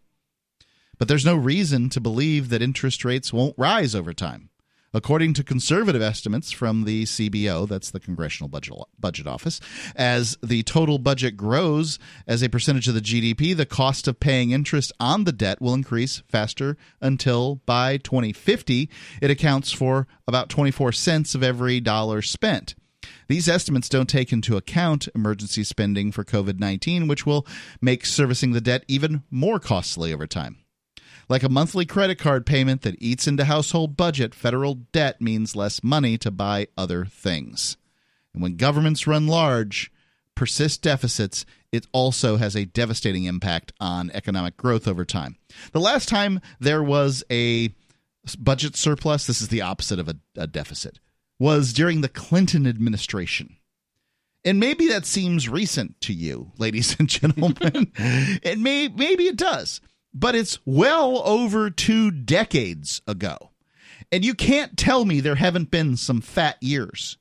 But 0.99 1.07
there's 1.07 1.24
no 1.24 1.36
reason 1.36 1.90
to 1.90 2.01
believe 2.01 2.49
that 2.49 2.62
interest 2.62 3.05
rates 3.05 3.32
won't 3.32 3.55
rise 3.57 3.95
over 3.95 4.12
time. 4.12 4.51
According 4.95 5.35
to 5.35 5.45
conservative 5.45 6.01
estimates 6.01 6.51
from 6.51 6.85
the 6.85 7.05
CBO, 7.05 7.69
that's 7.69 7.90
the 7.90 8.01
Congressional 8.01 8.49
Budget, 8.49 9.27
Office, 9.27 9.61
as 9.95 10.39
the 10.43 10.62
total 10.62 10.99
budget 10.99 11.36
grows 11.36 11.99
as 12.27 12.43
a 12.43 12.49
percentage 12.49 12.89
of 12.89 12.95
the 12.95 13.03
GDP, 13.03 13.55
the 13.55 13.66
cost 13.66 14.09
of 14.09 14.19
paying 14.19 14.51
interest 14.51 14.90
on 14.99 15.24
the 15.24 15.32
debt 15.32 15.61
will 15.61 15.74
increase 15.74 16.23
faster 16.27 16.78
until 17.03 17.57
by 17.66 17.99
2050 17.99 18.89
it 19.20 19.31
accounts 19.31 19.73
for 19.73 20.07
about 20.27 20.49
24 20.49 20.93
cents 20.93 21.35
of 21.35 21.43
every 21.43 21.81
dollar 21.81 22.23
spent. 22.23 22.74
These 23.29 23.49
estimates 23.49 23.89
don't 23.89 24.09
take 24.09 24.33
into 24.33 24.57
account 24.57 25.09
emergency 25.15 25.63
spending 25.63 26.13
for 26.13 26.25
COVID 26.25 26.59
19, 26.59 27.09
which 27.09 27.27
will 27.27 27.47
make 27.81 28.07
servicing 28.07 28.53
the 28.53 28.61
debt 28.61 28.85
even 28.89 29.23
more 29.31 29.61
costly 29.61 30.13
over 30.13 30.27
time. 30.27 30.59
Like 31.29 31.43
a 31.43 31.51
monthly 31.51 31.85
credit 31.85 32.19
card 32.19 32.47
payment 32.47 32.81
that 32.83 33.01
eats 33.03 33.27
into 33.27 33.45
household 33.45 33.99
budget, 33.99 34.35
federal 34.35 34.75
debt 34.75 35.21
means 35.21 35.55
less 35.55 35.85
money 35.85 36.17
to 36.19 36.31
buy 36.31 36.69
other 36.77 37.05
things. 37.05 37.77
And 38.33 38.43
when 38.43 38.57
governments 38.57 39.07
run 39.07 39.27
large, 39.27 39.93
persist 40.35 40.81
deficits, 40.81 41.45
it 41.71 41.87
also 41.93 42.37
has 42.37 42.57
a 42.57 42.65
devastating 42.65 43.25
impact 43.25 43.73
on 43.79 44.11
economic 44.15 44.57
growth 44.57 44.89
over 44.89 45.05
time. 45.05 45.37
The 45.73 45.81
last 45.81 46.09
time 46.09 46.41
there 46.61 46.83
was 46.83 47.23
a 47.31 47.75
budget 48.39 48.75
surplus, 48.75 49.27
this 49.27 49.43
is 49.43 49.49
the 49.49 49.63
opposite 49.63 49.99
of 49.99 50.09
a, 50.09 50.17
a 50.37 50.47
deficit, 50.47 50.99
was 51.39 51.73
during 51.73 52.01
the 52.01 52.09
Clinton 52.09 52.66
administration. 52.66 53.56
And 54.44 54.60
maybe 54.60 54.89
that 54.89 55.06
seems 55.06 55.48
recent 55.48 56.01
to 56.02 56.12
you, 56.12 56.52
ladies 56.59 56.97
and 56.98 57.09
gentlemen. 57.09 57.93
and 58.43 58.62
may, 58.62 58.89
maybe 58.89 59.24
it 59.24 59.36
does, 59.36 59.81
but 60.15 60.35
it's 60.35 60.59
well 60.65 61.23
over 61.24 61.70
two 61.70 62.10
decades 62.10 63.02
ago. 63.06 63.51
And 64.10 64.24
you 64.24 64.35
can't 64.35 64.77
tell 64.77 65.05
me 65.05 65.20
there 65.20 65.35
haven't 65.35 65.70
been 65.70 65.97
some 65.97 66.20
fat 66.20 66.56
years 66.62 67.19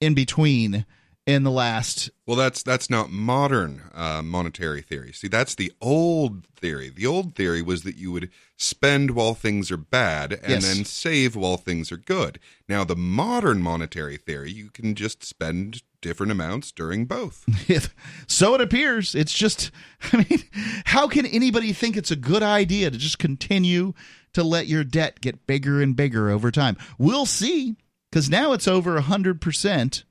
in 0.00 0.14
between 0.14 0.84
in 1.26 1.42
the 1.42 1.50
last 1.50 2.10
well 2.26 2.36
that's 2.36 2.62
that's 2.62 2.90
not 2.90 3.10
modern 3.10 3.80
uh, 3.94 4.20
monetary 4.22 4.82
theory 4.82 5.10
see 5.12 5.26
that's 5.28 5.54
the 5.54 5.72
old 5.80 6.46
theory 6.56 6.90
the 6.90 7.06
old 7.06 7.34
theory 7.34 7.62
was 7.62 7.82
that 7.82 7.96
you 7.96 8.12
would 8.12 8.28
spend 8.58 9.12
while 9.12 9.32
things 9.34 9.70
are 9.70 9.76
bad 9.78 10.32
and 10.34 10.50
Yes. 10.50 10.62
then 10.66 10.84
save 10.84 11.34
while 11.34 11.56
things 11.56 11.90
are 11.90 11.96
good 11.96 12.38
now 12.68 12.84
the 12.84 12.94
modern 12.96 13.62
monetary 13.62 14.18
theory 14.18 14.52
you 14.52 14.68
can 14.70 14.94
just 14.94 15.24
spend 15.24 15.82
different 16.02 16.30
amounts 16.30 16.70
during 16.72 17.06
both 17.06 17.46
so 18.26 18.54
it 18.54 18.60
appears. 18.60 19.14
It's 19.14 19.32
just, 19.32 19.70
I 20.12 20.18
mean, 20.28 20.42
how 20.84 21.08
can 21.08 21.24
anybody 21.24 21.72
think 21.72 21.96
it's 21.96 22.10
a 22.10 22.16
good 22.16 22.42
idea 22.42 22.90
to 22.90 22.98
just 22.98 23.18
continue 23.18 23.94
to 24.34 24.42
let 24.44 24.66
your 24.66 24.84
debt 24.84 25.22
get 25.22 25.46
bigger 25.46 25.80
and 25.80 25.96
bigger 25.96 26.28
over 26.28 26.50
time? 26.50 26.76
We'll 26.98 27.24
see, 27.24 27.76
because 28.10 28.28
now 28.28 28.52
it's 28.52 28.68
over 28.68 29.00
100% 29.00 30.04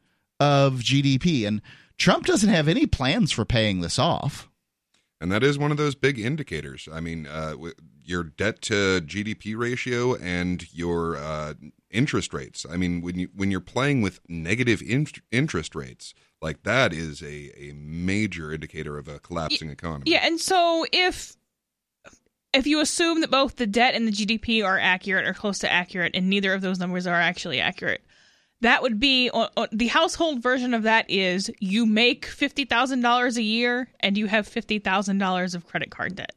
of 0.44 0.80
GDP. 0.82 1.48
And 1.48 1.61
Trump 1.98 2.26
doesn't 2.26 2.49
have 2.49 2.68
any 2.68 2.86
plans 2.86 3.32
for 3.32 3.45
paying 3.45 3.82
this 3.82 3.98
off. 3.99 4.49
and 5.22 5.32
that 5.32 5.44
is 5.44 5.57
one 5.57 5.72
of 5.72 5.78
those 5.78 5.95
big 5.95 6.20
indicators 6.20 6.90
i 6.91 6.99
mean 6.99 7.26
uh, 7.28 7.53
your 8.03 8.24
debt 8.24 8.61
to 8.61 8.99
gdp 9.11 9.56
ratio 9.57 10.15
and 10.15 10.57
your 10.74 11.15
uh, 11.15 11.53
interest 11.90 12.34
rates 12.34 12.65
i 12.70 12.76
mean 12.76 12.99
when 13.02 13.18
you 13.18 13.30
when 13.34 13.49
you're 13.52 13.61
playing 13.76 14.02
with 14.02 14.20
negative 14.28 14.82
in- 14.82 15.07
interest 15.32 15.76
rates 15.76 16.14
like 16.41 16.64
that 16.64 16.91
is 16.91 17.22
a, 17.22 17.52
a 17.68 17.72
major 17.74 18.52
indicator 18.52 18.98
of 18.98 19.07
a 19.07 19.18
collapsing 19.20 19.70
economy 19.70 20.03
Yeah, 20.11 20.26
and 20.28 20.40
so 20.41 20.86
if 20.91 21.38
if 22.53 22.68
you 22.68 22.82
assume 22.82 23.22
that 23.22 23.32
both 23.32 23.56
the 23.56 23.65
debt 23.68 23.95
and 23.95 24.07
the 24.07 24.11
GDP 24.11 24.64
are 24.64 24.78
accurate 24.78 25.26
or 25.26 25.34
close 25.34 25.57
to 25.60 25.72
accurate, 25.72 26.15
and 26.15 26.30
neither 26.30 26.53
of 26.53 26.61
those 26.61 26.78
numbers 26.80 27.07
are 27.07 27.15
actually 27.32 27.60
accurate, 27.60 28.03
that 28.64 28.81
would 28.81 28.99
be 28.99 29.30
uh, 29.34 29.68
the 29.72 29.88
household 29.88 30.41
version 30.41 30.73
of 30.73 30.84
that 30.84 31.10
is 31.10 31.52
you 31.60 31.85
make 31.85 32.26
fifty 32.26 32.65
thousand 32.65 33.02
dollars 33.02 33.38
a 33.38 33.44
year 33.44 33.90
and 33.99 34.18
you 34.18 34.26
have 34.27 34.48
fifty 34.48 34.80
thousand 34.80 35.18
dollars 35.19 35.53
of 35.53 35.65
credit 35.68 35.91
card 35.91 36.15
debt. 36.15 36.34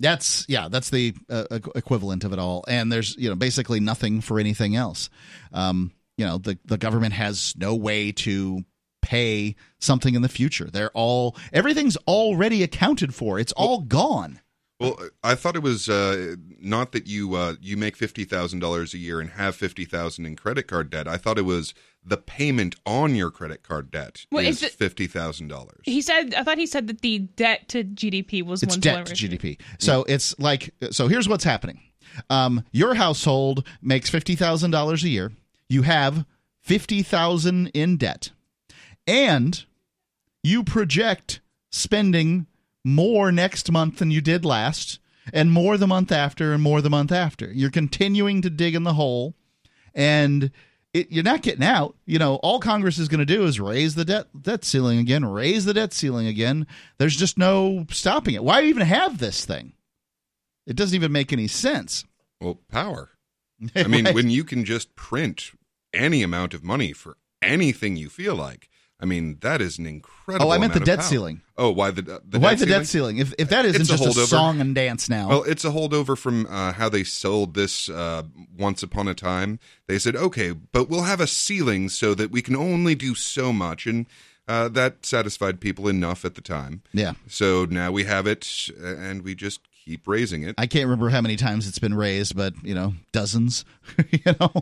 That's 0.00 0.46
yeah, 0.48 0.68
that's 0.68 0.90
the 0.90 1.14
uh, 1.28 1.46
equivalent 1.74 2.24
of 2.24 2.32
it 2.32 2.38
all. 2.38 2.64
And 2.68 2.90
there's 2.90 3.16
you 3.16 3.28
know 3.28 3.34
basically 3.34 3.80
nothing 3.80 4.20
for 4.20 4.38
anything 4.40 4.76
else. 4.76 5.10
Um, 5.52 5.92
you 6.16 6.24
know 6.24 6.38
the 6.38 6.58
the 6.64 6.78
government 6.78 7.14
has 7.14 7.54
no 7.56 7.74
way 7.74 8.12
to 8.12 8.64
pay 9.02 9.56
something 9.80 10.14
in 10.14 10.22
the 10.22 10.28
future. 10.28 10.70
They're 10.70 10.90
all 10.90 11.36
everything's 11.52 11.96
already 12.08 12.62
accounted 12.62 13.14
for. 13.14 13.38
It's 13.38 13.52
all 13.52 13.80
gone. 13.80 14.40
Well, 14.80 14.98
I 15.22 15.36
thought 15.36 15.54
it 15.54 15.62
was 15.62 15.88
uh, 15.88 16.34
not 16.60 16.92
that 16.92 17.06
you 17.06 17.34
uh, 17.34 17.54
you 17.60 17.76
make 17.76 17.96
fifty 17.96 18.24
thousand 18.24 18.58
dollars 18.58 18.92
a 18.92 18.98
year 18.98 19.20
and 19.20 19.30
have 19.30 19.54
fifty 19.54 19.84
thousand 19.84 20.26
in 20.26 20.34
credit 20.36 20.66
card 20.66 20.90
debt. 20.90 21.06
I 21.06 21.16
thought 21.16 21.38
it 21.38 21.42
was 21.42 21.74
the 22.04 22.16
payment 22.16 22.74
on 22.84 23.14
your 23.14 23.30
credit 23.30 23.62
card 23.62 23.90
debt 23.90 24.26
Well, 24.32 24.44
is 24.44 24.56
is 24.62 24.62
it- 24.64 24.72
fifty 24.72 25.06
thousand 25.06 25.48
dollars. 25.48 25.80
He 25.84 26.02
said, 26.02 26.34
I 26.34 26.42
thought 26.42 26.58
he 26.58 26.66
said 26.66 26.88
that 26.88 27.02
the 27.02 27.20
debt 27.20 27.68
to 27.68 27.84
GDP 27.84 28.42
was 28.44 28.62
It's 28.64 28.74
one 28.74 28.80
debt 28.80 29.06
to 29.06 29.14
GDP. 29.14 29.60
So 29.78 30.04
it's 30.08 30.36
like 30.40 30.74
so. 30.90 31.06
Here's 31.06 31.28
what's 31.28 31.44
happening. 31.44 31.80
Um, 32.28 32.64
your 32.72 32.94
household 32.94 33.66
makes 33.80 34.10
fifty 34.10 34.34
thousand 34.34 34.72
dollars 34.72 35.04
a 35.04 35.08
year. 35.08 35.32
You 35.68 35.82
have 35.82 36.26
fifty 36.60 37.02
thousand 37.04 37.68
in 37.68 37.96
debt, 37.96 38.30
and 39.06 39.64
you 40.42 40.64
project 40.64 41.40
spending 41.70 42.46
more 42.84 43.32
next 43.32 43.70
month 43.72 43.98
than 43.98 44.10
you 44.10 44.20
did 44.20 44.44
last, 44.44 44.98
and 45.32 45.50
more 45.50 45.76
the 45.78 45.86
month 45.86 46.12
after, 46.12 46.52
and 46.52 46.62
more 46.62 46.80
the 46.82 46.90
month 46.90 47.10
after. 47.12 47.50
You're 47.52 47.70
continuing 47.70 48.42
to 48.42 48.50
dig 48.50 48.74
in 48.74 48.82
the 48.82 48.92
hole, 48.94 49.34
and 49.94 50.50
it, 50.92 51.10
you're 51.10 51.24
not 51.24 51.42
getting 51.42 51.64
out. 51.64 51.96
You 52.06 52.18
know, 52.18 52.36
all 52.36 52.60
Congress 52.60 52.98
is 52.98 53.08
going 53.08 53.20
to 53.20 53.24
do 53.24 53.44
is 53.44 53.58
raise 53.58 53.94
the 53.94 54.04
debt 54.04 54.26
debt 54.40 54.64
ceiling 54.64 54.98
again, 54.98 55.24
raise 55.24 55.64
the 55.64 55.74
debt 55.74 55.92
ceiling 55.92 56.26
again. 56.26 56.66
There's 56.98 57.16
just 57.16 57.38
no 57.38 57.86
stopping 57.90 58.34
it. 58.34 58.44
Why 58.44 58.62
even 58.64 58.86
have 58.86 59.18
this 59.18 59.44
thing? 59.44 59.72
It 60.66 60.76
doesn't 60.76 60.94
even 60.94 61.12
make 61.12 61.32
any 61.32 61.46
sense. 61.48 62.04
Well, 62.40 62.60
power. 62.70 63.10
I 63.76 63.84
mean, 63.84 64.04
Right. 64.06 64.14
when 64.14 64.30
you 64.30 64.44
can 64.44 64.64
just 64.64 64.94
print 64.96 65.52
any 65.92 66.22
amount 66.22 66.54
of 66.54 66.64
money 66.64 66.92
for 66.92 67.16
anything 67.40 67.96
you 67.96 68.08
feel 68.08 68.34
like, 68.34 68.68
I 69.00 69.06
mean, 69.06 69.38
that 69.42 69.60
is 69.60 69.78
an 69.78 69.86
incredible. 69.86 70.46
Oh, 70.46 70.50
I 70.54 70.58
meant 70.58 70.72
the 70.72 70.80
debt 70.80 71.02
ceiling. 71.02 71.42
Oh, 71.58 71.70
why 71.70 71.90
the, 71.90 72.02
the 72.02 72.38
Why 72.38 72.50
debt 72.54 72.58
the 72.60 72.64
ceiling? 72.66 72.68
debt 72.80 72.86
ceiling? 72.86 73.18
If 73.18 73.34
if 73.38 73.48
that 73.50 73.64
isn't 73.66 73.80
It's 73.82 73.90
a 73.90 73.96
just 73.96 74.04
a, 74.04 74.20
holdover. 74.20 74.26
song 74.26 74.60
and 74.60 74.74
dance 74.74 75.08
now. 75.08 75.28
Well, 75.28 75.42
it's 75.42 75.64
a 75.64 75.70
holdover 75.70 76.16
from 76.16 76.46
uh, 76.48 76.72
how 76.72 76.88
they 76.88 77.04
sold 77.04 77.54
this 77.54 77.88
uh, 77.90 78.22
once 78.56 78.82
upon 78.82 79.08
a 79.08 79.14
time. 79.14 79.58
They 79.88 79.98
said, 79.98 80.16
okay, 80.16 80.52
but 80.52 80.88
we'll 80.88 81.02
have 81.02 81.20
a 81.20 81.26
ceiling 81.26 81.88
so 81.88 82.14
that 82.14 82.30
we 82.30 82.40
can 82.40 82.56
only 82.56 82.94
do 82.94 83.14
so 83.14 83.52
much. 83.52 83.86
And 83.86 84.06
uh, 84.46 84.68
that 84.68 85.04
satisfied 85.04 85.60
people 85.60 85.88
enough 85.88 86.24
at 86.24 86.34
the 86.34 86.40
time. 86.40 86.82
Yeah. 86.92 87.14
So 87.26 87.64
now 87.64 87.90
we 87.92 88.04
have 88.04 88.26
it, 88.26 88.68
uh, 88.82 88.86
and 88.96 89.22
we 89.22 89.34
just 89.34 89.60
keep 89.84 90.06
raising 90.06 90.42
it. 90.44 90.54
I 90.56 90.66
can't 90.66 90.84
remember 90.84 91.08
how 91.10 91.20
many 91.20 91.36
times 91.36 91.66
it's 91.66 91.78
been 91.78 91.94
raised, 91.94 92.36
but 92.36 92.54
you 92.62 92.74
know, 92.74 92.94
dozens. 93.12 93.64
you 94.10 94.34
know, 94.40 94.52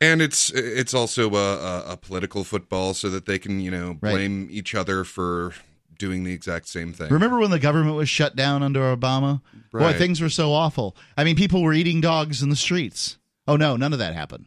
And 0.00 0.22
it's 0.22 0.50
it's 0.50 0.94
also 0.94 1.30
a, 1.34 1.56
a, 1.58 1.92
a 1.92 1.96
political 1.96 2.42
football 2.44 2.94
so 2.94 3.10
that 3.10 3.26
they 3.26 3.38
can 3.38 3.60
you 3.60 3.70
know 3.70 3.98
Right. 4.00 4.12
blame 4.12 4.48
each 4.50 4.74
other 4.74 5.04
for 5.04 5.52
doing 5.98 6.24
the 6.24 6.32
exact 6.32 6.66
same 6.68 6.94
thing. 6.94 7.08
remember 7.10 7.38
when 7.38 7.50
the 7.50 7.58
government 7.58 7.94
was 7.96 8.08
shut 8.08 8.34
down 8.34 8.62
under 8.62 8.80
Obama? 8.96 9.42
Boy, 9.72 9.92
things 9.92 10.20
were 10.20 10.30
so 10.30 10.52
awful. 10.52 10.96
I 11.16 11.24
mean, 11.24 11.36
people 11.36 11.62
were 11.62 11.74
eating 11.74 12.00
dogs 12.00 12.42
in 12.42 12.48
the 12.48 12.56
streets. 12.56 13.18
Oh 13.46 13.56
no, 13.56 13.76
none 13.76 13.92
of 13.92 13.98
that 13.98 14.14
happened. 14.14 14.46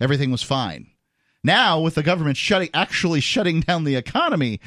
Everything 0.00 0.30
was 0.30 0.42
fine. 0.42 0.86
Now, 1.44 1.80
with 1.80 1.96
the 1.96 2.04
government 2.04 2.36
shutting, 2.36 2.70
actually 2.72 3.20
shutting 3.20 3.60
down 3.62 3.82
the 3.82 3.96
economy, 3.96 4.60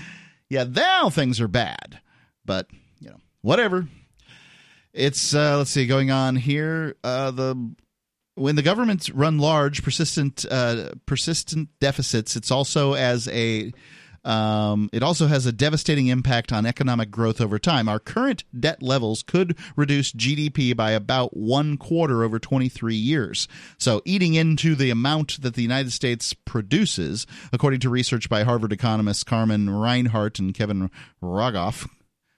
yeah, 0.49 0.65
now 0.65 1.09
things 1.09 1.39
are 1.39 1.47
bad. 1.47 2.01
But 2.43 2.67
you 2.99 3.09
know, 3.09 3.17
whatever. 3.41 3.87
It's 4.93 5.33
uh, 5.33 5.57
let's 5.57 5.71
see, 5.71 5.87
going 5.87 6.11
on 6.11 6.35
here. 6.35 6.95
Uh, 7.03 7.31
the 7.31 7.75
when 8.35 8.55
the 8.55 8.61
governments 8.61 9.09
run 9.09 9.39
large, 9.39 9.83
persistent, 9.83 10.45
uh, 10.49 10.91
persistent 11.05 11.69
deficits, 11.79 12.35
it's 12.35 12.51
also 12.51 12.93
as 12.93 13.27
a 13.29 13.71
um, 14.25 14.89
it 14.91 15.03
also 15.03 15.27
has 15.27 15.45
a 15.45 15.51
devastating 15.51 16.07
impact 16.07 16.51
on 16.51 16.65
economic 16.65 17.11
growth 17.11 17.39
over 17.39 17.59
time. 17.59 17.87
Our 17.87 17.99
current 17.99 18.43
debt 18.59 18.81
levels 18.81 19.21
could 19.21 19.55
reduce 19.75 20.11
GDP 20.11 20.75
by 20.75 20.91
about 20.91 21.37
one 21.37 21.77
quarter 21.77 22.23
over 22.23 22.39
23 22.39 22.95
years. 22.95 23.47
So, 23.77 24.01
eating 24.03 24.33
into 24.33 24.73
the 24.73 24.89
amount 24.89 25.41
that 25.43 25.53
the 25.53 25.61
United 25.61 25.91
States 25.91 26.33
produces, 26.33 27.27
according 27.53 27.81
to 27.81 27.89
research 27.89 28.27
by 28.27 28.43
Harvard 28.43 28.73
economists 28.73 29.23
Carmen 29.23 29.69
Reinhart 29.69 30.39
and 30.39 30.55
Kevin 30.55 30.89
Rogoff, 31.21 31.87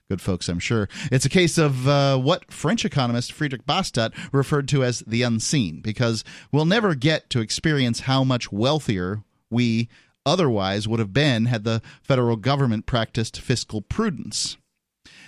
good 0.10 0.22
folks, 0.22 0.48
I'm 0.48 0.60
sure. 0.60 0.88
It's 1.12 1.26
a 1.26 1.30
case 1.30 1.58
of 1.58 1.88
uh, 1.88 2.18
what 2.18 2.52
French 2.52 2.86
economist 2.86 3.34
Frédéric 3.34 3.66
Bastiat 3.66 4.14
referred 4.32 4.68
to 4.70 4.84
as 4.84 5.04
the 5.06 5.24
unseen, 5.24 5.82
because 5.82 6.24
we'll 6.52 6.66
never 6.66 6.96
get 6.96 7.30
to 7.32 7.42
experience 7.42 8.02
how 8.02 8.24
much 8.24 8.52
wealthier 8.52 9.24
we 9.50 9.90
otherwise 10.26 10.88
would 10.88 11.00
have 11.00 11.14
been 11.14 11.46
had 11.46 11.64
the 11.64 11.82
federal 12.02 12.36
government 12.36 12.86
practiced 12.86 13.40
fiscal 13.40 13.82
prudence. 13.82 14.58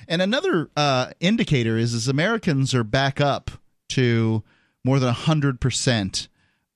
And 0.07 0.21
another 0.21 0.69
uh, 0.75 1.11
indicator 1.19 1.77
is, 1.77 1.93
is 1.93 2.07
Americans 2.07 2.73
are 2.73 2.83
back 2.83 3.21
up 3.21 3.51
to 3.89 4.43
more 4.83 4.99
than 4.99 5.13
100% 5.13 6.27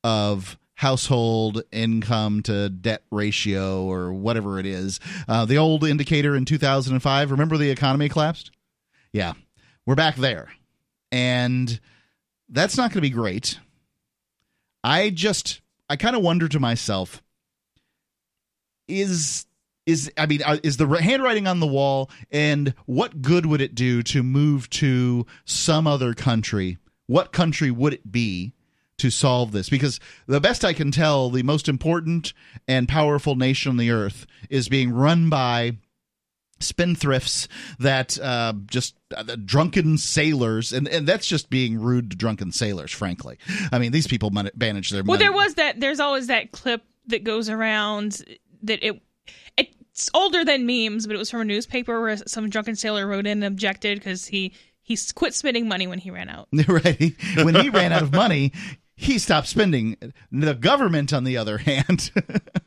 of 0.04 0.58
household 0.84 1.64
income 1.72 2.44
to 2.44 2.68
debt 2.68 3.04
ratio 3.10 3.86
or 3.86 4.12
whatever 4.12 4.60
it 4.60 4.66
is. 4.66 5.00
Uh, 5.30 5.46
the 5.46 5.58
old 5.58 5.86
indicator 5.86 6.36
in 6.36 6.44
2005, 6.44 7.32
remember 7.32 7.56
the 7.56 7.72
economy 7.72 8.10
collapsed? 8.10 8.52
Yeah, 9.14 9.32
we're 9.86 9.96
back 9.96 10.18
there. 10.18 10.52
And 11.10 11.80
that's 12.50 12.76
not 12.76 12.90
going 12.90 12.96
to 12.96 13.02
be 13.02 13.10
great. 13.10 13.60
I 14.84 15.10
just, 15.10 15.62
I 15.90 15.96
kind 15.96 16.18
of 16.18 16.22
wonder 16.22 16.50
to 16.50 16.60
myself, 16.60 17.24
is 18.90 19.46
is 19.86 20.12
I 20.18 20.26
mean 20.26 20.42
uh, 20.46 20.58
is 20.64 20.76
the 20.76 20.88
handwriting 20.88 21.48
on 21.48 21.62
the 21.62 21.68
wall 21.68 22.10
and 22.30 22.74
what 22.86 23.22
good 23.22 23.46
would 23.46 23.62
it 23.62 23.74
do 23.74 24.04
to 24.04 24.22
move 24.22 24.70
to 24.72 25.26
some 25.46 25.88
other 25.88 26.14
country? 26.14 26.78
What 27.08 27.32
country 27.32 27.72
would 27.72 27.94
it 27.94 28.12
be 28.12 28.54
to 28.98 29.10
solve 29.10 29.52
this? 29.52 29.70
Because 29.70 30.00
the 30.28 30.40
best 30.42 30.64
I 30.64 30.74
can 30.74 30.92
tell, 30.92 31.30
the 31.30 31.44
most 31.44 31.68
important 31.68 32.34
and 32.68 32.88
powerful 32.88 33.36
nation 33.36 33.72
on 33.72 33.78
the 33.78 33.92
earth 33.92 34.26
is 34.50 34.70
being 34.70 34.92
run 34.92 35.30
by 35.30 35.78
spendthrifts 36.60 37.48
that 37.80 38.18
uh, 38.22 38.54
just 38.68 38.96
uh, 39.16 39.24
the 39.24 39.36
drunken 39.36 39.98
sailors 39.98 40.72
and, 40.72 40.88
and 40.88 41.06
that's 41.06 41.28
just 41.28 41.50
being 41.50 41.78
rude 41.78 42.10
to 42.10 42.16
drunken 42.16 42.54
sailors 42.54 42.90
frankly 42.90 43.38
i 43.74 43.78
mean 43.78 43.92
these 43.92 44.08
people 44.08 44.30
man- 44.30 44.50
manage 44.56 44.90
their 44.90 45.04
money. 45.04 45.10
Well, 45.10 45.18
money 45.18 45.26
there 45.26 45.34
was 45.34 45.56
that. 45.56 45.82
There's 45.82 46.00
always 46.00 46.28
that 46.28 46.54
clip 46.54 46.82
that 47.08 47.26
goes 47.26 47.50
around 47.50 48.24
that 48.64 48.82
it 48.82 49.02
it's 49.58 50.10
older 50.14 50.44
than 50.44 50.66
memes, 50.66 51.06
but 51.06 51.16
it 51.16 51.20
was 51.20 51.30
from 51.30 51.42
a 51.42 51.46
newspaper 51.46 52.02
where 52.02 52.18
some 52.18 52.50
drunken 52.50 52.76
sailor 52.76 53.06
wrote 53.06 53.28
in 53.28 53.44
and 53.44 53.46
objected 53.46 54.00
because 54.00 54.26
he 54.26 54.54
he 54.82 54.98
quit 55.16 55.34
spending 55.34 55.68
money 55.68 55.88
when 55.88 56.00
he 56.00 56.12
ran 56.12 56.30
out. 56.30 56.50
right. 56.68 57.16
When 57.38 57.56
he 57.56 57.70
ran 57.70 57.94
out 57.94 58.04
of 58.04 58.12
money, 58.12 58.52
he 58.96 59.18
stopped 59.20 59.48
spending. 59.48 59.98
The 60.32 60.54
government, 60.54 61.14
on 61.14 61.24
the 61.24 61.38
other 61.38 61.58
hand, 61.60 62.12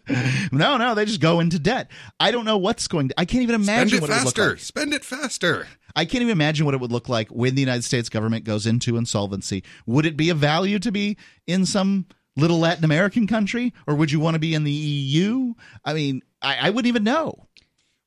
no, 0.53 0.77
no, 0.77 0.95
they 0.95 1.05
just 1.05 1.21
go 1.21 1.41
into 1.41 1.59
debt. 1.59 1.91
I 2.19 2.31
don't 2.31 2.45
know 2.45 2.59
what's 2.59 2.89
going 2.89 3.09
to. 3.09 3.21
I 3.21 3.25
can't 3.25 3.43
even 3.43 3.55
imagine 3.55 3.89
Spend 3.89 3.93
it 3.99 4.01
what 4.03 4.11
it 4.11 4.13
would 4.13 4.23
faster. 4.25 4.43
look 4.43 4.51
like. 4.53 4.61
Spend 4.61 4.95
it 4.95 5.05
faster. 5.05 5.67
I 5.95 6.05
can't 6.05 6.23
even 6.23 6.33
imagine 6.33 6.67
what 6.67 6.75
it 6.75 6.81
would 6.81 6.93
look 6.93 7.09
like 7.09 7.29
when 7.31 7.55
the 7.55 7.61
United 7.63 7.83
States 7.85 8.09
government 8.09 8.45
goes 8.45 8.67
into 8.67 8.97
insolvency. 8.97 9.63
Would 9.87 10.05
it 10.05 10.17
be 10.17 10.29
of 10.31 10.39
value 10.39 10.79
to 10.81 10.93
be 10.93 11.17
in 11.47 11.65
some 11.65 12.07
little 12.37 12.59
Latin 12.59 12.85
American 12.85 13.27
country, 13.27 13.73
or 13.87 13.95
would 13.95 14.11
you 14.11 14.21
want 14.21 14.35
to 14.35 14.39
be 14.39 14.53
in 14.55 14.65
the 14.65 14.71
EU? 14.71 15.55
I 15.85 15.95
mean, 15.95 16.21
I, 16.43 16.69
I 16.69 16.71
wouldn't 16.71 16.89
even 16.89 17.05
know. 17.05 17.46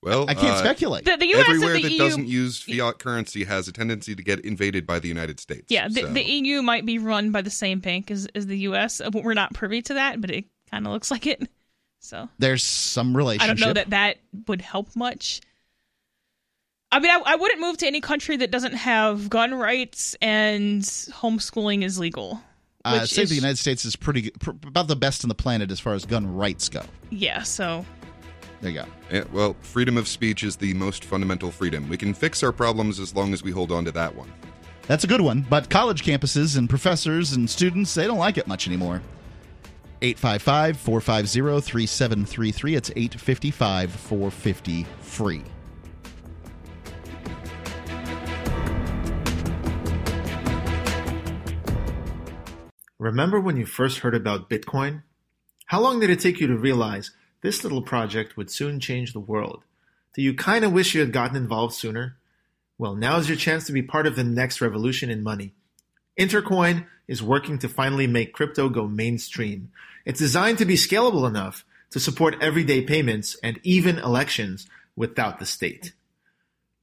Well, 0.01 0.29
I 0.29 0.33
can't 0.33 0.55
uh, 0.55 0.59
speculate. 0.59 1.03
The, 1.05 1.17
the 1.17 1.27
U.S. 1.27 1.45
Everywhere 1.49 1.75
and 1.75 1.83
the 1.83 1.87
that 1.89 1.91
EU, 1.91 1.97
doesn't 1.97 2.27
use 2.27 2.61
fiat 2.61 2.99
currency 2.99 3.43
has 3.43 3.67
a 3.67 3.73
tendency 3.73 4.15
to 4.15 4.23
get 4.23 4.39
invaded 4.41 4.87
by 4.87 4.99
the 4.99 5.09
United 5.09 5.39
States. 5.41 5.65
yeah, 5.69 5.87
the, 5.89 6.01
So- 6.01 6.07
the 6.13 6.23
EU 6.23 6.61
might 6.61 6.85
be 6.85 6.99
run 6.99 7.31
by 7.31 7.41
the 7.41 7.49
same 7.49 7.79
bank 7.79 8.09
as, 8.09 8.27
as 8.33 8.47
the 8.47 8.57
U.S. 8.59 9.01
Uh, 9.01 9.09
We're 9.13 9.33
not 9.33 9.53
privy 9.53 9.81
to 9.83 9.95
that, 9.95 10.21
but 10.21 10.31
it 10.31 10.45
kind 10.71 10.87
of 10.87 10.93
looks 10.93 11.11
like 11.11 11.27
it. 11.27 11.41
So 11.99 12.29
There's 12.37 12.63
some 12.63 13.15
relationship. 13.17 13.43
I 13.43 13.53
don't 13.59 13.67
know 13.67 13.73
that 13.73 13.89
that 13.89 14.17
would 14.47 14.61
help 14.61 14.95
much. 14.95 15.41
I 16.91 16.99
mean, 16.99 17.11
I, 17.11 17.21
I 17.25 17.35
wouldn't 17.35 17.59
move 17.59 17.77
to 17.79 17.87
any 17.87 17.99
country 18.01 18.37
that 18.37 18.51
doesn't 18.51 18.73
have 18.73 19.29
gun 19.29 19.53
rights 19.53 20.15
and 20.21 20.81
homeschooling 20.81 21.83
is 21.83 21.99
legal. 21.99 22.41
uh, 22.85 22.99
which 23.01 23.11
say 23.11 23.23
is- 23.23 23.29
the 23.29 23.35
United 23.35 23.57
States 23.57 23.83
is 23.83 23.97
pretty 23.97 24.31
pr- 24.31 24.51
about 24.65 24.87
the 24.87 24.95
best 24.95 25.25
on 25.25 25.27
the 25.29 25.35
planet 25.35 25.71
as 25.71 25.79
far 25.81 25.93
as 25.93 26.05
gun 26.05 26.35
rights 26.35 26.69
go. 26.69 26.81
Yeah, 27.09 27.43
so 27.43 27.85
There 28.61 28.71
you 28.71 28.81
go. 28.81 28.85
Yeah, 29.11 29.23
well, 29.31 29.55
freedom 29.61 29.97
of 29.97 30.07
speech 30.07 30.43
is 30.43 30.55
the 30.55 30.73
most 30.73 31.05
fundamental 31.05 31.51
freedom. 31.51 31.87
We 31.87 31.97
can 31.97 32.13
fix 32.13 32.43
our 32.43 32.51
problems 32.51 32.99
as 32.99 33.15
long 33.15 33.33
as 33.33 33.41
we 33.41 33.51
hold 33.51 33.71
on 33.71 33.85
to 33.85 33.91
that 33.93 34.13
one. 34.15 34.31
That's 34.87 35.03
a 35.03 35.07
good 35.07 35.21
one. 35.21 35.45
But 35.49 35.69
college 35.69 36.03
campuses 36.03 36.57
and 36.57 36.69
professors 36.69 37.33
and 37.33 37.49
students, 37.49 37.93
they 37.93 38.07
don't 38.07 38.17
like 38.17 38.37
it 38.37 38.47
much 38.47 38.67
anymore. 38.67 39.01
855 40.01 40.77
450 40.77 41.61
3733. 41.61 42.75
It's 42.75 42.89
855 42.89 43.91
450 43.91 44.87
free. 45.01 45.43
Remember 52.97 53.39
when 53.39 53.55
you 53.55 53.65
first 53.65 53.99
heard 53.99 54.15
about 54.15 54.49
Bitcoin? 54.49 55.03
How 55.67 55.79
long 55.79 55.99
did 55.99 56.09
it 56.09 56.19
take 56.19 56.39
you 56.39 56.47
to 56.47 56.57
realize 56.57 57.11
this 57.41 57.63
little 57.63 57.81
project 57.81 58.35
would 58.35 58.51
soon 58.51 58.79
change 58.79 59.13
the 59.13 59.19
world? 59.19 59.63
Do 60.15 60.21
you 60.21 60.33
kind 60.33 60.65
of 60.65 60.73
wish 60.73 60.93
you 60.93 61.01
had 61.01 61.13
gotten 61.13 61.37
involved 61.37 61.73
sooner? 61.73 62.17
Well, 62.77 62.95
now 62.95 63.17
is 63.17 63.29
your 63.29 63.37
chance 63.37 63.65
to 63.65 63.73
be 63.73 63.81
part 63.81 64.07
of 64.07 64.15
the 64.15 64.23
next 64.23 64.61
revolution 64.61 65.09
in 65.09 65.23
money. 65.23 65.53
Intercoin 66.17 66.85
is 67.07 67.23
working 67.23 67.57
to 67.59 67.69
finally 67.69 68.07
make 68.07 68.33
crypto 68.33 68.69
go 68.69 68.87
mainstream. 68.87 69.71
It's 70.05 70.19
designed 70.19 70.57
to 70.57 70.65
be 70.65 70.75
scalable 70.75 71.27
enough 71.27 71.63
to 71.91 71.99
support 71.99 72.41
everyday 72.41 72.81
payments 72.81 73.37
and 73.41 73.59
even 73.63 73.97
elections 73.97 74.67
without 74.95 75.39
the 75.39 75.45
state. 75.45 75.93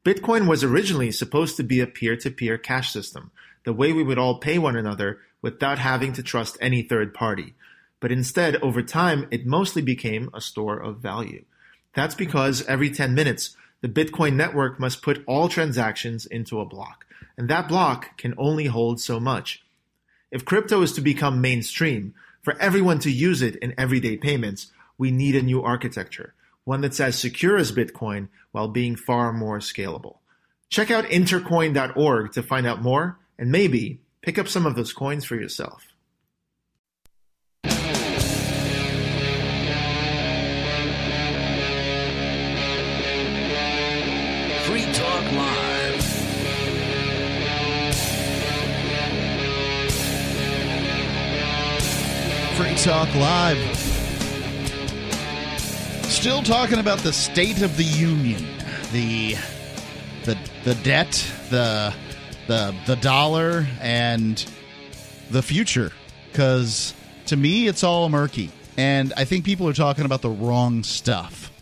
Bitcoin 0.05 0.49
was 0.49 0.65
originally 0.65 1.11
supposed 1.11 1.57
to 1.57 1.63
be 1.63 1.81
a 1.81 1.87
peer 1.87 2.17
to 2.17 2.31
peer 2.31 2.57
cash 2.57 2.93
system, 2.93 3.31
the 3.65 3.73
way 3.73 3.93
we 3.93 4.03
would 4.03 4.19
all 4.19 4.39
pay 4.39 4.59
one 4.59 4.77
another 4.77 5.19
without 5.43 5.79
having 5.79 6.13
to 6.13 6.23
trust 6.23 6.57
any 6.61 6.83
third 6.83 7.13
party. 7.13 7.55
But 8.01 8.13
instead, 8.13 8.57
over 8.57 8.83
time, 8.83 9.27
it 9.31 9.47
mostly 9.47 9.83
became 9.83 10.31
a 10.35 10.41
store 10.41 10.77
of 10.79 10.99
value. 10.99 11.45
That's 11.95 12.15
because 12.15 12.67
every 12.67 12.91
10 12.91 13.15
minutes, 13.15 13.57
the 13.81 13.89
Bitcoin 13.89 14.35
network 14.35 14.79
must 14.79 15.03
put 15.03 15.25
all 15.27 15.49
transactions 15.49 16.27
into 16.27 16.61
a 16.61 16.67
block, 16.67 17.07
and 17.37 17.49
that 17.49 17.69
block 17.69 18.17
can 18.19 18.35
only 18.37 18.67
hold 18.67 19.01
so 19.01 19.19
much. 19.19 19.65
If 20.31 20.45
crypto 20.45 20.83
is 20.83 20.93
to 20.93 21.01
become 21.01 21.41
mainstream, 21.41 22.15
for 22.43 22.61
everyone 22.61 22.99
to 23.01 23.11
use 23.11 23.43
it 23.43 23.57
in 23.57 23.75
everyday 23.79 24.17
payments, 24.17 24.73
we 24.99 25.11
need 25.11 25.35
a 25.35 25.43
new 25.43 25.63
architecture, 25.63 26.35
one 26.65 26.81
that's 26.81 27.01
as 27.01 27.19
secure 27.19 27.57
as 27.57 27.73
Bitcoin 27.73 28.29
while 28.53 28.69
being 28.69 28.97
far 28.97 29.33
more 29.33 29.59
scalable. 29.59 30.19
Check 30.69 30.91
out 30.91 31.05
intercoin.org 31.07 32.33
to 32.33 32.43
find 32.43 32.67
out 32.67 32.83
more 32.83 33.19
and 33.39 33.51
maybe 33.51 34.01
pick 34.23 34.39
up 34.39 34.49
some 34.49 34.67
of 34.67 34.75
those 34.75 34.93
coins 34.93 35.25
for 35.25 35.37
yourself. 35.37 35.87
Free 52.57 52.75
Talk 52.77 53.15
Live. 53.17 53.77
Still 56.09 56.43
talking 56.43 56.79
about 56.79 57.01
the 57.01 57.13
state 57.13 57.61
of 57.61 57.77
the 57.77 57.85
union, 57.85 58.47
the 58.93 59.35
the 60.25 60.39
the 60.65 60.75
debt, 60.77 61.13
the 61.51 61.93
the 62.47 62.75
the 62.87 62.97
dollar, 62.97 63.67
and 63.83 64.43
the 65.31 65.43
future. 65.43 65.93
Because 66.33 66.95
to 67.27 67.37
me, 67.37 67.69
it's 67.69 67.85
all 67.85 68.09
murky, 68.09 68.51
and 68.79 69.13
I 69.19 69.27
think 69.27 69.45
people 69.45 69.69
are 69.69 69.75
talking 69.75 70.07
about 70.07 70.23
the 70.23 70.31
wrong 70.31 70.83
stuff. 70.83 71.53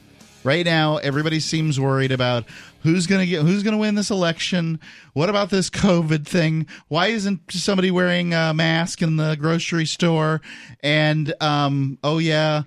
Right 0.45 0.67
now, 0.67 0.99
everybody 0.99 1.41
seems 1.41 1.81
worried 1.81 2.13
about 2.13 2.45
who's 2.83 3.07
going 3.07 3.23
to 3.23 3.27
get 3.27 3.43
who's 3.43 3.63
going 3.63 3.73
to 3.73 3.79
win 3.79 3.95
this 3.95 4.11
election. 4.11 4.79
What 5.15 5.31
about 5.31 5.49
this 5.49 5.71
COVID 5.71 6.27
thing? 6.27 6.67
Why 6.89 7.07
isn't 7.07 7.41
somebody 7.51 7.91
wearing 7.91 8.35
a 8.35 8.53
mask 8.53 9.01
in 9.01 9.17
the 9.17 9.37
grocery 9.37 9.87
store? 9.87 10.43
And 10.83 11.33
um, 11.41 11.99
oh 12.05 12.19
yeah, 12.19 12.65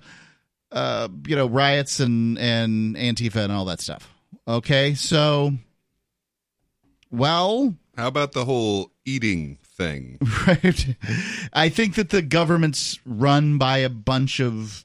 uh, 0.72 1.08
you 1.26 1.36
know 1.36 1.46
riots 1.46 2.00
and 2.00 2.36
and 2.38 2.96
Antifa 2.96 3.44
and 3.44 3.52
all 3.52 3.64
that 3.66 3.80
stuff. 3.80 4.12
Okay, 4.48 4.94
so 4.94 5.52
well, 7.12 7.74
How 7.96 8.08
about 8.08 8.32
the 8.32 8.44
whole 8.44 8.90
eating 9.04 9.58
thing? 9.62 10.18
right. 10.46 10.96
I 11.52 11.68
think 11.68 11.94
that 11.94 12.10
the 12.10 12.22
government's 12.22 12.98
run 13.06 13.56
by 13.56 13.78
a 13.78 13.88
bunch 13.88 14.40
of 14.40 14.84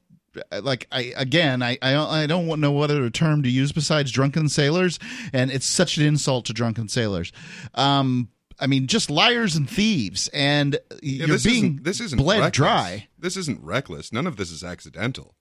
like 0.61 0.87
I 0.91 1.13
again 1.15 1.61
I 1.61 1.77
I, 1.81 2.23
I 2.23 2.27
don't 2.27 2.59
know 2.59 2.71
what 2.71 2.91
other 2.91 3.09
term 3.09 3.43
to 3.43 3.49
use 3.49 3.71
besides 3.71 4.11
drunken 4.11 4.49
sailors, 4.49 4.99
and 5.31 5.51
it's 5.51 5.65
such 5.65 5.97
an 5.97 6.05
insult 6.05 6.45
to 6.45 6.53
drunken 6.53 6.87
sailors. 6.89 7.31
Um, 7.73 8.29
I 8.59 8.67
mean, 8.67 8.87
just 8.87 9.09
liars 9.09 9.55
and 9.55 9.69
thieves, 9.69 10.27
and 10.29 10.75
Yeah, 11.01 11.25
you're 11.25 11.27
this 11.27 11.43
being 11.43 11.63
isn't, 11.65 11.83
this 11.83 11.99
isn't 12.01 12.17
bled 12.17 12.39
reckless. 12.39 12.51
dry. 12.55 13.07
This 13.17 13.35
isn't 13.37 13.61
reckless. 13.63 14.13
None 14.13 14.27
of 14.27 14.37
this 14.37 14.51
is 14.51 14.63
accidental. 14.63 15.35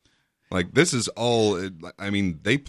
Like 0.51 0.75
this 0.75 0.93
is 0.93 1.09
all. 1.09 1.71
I 1.99 2.11
mean, 2.11 2.41
they 2.43 2.63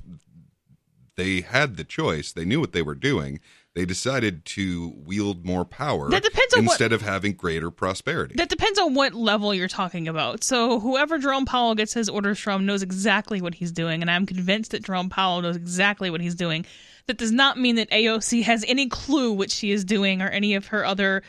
they 1.16 1.42
had 1.42 1.78
the 1.78 1.84
choice. 1.84 2.32
They 2.32 2.46
knew 2.46 2.60
what 2.60 2.72
they 2.74 2.82
were 2.82 2.96
doing. 2.96 3.40
They 3.76 3.86
decided 3.86 4.46
to 4.46 4.94
wield 5.04 5.46
more 5.48 5.66
power 5.66 6.08
That 6.12 6.22
depends 6.22 6.54
on 6.54 6.66
what- 6.66 6.74
instead 6.74 6.94
of 6.94 7.02
having 7.02 7.34
greater 7.34 7.72
prosperity. 7.72 8.36
that 8.38 8.50
depends 8.50 8.78
on 8.78 8.94
what 8.94 9.16
level 9.16 9.52
you're 9.54 9.68
talking 9.68 10.08
about. 10.08 10.44
So 10.44 10.80
whoever 10.80 11.18
Jerome 11.18 11.46
Powell 11.46 11.74
gets 11.74 11.92
his 11.94 12.08
orders 12.08 12.38
from 12.38 12.68
knows 12.68 12.84
exactly 12.84 13.42
what 13.42 13.56
he's 13.56 13.72
doing, 13.72 14.02
and 14.02 14.12
I'm 14.12 14.28
convinced 14.28 14.72
that 14.72 14.84
Jerome 14.84 15.10
Powell 15.10 15.42
knows 15.42 15.56
exactly 15.56 16.12
what 16.12 16.22
he's 16.22 16.36
doing. 16.36 16.66
That 17.08 17.18
does 17.18 17.32
not 17.32 17.58
mean 17.58 17.76
that 17.78 17.90
AOC 17.92 18.44
has 18.44 18.64
any 18.68 18.88
clue 18.88 19.34
what 19.34 19.50
she 19.50 19.72
is 19.72 19.84
doing 19.84 20.22
or 20.22 20.28
any 20.30 20.54
of 20.54 20.68
her 20.68 20.86
other 20.86 21.24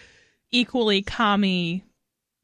equally 0.50 1.00
commie 1.00 1.82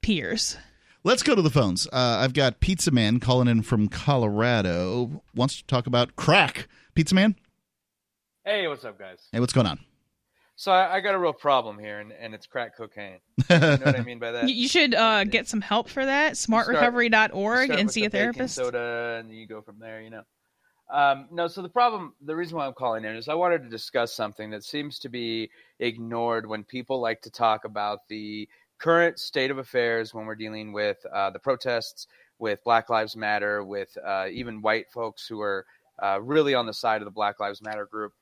peers. 0.03 0.57
Let's 1.05 1.23
go 1.23 1.35
to 1.35 1.43
the 1.43 1.51
phones. 1.51 1.87
Uh, 1.87 2.19
I've 2.21 2.33
got 2.33 2.61
Pizza 2.61 2.91
Man 2.91 3.21
calling 3.21 3.49
in 3.49 3.63
from 3.63 3.89
Colorado. 3.89 5.23
Wants 5.35 5.59
to 5.59 5.67
talk 5.67 5.87
about 5.87 6.17
crack. 6.17 6.69
Pizza 6.95 7.15
Man, 7.15 7.37
Hey, 8.45 8.67
what's 8.67 8.85
up, 8.85 8.99
guys? 8.99 9.19
hey, 9.33 9.41
what's 9.41 9.53
going 9.53 9.67
on? 9.67 9.79
So 10.61 10.73
I, 10.73 10.97
I 10.97 11.01
got 11.01 11.15
a 11.15 11.19
real 11.19 11.33
problem 11.33 11.79
here, 11.79 12.01
and, 12.01 12.13
and 12.13 12.35
it's 12.35 12.47
crack 12.47 12.77
cocaine. 12.77 13.21
You 13.49 13.59
know 13.59 13.79
what 13.83 13.99
I 13.99 14.03
mean 14.05 14.19
by 14.19 14.33
that? 14.33 14.47
You, 14.47 14.55
you 14.55 14.69
should 14.69 14.95
uh, 14.95 15.25
get 15.25 15.49
some 15.49 15.63
help 15.63 15.89
for 15.89 16.05
that. 16.05 16.35
SmartRecovery.org 16.35 17.65
Start 17.65 17.81
and 17.81 17.91
see 17.91 18.01
the 18.03 18.07
a 18.09 18.11
baking 18.11 18.33
therapist. 18.35 18.57
Soda, 18.57 19.17
and 19.19 19.31
then 19.31 19.37
you 19.39 19.47
go 19.47 19.63
from 19.63 19.79
there. 19.79 20.03
You 20.03 20.11
know. 20.11 20.23
Um, 20.93 21.29
no, 21.33 21.49
so 21.49 21.63
the 21.63 21.71
problem, 21.71 22.13
the 22.21 22.37
reason 22.37 22.59
why 22.59 22.67
I'm 22.67 22.75
calling 22.75 23.07
in 23.07 23.17
is 23.17 23.27
I 23.27 23.33
wanted 23.33 23.63
to 23.63 23.71
discuss 23.71 24.13
something 24.13 24.51
that 24.51 24.63
seems 24.63 24.99
to 24.99 25.09
be 25.09 25.49
ignored 25.79 26.47
when 26.47 26.63
people 26.63 27.01
like 27.01 27.23
to 27.23 27.31
talk 27.31 27.65
about 27.65 28.01
the 28.11 28.47
current 28.79 29.19
state 29.19 29.51
of 29.51 29.57
affairs 29.57 30.13
when 30.13 30.27
we're 30.27 30.35
dealing 30.35 30.75
with 30.75 30.99
uh, 31.11 31.31
the 31.31 31.39
protests, 31.39 32.07
with 32.39 32.63
Black 32.65 32.91
Lives 32.91 33.17
Matter, 33.17 33.65
with 33.65 33.97
uh, 34.07 34.27
even 34.31 34.61
white 34.61 34.91
folks 34.93 35.27
who 35.27 35.41
are 35.41 35.65
uh, 36.03 36.21
really 36.21 36.53
on 36.55 36.67
the 36.67 36.75
side 36.75 37.01
of 37.01 37.07
the 37.07 37.11
Black 37.11 37.41
Lives 37.41 37.63
Matter 37.63 37.87
group. 37.87 38.13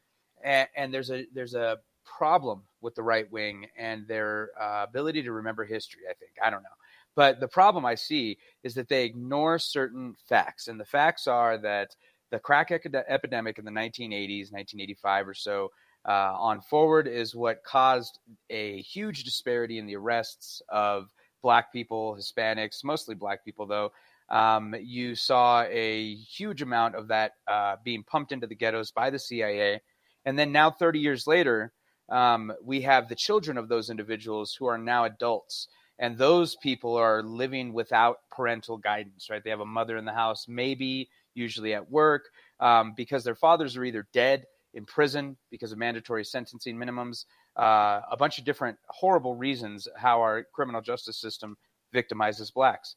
And, 0.45 0.69
and 0.77 0.95
there's 0.95 1.11
a 1.11 1.27
there's 1.35 1.55
a 1.55 1.79
problem 2.17 2.63
with 2.81 2.95
the 2.95 3.03
right 3.03 3.31
wing 3.31 3.67
and 3.77 4.07
their 4.07 4.51
uh, 4.61 4.85
ability 4.89 5.23
to 5.23 5.33
remember 5.33 5.65
history. 5.65 6.03
I 6.09 6.15
think 6.15 6.33
I 6.43 6.51
don't 6.51 6.63
know, 6.63 6.69
But 7.15 7.41
the 7.41 7.49
problem 7.49 7.85
I 7.85 7.95
see 7.95 8.39
is 8.63 8.75
that 8.75 8.89
they 8.89 9.05
ignore 9.05 9.59
certain 9.59 10.15
facts, 10.29 10.69
and 10.69 10.79
the 10.79 10.85
facts 10.85 11.27
are 11.27 11.59
that 11.59 11.95
the 12.31 12.39
crack 12.39 12.71
epidemic 12.71 13.59
in 13.59 13.65
the 13.65 13.71
1980s, 13.71 14.53
1985 14.53 15.29
or 15.29 15.35
so, 15.35 15.71
uh, 16.07 16.35
on 16.39 16.61
forward 16.61 17.09
is 17.09 17.35
what 17.35 17.63
caused 17.65 18.19
a 18.51 18.81
huge 18.83 19.25
disparity 19.25 19.79
in 19.79 19.87
the 19.87 19.97
arrests 19.97 20.63
of 20.69 21.09
black 21.43 21.73
people, 21.73 22.17
Hispanics, 22.19 22.85
mostly 22.85 23.15
black 23.15 23.45
people 23.45 23.67
though. 23.67 23.93
Um, 24.31 24.75
you 24.81 25.15
saw 25.15 25.63
a 25.63 26.15
huge 26.15 26.63
amount 26.63 26.95
of 26.95 27.09
that 27.09 27.33
uh, 27.47 27.77
being 27.83 28.03
pumped 28.03 28.33
into 28.33 28.47
the 28.47 28.55
ghettos 28.55 28.91
by 28.91 29.11
the 29.11 29.19
CIA. 29.19 29.81
And 30.25 30.39
then 30.39 30.53
now, 30.53 30.71
30 30.71 30.99
years 30.99 31.27
later, 31.27 31.73
um, 32.09 32.53
we 32.63 32.81
have 32.83 33.09
the 33.09 33.15
children 33.15 33.59
of 33.59 33.69
those 33.69 33.91
individuals 33.91 34.55
who 34.55 34.67
are 34.67 34.79
now 34.79 35.05
adults. 35.05 35.69
And 35.99 36.17
those 36.17 36.55
people 36.57 36.97
are 36.97 37.23
living 37.23 37.73
without 37.73 38.19
parental 38.31 38.77
guidance, 38.77 39.29
right? 39.31 39.43
They 39.43 39.51
have 39.51 39.61
a 39.61 39.67
mother 39.67 39.97
in 39.97 40.05
the 40.05 40.13
house, 40.13 40.47
maybe, 40.47 41.09
usually 41.35 41.75
at 41.75 41.91
work, 41.91 42.31
um, 42.61 42.95
because 42.97 43.25
their 43.25 43.35
fathers 43.35 43.77
are 43.77 43.85
either 43.85 44.07
dead 44.13 44.47
in 44.75 44.85
prison 44.85 45.37
because 45.51 45.73
of 45.73 45.79
mandatory 45.79 46.25
sentencing 46.25 46.77
minimums, 46.77 47.25
uh, 47.57 48.01
a 48.11 48.17
bunch 48.17 48.39
of 48.39 48.45
different 48.45 48.79
horrible 48.89 49.35
reasons 49.35 49.89
how 49.97 50.21
our 50.21 50.45
criminal 50.53 50.81
justice 50.81 51.21
system 51.21 51.57
victimizes 51.93 52.53
blacks. 52.53 52.95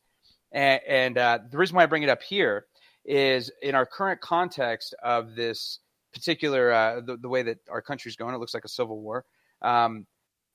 And, 0.52 0.82
and 0.88 1.18
uh, 1.18 1.40
the 1.50 1.58
reason 1.58 1.76
why 1.76 1.84
I 1.84 1.88
bring 1.88 2.04
it 2.04 2.10
up 2.10 2.22
here 2.22 2.66
is 3.04 3.52
in 3.64 3.74
our 3.74 3.86
current 3.86 4.22
context 4.22 4.94
of 5.02 5.36
this 5.36 5.80
particular 6.14 6.72
uh, 6.72 7.02
the, 7.02 7.18
the, 7.18 7.30
way 7.30 7.44
that 7.44 7.58
our 7.70 7.82
country's 7.82 8.16
going, 8.16 8.36
it 8.36 8.38
looks 8.38 8.54
like 8.54 8.66
a 8.66 8.70
civil 8.70 9.00
war. 9.00 9.26
Um, 9.62 10.06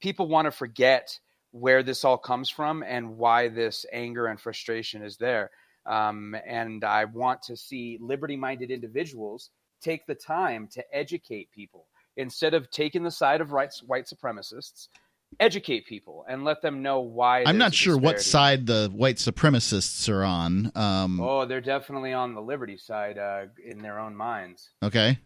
people 0.00 0.28
want 0.28 0.46
to 0.46 0.50
forget 0.50 1.18
where 1.52 1.82
this 1.82 2.04
all 2.04 2.18
comes 2.18 2.50
from 2.50 2.82
and 2.82 3.16
why 3.16 3.48
this 3.48 3.86
anger 3.92 4.26
and 4.26 4.40
frustration 4.40 5.02
is 5.02 5.16
there. 5.16 5.50
Um, 5.86 6.36
and 6.46 6.84
I 6.84 7.04
want 7.04 7.42
to 7.42 7.56
see 7.56 7.98
liberty-minded 8.00 8.70
individuals 8.70 9.50
take 9.80 10.06
the 10.06 10.14
time 10.14 10.68
to 10.72 10.84
educate 10.92 11.50
people 11.52 11.86
instead 12.16 12.54
of 12.54 12.70
taking 12.70 13.02
the 13.02 13.10
side 13.10 13.40
of 13.40 13.52
white, 13.52 13.74
white 13.86 14.06
supremacists 14.06 14.88
educate 15.40 15.86
people 15.86 16.24
and 16.28 16.44
let 16.44 16.62
them 16.62 16.82
know 16.82 17.00
why 17.00 17.42
i'm 17.44 17.58
not 17.58 17.74
sure 17.74 17.98
what 17.98 18.20
side 18.20 18.64
the 18.66 18.88
white 18.94 19.16
supremacists 19.16 20.08
are 20.08 20.22
on 20.22 20.70
um, 20.74 21.20
oh 21.20 21.44
they're 21.44 21.60
definitely 21.60 22.12
on 22.12 22.34
the 22.34 22.40
liberty 22.40 22.76
side 22.76 23.18
uh, 23.18 23.42
in 23.64 23.78
their 23.78 23.98
own 23.98 24.14
minds 24.14 24.70
okay 24.82 25.18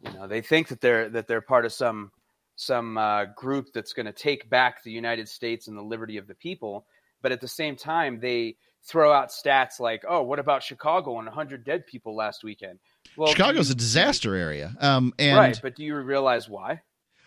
you 0.00 0.12
know 0.12 0.26
they 0.26 0.40
think 0.40 0.68
that 0.68 0.80
they're 0.80 1.08
that 1.08 1.26
they're 1.26 1.40
part 1.40 1.64
of 1.64 1.72
some 1.72 2.10
some 2.58 2.96
uh, 2.96 3.26
group 3.36 3.66
that's 3.74 3.92
going 3.92 4.06
to 4.06 4.12
take 4.12 4.48
back 4.48 4.82
the 4.82 4.90
united 4.90 5.28
states 5.28 5.68
and 5.68 5.76
the 5.76 5.82
liberty 5.82 6.16
of 6.16 6.26
the 6.26 6.34
people 6.34 6.86
but 7.22 7.32
at 7.32 7.40
the 7.40 7.48
same 7.48 7.76
time 7.76 8.18
they 8.20 8.56
throw 8.82 9.12
out 9.12 9.30
stats 9.30 9.80
like 9.80 10.04
oh 10.08 10.22
what 10.22 10.38
about 10.38 10.62
chicago 10.62 11.18
and 11.18 11.26
100 11.26 11.64
dead 11.64 11.86
people 11.86 12.14
last 12.14 12.44
weekend 12.44 12.78
well, 13.16 13.32
Chicago's 13.32 13.68
you, 13.68 13.72
a 13.72 13.76
disaster 13.76 14.34
area. 14.34 14.74
Um, 14.80 15.14
and 15.18 15.36
right, 15.36 15.58
but 15.62 15.74
do 15.74 15.84
you 15.84 15.96
realize 15.96 16.48
why? 16.48 16.82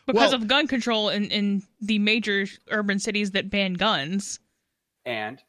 Because 0.06 0.32
well, 0.32 0.42
of 0.42 0.48
gun 0.48 0.68
control 0.68 1.10
in, 1.10 1.26
in 1.26 1.64
the 1.82 2.00
major 2.00 2.46
urban 2.70 3.00
cities 3.00 3.32
that 3.32 3.50
ban 3.50 3.74
guns. 3.74 4.40
And 5.06 5.42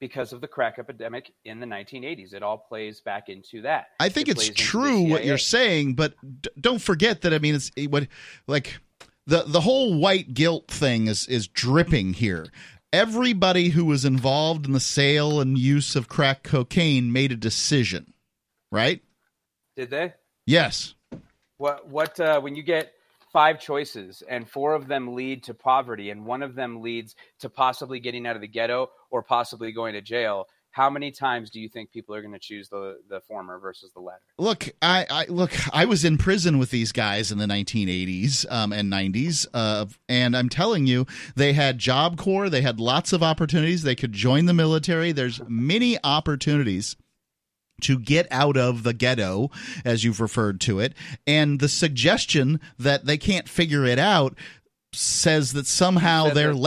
because 0.00 0.32
of 0.32 0.40
the 0.40 0.48
crack 0.48 0.78
epidemic 0.78 1.32
in 1.44 1.60
the 1.60 1.66
1980s. 1.66 2.34
It 2.34 2.42
all 2.42 2.58
plays 2.58 3.00
back 3.00 3.28
into 3.28 3.62
that. 3.62 3.88
I 4.00 4.08
think 4.08 4.28
it 4.28 4.36
it's 4.36 4.48
true 4.50 5.02
what 5.02 5.24
you're 5.24 5.38
saying, 5.38 5.94
but 5.94 6.14
d- 6.40 6.50
don't 6.60 6.80
forget 6.80 7.22
that 7.22 7.34
I 7.34 7.38
mean 7.38 7.54
it's 7.54 7.70
what 7.88 8.06
like 8.46 8.78
the 9.26 9.44
the 9.46 9.60
whole 9.60 9.98
white 9.98 10.34
guilt 10.34 10.68
thing 10.68 11.06
is 11.06 11.26
is 11.26 11.48
dripping 11.48 12.14
here. 12.14 12.46
Everybody 12.92 13.68
who 13.68 13.84
was 13.84 14.04
involved 14.04 14.66
in 14.66 14.72
the 14.72 14.80
sale 14.80 15.40
and 15.40 15.58
use 15.58 15.94
of 15.94 16.08
crack 16.08 16.42
cocaine 16.42 17.12
made 17.12 17.32
a 17.32 17.36
decision, 17.36 18.14
right? 18.72 19.02
Did 19.76 19.90
they? 19.90 20.14
Yes. 20.46 20.94
What 21.58 21.88
what 21.88 22.18
uh, 22.18 22.40
when 22.40 22.54
you 22.54 22.62
get 22.62 22.92
five 23.32 23.60
choices 23.60 24.22
and 24.28 24.48
four 24.48 24.74
of 24.74 24.88
them 24.88 25.14
lead 25.14 25.44
to 25.44 25.54
poverty 25.54 26.10
and 26.10 26.24
one 26.24 26.42
of 26.42 26.54
them 26.54 26.80
leads 26.80 27.14
to 27.40 27.50
possibly 27.50 28.00
getting 28.00 28.26
out 28.26 28.36
of 28.36 28.40
the 28.40 28.48
ghetto 28.48 28.88
or 29.10 29.22
possibly 29.22 29.72
going 29.72 29.94
to 29.94 30.00
jail? 30.00 30.46
How 30.70 30.90
many 30.90 31.10
times 31.10 31.50
do 31.50 31.60
you 31.60 31.68
think 31.68 31.90
people 31.90 32.14
are 32.14 32.20
going 32.20 32.34
to 32.34 32.38
choose 32.38 32.68
the 32.68 32.98
the 33.08 33.20
former 33.22 33.58
versus 33.58 33.90
the 33.94 34.00
latter? 34.00 34.20
Look, 34.36 34.68
I, 34.82 35.06
I 35.10 35.24
look. 35.28 35.50
I 35.74 35.86
was 35.86 36.04
in 36.04 36.18
prison 36.18 36.58
with 36.58 36.70
these 36.70 36.92
guys 36.92 37.32
in 37.32 37.38
the 37.38 37.46
1980s 37.46 38.50
um, 38.52 38.72
and 38.72 38.92
90s, 38.92 39.46
uh, 39.54 39.86
and 40.08 40.36
I'm 40.36 40.48
telling 40.48 40.86
you, 40.86 41.06
they 41.34 41.54
had 41.54 41.78
Job 41.78 42.18
Corps. 42.18 42.50
They 42.50 42.60
had 42.60 42.78
lots 42.78 43.12
of 43.12 43.22
opportunities. 43.22 43.82
They 43.82 43.96
could 43.96 44.12
join 44.12 44.46
the 44.46 44.54
military. 44.54 45.10
There's 45.10 45.40
many 45.48 45.98
opportunities 46.04 46.96
to 47.82 47.98
get 47.98 48.26
out 48.30 48.56
of 48.56 48.82
the 48.82 48.92
ghetto, 48.92 49.50
as 49.84 50.04
you've 50.04 50.20
referred 50.20 50.60
to 50.62 50.80
it. 50.80 50.94
And 51.26 51.60
the 51.60 51.68
suggestion 51.68 52.60
that 52.78 53.06
they 53.06 53.16
can't 53.16 53.48
figure 53.48 53.84
it 53.84 53.98
out 53.98 54.36
says 54.92 55.52
that 55.52 55.66
somehow 55.66 56.30
they're 56.30 56.52
that, 56.52 56.58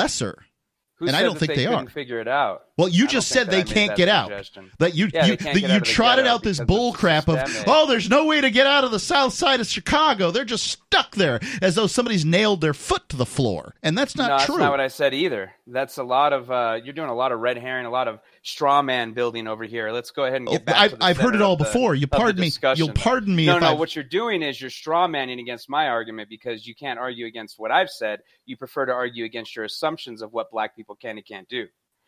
lesser. 1.01 1.15
and 1.15 1.15
I 1.15 1.23
don't 1.23 1.37
think 1.37 1.49
they, 1.49 1.65
they 1.65 1.65
are. 1.65 1.85
Figure 1.87 2.19
it 2.19 2.27
out. 2.27 2.65
Well, 2.81 2.89
you 2.89 3.05
just 3.05 3.29
said 3.29 3.51
they 3.51 3.63
can't 3.63 3.95
get 3.95 4.09
suggestion. 4.09 4.63
out. 4.63 4.79
That 4.79 4.95
you 4.95 5.09
yeah, 5.13 5.25
you, 5.27 5.37
that 5.37 5.61
you 5.61 5.79
trotted 5.81 6.25
out 6.25 6.41
this 6.41 6.59
bull 6.59 6.93
crap 6.93 7.29
of 7.29 7.39
oh, 7.67 7.85
there's 7.87 8.09
no 8.09 8.25
way 8.25 8.41
to 8.41 8.49
get 8.49 8.65
out 8.65 8.83
of 8.83 8.89
the 8.89 8.99
south 8.99 9.33
side 9.33 9.59
of 9.59 9.67
Chicago. 9.67 10.31
They're 10.31 10.45
just 10.45 10.65
stuck 10.65 11.15
there, 11.15 11.39
as 11.61 11.75
though 11.75 11.85
somebody's 11.85 12.25
nailed 12.25 12.61
their 12.61 12.73
foot 12.73 13.07
to 13.09 13.17
the 13.17 13.25
floor, 13.25 13.75
and 13.83 13.95
that's 13.95 14.15
not 14.15 14.29
no, 14.29 14.45
true. 14.45 14.55
That's 14.55 14.63
not 14.63 14.71
what 14.71 14.79
I 14.79 14.87
said 14.87 15.13
either. 15.13 15.53
That's 15.67 15.99
a 15.99 16.03
lot 16.03 16.33
of 16.33 16.49
uh, 16.49 16.79
you're 16.83 16.93
doing 16.93 17.09
a 17.09 17.15
lot 17.15 17.31
of 17.31 17.39
red 17.39 17.57
herring, 17.57 17.85
a 17.85 17.91
lot 17.91 18.07
of 18.07 18.19
straw 18.41 18.81
man 18.81 19.13
building 19.13 19.47
over 19.47 19.63
here. 19.63 19.91
Let's 19.91 20.09
go 20.09 20.23
ahead 20.23 20.37
and 20.37 20.47
get 20.47 20.61
oh, 20.61 20.65
back. 20.65 20.75
I've, 20.75 20.95
I've 20.99 21.17
heard 21.17 21.35
it 21.35 21.43
all 21.43 21.57
the, 21.57 21.65
before. 21.65 21.93
You 21.93 22.07
pardon 22.07 22.41
me. 22.41 22.51
You'll 22.75 22.93
pardon 22.93 23.35
me. 23.35 23.45
No, 23.45 23.59
no. 23.59 23.73
I've... 23.73 23.79
What 23.79 23.95
you're 23.95 24.03
doing 24.03 24.41
is 24.41 24.59
you're 24.59 24.71
straw 24.71 25.07
manning 25.07 25.39
against 25.39 25.69
my 25.69 25.87
argument 25.87 26.29
because 26.29 26.65
you 26.65 26.73
can't 26.73 26.97
argue 26.97 27.27
against 27.27 27.59
what 27.59 27.71
I've 27.71 27.91
said. 27.91 28.21
You 28.47 28.57
prefer 28.57 28.87
to 28.87 28.91
argue 28.91 29.23
against 29.23 29.55
your 29.55 29.65
assumptions 29.65 30.23
of 30.23 30.33
what 30.33 30.49
black 30.49 30.75
people 30.75 30.95
can 30.95 31.17
and 31.17 31.25
can't 31.25 31.47
do. 31.47 31.67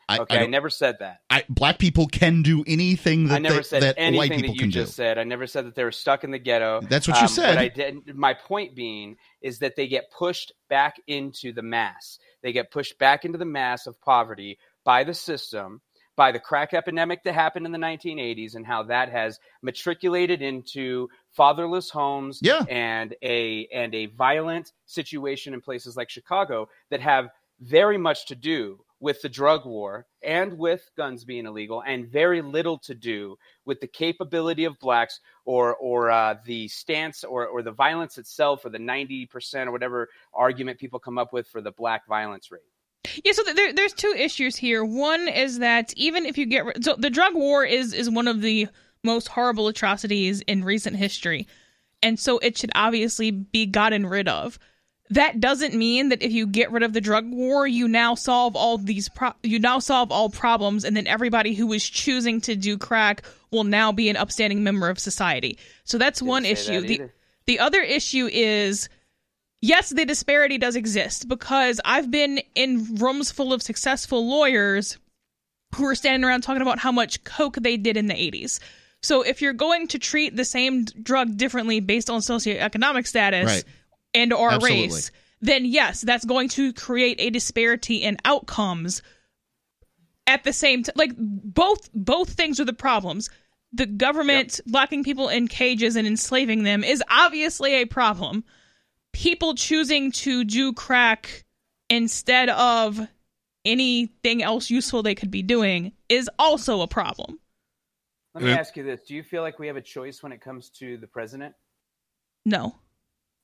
I, 0.09 0.19
okay, 0.19 0.39
I, 0.39 0.43
I, 0.43 0.45
never 0.47 0.69
said 0.69 0.97
that. 0.99 1.19
I, 1.29 1.43
black 1.49 1.79
people 1.79 2.07
can 2.07 2.41
do 2.41 2.63
anything 2.67 3.27
that 3.27 3.35
I 3.35 3.39
never 3.39 3.55
they, 3.57 3.63
said 3.63 3.83
that 3.83 3.95
anything 3.97 4.17
white 4.17 4.31
people 4.31 4.49
that 4.49 4.55
you 4.55 4.59
can 4.59 4.71
just 4.71 4.91
do. 4.91 4.95
said. 4.95 5.17
I 5.17 5.23
never 5.23 5.47
said 5.47 5.65
that 5.65 5.75
they 5.75 5.83
were 5.83 5.91
stuck 5.91 6.23
in 6.23 6.31
the 6.31 6.39
ghetto. 6.39 6.81
That's 6.81 7.07
what 7.07 7.17
you 7.17 7.23
um, 7.23 7.27
said. 7.29 7.57
I 7.57 7.69
did. 7.69 8.15
My 8.15 8.33
point 8.33 8.75
being 8.75 9.17
is 9.41 9.59
that 9.59 9.75
they 9.75 9.87
get 9.87 10.11
pushed 10.11 10.51
back 10.69 10.95
into 11.07 11.53
the 11.53 11.61
mass. 11.61 12.19
They 12.41 12.51
get 12.51 12.71
pushed 12.71 12.97
back 12.99 13.25
into 13.25 13.37
the 13.37 13.45
mass 13.45 13.87
of 13.87 13.99
poverty 14.01 14.57
by 14.83 15.03
the 15.03 15.13
system 15.13 15.81
by 16.15 16.31
the 16.31 16.39
crack 16.39 16.73
epidemic 16.73 17.23
that 17.23 17.33
happened 17.33 17.65
in 17.65 17.71
the 17.71 17.77
1980s 17.77 18.55
and 18.55 18.65
how 18.65 18.83
that 18.83 19.09
has 19.09 19.39
matriculated 19.61 20.41
into 20.41 21.09
fatherless 21.31 21.89
homes 21.89 22.39
yeah. 22.41 22.63
and 22.69 23.15
a 23.23 23.67
and 23.73 23.95
a 23.95 24.07
violent 24.07 24.73
situation 24.85 25.53
in 25.53 25.61
places 25.61 25.97
like 25.97 26.09
Chicago 26.09 26.69
that 26.89 27.01
have 27.01 27.29
very 27.59 27.97
much 27.97 28.27
to 28.27 28.35
do 28.35 28.79
with 29.03 29.21
the 29.21 29.27
drug 29.27 29.65
war 29.65 30.05
and 30.23 30.57
with 30.57 30.89
guns 30.95 31.25
being 31.25 31.45
illegal, 31.45 31.83
and 31.85 32.07
very 32.07 32.41
little 32.41 32.77
to 32.77 32.95
do 32.95 33.35
with 33.65 33.81
the 33.81 33.87
capability 33.87 34.63
of 34.63 34.79
blacks 34.79 35.19
or 35.43 35.75
or 35.75 36.09
uh, 36.09 36.35
the 36.45 36.69
stance 36.69 37.25
or 37.25 37.45
or 37.45 37.61
the 37.61 37.71
violence 37.71 38.17
itself, 38.17 38.63
or 38.63 38.69
the 38.69 38.79
ninety 38.79 39.25
percent 39.25 39.67
or 39.67 39.73
whatever 39.73 40.07
argument 40.33 40.79
people 40.79 40.99
come 40.99 41.17
up 41.17 41.33
with 41.33 41.45
for 41.49 41.59
the 41.61 41.73
black 41.73 42.07
violence 42.07 42.49
rate. 42.49 42.61
Yeah, 43.25 43.33
so 43.33 43.43
there, 43.43 43.73
there's 43.73 43.93
two 43.93 44.15
issues 44.17 44.55
here. 44.55 44.85
One 44.85 45.27
is 45.27 45.59
that 45.59 45.93
even 45.97 46.25
if 46.25 46.37
you 46.37 46.45
get 46.45 46.81
so 46.81 46.95
the 46.95 47.09
drug 47.09 47.35
war 47.35 47.65
is 47.65 47.93
is 47.93 48.09
one 48.09 48.29
of 48.29 48.39
the 48.39 48.69
most 49.03 49.27
horrible 49.27 49.67
atrocities 49.67 50.39
in 50.47 50.63
recent 50.63 50.95
history, 50.95 51.45
and 52.01 52.17
so 52.17 52.37
it 52.37 52.57
should 52.57 52.71
obviously 52.73 53.31
be 53.31 53.65
gotten 53.65 54.05
rid 54.05 54.29
of. 54.29 54.57
That 55.09 55.39
doesn't 55.39 55.75
mean 55.75 56.09
that 56.09 56.23
if 56.23 56.31
you 56.31 56.47
get 56.47 56.71
rid 56.71 56.81
of 56.81 56.93
the 56.93 57.01
drug 57.01 57.29
war, 57.29 57.67
you 57.67 57.87
now 57.87 58.15
solve 58.15 58.55
all 58.55 58.77
these 58.77 59.09
pro- 59.09 59.33
you 59.43 59.59
now 59.59 59.79
solve 59.79 60.11
all 60.11 60.29
problems, 60.29 60.85
and 60.85 60.95
then 60.95 61.07
everybody 61.07 61.53
who 61.53 61.71
is 61.73 61.87
choosing 61.87 62.41
to 62.41 62.55
do 62.55 62.77
crack 62.77 63.23
will 63.51 63.65
now 63.65 63.91
be 63.91 64.09
an 64.09 64.17
upstanding 64.17 64.63
member 64.63 64.89
of 64.89 64.97
society. 64.97 65.57
So 65.83 65.97
that's 65.97 66.19
Didn't 66.19 66.29
one 66.29 66.45
issue. 66.45 66.81
That 66.81 66.87
the 66.87 67.09
the 67.45 67.59
other 67.59 67.81
issue 67.81 68.29
is 68.31 68.89
yes, 69.61 69.89
the 69.89 70.05
disparity 70.05 70.57
does 70.57 70.75
exist 70.75 71.27
because 71.27 71.79
I've 71.83 72.09
been 72.09 72.41
in 72.55 72.95
rooms 72.95 73.31
full 73.31 73.53
of 73.53 73.61
successful 73.61 74.27
lawyers 74.27 74.97
who 75.75 75.85
are 75.85 75.95
standing 75.95 76.23
around 76.23 76.41
talking 76.41 76.61
about 76.61 76.79
how 76.79 76.91
much 76.91 77.23
coke 77.23 77.55
they 77.55 77.77
did 77.77 77.97
in 77.97 78.07
the 78.07 78.13
80s. 78.13 78.59
So 79.01 79.21
if 79.21 79.41
you're 79.41 79.53
going 79.53 79.87
to 79.89 79.99
treat 79.99 80.35
the 80.35 80.45
same 80.45 80.85
drug 80.85 81.35
differently 81.35 81.79
based 81.79 82.09
on 82.09 82.21
socioeconomic 82.21 83.05
status 83.07 83.45
right. 83.45 83.63
And 84.13 84.33
or 84.33 84.57
race, 84.59 85.11
then 85.41 85.65
yes, 85.65 86.01
that's 86.01 86.25
going 86.25 86.49
to 86.49 86.73
create 86.73 87.19
a 87.19 87.29
disparity 87.29 87.97
in 87.97 88.17
outcomes. 88.25 89.01
At 90.25 90.45
the 90.45 90.53
same 90.53 90.83
time, 90.83 90.93
like 90.95 91.11
both 91.17 91.89
both 91.93 92.29
things 92.29 92.59
are 92.59 92.65
the 92.65 92.73
problems. 92.73 93.29
The 93.73 93.85
government 93.85 94.61
yep. 94.65 94.73
locking 94.73 95.03
people 95.03 95.27
in 95.27 95.47
cages 95.47 95.95
and 95.95 96.07
enslaving 96.07 96.63
them 96.63 96.83
is 96.83 97.03
obviously 97.09 97.73
a 97.73 97.85
problem 97.85 98.45
people 99.13 99.55
choosing 99.55 100.11
to 100.11 100.43
do 100.43 100.73
crack 100.73 101.45
instead 101.89 102.49
of 102.49 102.99
anything 103.63 104.43
else 104.43 104.69
useful 104.69 105.03
they 105.03 105.15
could 105.15 105.31
be 105.31 105.43
doing 105.43 105.93
is 106.09 106.29
also 106.37 106.81
a 106.81 106.87
problem. 106.87 107.39
Let 108.33 108.43
me 108.43 108.51
uh, 108.51 108.57
ask 108.57 108.75
you 108.75 108.83
this: 108.83 109.03
Do 109.03 109.15
you 109.15 109.23
feel 109.23 109.43
like 109.43 109.59
we 109.59 109.67
have 109.67 109.77
a 109.77 109.81
choice 109.81 110.21
when 110.21 110.31
it 110.31 110.41
comes 110.41 110.69
to 110.79 110.97
the 110.97 111.07
president? 111.07 111.53
No. 112.45 112.75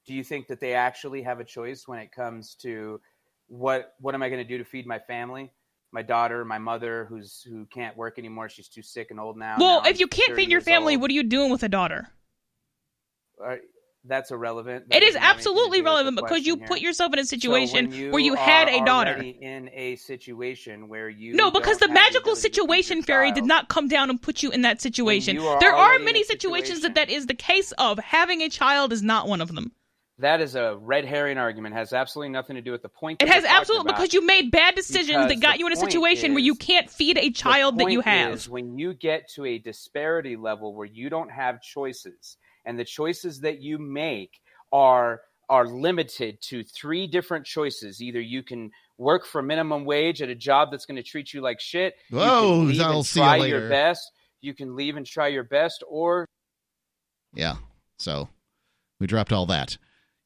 Do 0.05 0.13
you 0.13 0.23
think 0.23 0.47
that 0.47 0.59
they 0.59 0.73
actually 0.73 1.21
have 1.23 1.39
a 1.39 1.43
choice 1.43 1.87
when 1.87 1.99
it 1.99 2.11
comes 2.11 2.55
to 2.61 2.99
what 3.47 3.93
what 3.99 4.15
am 4.15 4.23
I 4.23 4.29
going 4.29 4.41
to 4.41 4.47
do 4.47 4.57
to 4.57 4.63
feed 4.65 4.85
my 4.87 4.99
family? 4.99 5.51
My 5.91 6.01
daughter, 6.03 6.45
my 6.45 6.59
mother, 6.59 7.05
who's 7.09 7.41
who 7.47 7.65
can't 7.65 7.97
work 7.97 8.19
anymore. 8.19 8.47
She's 8.49 8.67
too 8.69 8.81
sick 8.83 9.07
and 9.11 9.19
old 9.19 9.37
now. 9.37 9.55
well, 9.59 9.81
Now 9.83 9.89
if 9.89 9.99
you 9.99 10.05
I'm 10.05 10.09
can't 10.09 10.35
feed 10.35 10.51
your 10.51 10.61
family, 10.61 10.93
old. 10.95 11.01
what 11.01 11.11
are 11.11 11.15
you 11.15 11.23
doing 11.23 11.51
with 11.51 11.63
a 11.63 11.69
daughter? 11.69 12.07
Uh, 13.43 13.55
that's 14.05 14.31
irrelevant. 14.31 14.87
That 14.89 14.97
It 14.97 15.03
is 15.03 15.09
doesn't 15.09 15.21
have 15.21 15.35
anything 15.37 15.43
to 15.43 15.49
absolutely 15.49 15.77
do 15.79 15.83
with 15.83 15.85
the 15.85 15.91
relevant 15.91 16.15
because 16.17 16.45
you 16.45 16.55
question 16.57 16.67
put 16.67 16.81
yourself 16.81 17.13
in 17.13 17.19
a 17.19 17.23
So 17.25 17.29
situation 17.29 18.11
where 18.11 18.21
you 18.21 18.35
had 18.35 18.69
a 18.69 18.83
daughter. 18.85 19.13
in 19.17 19.69
a 19.73 19.95
situation 19.97 20.87
where 20.87 21.09
you 21.09 21.33
No, 21.33 21.51
because 21.51 21.79
the 21.79 21.89
magical 21.89 22.35
situation 22.35 23.01
fairy 23.01 23.31
did 23.31 23.45
not 23.45 23.67
come 23.67 23.87
down 23.87 24.09
and 24.09 24.21
put 24.21 24.41
you 24.41 24.51
in 24.51 24.61
that 24.61 24.79
situation. 24.81 25.37
are 25.39 25.59
There 25.59 25.73
are 25.75 25.99
many 25.99 26.23
situations 26.23 26.81
that 26.81 26.95
that 26.95 27.09
is 27.09 27.25
the 27.27 27.33
case 27.35 27.71
of. 27.73 27.99
Having 27.99 28.41
a 28.41 28.49
child 28.49 28.93
is 28.93 29.01
not 29.03 29.27
one 29.27 29.41
of 29.41 29.53
them. 29.53 29.71
That 30.19 30.41
is 30.41 30.55
a 30.55 30.77
red 30.77 31.05
herring 31.05 31.37
argument. 31.37 31.75
Has 31.75 31.93
absolutely 31.93 32.31
nothing 32.33 32.57
to 32.57 32.61
do 32.61 32.71
with 32.73 32.81
the 32.81 32.89
point. 32.89 33.21
It 33.21 33.29
has 33.29 33.43
we're 33.43 33.49
absolutely 33.49 33.93
because 33.93 34.13
you 34.13 34.25
made 34.25 34.51
bad 34.51 34.75
decisions 34.75 35.07
Because 35.07 35.29
that 35.29 35.39
got 35.39 35.59
you 35.59 35.67
in 35.67 35.73
a 35.73 35.77
point 35.77 35.91
situation 35.91 36.33
where 36.33 36.43
you 36.43 36.55
can't 36.55 36.89
feed 36.89 37.17
a 37.17 37.31
child 37.31 37.77
the 37.77 37.85
that 37.85 37.91
you 37.91 38.01
have. 38.01 38.33
is 38.33 38.49
when 38.49 38.77
you 38.77 38.93
get 38.93 39.29
to 39.35 39.45
a 39.45 39.57
disparity 39.57 40.35
level 40.35 40.75
where 40.75 40.87
you 40.87 41.09
don't 41.09 41.31
have 41.31 41.61
choices, 41.61 42.35
and 42.65 42.77
the 42.77 42.83
choices 42.83 43.39
that 43.41 43.61
you 43.61 43.77
make 43.77 44.41
are 44.73 45.21
are 45.47 45.65
limited 45.65 46.39
to 46.41 46.63
three 46.63 47.07
different 47.07 47.45
choices. 47.45 48.01
Either 48.01 48.19
you 48.19 48.43
can 48.43 48.71
work 48.97 49.25
for 49.25 49.41
minimum 49.41 49.85
wage 49.85 50.21
at 50.21 50.29
a 50.29 50.35
job 50.35 50.69
that's 50.69 50.85
going 50.85 50.97
to 50.97 51.03
treat 51.03 51.33
you 51.33 51.41
like 51.41 51.61
shit. 51.61 51.95
you 52.09 52.17
Whoa, 52.17 52.57
can 52.59 52.67
leave 52.67 52.81
I'll 52.81 52.97
and 52.97 53.05
see 53.05 53.19
you 53.21 53.25
try 53.25 53.37
later. 53.37 53.59
your 53.59 53.69
best. 53.69 54.11
You 54.41 54.53
can 54.53 54.75
leave 54.75 54.97
and 54.97 55.05
try 55.05 55.29
your 55.29 55.43
best, 55.45 55.83
or 55.87 56.25
Yeah. 57.33 57.55
So 57.97 58.27
we 58.99 59.07
dropped 59.07 59.31
all 59.31 59.45
that. 59.45 59.77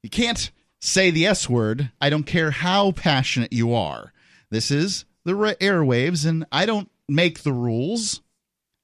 You 0.03 0.09
can't 0.09 0.51
say 0.81 1.09
the 1.09 1.25
S 1.25 1.49
word. 1.49 1.91
I 1.99 2.09
don't 2.09 2.25
care 2.25 2.51
how 2.51 2.91
passionate 2.91 3.53
you 3.53 3.73
are. 3.73 4.13
This 4.51 4.69
is 4.69 5.05
the 5.23 5.33
airwaves, 5.33 6.27
and 6.27 6.45
I 6.51 6.65
don't 6.65 6.91
make 7.07 7.43
the 7.43 7.53
rules. 7.53 8.21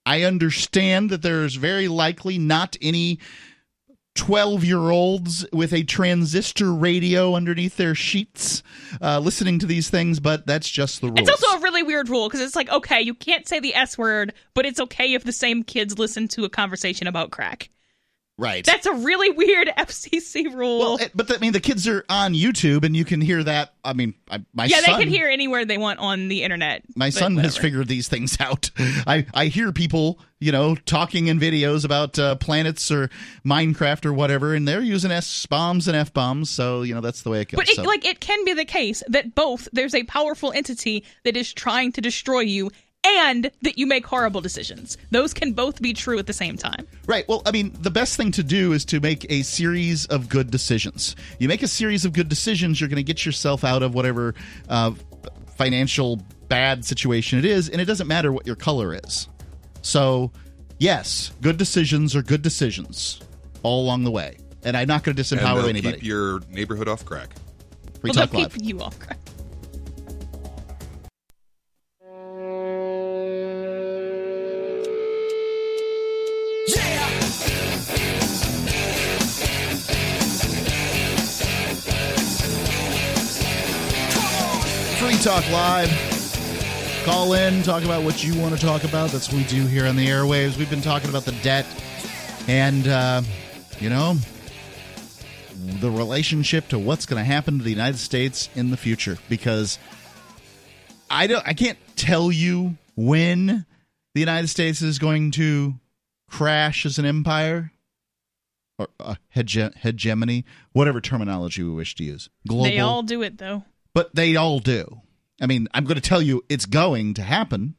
I 0.05 0.23
understand 0.23 1.09
that 1.11 1.21
there's 1.21 1.55
very 1.55 1.87
likely 1.87 2.37
not 2.39 2.77
any 2.81 3.19
12 4.15 4.63
year 4.63 4.89
olds 4.89 5.45
with 5.53 5.73
a 5.73 5.83
transistor 5.83 6.73
radio 6.73 7.35
underneath 7.35 7.77
their 7.77 7.95
sheets 7.95 8.63
uh, 9.01 9.19
listening 9.19 9.59
to 9.59 9.65
these 9.65 9.89
things, 9.89 10.19
but 10.19 10.47
that's 10.47 10.69
just 10.69 11.01
the 11.01 11.07
rules. 11.07 11.19
It's 11.19 11.29
also 11.29 11.57
a 11.57 11.61
really 11.61 11.83
weird 11.83 12.09
rule 12.09 12.27
because 12.27 12.41
it's 12.41 12.55
like, 12.55 12.69
okay, 12.69 13.01
you 13.01 13.13
can't 13.13 13.47
say 13.47 13.59
the 13.59 13.75
S 13.75 13.97
word, 13.97 14.33
but 14.53 14.65
it's 14.65 14.79
okay 14.79 15.13
if 15.13 15.23
the 15.23 15.31
same 15.31 15.63
kids 15.63 15.99
listen 15.99 16.27
to 16.29 16.45
a 16.45 16.49
conversation 16.49 17.07
about 17.07 17.31
crack. 17.31 17.69
Right. 18.39 18.65
That's 18.65 18.85
a 18.85 18.93
really 18.93 19.29
weird 19.31 19.67
FCC 19.77 20.53
rule. 20.53 20.79
well, 20.79 20.97
it, 20.97 21.11
but 21.13 21.31
I 21.31 21.37
mean, 21.39 21.51
the 21.53 21.59
kids 21.59 21.87
are 21.87 22.03
on 22.09 22.33
YouTube, 22.33 22.83
and 22.83 22.95
you 22.95 23.05
can 23.05 23.21
hear 23.21 23.43
that. 23.43 23.73
I 23.83 23.93
mean, 23.93 24.13
I, 24.29 24.43
my 24.53 24.65
yeah, 24.65 24.79
son, 24.81 24.97
they 24.97 25.03
can 25.03 25.11
hear 25.13 25.27
anywhere 25.27 25.65
they 25.65 25.77
want 25.77 25.99
on 25.99 26.27
the 26.27 26.43
internet. 26.43 26.83
My 26.95 27.09
son 27.09 27.37
has 27.37 27.57
figured 27.57 27.87
these 27.87 28.07
things 28.07 28.37
out. 28.39 28.71
I, 28.77 29.25
I 29.33 29.45
hear 29.45 29.71
people, 29.71 30.19
you 30.39 30.51
know, 30.51 30.75
talking 30.75 31.27
in 31.27 31.39
videos 31.39 31.85
about 31.85 32.17
uh, 32.17 32.35
planets 32.35 32.91
or 32.91 33.09
Minecraft 33.45 34.05
or 34.05 34.13
whatever, 34.13 34.53
and 34.53 34.67
they're 34.67 34.81
using 34.81 35.11
S 35.11 35.45
bombs 35.45 35.87
and 35.87 35.95
F 35.97 36.13
bombs. 36.13 36.49
So 36.49 36.81
you 36.81 36.93
know 36.95 37.01
that's 37.01 37.21
the 37.23 37.29
way 37.29 37.41
it 37.41 37.49
goes. 37.49 37.57
But 37.57 37.69
it, 37.69 37.75
So- 37.75 37.83
like 37.83 38.05
it 38.05 38.19
can 38.19 38.43
be 38.45 38.53
the 38.53 38.65
case 38.65 39.03
that 39.07 39.35
both 39.35 39.67
there's 39.73 39.95
a 39.95 40.03
powerful 40.03 40.51
entity 40.51 41.03
that 41.23 41.35
is 41.35 41.51
trying 41.53 41.91
to 41.93 42.01
destroy 42.01 42.39
you 42.41 42.71
and 43.05 43.51
that 43.61 43.77
you 43.77 43.85
make 43.87 44.05
horrible 44.05 44.41
decisions. 44.41 44.97
Those 45.11 45.33
can 45.33 45.53
both 45.53 45.81
be 45.81 45.93
true 45.93 46.19
at 46.19 46.27
the 46.27 46.33
same 46.33 46.57
time. 46.57 46.87
Right. 47.07 47.27
Well, 47.27 47.41
I 47.45 47.51
mean, 47.51 47.75
the 47.81 47.91
best 47.91 48.17
thing 48.17 48.31
to 48.33 48.43
do 48.43 48.73
is 48.73 48.85
to 48.85 48.99
make 48.99 49.25
a 49.31 49.41
series 49.43 50.05
of 50.07 50.29
good 50.29 50.51
decisions. 50.51 51.15
You 51.39 51.47
make 51.47 51.63
a 51.63 51.67
series 51.67 52.05
of 52.05 52.13
good 52.13 52.29
decisions, 52.29 52.79
you're 52.79 52.89
going 52.89 52.97
to 52.97 53.03
get 53.03 53.25
yourself 53.25 53.63
out 53.63 53.83
of 53.83 53.93
whatever 53.93 54.35
uh, 54.67 54.91
financial 55.55 56.21
bad 56.47 56.83
situation 56.85 57.39
it 57.39 57.45
is, 57.45 57.69
and 57.69 57.79
it 57.79 57.85
doesn't 57.85 58.07
matter 58.07 58.31
what 58.31 58.45
your 58.47 58.55
color 58.55 58.93
is. 59.05 59.27
So, 59.81 60.31
yes, 60.77 61.31
good 61.41 61.57
decisions 61.57 62.15
are 62.15 62.21
good 62.21 62.41
decisions 62.41 63.21
all 63.63 63.81
along 63.83 64.03
the 64.03 64.11
way. 64.11 64.37
And 64.63 64.75
I'm 64.75 64.87
not 64.87 65.03
going 65.03 65.15
to 65.15 65.21
disempower 65.23 65.57
they'll 65.57 65.67
anybody. 65.67 65.97
keep 65.97 66.05
your 66.05 66.41
neighborhood 66.49 66.89
off 66.89 67.05
crack. 67.05 67.33
Free 68.01 68.09
well, 68.09 68.13
Talk 68.13 68.31
they'll 68.31 68.41
Live. 68.41 68.53
keep 68.53 68.65
you 68.65 68.81
off. 68.81 68.95
Free 68.97 69.15
Talk 85.21 85.49
Live. 85.51 85.89
Call 87.03 87.33
in, 87.33 87.61
talk 87.63 87.83
about 87.83 88.03
what 88.03 88.23
you 88.23 88.39
want 88.39 88.55
to 88.55 88.61
talk 88.61 88.83
about. 88.85 89.09
That's 89.09 89.27
what 89.27 89.37
we 89.37 89.43
do 89.45 89.65
here 89.65 89.85
on 89.85 89.95
the 89.97 90.07
airwaves. 90.07 90.57
We've 90.57 90.69
been 90.69 90.81
talking 90.81 91.09
about 91.09 91.25
the 91.25 91.33
debt 91.43 91.65
and, 92.47 92.87
uh, 92.87 93.21
you 93.79 93.89
know, 93.89 94.15
the 95.81 95.91
relationship 95.91 96.69
to 96.69 96.79
what's 96.79 97.05
going 97.05 97.19
to 97.19 97.25
happen 97.25 97.57
to 97.57 97.63
the 97.63 97.69
United 97.69 97.97
States 97.97 98.49
in 98.55 98.69
the 98.71 98.77
future 98.77 99.17
because 99.27 99.77
I 101.09 101.27
don't 101.27 101.45
I 101.45 101.53
can't 101.53 101.77
tell 101.97 102.31
you 102.31 102.77
when 102.95 103.65
the 104.13 104.19
United 104.21 104.47
States 104.47 104.81
is 104.81 104.99
going 104.99 105.31
to 105.31 105.73
crash 106.29 106.85
as 106.85 106.97
an 106.97 107.05
empire 107.05 107.71
or 108.77 108.87
uh, 108.99 109.15
hege- 109.35 109.75
hegemony, 109.75 110.45
whatever 110.71 111.01
terminology 111.01 111.61
we 111.63 111.71
wish 111.71 111.95
to 111.95 112.03
use. 112.05 112.29
Global 112.47 112.63
They 112.63 112.79
all 112.79 113.03
do 113.03 113.21
it 113.21 113.37
though. 113.37 113.63
but 113.93 114.15
they 114.15 114.37
all 114.37 114.59
do. 114.59 115.01
I 115.41 115.47
mean, 115.47 115.67
I'm 115.73 115.85
going 115.85 115.95
to 115.95 116.01
tell 116.01 116.21
you 116.21 116.43
it's 116.49 116.65
going 116.65 117.13
to 117.15 117.21
happen. 117.21 117.75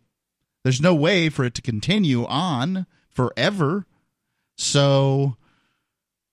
There's 0.63 0.81
no 0.81 0.95
way 0.95 1.29
for 1.29 1.45
it 1.45 1.55
to 1.55 1.63
continue 1.63 2.27
on 2.27 2.87
forever. 3.09 3.87
So 4.57 5.37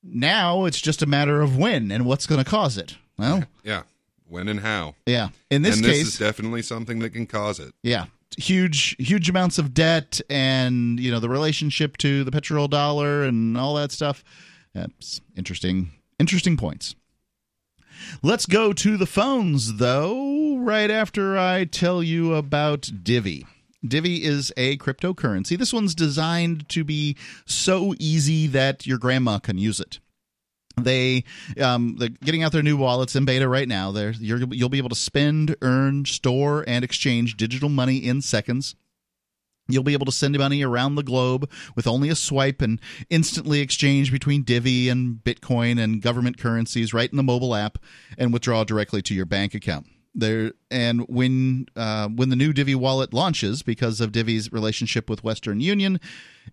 now 0.03 0.65
it's 0.65 0.81
just 0.81 1.01
a 1.01 1.05
matter 1.05 1.41
of 1.41 1.57
when 1.57 1.91
and 1.91 2.05
what's 2.05 2.27
going 2.27 2.43
to 2.43 2.49
cause 2.49 2.77
it. 2.77 2.97
Well, 3.17 3.43
Yeah. 3.63 3.83
When 4.29 4.49
and 4.49 4.59
how. 4.59 4.95
yeah. 5.05 5.29
In 5.49 5.61
this 5.61 5.77
and 5.77 5.85
this 5.85 5.91
case, 5.93 6.07
is 6.07 6.17
definitely 6.19 6.61
something 6.61 6.99
that 6.99 7.11
can 7.11 7.25
cause 7.25 7.61
it. 7.61 7.73
yeah, 7.81 8.07
huge, 8.37 8.97
huge 8.99 9.29
amounts 9.29 9.57
of 9.57 9.73
debt, 9.73 10.19
and 10.29 10.99
you 10.99 11.09
know 11.11 11.21
the 11.21 11.29
relationship 11.29 11.95
to 11.99 12.25
the 12.25 12.31
petro 12.31 12.67
dollar 12.67 13.23
and 13.23 13.57
all 13.57 13.75
that 13.75 13.93
stuff. 13.93 14.25
That's 14.73 15.21
interesting. 15.37 15.91
Interesting 16.19 16.57
points. 16.57 16.93
Let's 18.21 18.45
go 18.45 18.73
to 18.73 18.97
the 18.97 19.05
phones, 19.05 19.75
though, 19.75 20.57
right 20.57 20.89
after 20.89 21.37
I 21.37 21.65
tell 21.65 22.01
you 22.01 22.33
about 22.35 22.89
Divi. 23.03 23.45
Divi 23.85 24.23
is 24.23 24.51
a 24.57 24.77
cryptocurrency. 24.77 25.57
This 25.57 25.73
one's 25.73 25.95
designed 25.95 26.67
to 26.69 26.83
be 26.83 27.15
so 27.45 27.93
easy 27.99 28.47
that 28.47 28.87
your 28.87 28.97
grandma 28.97 29.39
can 29.39 29.57
use 29.57 29.79
it. 29.79 29.99
They, 30.79 31.23
um, 31.59 31.95
they're 31.97 32.09
getting 32.09 32.43
out 32.43 32.51
their 32.51 32.63
new 32.63 32.77
wallets 32.77 33.15
in 33.15 33.25
beta 33.25 33.47
right 33.47 33.67
now. 33.67 33.91
You're, 33.91 34.39
you'll 34.51 34.69
be 34.69 34.77
able 34.77 34.89
to 34.89 34.95
spend, 34.95 35.55
earn, 35.61 36.05
store, 36.05 36.63
and 36.67 36.83
exchange 36.83 37.37
digital 37.37 37.69
money 37.69 37.97
in 37.97 38.21
seconds. 38.21 38.75
You'll 39.67 39.83
be 39.83 39.93
able 39.93 40.05
to 40.05 40.11
send 40.11 40.37
money 40.37 40.63
around 40.63 40.95
the 40.95 41.03
globe 41.03 41.49
with 41.75 41.87
only 41.87 42.09
a 42.09 42.15
swipe 42.15 42.61
and 42.61 42.79
instantly 43.09 43.59
exchange 43.59 44.11
between 44.11 44.43
Divi 44.43 44.89
and 44.89 45.17
Bitcoin 45.17 45.81
and 45.81 46.01
government 46.01 46.37
currencies 46.37 46.93
right 46.93 47.09
in 47.09 47.17
the 47.17 47.23
mobile 47.23 47.55
app 47.55 47.77
and 48.17 48.31
withdraw 48.31 48.63
directly 48.63 49.01
to 49.03 49.13
your 49.13 49.25
bank 49.25 49.53
account. 49.53 49.87
There 50.15 50.53
and 50.71 51.01
when 51.07 51.67
uh, 51.75 52.07
when 52.07 52.29
the 52.29 52.35
new 52.35 52.51
Divi 52.51 52.73
wallet 52.73 53.13
launches, 53.13 53.61
because 53.61 54.01
of 54.01 54.11
Divi's 54.11 54.51
relationship 54.51 55.09
with 55.09 55.23
Western 55.23 55.59
Union, 55.59 55.99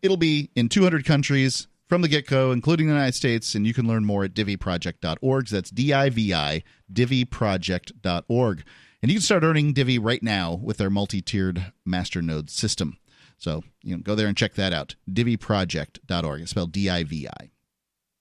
it'll 0.03 0.19
be 0.19 0.51
in 0.55 0.69
200 0.69 1.05
countries 1.07 1.67
from 1.89 2.03
the 2.03 2.09
get 2.09 2.27
go, 2.27 2.51
including 2.51 2.87
the 2.89 2.93
United 2.93 3.15
States. 3.15 3.55
And 3.55 3.67
you 3.67 3.73
can 3.73 3.87
learn 3.87 4.05
more 4.05 4.25
at 4.25 4.35
diviproject.org. 4.35 5.47
That's 5.47 5.71
D 5.71 5.93
I 5.95 6.11
V 6.11 6.35
I, 6.35 6.63
diviproject.org. 6.93 8.65
And 9.03 9.11
you 9.11 9.17
can 9.17 9.23
start 9.23 9.43
earning 9.43 9.73
Divi 9.75 9.99
right 9.99 10.23
now 10.23 10.55
with 10.55 10.79
their 10.79 10.91
multi 10.91 11.23
tiered 11.23 11.73
masternode 11.87 12.51
system. 12.51 12.99
So 13.45 13.63
you 13.83 13.95
know, 13.95 14.03
go 14.03 14.15
there 14.15 14.27
and 14.27 14.35
check 14.35 14.55
that 14.55 14.73
out. 14.73 14.95
Diviproject.org. 15.11 16.41
It's 16.41 16.51
spelled 16.51 16.73
D 16.73 16.89
I 16.89 17.05
V 17.05 17.29
I. 17.29 17.51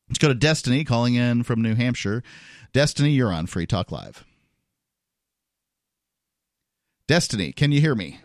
Let's 0.09 0.19
go 0.19 0.27
to 0.27 0.33
Destiny 0.33 0.83
calling 0.83 1.15
in 1.15 1.43
from 1.43 1.61
New 1.61 1.75
Hampshire. 1.75 2.23
Destiny, 2.73 3.11
you're 3.11 3.31
on 3.31 3.47
Free 3.47 3.65
Talk 3.65 3.89
Live. 3.89 4.25
Destiny, 7.07 7.53
can 7.53 7.71
you 7.71 7.79
hear 7.79 7.95
me? 7.95 8.19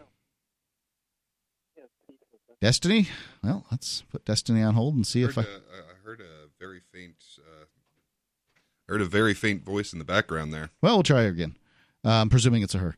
Destiny? 2.60 3.06
Well, 3.44 3.64
let's 3.70 4.02
put 4.10 4.24
Destiny 4.24 4.64
on 4.64 4.74
hold 4.74 4.96
and 4.96 5.06
see 5.06 5.22
if 5.22 5.38
I. 5.38 5.42
heard, 5.42 5.62
uh, 5.72 5.76
I 5.76 6.04
heard 6.04 6.20
a 6.20 6.48
very 6.58 6.80
faint. 6.92 7.14
Uh, 7.38 7.66
heard 8.88 9.02
a 9.02 9.04
very 9.04 9.34
faint 9.34 9.64
voice 9.64 9.92
in 9.92 10.00
the 10.00 10.04
background 10.04 10.52
there. 10.52 10.70
Well, 10.82 10.96
we'll 10.96 11.04
try 11.04 11.22
again. 11.22 11.54
Uh, 12.04 12.10
I'm 12.10 12.28
presuming 12.28 12.64
it's 12.64 12.74
a 12.74 12.78
her. 12.78 12.96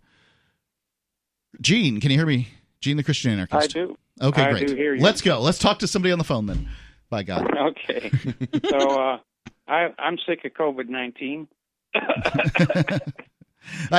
Gene, 1.61 2.01
can 2.01 2.11
you 2.11 2.17
hear 2.17 2.27
me? 2.27 2.49
Gene, 2.81 2.97
the 2.97 3.03
Christian 3.03 3.33
anarchist. 3.33 3.63
I 3.63 3.69
do. 3.81 3.97
Okay, 4.23 4.43
I 4.43 4.51
great. 4.53 4.69
do 4.69 4.75
hear 4.75 4.95
you. 4.95 5.03
Let's 5.03 5.21
go. 5.21 5.41
Let's 5.41 5.59
talk 5.59 5.79
to 5.81 5.87
somebody 5.87 6.13
on 6.13 6.19
the 6.19 6.25
phone 6.25 6.47
then. 6.47 6.69
By 7.09 7.23
God. 7.23 7.47
Okay. 7.61 8.11
so 8.69 9.01
uh, 9.01 9.19
I, 9.69 9.89
I'm 9.99 10.19
sick 10.27 10.45
of 10.45 10.53
COVID 10.53 10.89
nineteen. 10.89 11.47
I 11.95 12.03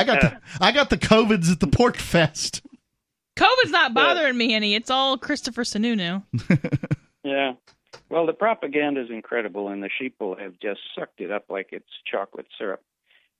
got 0.04 0.20
the, 0.20 0.40
I 0.60 0.72
got 0.72 0.90
the 0.90 0.98
COVIDs 0.98 1.50
at 1.50 1.60
the 1.60 1.66
PorcFest. 1.66 2.62
COVID's 3.36 3.70
not 3.70 3.94
bothering 3.94 4.36
me 4.36 4.54
any. 4.54 4.74
It's 4.74 4.90
all 4.90 5.16
Christopher 5.18 5.64
Sununu. 5.64 6.22
Yeah. 7.24 7.52
Well, 8.08 8.26
the 8.26 8.32
propaganda 8.32 9.00
is 9.00 9.08
incredible, 9.10 9.68
and 9.68 9.80
the 9.80 9.88
sheeple 10.00 10.36
have 10.40 10.54
just 10.60 10.80
sucked 10.98 11.20
it 11.20 11.30
up 11.30 11.44
like 11.48 11.68
it's 11.70 11.86
chocolate 12.10 12.48
syrup. 12.58 12.82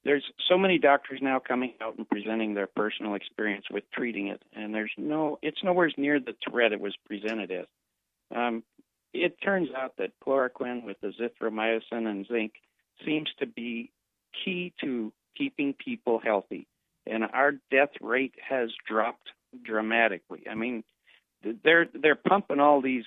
There's 0.05 0.25
so 0.49 0.59
many 0.59 0.79
doctors 0.79 1.21
now 1.23 1.39
coming 1.39 1.75
out 1.81 1.97
and 1.97 2.09
presenting 2.09 2.55
their 2.55 2.67
personal 2.67 3.15
experience 3.15 3.67
with 3.71 3.85
treating 3.93 4.29
it, 4.29 4.43
and 4.53 4.75
there's 4.75 4.93
no, 4.97 5.39
it's 5.43 5.63
nowhere 5.63 5.91
near 5.97 6.19
the 6.19 6.35
threat 6.49 6.73
it 6.73 6.81
was 6.81 6.95
presented 7.07 7.51
as. 7.53 7.67
Um, 8.35 8.65
it 9.13 9.37
turns 9.43 9.69
out 9.77 9.97
that 9.99 10.13
chloroquine 10.25 10.85
with 10.85 10.97
the 11.01 11.09
azithromycin 11.09 12.07
and 12.07 12.27
zinc 12.27 12.55
seems 13.05 13.29
to 13.39 13.47
be 13.47 13.91
key 14.45 14.73
to 14.81 15.13
keeping 15.37 15.75
people 15.75 16.19
healthy, 16.19 16.67
and 17.07 17.25
our 17.25 17.53
death 17.71 17.91
rate 18.01 18.35
has 18.49 18.71
dropped 18.89 19.29
dramatically. 19.63 20.45
I 20.51 20.55
mean, 20.55 20.83
they're 21.63 21.87
they're 21.95 22.17
pumping 22.17 22.61
all 22.61 22.81
these 22.81 23.05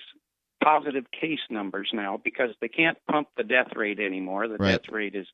positive 0.62 1.06
case 1.10 1.40
numbers 1.50 1.90
now 1.92 2.20
because 2.22 2.50
they 2.60 2.68
can't 2.68 2.98
pump 3.10 3.28
the 3.36 3.44
death 3.44 3.74
rate 3.76 4.00
anymore. 4.00 4.48
The 4.48 4.56
Right. 4.56 4.72
death 4.72 4.92
rate 4.92 5.14
is 5.14 5.26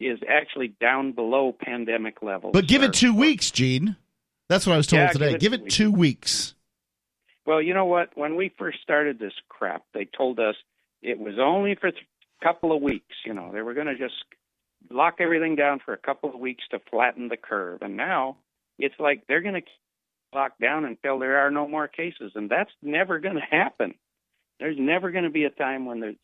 is 0.00 0.18
actually 0.28 0.68
down 0.80 1.12
below 1.12 1.52
pandemic 1.58 2.22
levels. 2.22 2.52
But 2.52 2.66
give 2.66 2.82
Or- 2.82 2.86
it 2.86 2.92
two 2.94 3.14
weeks, 3.14 3.50
Gene. 3.50 3.96
That's 4.48 4.66
what 4.66 4.74
I 4.74 4.76
was 4.76 4.86
told 4.86 5.00
Yeah, 5.00 5.08
today. 5.12 5.30
give 5.32 5.40
Give 5.40 5.52
it 5.54 5.60
it, 5.62 5.70
two 5.70 5.90
two 5.90 5.92
weeks. 5.92 6.54
Well, 7.46 7.62
you 7.62 7.74
know 7.74 7.86
what? 7.86 8.16
When 8.16 8.36
we 8.36 8.52
first 8.58 8.80
started 8.82 9.18
this 9.18 9.32
crap, 9.48 9.84
they 9.94 10.04
told 10.04 10.38
us 10.40 10.56
it 11.02 11.18
was 11.18 11.34
only 11.38 11.74
for 11.76 11.88
a 11.88 11.92
couple 12.42 12.74
of 12.74 12.82
weeks. 12.82 13.14
You 13.24 13.34
know, 13.34 13.50
they 13.52 13.62
were 13.62 13.74
going 13.74 13.86
to 13.86 13.96
just 13.96 14.14
lock 14.90 15.16
everything 15.20 15.56
down 15.56 15.80
for 15.84 15.92
a 15.94 15.98
couple 15.98 16.28
of 16.32 16.38
weeks 16.40 16.64
to 16.70 16.80
flatten 16.90 17.28
the 17.28 17.36
curve. 17.36 17.82
And 17.82 17.96
now 17.96 18.36
it's 18.78 18.94
like 18.98 19.26
they're 19.26 19.40
going 19.42 19.54
to 19.54 19.62
lock 20.34 20.58
down 20.60 20.84
until 20.84 21.18
there 21.18 21.38
are 21.38 21.50
no 21.50 21.66
more 21.68 21.88
cases, 21.88 22.32
and 22.34 22.50
that's 22.50 22.70
never 22.82 23.18
going 23.20 23.36
to 23.36 23.40
happen. 23.40 23.94
There's 24.58 24.76
never 24.78 25.10
going 25.10 25.24
to 25.24 25.30
be 25.30 25.44
a 25.44 25.50
time 25.50 25.86
when 25.86 26.00
there's 26.00 26.16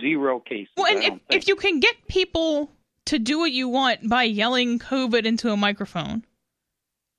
zero 0.00 0.40
cases. 0.40 0.72
Well, 0.76 0.86
and 0.86 1.02
if, 1.04 1.20
if 1.30 1.48
you 1.48 1.56
can 1.56 1.80
get 1.80 1.94
people 2.08 2.70
to 3.08 3.18
do 3.18 3.38
what 3.38 3.52
you 3.52 3.70
want 3.70 4.06
by 4.06 4.24
yelling 4.24 4.78
COVID 4.78 5.24
into 5.24 5.50
a 5.50 5.56
microphone, 5.56 6.26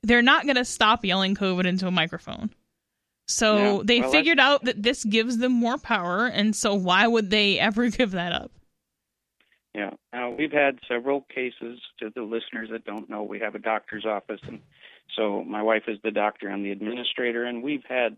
they're 0.03 0.21
not 0.21 0.43
going 0.43 0.55
to 0.55 0.65
stop 0.65 1.03
yelling 1.03 1.33
COVID 1.33 1.65
into 1.65 1.87
a 1.87 1.91
microphone. 1.91 2.51
So 3.27 3.81
they 3.83 4.01
well, 4.01 4.11
figured 4.11 4.39
out 4.39 4.65
that 4.65 4.81
this 4.81 5.03
gives 5.03 5.39
them 5.39 5.51
more 5.51 5.79
power, 5.79 6.27
and 6.27 6.55
so 6.55 6.75
why 6.75 7.07
would 7.07 7.31
they 7.31 7.59
ever 7.59 7.89
give 7.89 8.11
that 8.11 8.33
up? 8.33 8.51
Yeah. 9.73 9.91
Now 10.13 10.29
we've 10.31 10.51
had 10.51 10.77
several 10.87 11.21
cases 11.33 11.79
to 11.99 12.11
the 12.13 12.21
listeners 12.21 12.69
that 12.71 12.85
don't 12.85 13.09
know. 13.09 13.23
We 13.23 13.39
have 13.39 13.55
a 13.55 13.59
doctor's 13.59 14.05
office, 14.05 14.41
and 14.47 14.59
so 15.15 15.43
my 15.43 15.63
wife 15.63 15.83
is 15.87 15.97
the 16.03 16.11
doctor. 16.11 16.51
I'm 16.51 16.61
the 16.61 16.71
administrator, 16.71 17.45
and 17.45 17.63
we've 17.63 17.85
had, 17.89 18.17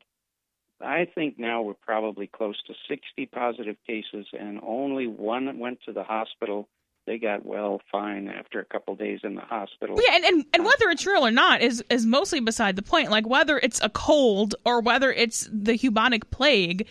I 0.82 1.08
think 1.16 1.40
now 1.40 1.62
we're 1.62 1.74
probably 1.74 2.28
close 2.28 2.62
to 2.68 2.74
60 2.90 3.26
positive 3.28 3.78
cases, 3.88 4.28
and 4.38 4.60
only 4.62 5.08
one 5.08 5.58
went 5.58 5.80
to 5.86 5.94
the 5.94 6.04
hospital. 6.04 6.68
They 7.08 7.18
got 7.18 7.46
well 7.46 7.82
fine 7.92 8.28
after 8.28 8.60
a 8.60 8.66
couple 8.66 8.96
days 8.96 9.22
in 9.24 9.36
the 9.36 9.42
hospital. 9.42 9.98
Yeah, 10.02 10.16
and, 10.16 10.24
and, 10.24 10.46
and 10.54 10.62
uh, 10.62 10.66
whether 10.66 10.92
it's 10.92 11.06
real 11.06 11.26
or 11.26 11.32
not 11.32 11.62
is 11.62 11.84
is 11.90 12.06
mostly 12.06 12.40
beside 12.40 12.76
the 12.76 12.84
point. 12.84 13.10
Like 13.10 13.28
whether 13.28 13.58
it's 13.58 13.82
a 13.82 13.90
cold 13.90 14.56
or 14.66 14.82
whether 14.82 15.12
it's 15.12 15.50
the 15.52 15.78
bubonic 15.78 16.30
plague 16.30 16.88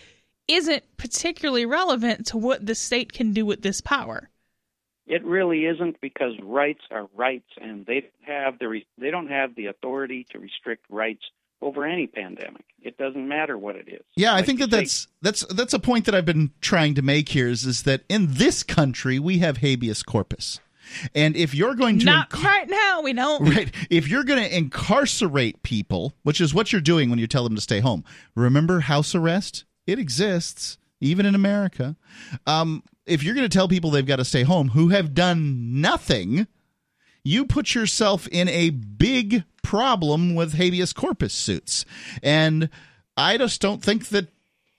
isn't 0.47 0.83
particularly 0.97 1.65
relevant 1.65 2.27
to 2.27 2.37
what 2.37 2.65
the 2.65 2.75
state 2.75 3.13
can 3.13 3.31
do 3.31 3.45
with 3.45 3.61
this 3.61 3.79
power. 3.79 4.29
It 5.07 5.23
really 5.23 5.65
isn't 5.65 5.99
because 6.01 6.33
rights 6.41 6.81
are 6.91 7.07
rights, 7.15 7.49
and 7.59 7.85
they 7.85 8.09
have 8.21 8.59
the 8.59 8.67
re- 8.67 8.87
they 8.97 9.11
don't 9.11 9.29
have 9.29 9.55
the 9.55 9.67
authority 9.67 10.25
to 10.31 10.39
restrict 10.39 10.85
rights 10.89 11.23
over 11.61 11.85
any 11.85 12.07
pandemic. 12.07 12.63
It 12.81 12.97
doesn't 12.97 13.27
matter 13.27 13.57
what 13.57 13.75
it 13.75 13.87
is. 13.87 14.01
Yeah, 14.15 14.33
I 14.33 14.41
think 14.41 14.59
that 14.59 14.71
say, 14.71 14.77
that's 14.79 15.07
that's 15.21 15.45
that's 15.53 15.73
a 15.73 15.79
point 15.79 16.05
that 16.05 16.15
I've 16.15 16.25
been 16.25 16.51
trying 16.61 16.95
to 16.95 17.01
make 17.01 17.29
here 17.29 17.47
is 17.47 17.65
is 17.65 17.83
that 17.83 18.01
in 18.09 18.33
this 18.33 18.63
country 18.63 19.19
we 19.19 19.39
have 19.39 19.57
habeas 19.57 20.03
corpus. 20.03 20.59
And 21.15 21.35
if 21.35 21.53
you're 21.53 21.75
going 21.75 21.99
to 21.99 22.05
Not 22.05 22.29
incar- 22.29 22.43
right 22.43 22.69
now. 22.69 23.01
We 23.01 23.13
don't. 23.13 23.47
Right. 23.47 23.73
If 23.89 24.07
you're 24.07 24.23
going 24.23 24.43
to 24.43 24.57
incarcerate 24.57 25.63
people, 25.63 26.13
which 26.23 26.41
is 26.41 26.53
what 26.53 26.71
you're 26.71 26.81
doing 26.81 27.09
when 27.09 27.19
you 27.19 27.27
tell 27.27 27.43
them 27.43 27.55
to 27.55 27.61
stay 27.61 27.79
home, 27.79 28.03
remember 28.35 28.81
house 28.81 29.15
arrest? 29.15 29.63
It 29.87 29.99
exists, 29.99 30.77
even 30.99 31.25
in 31.25 31.35
America. 31.35 31.95
Um, 32.45 32.83
if 33.05 33.23
you're 33.23 33.35
going 33.35 33.47
to 33.47 33.57
tell 33.57 33.67
people 33.67 33.89
they've 33.91 34.05
got 34.05 34.17
to 34.17 34.25
stay 34.25 34.43
home 34.43 34.69
who 34.69 34.89
have 34.89 35.13
done 35.13 35.81
nothing, 35.81 36.47
you 37.23 37.45
put 37.45 37.75
yourself 37.75 38.27
in 38.27 38.47
a 38.49 38.69
big 38.71 39.43
problem 39.63 40.35
with 40.35 40.53
habeas 40.53 40.93
corpus 40.93 41.33
suits. 41.33 41.85
And 42.23 42.69
I 43.17 43.37
just 43.37 43.61
don't 43.61 43.83
think 43.83 44.07
that. 44.09 44.27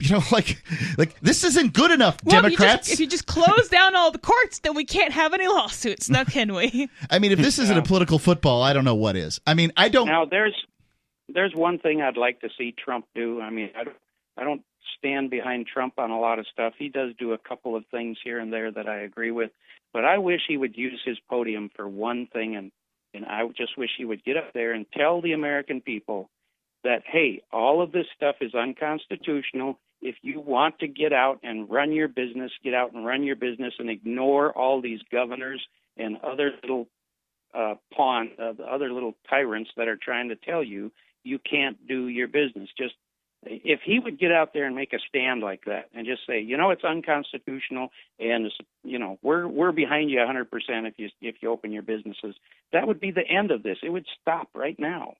You 0.00 0.16
know, 0.16 0.22
like, 0.32 0.60
like 0.98 1.20
this 1.20 1.44
isn't 1.44 1.74
good 1.74 1.92
enough, 1.92 2.16
Well, 2.24 2.44
if 2.44 2.50
you 2.50 2.50
just- 2.50 2.58
Democrats. 2.58 2.90
If 2.90 2.98
you, 2.98 3.06
just, 3.06 3.26
close 3.26 3.68
down 3.68 3.94
all 3.94 4.10
the 4.10 4.18
courts, 4.18 4.58
then 4.58 4.74
we 4.74 4.84
can't 4.84 5.12
have 5.12 5.32
any 5.32 5.46
lawsuits, 5.46 6.10
now 6.10 6.24
can 6.24 6.52
we? 6.54 6.88
I 7.10 7.20
mean, 7.20 7.30
if 7.30 7.38
this 7.38 7.60
isn't 7.60 7.78
a 7.78 7.82
political 7.82 8.18
football, 8.18 8.64
I 8.64 8.72
don't 8.72 8.84
know 8.84 8.96
what 8.96 9.14
is. 9.14 9.40
I 9.46 9.54
mean, 9.54 9.70
I 9.76 9.88
don't. 9.88 10.08
Now 10.08 10.24
there's 10.24 10.56
there's 11.28 11.54
one 11.54 11.78
thing 11.78 12.02
I'd 12.02 12.16
like 12.16 12.40
to 12.40 12.48
see 12.58 12.74
Trump 12.76 13.06
do. 13.14 13.40
I 13.40 13.50
mean, 13.50 13.70
I 13.78 13.84
don't 13.84 13.96
I 14.36 14.42
don't 14.42 14.62
stand 14.98 15.30
behind 15.30 15.68
Trump 15.68 15.94
on 15.98 16.10
a 16.10 16.18
lot 16.18 16.40
of 16.40 16.46
stuff. 16.52 16.74
He 16.76 16.88
does 16.88 17.12
do 17.18 17.32
a 17.32 17.38
couple 17.38 17.76
of 17.76 17.84
things 17.92 18.18
here 18.24 18.40
and 18.40 18.52
there 18.52 18.72
that 18.72 18.88
I 18.88 19.02
agree 19.02 19.30
with, 19.30 19.50
but 19.92 20.04
I 20.04 20.18
wish 20.18 20.40
he 20.46 20.56
would 20.56 20.76
use 20.76 21.00
his 21.04 21.18
podium 21.28 21.70
for 21.74 21.88
one 21.88 22.26
thing 22.32 22.56
and 22.56 22.70
and 23.14 23.26
I 23.26 23.46
just 23.54 23.76
wish 23.76 23.90
he 23.98 24.06
would 24.06 24.24
get 24.24 24.38
up 24.38 24.52
there 24.54 24.72
and 24.72 24.86
tell 24.90 25.20
the 25.20 25.32
American 25.32 25.82
people 25.82 26.30
that 26.84 27.02
hey, 27.06 27.42
all 27.52 27.82
of 27.82 27.92
this 27.92 28.06
stuff 28.16 28.36
is 28.40 28.54
unconstitutional. 28.54 29.78
If 30.00 30.16
you 30.22 30.40
want 30.40 30.78
to 30.80 30.88
get 30.88 31.12
out 31.12 31.38
and 31.42 31.70
run 31.70 31.92
your 31.92 32.08
business, 32.08 32.50
get 32.64 32.74
out 32.74 32.92
and 32.92 33.06
run 33.06 33.22
your 33.22 33.36
business 33.36 33.74
and 33.78 33.88
ignore 33.88 34.50
all 34.50 34.80
these 34.80 35.00
governors 35.12 35.62
and 35.96 36.16
other 36.24 36.52
little 36.62 36.88
uh, 37.54 37.74
pawn, 37.94 38.30
uh, 38.42 38.52
the 38.54 38.64
other 38.64 38.92
little 38.92 39.14
tyrants 39.28 39.70
that 39.76 39.88
are 39.88 39.98
trying 40.02 40.30
to 40.30 40.36
tell 40.36 40.64
you 40.64 40.90
you 41.22 41.38
can't 41.38 41.86
do 41.86 42.08
your 42.08 42.26
business. 42.26 42.68
Just 42.76 42.94
if 43.44 43.80
he 43.84 43.98
would 43.98 44.18
get 44.18 44.30
out 44.30 44.52
there 44.54 44.66
and 44.66 44.76
make 44.76 44.92
a 44.92 44.98
stand 45.08 45.40
like 45.40 45.64
that 45.66 45.88
and 45.94 46.06
just 46.06 46.22
say, 46.26 46.40
you 46.40 46.56
know, 46.56 46.70
it's 46.70 46.84
unconstitutional, 46.84 47.88
and 48.18 48.50
you 48.84 48.98
know, 48.98 49.18
we're 49.22 49.46
we're 49.46 49.72
behind 49.72 50.10
you 50.10 50.18
100% 50.18 50.46
if 50.86 50.94
you 50.98 51.08
if 51.20 51.36
you 51.40 51.50
open 51.50 51.72
your 51.72 51.82
businesses. 51.82 52.34
That 52.72 52.86
would 52.86 53.00
be 53.00 53.10
the 53.10 53.26
end 53.26 53.50
of 53.50 53.62
this. 53.62 53.78
It 53.82 53.90
would 53.90 54.06
stop 54.20 54.48
right 54.54 54.78
now. 54.78 55.14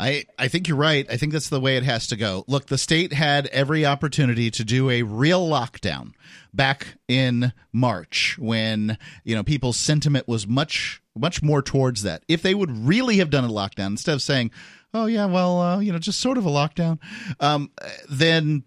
I, 0.00 0.26
I 0.38 0.46
think 0.46 0.68
you're 0.68 0.76
right. 0.76 1.04
I 1.10 1.16
think 1.16 1.32
that's 1.32 1.48
the 1.48 1.58
way 1.58 1.76
it 1.76 1.82
has 1.82 2.06
to 2.06 2.16
go. 2.16 2.44
Look, 2.46 2.66
the 2.66 2.78
state 2.78 3.12
had 3.12 3.48
every 3.48 3.84
opportunity 3.84 4.48
to 4.52 4.64
do 4.64 4.90
a 4.90 5.02
real 5.02 5.48
lockdown 5.48 6.12
back 6.54 6.98
in 7.08 7.52
March 7.72 8.36
when, 8.38 8.96
you 9.24 9.34
know, 9.34 9.42
people's 9.42 9.76
sentiment 9.76 10.28
was 10.28 10.46
much, 10.46 11.02
much 11.16 11.42
more 11.42 11.62
towards 11.62 12.04
that. 12.04 12.22
If 12.28 12.42
they 12.42 12.54
would 12.54 12.70
really 12.70 13.16
have 13.16 13.30
done 13.30 13.44
a 13.44 13.48
lockdown 13.48 13.88
instead 13.88 14.14
of 14.14 14.22
saying, 14.22 14.52
oh, 14.94 15.06
yeah, 15.06 15.26
well, 15.26 15.60
uh, 15.60 15.80
you 15.80 15.92
know, 15.92 15.98
just 15.98 16.20
sort 16.20 16.38
of 16.38 16.46
a 16.46 16.50
lockdown, 16.50 16.98
um, 17.40 17.70
then 18.08 18.64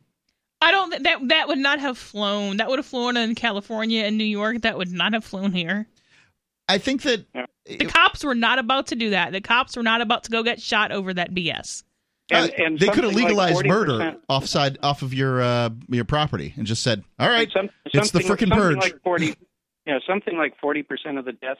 I 0.61 0.71
don't. 0.71 1.03
That 1.03 1.27
that 1.29 1.47
would 1.47 1.57
not 1.57 1.79
have 1.79 1.97
flown. 1.97 2.57
That 2.57 2.69
would 2.69 2.79
have 2.79 2.85
flown 2.85 3.17
in 3.17 3.33
California 3.35 4.03
and 4.03 4.17
New 4.17 4.23
York. 4.23 4.61
That 4.61 4.77
would 4.77 4.91
not 4.91 5.13
have 5.13 5.23
flown 5.25 5.51
here. 5.53 5.87
I 6.69 6.77
think 6.77 7.01
that 7.01 7.25
the 7.65 7.85
cops 7.85 8.23
were 8.23 8.35
not 8.35 8.59
about 8.59 8.87
to 8.87 8.95
do 8.95 9.09
that. 9.09 9.31
The 9.31 9.41
cops 9.41 9.75
were 9.75 9.83
not 9.83 10.01
about 10.01 10.23
to 10.25 10.31
go 10.31 10.43
get 10.43 10.61
shot 10.61 10.91
over 10.91 11.13
that 11.13 11.33
BS. 11.33 11.83
uh, 12.31 12.35
And- 12.35 12.53
and 12.53 12.79
they 12.79 12.85
could 12.87 13.03
have 13.03 13.13
something 13.13 13.15
like 13.37 13.53
legalized 13.55 13.65
murder 13.65 14.17
offside 14.29 14.77
off 14.83 15.01
of 15.01 15.13
your 15.13 15.41
uh, 15.41 15.69
your 15.89 16.05
property 16.05 16.53
and 16.55 16.65
just 16.67 16.83
said, 16.83 17.03
all 17.19 17.27
right, 17.27 17.51
Some- 17.51 17.69
it's 17.85 18.11
the 18.11 18.21
something- 18.21 18.21
frickin' 18.31 18.49
something 18.49 18.57
purge. 18.57 18.77
Like 18.77 19.01
Forty, 19.03 19.25
you 19.25 19.93
know, 19.93 19.99
something 20.07 20.37
like 20.37 20.57
forty 20.61 20.83
percent 20.83 21.17
of 21.17 21.25
the 21.25 21.33
deaths 21.33 21.59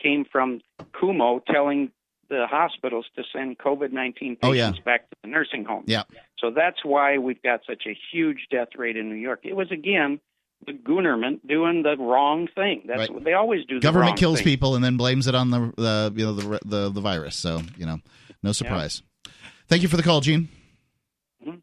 came 0.00 0.24
from 0.30 0.60
Cuomo 0.92 1.44
telling 1.46 1.90
the 2.36 2.46
hospitals 2.48 3.06
to 3.16 3.22
send 3.32 3.58
COVID 3.58 3.92
nineteen 3.92 4.36
Oh, 4.42 4.52
yeah. 4.52 4.70
patients 4.70 4.84
back 4.84 5.08
to 5.10 5.16
the 5.22 5.28
nursing 5.28 5.64
home. 5.64 5.84
yeah. 5.86 6.02
So 6.38 6.50
that's 6.50 6.84
why 6.84 7.18
we've 7.18 7.40
got 7.42 7.60
such 7.68 7.84
a 7.86 7.96
huge 8.12 8.46
death 8.50 8.68
rate 8.76 8.96
in 8.96 9.08
New 9.08 9.14
York. 9.16 9.40
It 9.44 9.54
was 9.54 9.70
again 9.70 10.20
the 10.66 10.72
Goonerment 10.72 11.40
doing 11.46 11.82
the 11.82 11.96
wrong 11.96 12.48
thing. 12.54 12.82
That's 12.86 12.98
Right. 13.00 13.12
what 13.14 13.24
they 13.24 13.32
always 13.32 13.64
do. 13.66 13.76
The 13.76 13.80
government 13.80 14.16
kills 14.16 14.38
thing. 14.38 14.44
people 14.44 14.74
and 14.76 14.84
then 14.84 14.96
blames 14.96 15.26
it 15.26 15.34
on 15.34 15.50
the 15.50 15.72
the 15.76 16.12
you 16.16 16.24
know 16.24 16.32
the 16.32 16.58
the, 16.64 16.90
the 16.90 17.00
virus. 17.00 17.36
So 17.36 17.62
you 17.76 17.86
know, 17.86 17.98
no 18.42 18.52
surprise. 18.52 19.02
Thank 19.68 19.82
you 19.82 19.88
for 19.88 19.96
the 19.96 20.02
call, 20.02 20.20
Gene. 20.20 20.48
Mhm. 21.46 21.62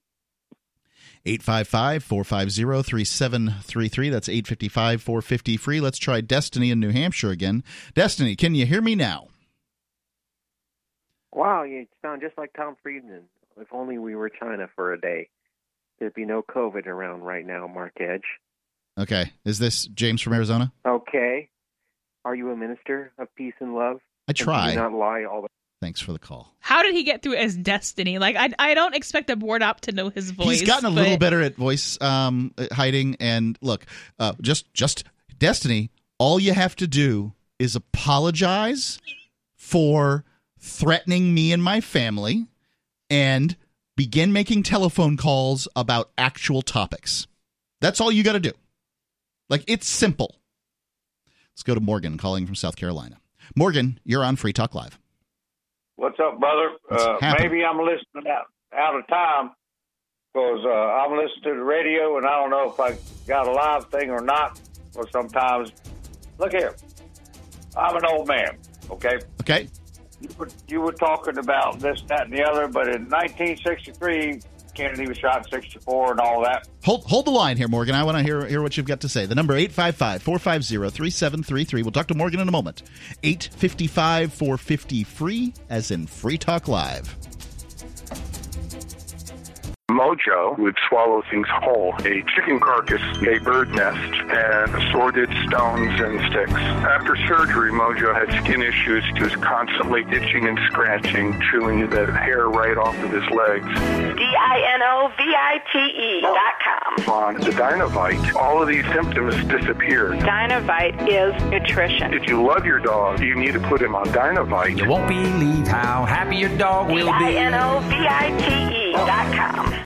855 1.26 2.04
450 2.04 2.64
3733. 2.84 4.10
That's 4.10 4.30
855 4.30 5.02
450 5.02 5.58
free. 5.58 5.80
Let's 5.82 5.98
try 5.98 6.22
Destiny 6.22 6.72
in 6.72 6.80
New 6.80 6.90
Hampshire 6.92 7.30
again. 7.32 7.64
Destiny, 7.94 8.36
can 8.36 8.56
you 8.56 8.66
hear 8.66 8.82
me 8.82 8.96
now? 8.96 9.28
Wow, 11.32 11.64
you 11.64 11.86
sound 12.02 12.22
just 12.22 12.38
like 12.38 12.54
Tom 12.54 12.76
Friedman. 12.82 13.24
If 13.58 13.68
only 13.72 13.98
we 13.98 14.16
were 14.16 14.30
China 14.30 14.68
for 14.76 14.94
a 14.94 15.00
day. 15.00 15.30
There'd 16.00 16.14
be 16.14 16.26
no 16.26 16.42
COVID 16.42 16.88
around 16.88 17.22
right 17.22 17.46
now, 17.46 17.68
Mark 17.68 17.94
Edge. 18.00 18.24
Okay. 18.98 19.32
Is 19.46 19.60
this 19.60 19.86
James 19.88 20.22
from 20.22 20.34
Arizona? 20.34 20.72
Okay. 20.88 21.50
Are 22.26 22.36
you 22.36 22.52
a 22.52 22.56
minister 22.56 23.12
of 23.18 23.34
peace 23.36 23.54
and 23.60 23.76
love? 23.76 24.00
I 24.28 24.34
try. 24.34 24.68
And 24.70 24.74
do 24.76 24.82
not 24.82 24.94
lie 24.94 25.24
all 25.26 25.42
the 25.42 25.48
Thanks 25.82 26.02
for 26.02 26.12
the 26.12 26.20
call. 26.20 26.54
How 26.60 26.84
did 26.84 26.94
he 26.94 27.04
get 27.04 27.22
through 27.22 27.36
as 27.36 27.56
Destiny? 27.56 28.20
Like, 28.20 28.36
I, 28.36 28.50
I 28.60 28.74
don't 28.74 28.94
expect 28.94 29.30
a 29.30 29.38
board 29.38 29.64
op 29.64 29.80
to 29.82 29.94
know 29.94 30.10
his 30.10 30.32
voice. 30.32 30.60
He's 30.60 30.68
gotten 30.68 30.86
a 30.86 30.90
but- 30.90 30.96
little 30.96 31.18
better 31.18 31.42
at 31.42 31.56
voice 31.56 31.98
um, 32.02 32.54
hiding. 32.72 33.16
And 33.22 33.58
look, 33.62 33.86
uh, 34.20 34.34
just 34.42 34.74
just 34.74 35.06
Destiny. 35.38 35.90
All 36.18 36.38
you 36.38 36.54
have 36.54 36.76
to 36.78 36.88
do 36.88 37.32
is 37.60 37.78
apologize 37.78 39.00
for 39.56 40.26
threatening 40.60 41.34
me 41.34 41.52
and 41.52 41.64
my 41.64 41.82
family, 41.82 42.48
and 43.10 43.56
begin 43.96 44.32
making 44.32 44.64
telephone 44.64 45.18
calls 45.18 45.68
about 45.76 46.12
actual 46.18 46.62
topics. 46.62 47.28
That's 47.82 48.00
all 48.00 48.12
you 48.12 48.24
got 48.24 48.34
to 48.34 48.40
do. 48.40 48.52
Like 49.50 49.64
it's 49.68 49.88
simple. 49.88 50.36
Let's 51.54 51.64
go 51.64 51.76
to 51.76 51.82
Morgan 51.82 52.18
calling 52.18 52.46
from 52.46 52.56
South 52.56 52.76
Carolina. 52.76 53.20
Morgan, 53.56 54.00
you're 54.04 54.24
on 54.24 54.36
Free 54.36 54.54
Talk 54.54 54.76
Live. 54.76 55.00
What's 55.96 56.20
up, 56.20 56.40
brother? 56.40 56.72
What's 56.88 57.04
Uh, 57.04 57.36
maybe 57.40 57.64
I'm 57.66 57.78
listening 57.80 58.32
out, 58.32 58.46
out 58.74 58.96
of 58.96 59.08
time 59.08 59.52
because 60.34 60.64
uh, 60.64 60.70
I'm 60.70 61.12
listening 61.18 61.44
to 61.44 61.56
the 61.56 61.64
radio 61.64 62.18
and 62.18 62.26
I 62.26 62.40
don't 62.40 62.52
know 62.52 62.72
if 62.72 62.80
I 62.80 62.98
got 63.28 63.48
a 63.48 63.52
live 63.52 63.86
thing 63.90 64.10
or 64.12 64.22
not. 64.22 64.60
Or 64.96 65.10
sometimes, 65.12 65.72
look 66.38 66.52
here, 66.52 66.76
I'm 67.76 67.96
an 67.96 68.06
old 68.06 68.28
man, 68.28 68.58
okay? 68.90 69.20
Okay. 69.42 69.68
You 70.22 70.30
were, 70.38 70.50
you 70.68 70.82
were 70.82 70.92
talking 70.92 71.38
about 71.38 71.80
this, 71.80 72.02
that, 72.08 72.26
and 72.26 72.34
the 72.34 72.44
other, 72.44 72.68
but 72.68 72.88
in 72.88 73.10
1963, 73.10 74.42
Kennedy 74.74 75.08
was 75.08 75.18
shot 75.18 75.46
in 75.46 75.52
64 75.52 76.12
and 76.12 76.20
all 76.20 76.44
that. 76.44 76.68
Hold 76.84 77.06
hold 77.06 77.26
the 77.26 77.32
line 77.32 77.58
here, 77.58 77.68
Morgan. 77.68 77.96
I 77.96 78.04
want 78.04 78.18
to 78.18 78.24
hear 78.24 78.46
hear 78.46 78.62
what 78.62 78.78
you've 78.78 78.86
got 78.86 79.02
to 79.02 79.10
say. 79.10 79.26
The 79.26 79.36
number 79.36 79.56
855-450-3733. 79.56 81.84
We'll 81.84 81.92
talk 81.92 82.08
to 82.08 82.16
Morgan 82.16 82.40
in 82.40 82.48
a 82.48 82.52
moment. 82.52 82.84
855-450 83.24 85.06
free 85.06 85.54
as 85.70 85.92
in 85.92 86.08
Free 86.08 86.38
Talk 86.38 86.70
Live. 86.70 87.18
Mojo 90.10 90.58
would 90.58 90.76
swallow 90.88 91.22
things 91.30 91.46
whole 91.62 91.94
a 92.00 92.24
chicken 92.36 92.60
carcass, 92.60 93.00
a 93.22 93.38
bird 93.40 93.70
nest, 93.70 94.16
and 94.30 94.74
assorted 94.74 95.30
stones 95.46 96.02
and 96.02 96.20
sticks. 96.32 96.52
After 96.52 97.16
surgery, 97.28 97.72
Mojo 97.72 98.16
had 98.16 98.28
skin 98.44 98.64
issues. 98.64 99.04
He 99.16 99.22
was 99.22 99.36
constantly 99.36 100.02
itching 100.10 100.48
and 100.48 100.58
scratching, 100.66 101.40
chewing 101.52 101.88
the 101.92 102.12
hair 102.12 102.50
right 102.50 102.76
off 102.76 102.98
of 103.04 103.12
his 103.12 103.24
legs. 103.30 103.68
D-I-N-O-V-I-T-E 104.18 106.22
dot 106.22 106.60
com. 106.64 106.96
On 107.14 107.36
the 107.36 107.52
Dinovite, 107.52 108.34
all 108.36 108.64
of 108.64 108.68
these 108.68 108.88
symptoms 108.88 109.36
disappeared. 109.46 110.18
Dinovite 110.22 111.08
is 111.08 111.40
nutrition. 111.52 112.16
If 112.16 112.28
you 112.28 112.42
love 112.42 112.66
your 112.66 112.80
dog, 112.80 113.20
you 113.20 113.36
need 113.36 113.54
to 113.54 113.60
put 113.60 113.80
him 113.80 113.94
on 113.94 114.08
Dinovite. 114.08 114.80
You 114.80 114.90
won't 114.90 115.08
believe 115.08 115.68
how 115.68 116.06
happy 116.06 116.38
your 116.38 116.58
dog 116.58 116.88
will 116.88 117.14
be. 117.14 117.26
D-I-N-O-V-I-T-E 117.26 118.94
dot 118.94 119.36
com. 119.36 119.79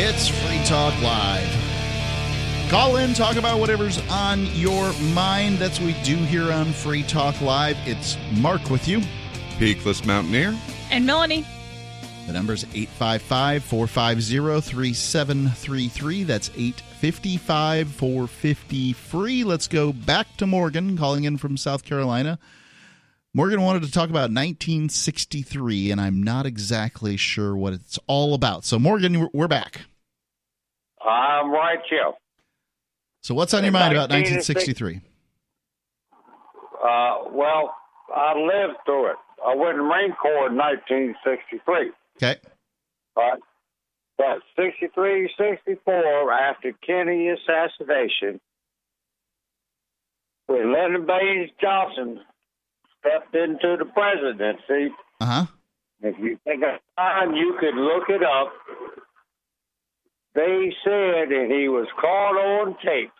It's 0.00 0.28
Free 0.28 0.62
Talk 0.64 0.94
Live. 1.02 1.48
Call 2.70 2.98
in, 2.98 3.14
talk 3.14 3.34
about 3.34 3.58
whatever's 3.58 3.98
on 4.08 4.46
your 4.54 4.92
mind. 5.12 5.58
That's 5.58 5.80
what 5.80 5.86
we 5.86 6.02
do 6.04 6.14
here 6.14 6.52
on 6.52 6.66
Free 6.66 7.02
Talk 7.02 7.40
Live. 7.40 7.76
It's 7.84 8.16
Mark 8.36 8.70
with 8.70 8.86
you. 8.86 9.00
Peakless 9.58 10.06
Mountaineer. 10.06 10.56
And 10.92 11.04
Melanie. 11.04 11.44
The 12.28 12.32
number's 12.32 12.62
855 12.74 13.64
450 13.64 14.60
3733. 14.70 16.22
That's 16.22 16.50
855 16.50 17.88
450 17.88 18.92
free. 18.92 19.42
Let's 19.42 19.66
go 19.66 19.92
back 19.92 20.28
to 20.36 20.46
Morgan, 20.46 20.96
calling 20.96 21.24
in 21.24 21.38
from 21.38 21.56
South 21.56 21.84
Carolina. 21.84 22.38
Morgan 23.34 23.62
wanted 23.62 23.82
to 23.82 23.90
talk 23.90 24.10
about 24.10 24.30
1963, 24.30 25.90
and 25.90 26.00
I'm 26.00 26.22
not 26.22 26.46
exactly 26.46 27.16
sure 27.16 27.56
what 27.56 27.72
it's 27.72 27.98
all 28.06 28.34
about. 28.34 28.64
So, 28.64 28.78
Morgan, 28.78 29.18
we're- 29.18 29.30
we're 29.34 29.48
back. 29.48 29.82
I'm 31.08 31.50
right 31.50 31.78
here. 31.88 32.12
So, 33.22 33.34
what's 33.34 33.52
on 33.54 33.62
your 33.64 33.72
mind 33.72 33.92
about 33.92 34.10
1963? 34.10 35.00
Uh, 36.82 37.16
well, 37.32 37.74
I 38.14 38.34
lived 38.38 38.78
through 38.84 39.10
it. 39.10 39.16
I 39.44 39.54
went 39.54 39.72
in 39.72 39.78
the 39.78 39.82
Marine 39.84 40.12
Corps 40.12 40.48
in 40.48 40.56
1963. 40.56 41.90
Okay. 42.16 42.40
All 43.16 43.30
right. 43.30 43.40
But 44.16 44.38
63, 44.56 45.30
64, 45.38 46.32
after 46.32 46.72
Kennedy 46.84 47.28
assassination, 47.28 48.40
when 50.46 50.72
Lyndon 50.72 51.06
Baines 51.06 51.50
Johnson 51.60 52.20
stepped 53.00 53.34
into 53.34 53.76
the 53.78 53.84
presidency, 53.84 54.92
Uh 55.20 55.24
huh. 55.26 55.46
if 56.02 56.18
you 56.18 56.38
think 56.44 56.62
of 56.64 56.80
time, 56.96 57.34
you 57.34 57.56
could 57.60 57.76
look 57.76 58.08
it 58.08 58.22
up. 58.24 58.52
They 60.34 60.72
said 60.84 61.28
that 61.30 61.46
he 61.50 61.68
was 61.68 61.88
caught 62.00 62.36
on 62.36 62.76
tape, 62.84 63.10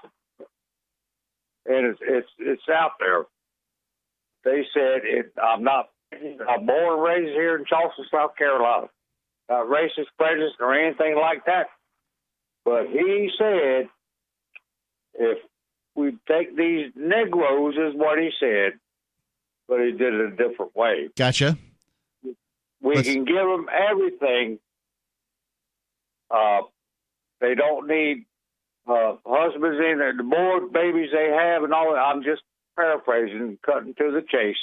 and 1.67 1.87
it's 1.87 1.99
it's, 2.03 2.29
it's 2.39 2.69
out 2.69 2.93
there. 3.01 3.25
They 4.45 4.65
said 4.73 5.01
it. 5.05 5.33
I'm 5.43 5.65
not. 5.65 5.89
I'm 6.13 6.65
born 6.67 6.95
and 6.95 7.03
raised 7.03 7.33
here 7.35 7.57
in 7.57 7.65
Charleston, 7.67 8.07
South 8.11 8.37
Carolina. 8.37 8.89
Not 9.49 9.67
racist, 9.67 10.07
prejudice, 10.19 10.53
or 10.61 10.75
anything 10.75 11.17
like 11.17 11.45
that. 11.47 11.67
But 12.65 12.87
he 12.89 13.31
said, 13.39 13.89
if 15.15 15.39
we 15.95 16.17
take 16.29 16.57
these 16.57 16.93
Negroes, 16.95 17.75
is 17.75 17.95
what 17.95 18.19
he 18.19 18.31
said, 18.39 18.73
but 19.69 19.81
he 19.81 19.93
did 19.93 20.15
it 20.15 20.21
a 20.21 20.31
different 20.31 20.75
way. 20.77 21.09
Gotcha. 21.17 21.57
We 22.81 22.95
Let's- 22.97 23.09
can 23.09 23.25
give 23.25 23.37
them 23.37 23.69
everything. 23.73 24.59
Uh, 26.31 26.61
they 27.40 27.55
don't 27.55 27.86
need 27.86 28.27
uh, 28.86 29.16
husbands 29.24 29.78
in 29.78 29.98
there, 29.98 30.16
the 30.16 30.23
more 30.23 30.66
babies 30.66 31.10
they 31.12 31.31
have, 31.31 31.62
and 31.62 31.73
all 31.74 31.93
that. 31.93 31.98
I'm 31.98 32.23
just 32.23 32.43
paraphrasing, 32.77 33.59
cutting 33.65 33.94
to 33.94 34.10
the 34.10 34.23
chase. 34.23 34.56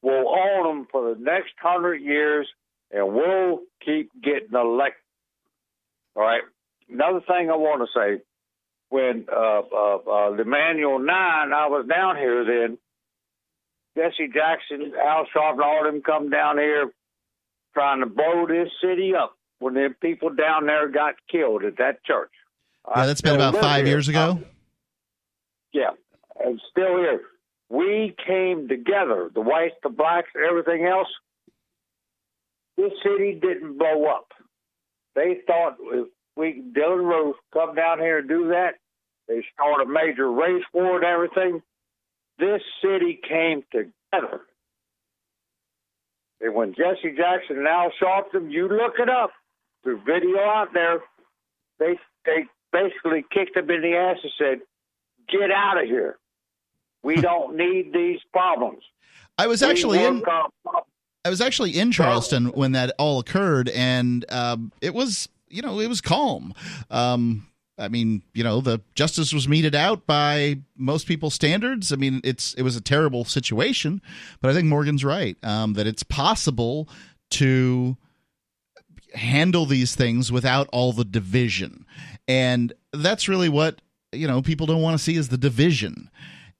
We'll 0.00 0.28
own 0.28 0.64
them 0.66 0.86
for 0.90 1.14
the 1.14 1.20
next 1.20 1.52
hundred 1.60 2.02
years, 2.02 2.48
and 2.90 3.12
we'll 3.14 3.60
keep 3.84 4.10
getting 4.22 4.54
elected. 4.54 5.02
All 6.16 6.22
right. 6.22 6.42
Another 6.88 7.20
thing 7.20 7.50
I 7.50 7.56
want 7.56 7.82
to 7.82 7.98
say: 7.98 8.22
when 8.90 9.26
uh, 9.32 9.60
uh, 9.60 9.96
uh, 9.96 10.36
the 10.36 10.42
Emanuel 10.42 10.98
Nine, 10.98 11.52
I 11.52 11.66
was 11.68 11.86
down 11.88 12.16
here 12.16 12.44
then. 12.44 12.78
Jesse 13.94 14.32
Jackson, 14.32 14.92
Al 14.98 15.26
Sharpton, 15.36 15.62
all 15.62 15.86
of 15.86 15.92
them 15.92 16.02
come 16.02 16.30
down 16.30 16.56
here 16.56 16.90
trying 17.74 18.00
to 18.00 18.06
blow 18.06 18.46
this 18.48 18.68
city 18.82 19.14
up 19.14 19.36
when 19.62 19.74
the 19.74 19.94
people 20.00 20.30
down 20.30 20.66
there 20.66 20.88
got 20.88 21.14
killed 21.30 21.64
at 21.64 21.76
that 21.78 22.04
church. 22.04 22.32
Yeah, 22.96 23.06
that's 23.06 23.20
been 23.20 23.36
about 23.36 23.56
five 23.56 23.86
here. 23.86 23.94
years 23.94 24.08
ago. 24.08 24.40
Yeah, 25.72 25.90
and 26.44 26.60
still 26.70 26.98
here. 26.98 27.20
We 27.70 28.14
came 28.26 28.68
together, 28.68 29.30
the 29.32 29.40
whites, 29.40 29.76
the 29.82 29.88
blacks, 29.88 30.28
everything 30.36 30.84
else. 30.84 31.08
This 32.76 32.92
city 33.02 33.38
didn't 33.40 33.78
blow 33.78 34.06
up. 34.06 34.32
They 35.14 35.38
thought 35.46 35.76
if 35.80 36.08
we, 36.36 36.62
Dylann 36.76 37.08
Roof, 37.08 37.36
come 37.52 37.74
down 37.74 38.00
here 38.00 38.18
and 38.18 38.28
do 38.28 38.48
that, 38.48 38.72
they 39.28 39.44
start 39.54 39.80
a 39.80 39.86
major 39.86 40.30
race 40.30 40.64
war 40.74 40.96
and 40.96 41.04
everything. 41.04 41.62
This 42.38 42.60
city 42.82 43.20
came 43.26 43.62
together. 43.70 44.40
And 46.40 46.54
when 46.54 46.74
Jesse 46.74 47.16
Jackson 47.16 47.58
and 47.58 47.68
Al 47.68 47.92
Sharpton, 48.02 48.50
you 48.50 48.68
look 48.68 48.94
it 48.98 49.08
up, 49.08 49.30
there's 49.84 50.00
video 50.06 50.38
out 50.38 50.68
there, 50.74 51.00
they 51.78 51.98
they 52.24 52.46
basically 52.72 53.24
kicked 53.30 53.56
him 53.56 53.70
in 53.70 53.82
the 53.82 53.94
ass 53.96 54.18
and 54.22 54.32
said, 54.38 54.58
Get 55.28 55.50
out 55.50 55.80
of 55.80 55.86
here. 55.86 56.18
We 57.02 57.16
don't 57.20 57.56
need 57.56 57.92
these 57.92 58.20
problems. 58.32 58.82
I 59.38 59.46
was 59.46 59.62
We 59.62 59.68
actually 59.70 60.04
in. 60.04 60.20
work 60.20 60.28
on 60.28 60.50
problems." 60.62 60.86
I 61.24 61.30
was 61.30 61.40
actually 61.40 61.78
in 61.78 61.92
Charleston 61.92 62.46
when 62.46 62.72
that 62.72 62.94
all 62.98 63.20
occurred, 63.20 63.68
and 63.68 64.24
um, 64.32 64.72
it 64.80 64.92
was 64.92 65.28
you 65.48 65.62
know 65.62 65.78
it 65.78 65.86
was 65.88 66.00
calm. 66.00 66.52
Um, 66.90 67.46
I 67.78 67.88
mean, 67.88 68.22
you 68.34 68.44
know, 68.44 68.60
the 68.60 68.80
justice 68.94 69.32
was 69.32 69.48
meted 69.48 69.74
out 69.74 70.06
by 70.06 70.58
most 70.76 71.06
people's 71.06 71.34
standards. 71.34 71.92
I 71.92 71.96
mean, 71.96 72.20
it's 72.24 72.54
it 72.54 72.62
was 72.62 72.76
a 72.76 72.80
terrible 72.80 73.24
situation, 73.24 74.02
but 74.40 74.50
I 74.50 74.54
think 74.54 74.66
Morgan's 74.66 75.04
right 75.04 75.36
um, 75.44 75.74
that 75.74 75.86
it's 75.86 76.02
possible 76.02 76.88
to 77.32 77.96
handle 79.14 79.66
these 79.66 79.94
things 79.94 80.30
without 80.32 80.68
all 80.72 80.92
the 80.92 81.04
division. 81.04 81.86
And 82.28 82.72
that's 82.92 83.28
really 83.28 83.48
what, 83.48 83.80
you 84.12 84.26
know, 84.26 84.42
people 84.42 84.66
don't 84.66 84.82
want 84.82 84.96
to 84.96 85.02
see 85.02 85.16
is 85.16 85.28
the 85.28 85.38
division. 85.38 86.10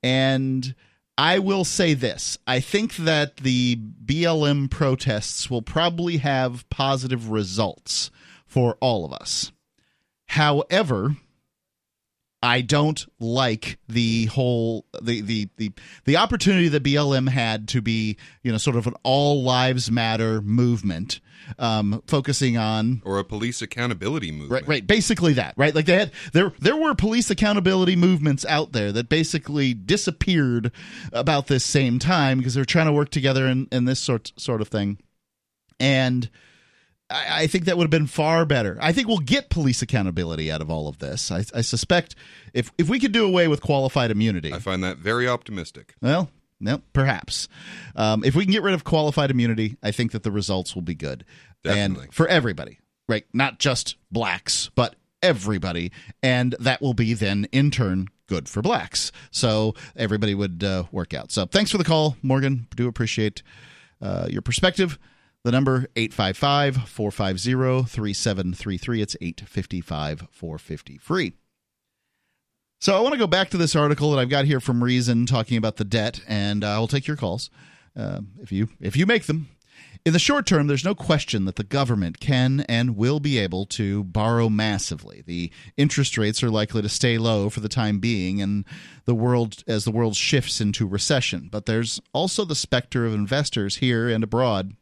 And 0.02 0.74
I 1.18 1.38
will 1.38 1.64
say 1.64 1.94
this 1.94 2.38
I 2.46 2.60
think 2.60 2.96
that 2.96 3.38
the 3.38 3.76
BLM 4.04 4.70
protests 4.70 5.50
will 5.50 5.62
probably 5.62 6.18
have 6.18 6.68
positive 6.70 7.30
results 7.30 8.10
for 8.46 8.76
all 8.80 9.04
of 9.04 9.12
us. 9.12 9.52
However, 10.26 11.16
I 12.42 12.60
don't 12.60 13.04
like 13.20 13.78
the 13.88 14.26
whole 14.26 14.84
the 15.00 15.20
the 15.20 15.48
the 15.58 15.72
the 16.04 16.16
opportunity 16.16 16.68
that 16.68 16.82
BLM 16.82 17.28
had 17.28 17.68
to 17.68 17.80
be 17.80 18.16
you 18.42 18.50
know 18.50 18.58
sort 18.58 18.76
of 18.76 18.86
an 18.88 18.94
all 19.04 19.44
lives 19.44 19.92
matter 19.92 20.42
movement, 20.42 21.20
um, 21.60 22.02
focusing 22.08 22.56
on 22.56 23.00
or 23.04 23.20
a 23.20 23.24
police 23.24 23.62
accountability 23.62 24.32
movement. 24.32 24.50
Right, 24.50 24.68
right. 24.68 24.86
Basically 24.86 25.34
that, 25.34 25.54
right? 25.56 25.72
Like 25.72 25.86
they 25.86 25.94
had 25.94 26.10
there 26.32 26.52
there 26.58 26.76
were 26.76 26.96
police 26.96 27.30
accountability 27.30 27.94
movements 27.94 28.44
out 28.46 28.72
there 28.72 28.90
that 28.90 29.08
basically 29.08 29.72
disappeared 29.72 30.72
about 31.12 31.46
this 31.46 31.64
same 31.64 32.00
time 32.00 32.38
because 32.38 32.54
they're 32.54 32.64
trying 32.64 32.86
to 32.86 32.92
work 32.92 33.10
together 33.10 33.46
in, 33.46 33.68
in 33.70 33.84
this 33.84 34.00
sort 34.00 34.32
sort 34.36 34.60
of 34.60 34.66
thing. 34.66 34.98
And 35.78 36.28
I, 37.12 37.42
I 37.42 37.46
think 37.46 37.66
that 37.66 37.76
would 37.76 37.84
have 37.84 37.90
been 37.90 38.06
far 38.06 38.44
better. 38.44 38.78
I 38.80 38.92
think 38.92 39.08
we'll 39.08 39.18
get 39.18 39.50
police 39.50 39.82
accountability 39.82 40.50
out 40.50 40.60
of 40.60 40.70
all 40.70 40.88
of 40.88 40.98
this. 40.98 41.30
I, 41.30 41.44
I 41.54 41.60
suspect 41.60 42.14
if 42.54 42.70
if 42.78 42.88
we 42.88 42.98
could 42.98 43.12
do 43.12 43.26
away 43.26 43.48
with 43.48 43.60
qualified 43.60 44.10
immunity, 44.10 44.52
I 44.52 44.58
find 44.58 44.82
that 44.84 44.98
very 44.98 45.28
optimistic. 45.28 45.94
well, 46.00 46.30
no, 46.60 46.80
perhaps. 46.92 47.48
Um, 47.96 48.24
if 48.24 48.34
we 48.34 48.44
can 48.44 48.52
get 48.52 48.62
rid 48.62 48.74
of 48.74 48.84
qualified 48.84 49.30
immunity, 49.30 49.76
I 49.82 49.90
think 49.90 50.12
that 50.12 50.22
the 50.22 50.30
results 50.30 50.74
will 50.74 50.82
be 50.82 50.94
good. 50.94 51.24
Definitely. 51.64 52.04
And 52.04 52.14
for 52.14 52.28
everybody, 52.28 52.78
right? 53.08 53.24
Not 53.32 53.58
just 53.58 53.96
blacks, 54.10 54.70
but 54.74 54.94
everybody. 55.22 55.92
And 56.22 56.54
that 56.60 56.80
will 56.80 56.94
be 56.94 57.14
then, 57.14 57.46
in 57.52 57.70
turn, 57.70 58.08
good 58.26 58.48
for 58.48 58.62
blacks. 58.62 59.12
So 59.30 59.74
everybody 59.96 60.34
would 60.34 60.62
uh, 60.62 60.84
work 60.92 61.14
out. 61.14 61.32
So 61.32 61.46
thanks 61.46 61.70
for 61.70 61.78
the 61.78 61.84
call, 61.84 62.16
Morgan. 62.22 62.66
Do 62.76 62.88
appreciate 62.88 63.42
uh, 64.00 64.26
your 64.30 64.42
perspective. 64.42 64.98
The 65.44 65.50
number 65.50 65.88
855 65.96 66.88
450 66.88 67.88
3733. 67.88 69.02
It's 69.02 69.16
855 69.20 70.28
450 70.30 70.98
free. 70.98 71.32
So 72.80 72.96
I 72.96 73.00
want 73.00 73.12
to 73.12 73.18
go 73.18 73.26
back 73.26 73.50
to 73.50 73.56
this 73.56 73.74
article 73.74 74.12
that 74.12 74.20
I've 74.20 74.28
got 74.28 74.44
here 74.44 74.60
from 74.60 74.84
Reason 74.84 75.26
talking 75.26 75.56
about 75.56 75.76
the 75.76 75.84
debt, 75.84 76.20
and 76.28 76.64
I'll 76.64 76.86
take 76.86 77.06
your 77.08 77.16
calls 77.16 77.50
uh, 77.96 78.20
if 78.40 78.52
you 78.52 78.68
if 78.80 78.96
you 78.96 79.04
make 79.04 79.24
them. 79.24 79.48
In 80.04 80.12
the 80.12 80.18
short 80.18 80.46
term, 80.46 80.66
there's 80.66 80.84
no 80.84 80.94
question 80.94 81.44
that 81.44 81.56
the 81.56 81.64
government 81.64 82.20
can 82.20 82.60
and 82.68 82.96
will 82.96 83.20
be 83.20 83.38
able 83.38 83.66
to 83.66 84.04
borrow 84.04 84.48
massively. 84.48 85.22
The 85.26 85.50
interest 85.76 86.18
rates 86.18 86.42
are 86.42 86.50
likely 86.50 86.82
to 86.82 86.88
stay 86.88 87.18
low 87.18 87.50
for 87.50 87.60
the 87.60 87.68
time 87.68 87.98
being, 87.98 88.40
and 88.40 88.64
the 89.06 89.14
world 89.14 89.64
as 89.66 89.84
the 89.84 89.92
world 89.92 90.14
shifts 90.14 90.60
into 90.60 90.86
recession. 90.86 91.48
But 91.50 91.66
there's 91.66 92.00
also 92.12 92.44
the 92.44 92.54
specter 92.54 93.06
of 93.06 93.14
investors 93.14 93.76
here 93.76 94.08
and 94.08 94.22
abroad 94.22 94.76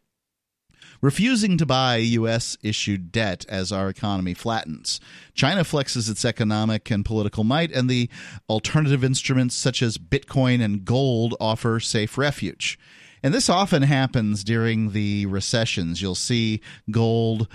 refusing 1.00 1.56
to 1.58 1.66
buy 1.66 1.96
U.S. 1.96 2.56
issued 2.62 3.12
debt 3.12 3.46
as 3.48 3.72
our 3.72 3.88
economy 3.88 4.34
flattens. 4.34 5.00
China 5.34 5.62
flexes 5.62 6.10
its 6.10 6.24
economic 6.24 6.90
and 6.90 7.04
political 7.04 7.44
might, 7.44 7.72
and 7.72 7.88
the 7.88 8.08
alternative 8.48 9.02
instruments 9.04 9.54
such 9.54 9.82
as 9.82 9.98
Bitcoin 9.98 10.62
and 10.62 10.84
gold 10.84 11.34
offer 11.40 11.80
safe 11.80 12.18
refuge. 12.18 12.78
And 13.22 13.34
this 13.34 13.48
often 13.48 13.82
happens 13.82 14.44
during 14.44 14.92
the 14.92 15.26
recessions. 15.26 16.00
You'll 16.00 16.14
see 16.14 16.60
gold, 16.90 17.48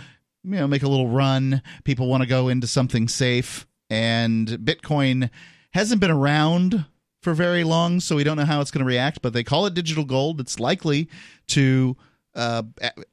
you 0.43 0.51
know, 0.51 0.67
make 0.67 0.83
a 0.83 0.89
little 0.89 1.09
run. 1.09 1.61
People 1.83 2.07
want 2.07 2.21
to 2.21 2.29
go 2.29 2.49
into 2.49 2.67
something 2.67 3.07
safe, 3.07 3.65
and 3.89 4.47
Bitcoin 4.47 5.29
hasn't 5.71 6.01
been 6.01 6.11
around 6.11 6.85
for 7.21 7.33
very 7.33 7.63
long, 7.63 7.99
so 7.99 8.15
we 8.15 8.23
don't 8.23 8.37
know 8.37 8.45
how 8.45 8.61
it's 8.61 8.69
going 8.69 8.83
to 8.83 8.87
react. 8.87 9.21
But 9.21 9.33
they 9.33 9.43
call 9.43 9.65
it 9.65 9.73
digital 9.73 10.05
gold. 10.05 10.39
It's 10.39 10.59
likely 10.59 11.09
to 11.47 11.97
uh, 12.35 12.63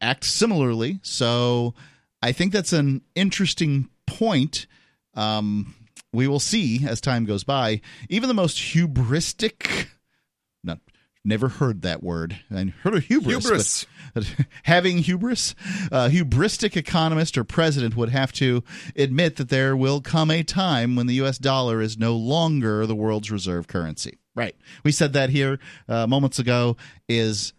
act 0.01 0.24
similarly. 0.24 1.01
So 1.03 1.74
I 2.23 2.32
think 2.32 2.53
that's 2.53 2.73
an 2.73 3.03
interesting 3.15 3.89
point. 4.07 4.66
Um, 5.15 5.74
we 6.12 6.28
will 6.28 6.40
see 6.40 6.86
as 6.86 7.01
time 7.01 7.24
goes 7.24 7.44
by. 7.44 7.81
Even 8.09 8.28
the 8.28 8.35
most 8.35 8.59
hubristic, 8.59 9.86
not 10.62 10.78
never 11.24 11.49
heard 11.49 11.82
that 11.82 12.03
word. 12.03 12.39
I 12.51 12.73
heard 12.82 12.94
of 12.94 13.05
hubris. 13.05 13.44
Hubris. 13.44 13.86
But 14.15 14.35
having 14.65 14.99
hubris, 14.99 15.55
uh, 15.90 16.09
hubristic 16.09 16.77
economist 16.77 17.39
or 17.39 17.44
president 17.44 17.97
would 17.97 18.11
have 18.11 18.32
to 18.35 18.62
admit 18.94 19.36
that 19.36 19.49
there 19.49 19.77
will 19.77 20.01
come 20.01 20.31
a 20.31 20.43
time 20.43 20.97
when 20.97 21.07
the 21.07 21.15
U.S. 21.15 21.39
dollar 21.39 21.81
is 21.81 21.97
no 21.97 22.15
longer 22.15 22.86
the 22.86 22.94
world's 22.94 23.31
reserve 23.31 23.66
currency. 23.66 24.19
Right. 24.35 24.57
We 24.85 24.93
said 24.93 25.12
that 25.15 25.31
here 25.31 25.59
uh, 25.89 26.07
moments 26.07 26.39
ago. 26.39 26.77
Is 27.09 27.53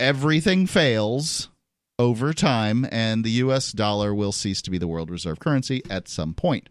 everything 0.00 0.66
fails 0.66 1.48
over 1.98 2.32
time, 2.32 2.86
and 2.92 3.24
the 3.24 3.30
U.S. 3.30 3.72
dollar 3.72 4.14
will 4.14 4.32
cease 4.32 4.62
to 4.62 4.70
be 4.70 4.78
the 4.78 4.88
world 4.88 5.10
reserve 5.10 5.40
currency 5.40 5.82
at 5.90 6.08
some 6.08 6.34
point. 6.34 6.68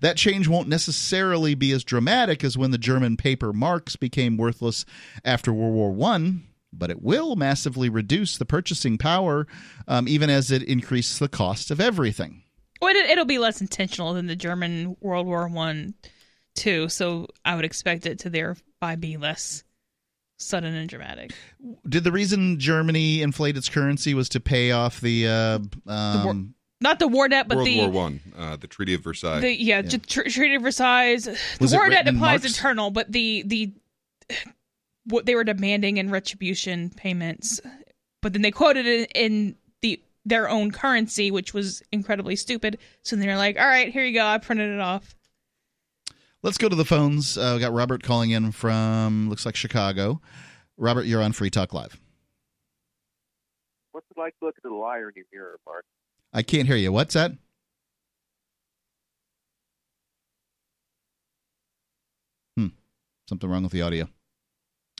That 0.00 0.16
change 0.16 0.46
won't 0.46 0.68
necessarily 0.68 1.54
be 1.54 1.72
as 1.72 1.82
dramatic 1.82 2.44
as 2.44 2.56
when 2.56 2.70
the 2.70 2.78
German 2.78 3.16
paper 3.16 3.52
marks 3.52 3.96
became 3.96 4.36
worthless 4.36 4.84
after 5.24 5.52
World 5.52 5.74
War 5.74 5.90
One, 5.90 6.44
but 6.72 6.90
it 6.90 7.02
will 7.02 7.34
massively 7.34 7.88
reduce 7.88 8.38
the 8.38 8.44
purchasing 8.44 8.98
power, 8.98 9.46
um, 9.88 10.06
even 10.06 10.30
as 10.30 10.50
it 10.50 10.62
increases 10.62 11.18
the 11.18 11.28
cost 11.28 11.70
of 11.72 11.80
everything. 11.80 12.42
Well, 12.80 12.94
it, 12.94 13.10
it'll 13.10 13.24
be 13.24 13.38
less 13.38 13.60
intentional 13.60 14.14
than 14.14 14.26
the 14.26 14.36
German 14.36 14.96
World 15.00 15.26
War 15.26 15.48
One, 15.48 15.94
too. 16.54 16.88
So 16.88 17.26
I 17.44 17.56
would 17.56 17.64
expect 17.64 18.06
it 18.06 18.20
to 18.20 18.30
thereby 18.30 18.94
be 18.96 19.16
less 19.16 19.64
sudden 20.36 20.74
and 20.74 20.88
dramatic. 20.88 21.32
Did 21.88 22.04
the 22.04 22.12
reason 22.12 22.58
Germany 22.58 23.22
inflated 23.22 23.58
its 23.58 23.68
currency 23.68 24.14
was 24.14 24.28
to 24.30 24.40
pay 24.40 24.72
off 24.72 25.00
the, 25.00 25.28
uh, 25.28 25.58
um, 25.90 26.54
Not 26.80 26.98
the 26.98 27.08
war 27.08 27.28
debt, 27.28 27.48
but 27.48 27.56
World 27.58 27.66
the 27.68 27.78
War 27.80 27.90
One, 27.90 28.20
uh, 28.36 28.56
the 28.56 28.66
Treaty 28.66 28.94
of 28.94 29.02
Versailles. 29.02 29.40
The, 29.40 29.52
yeah, 29.62 29.82
Yeah. 29.84 29.98
Tr- 30.06 30.28
Treaty 30.28 30.54
of 30.56 30.62
Versailles. 30.62 31.16
The 31.24 31.38
Was 31.60 31.72
war 31.72 31.88
debt 31.88 32.00
written 32.00 32.08
in 32.08 32.16
applies 32.16 32.44
eternal, 32.44 32.90
but 32.90 33.10
the 33.10 33.42
the 33.46 33.72
what 35.06 35.26
they 35.26 35.34
were 35.34 35.44
demanding 35.44 35.98
in 35.98 36.10
retribution 36.10 36.90
payments, 36.90 37.60
but 38.22 38.32
then 38.32 38.42
they 38.42 38.50
quoted 38.50 38.86
it 38.86 39.12
in 39.14 39.56
the 39.82 40.02
their 40.24 40.48
own 40.48 40.70
currency, 40.70 41.30
which 41.30 41.52
was 41.54 41.82
incredibly 41.92 42.36
stupid. 42.36 42.78
So 43.02 43.16
then 43.16 43.26
they're 43.26 43.36
like, 43.36 43.58
"All 43.58 43.66
right, 43.66 43.92
here 43.92 44.04
you 44.04 44.14
go. 44.14 44.24
I 44.26 44.38
printed 44.38 44.70
it 44.70 44.80
off." 44.80 45.14
Let's 46.44 46.58
go 46.58 46.68
to 46.68 46.76
the 46.76 46.84
phones. 46.84 47.38
Uh, 47.38 47.52
we 47.54 47.60
got 47.60 47.72
Robert 47.72 48.02
calling 48.02 48.30
in 48.30 48.52
from 48.52 49.30
looks 49.30 49.46
like 49.46 49.56
Chicago. 49.56 50.20
Robert, 50.76 51.06
you're 51.06 51.22
on 51.22 51.32
Free 51.32 51.48
Talk 51.48 51.72
Live. 51.72 51.98
What's 53.92 54.06
it 54.10 54.18
like 54.18 54.38
to 54.40 54.44
look 54.44 54.54
at 54.58 54.62
the 54.62 54.68
liar 54.68 55.08
in 55.08 55.14
your 55.16 55.24
mirror, 55.32 55.58
Mark? 55.64 55.86
I 56.34 56.42
can't 56.42 56.68
hear 56.68 56.76
you. 56.76 56.92
What's 56.92 57.14
that? 57.14 57.32
Hmm. 62.58 62.66
Something 63.26 63.48
wrong 63.48 63.62
with 63.62 63.72
the 63.72 63.80
audio. 63.80 64.10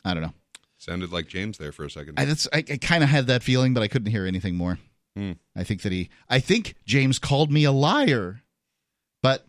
I 0.02 0.14
don't 0.14 0.22
know. 0.22 0.32
Sounded 0.78 1.12
like 1.12 1.28
James 1.28 1.58
there 1.58 1.72
for 1.72 1.84
a 1.84 1.90
second. 1.90 2.18
I, 2.18 2.24
that's, 2.24 2.48
I, 2.54 2.64
I 2.70 2.78
kind 2.78 3.04
of 3.04 3.10
had 3.10 3.26
that 3.26 3.42
feeling, 3.42 3.74
but 3.74 3.82
I 3.82 3.88
couldn't 3.88 4.10
hear 4.10 4.24
anything 4.24 4.54
more. 4.54 4.78
Hmm. 5.14 5.32
I 5.54 5.62
think 5.62 5.82
that 5.82 5.92
he. 5.92 6.08
I 6.26 6.40
think 6.40 6.74
James 6.86 7.18
called 7.18 7.52
me 7.52 7.64
a 7.64 7.72
liar, 7.72 8.40
but 9.22 9.46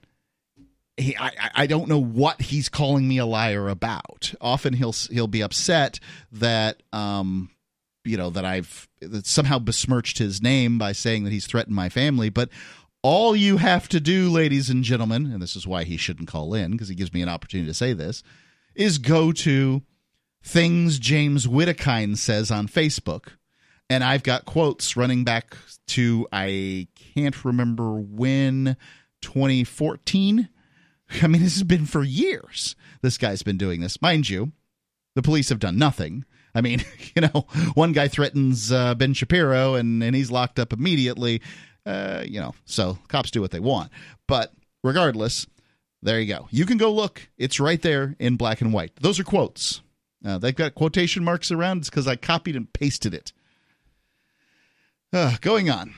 he. 0.98 1.16
I, 1.18 1.32
I- 1.56 1.68
don't 1.68 1.88
know 1.90 2.02
what 2.02 2.42
he's 2.42 2.70
calling 2.70 3.08
me 3.08 3.18
a 3.18 3.26
liar 3.26 3.68
about. 3.70 4.34
Often 4.42 4.74
he'll 4.74 4.94
he'll 5.10 5.28
be 5.28 5.42
upset 5.42 6.00
that 6.32 6.82
um 6.94 7.50
you 8.04 8.18
know 8.18 8.30
that 8.30 8.46
I've 8.46 8.88
that 9.02 9.26
somehow 9.26 9.60
besmirched 9.60 10.18
his 10.18 10.42
name 10.42 10.78
by 10.78 10.92
saying 10.92 11.24
that 11.24 11.32
he's 11.34 11.48
threatened 11.48 11.76
my 11.76 11.90
family, 11.90 12.30
but. 12.30 12.50
All 13.08 13.36
you 13.36 13.58
have 13.58 13.88
to 13.90 14.00
do, 14.00 14.32
ladies 14.32 14.72
and 14.72 14.84
gentlemen, 14.84 15.32
and 15.32 15.40
this 15.40 15.56
is 15.56 15.68
why 15.68 15.84
he 15.84 15.96
shouldn't 15.96 16.28
call 16.28 16.56
in 16.56 16.72
because 16.72 16.88
he 16.88 16.96
gives 16.96 17.14
me 17.14 17.22
an 17.22 17.30
opportunity 17.30 17.70
to 17.70 17.74
say 17.76 17.94
this, 17.94 18.24
is 18.74 18.98
go 18.98 19.32
to 19.32 19.84
things 20.44 20.98
James 20.98 21.46
Wittekine 21.46 22.18
says 22.18 22.50
on 22.50 22.68
Facebook. 22.68 23.34
And 23.92 24.04
I've 24.04 24.24
got 24.24 24.46
quotes 24.46 24.98
running 24.98 25.24
back 25.24 25.56
to, 25.90 26.28
I 26.32 26.88
can't 27.14 27.46
remember 27.46 27.92
when, 28.00 28.76
2014. 29.22 30.50
I 31.24 31.28
mean, 31.28 31.42
this 31.42 31.54
has 31.54 31.64
been 31.64 31.86
for 31.86 32.04
years. 32.04 32.76
This 33.02 33.18
guy's 33.18 33.44
been 33.44 33.58
doing 33.58 33.82
this. 33.82 34.02
Mind 34.02 34.30
you, 34.30 34.52
the 35.16 35.22
police 35.22 35.50
have 35.50 35.60
done 35.60 35.78
nothing. 35.78 36.26
I 36.54 36.62
mean, 36.62 36.84
you 37.16 37.22
know, 37.22 37.46
one 37.74 37.92
guy 37.92 38.08
threatens 38.08 38.72
uh, 38.72 38.96
Ben 38.96 39.14
Shapiro 39.14 39.76
and, 39.76 40.04
and 40.04 40.16
he's 40.16 40.32
locked 40.32 40.60
up 40.60 40.74
immediately. 40.74 41.42
Uh, 41.86 42.24
you 42.26 42.40
know, 42.40 42.56
so 42.66 42.98
cops 43.08 43.32
do 43.32 43.42
what 43.42 43.52
they 43.52 43.60
want. 43.60 43.92
But 44.28 44.54
regardless, 44.84 45.46
there 46.02 46.20
you 46.20 46.34
go. 46.34 46.48
You 46.52 46.66
can 46.66 46.78
go 46.78 46.92
look. 46.92 47.28
It's 47.38 47.60
right 47.60 47.82
there 47.82 48.16
in 48.20 48.38
black 48.38 48.62
and 48.62 48.74
white. 48.74 48.92
Those 49.00 49.20
are 49.20 49.24
quotes. 49.24 49.82
Uh, 50.26 50.40
they've 50.40 50.56
got 50.56 50.74
quotation 50.74 51.24
marks 51.24 51.52
around. 51.52 51.80
It's 51.80 51.90
because 51.90 52.08
I 52.08 52.16
copied 52.16 52.56
and 52.56 52.72
pasted 52.74 53.14
it. 53.14 53.32
Uh, 55.14 55.38
going 55.42 55.70
on. 55.70 55.94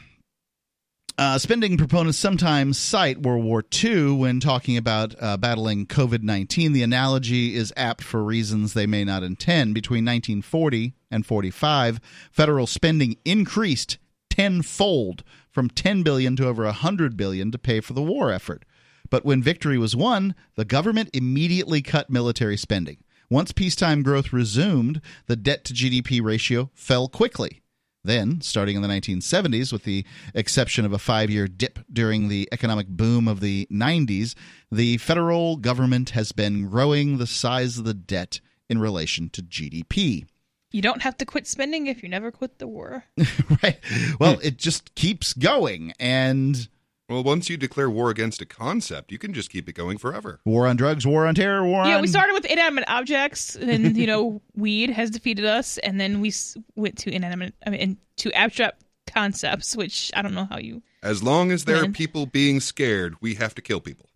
Uh, 1.20 1.40
spending 1.40 1.78
proponents 1.78 2.16
sometimes 2.16 2.78
cite 2.78 3.24
World 3.24 3.44
War 3.44 3.64
II 3.84 4.12
when 4.12 4.40
talking 4.40 4.78
about 4.78 5.16
uh, 5.20 5.36
battling 5.36 5.88
COVID 5.88 6.22
19. 6.22 6.74
The 6.74 6.84
analogy 6.84 7.56
is 7.56 7.74
apt 7.76 8.04
for 8.04 8.24
reasons 8.24 8.74
they 8.74 8.86
may 8.86 9.04
not 9.04 9.24
intend. 9.24 9.74
Between 9.74 10.06
1940 10.06 10.94
and 11.10 11.26
45, 11.26 12.00
federal 12.32 12.68
spending 12.68 13.18
increased 13.26 13.98
tenfold 14.30 15.24
from 15.50 15.72
10 15.72 16.04
billion 16.04 16.36
to 16.36 16.48
over 16.48 16.66
100 16.66 17.18
billion 17.18 17.52
to 17.52 17.58
pay 17.58 17.82
for 17.82 17.94
the 17.94 18.04
war 18.04 18.32
effort. 18.32 18.64
But 19.10 19.26
when 19.26 19.42
victory 19.42 19.80
was 19.80 19.96
won, 19.96 20.36
the 20.54 20.66
government 20.66 21.10
immediately 21.14 21.82
cut 21.82 22.12
military 22.12 22.58
spending. 22.58 22.98
Once 23.28 23.52
peacetime 23.52 24.04
growth 24.04 24.32
resumed, 24.32 25.02
the 25.26 25.36
debt 25.36 25.66
to 25.66 25.74
GDP 25.74 26.24
ratio 26.24 26.70
fell 26.76 27.08
quickly. 27.08 27.64
Then, 28.08 28.42
starting 28.42 28.76
in 28.78 28.82
the 28.82 28.88
1970s, 28.88 29.72
with 29.72 29.84
the 29.84 30.06
exception 30.34 30.86
of 30.86 30.94
a 30.94 30.98
five 30.98 31.30
year 31.30 31.48
dip 31.48 31.80
during 31.92 32.30
the 32.30 32.48
economic 32.52 32.88
boom 32.88 33.28
of 33.28 33.42
the 33.42 33.68
90s, 33.70 34.34
the 34.72 34.98
federal 34.98 35.58
government 35.58 36.12
has 36.12 36.32
been 36.32 36.70
growing 36.70 37.18
the 37.18 37.28
size 37.28 37.78
of 37.78 37.84
the 37.84 37.94
debt 37.94 38.40
in 38.70 38.80
relation 38.80 39.30
to 39.32 39.44
GDP. 39.44 40.26
You 40.72 40.82
don't 40.82 41.02
have 41.02 41.18
to 41.18 41.26
quit 41.26 41.48
spending 41.48 41.88
if 41.88 42.02
you 42.02 42.10
never 42.10 42.32
quit 42.32 42.60
the 42.60 42.68
war. 42.68 43.04
right. 43.64 43.80
Well, 44.20 44.40
it 44.42 44.58
just 44.58 44.96
keeps 44.96 45.34
going. 45.34 45.94
And 46.00 46.68
Well, 47.10 47.24
once 47.24 47.50
you 47.50 47.56
declare 47.56 47.90
war 47.90 48.10
against 48.10 48.42
a 48.42 48.46
concept, 48.46 49.14
you 49.14 49.18
can 49.18 49.34
just 49.34 49.50
keep 49.50 49.70
it 49.70 49.74
going 49.74 49.98
forever. 49.98 50.42
war 50.44 50.68
on 50.68 50.76
drugs, 50.76 51.08
war 51.08 51.26
on 51.26 51.36
terror, 51.36 51.66
war 51.66 51.86
Yeah, 51.86 51.96
on. 51.96 52.02
we 52.02 52.08
started 52.08 52.34
with 52.34 52.44
inanimate 52.46 52.84
objects, 52.88 53.56
and 53.56 53.96
you 53.96 54.06
know, 54.06 54.42
weed 54.56 54.90
has 54.90 55.10
defeated 55.10 55.46
us, 55.46 55.78
and 55.78 56.02
then 56.02 56.20
we 56.20 56.34
went 56.76 56.98
to 57.00 57.10
inanimate, 57.14 57.54
I 57.66 57.70
mean, 57.70 57.98
to 58.18 58.32
abstract 58.34 58.84
concepts, 59.08 59.74
which 59.76 60.12
I 60.16 60.22
don't 60.22 60.34
know 60.34 60.48
how 60.50 60.58
you. 60.58 60.84
As 61.02 61.24
long 61.24 61.52
as 61.52 61.64
there 61.64 61.82
are 61.82 61.88
people 61.90 62.26
being 62.26 62.60
scared, 62.60 63.16
we 63.22 63.36
have 63.36 63.56
to 63.56 63.62
kill 63.62 63.80
people. 63.80 64.10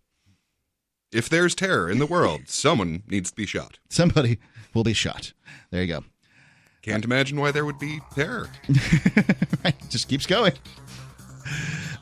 If 1.12 1.30
there's 1.30 1.54
terror 1.54 1.90
in 1.90 1.98
the 1.98 2.06
world, 2.06 2.42
someone 2.46 3.04
needs 3.08 3.30
to 3.30 3.36
be 3.36 3.46
shot. 3.46 3.78
Somebody 3.88 4.38
will 4.74 4.84
be 4.84 4.92
shot. 4.92 5.32
There 5.70 5.80
you 5.80 5.86
go. 5.88 6.04
Can't 6.82 7.04
imagine 7.04 7.40
why 7.40 7.52
there 7.52 7.64
would 7.64 7.78
be 7.78 8.00
terror. 8.14 8.50
right. 9.64 9.74
Just 9.88 10.08
keeps 10.08 10.26
going. 10.26 10.52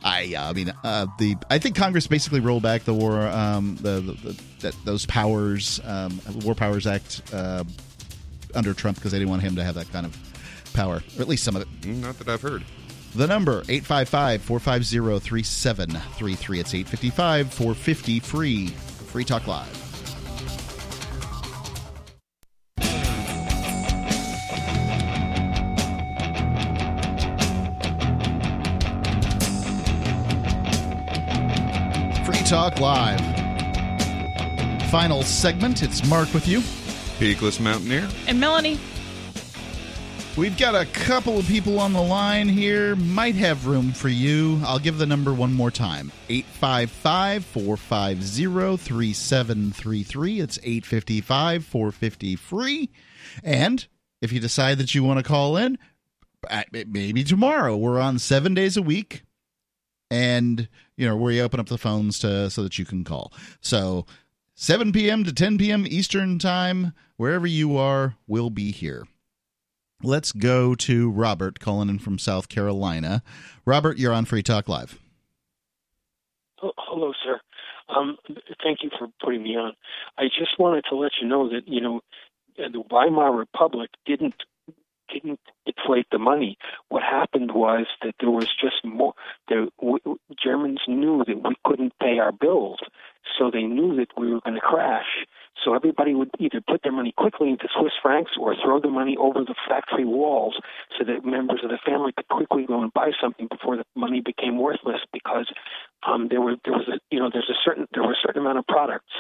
I, 0.02 0.34
uh, 0.34 0.50
I 0.50 0.52
mean, 0.52 0.72
uh, 0.82 1.06
the 1.18 1.36
I 1.50 1.58
think 1.58 1.76
Congress 1.76 2.06
basically 2.06 2.40
rolled 2.40 2.62
back 2.62 2.84
the 2.84 2.94
war, 2.94 3.26
um, 3.28 3.76
the, 3.76 4.00
the, 4.00 4.12
the 4.12 4.42
that 4.60 4.74
those 4.84 5.06
powers, 5.06 5.80
um, 5.84 6.20
War 6.42 6.54
Powers 6.54 6.86
Act, 6.86 7.22
uh, 7.32 7.64
under 8.54 8.74
Trump 8.74 8.96
because 8.96 9.12
they 9.12 9.18
didn't 9.18 9.30
want 9.30 9.42
him 9.42 9.56
to 9.56 9.64
have 9.64 9.74
that 9.74 9.90
kind 9.92 10.06
of 10.06 10.16
power, 10.72 11.02
or 11.16 11.22
at 11.22 11.28
least 11.28 11.44
some 11.44 11.56
of 11.56 11.62
it. 11.62 11.86
Not 11.86 12.18
that 12.18 12.28
I've 12.28 12.42
heard. 12.42 12.64
The 13.14 13.26
number 13.26 13.62
855-450-3733. 13.62 16.60
It's 16.60 16.74
855 16.74 17.52
450 17.52 18.20
free. 18.20 18.68
Free 18.68 19.24
Talk 19.24 19.48
Live. 19.48 19.79
Talk 32.50 32.80
Live. 32.80 33.20
Final 34.90 35.22
segment. 35.22 35.84
It's 35.84 36.04
Mark 36.08 36.34
with 36.34 36.48
you. 36.48 36.58
Peakless 37.20 37.60
Mountaineer. 37.60 38.08
And 38.26 38.40
Melanie, 38.40 38.80
We've 40.36 40.58
got 40.58 40.74
a 40.74 40.84
couple 40.86 41.38
of 41.38 41.46
people 41.46 41.78
on 41.78 41.92
the 41.92 42.02
line 42.02 42.48
here. 42.48 42.96
Might 42.96 43.36
have 43.36 43.68
room 43.68 43.92
for 43.92 44.08
you. 44.08 44.60
I'll 44.64 44.80
give 44.80 44.98
the 44.98 45.06
number 45.06 45.32
one 45.32 45.52
more 45.52 45.70
time 45.70 46.10
855 46.28 47.44
450 47.44 48.76
3733. 48.78 50.40
It's 50.40 50.58
855 50.58 51.64
450 51.64 52.34
free. 52.34 52.90
And 53.44 53.86
if 54.20 54.32
you 54.32 54.40
decide 54.40 54.78
that 54.78 54.92
you 54.92 55.04
want 55.04 55.18
to 55.18 55.24
call 55.24 55.56
in, 55.56 55.78
maybe 56.72 57.22
tomorrow. 57.22 57.76
We're 57.76 58.00
on 58.00 58.18
seven 58.18 58.54
days 58.54 58.76
a 58.76 58.82
week. 58.82 59.22
And, 60.10 60.68
you 61.00 61.08
know, 61.08 61.16
where 61.16 61.32
you 61.32 61.40
open 61.40 61.58
up 61.58 61.68
the 61.68 61.78
phones 61.78 62.18
to 62.18 62.50
so 62.50 62.62
that 62.62 62.78
you 62.78 62.84
can 62.84 63.04
call. 63.04 63.32
So 63.62 64.04
7 64.54 64.92
p.m. 64.92 65.24
to 65.24 65.32
10 65.32 65.56
p.m. 65.56 65.86
Eastern 65.88 66.38
Time, 66.38 66.92
wherever 67.16 67.46
you 67.46 67.78
are, 67.78 68.16
we'll 68.26 68.50
be 68.50 68.70
here. 68.70 69.06
Let's 70.02 70.30
go 70.30 70.74
to 70.74 71.10
Robert 71.10 71.58
calling 71.58 71.88
in 71.88 71.98
from 71.98 72.18
South 72.18 72.50
Carolina. 72.50 73.22
Robert, 73.64 73.96
you're 73.96 74.12
on 74.12 74.26
Free 74.26 74.42
Talk 74.42 74.68
Live. 74.68 74.98
Oh, 76.62 76.72
hello, 76.76 77.12
sir. 77.24 77.40
Um, 77.88 78.18
thank 78.62 78.80
you 78.82 78.90
for 78.98 79.08
putting 79.24 79.42
me 79.42 79.56
on. 79.56 79.72
I 80.18 80.24
just 80.24 80.58
wanted 80.58 80.84
to 80.90 80.96
let 80.96 81.12
you 81.20 81.26
know 81.26 81.48
that 81.48 81.66
you 81.66 81.80
know 81.80 82.02
the 82.58 82.82
Weimar 82.90 83.32
Republic 83.32 83.88
didn't 84.04 84.34
didn't 85.12 85.40
inflate 85.66 86.06
the 86.10 86.18
money. 86.18 86.56
What 86.88 87.02
happened 87.02 87.52
was 87.52 87.86
that 88.02 88.14
there 88.20 88.30
was 88.30 88.48
just 88.60 88.84
more. 88.84 89.14
The 89.48 89.68
Germans 90.42 90.80
knew 90.88 91.24
that 91.26 91.42
we 91.42 91.54
couldn't 91.64 91.92
pay 92.00 92.18
our 92.18 92.32
bills, 92.32 92.78
so 93.38 93.50
they 93.50 93.62
knew 93.62 93.96
that 93.96 94.08
we 94.16 94.32
were 94.32 94.40
going 94.40 94.54
to 94.56 94.60
crash. 94.60 95.26
So 95.64 95.74
everybody 95.74 96.14
would 96.14 96.30
either 96.38 96.60
put 96.66 96.82
their 96.82 96.92
money 96.92 97.12
quickly 97.16 97.50
into 97.50 97.68
Swiss 97.78 97.92
francs 98.00 98.32
or 98.40 98.54
throw 98.64 98.80
the 98.80 98.88
money 98.88 99.16
over 99.18 99.40
the 99.40 99.54
factory 99.68 100.04
walls 100.04 100.58
so 100.98 101.04
that 101.04 101.24
members 101.24 101.60
of 101.62 101.70
the 101.70 101.78
family 101.84 102.12
could 102.16 102.28
quickly 102.28 102.64
go 102.66 102.80
and 102.82 102.92
buy 102.94 103.10
something 103.20 103.46
before 103.50 103.76
the 103.76 103.84
money 103.94 104.22
became 104.24 104.58
worthless 104.58 105.00
because 105.12 105.46
um, 106.06 106.28
there 106.30 106.40
were 106.40 106.56
there 106.64 106.72
was 106.72 106.88
a 106.88 106.98
you 107.10 107.18
know 107.20 107.28
there's 107.30 107.50
a 107.50 107.58
certain 107.62 107.86
there 107.92 108.02
were 108.02 108.12
a 108.12 108.22
certain 108.24 108.40
amount 108.40 108.58
of 108.58 108.66
products 108.66 109.12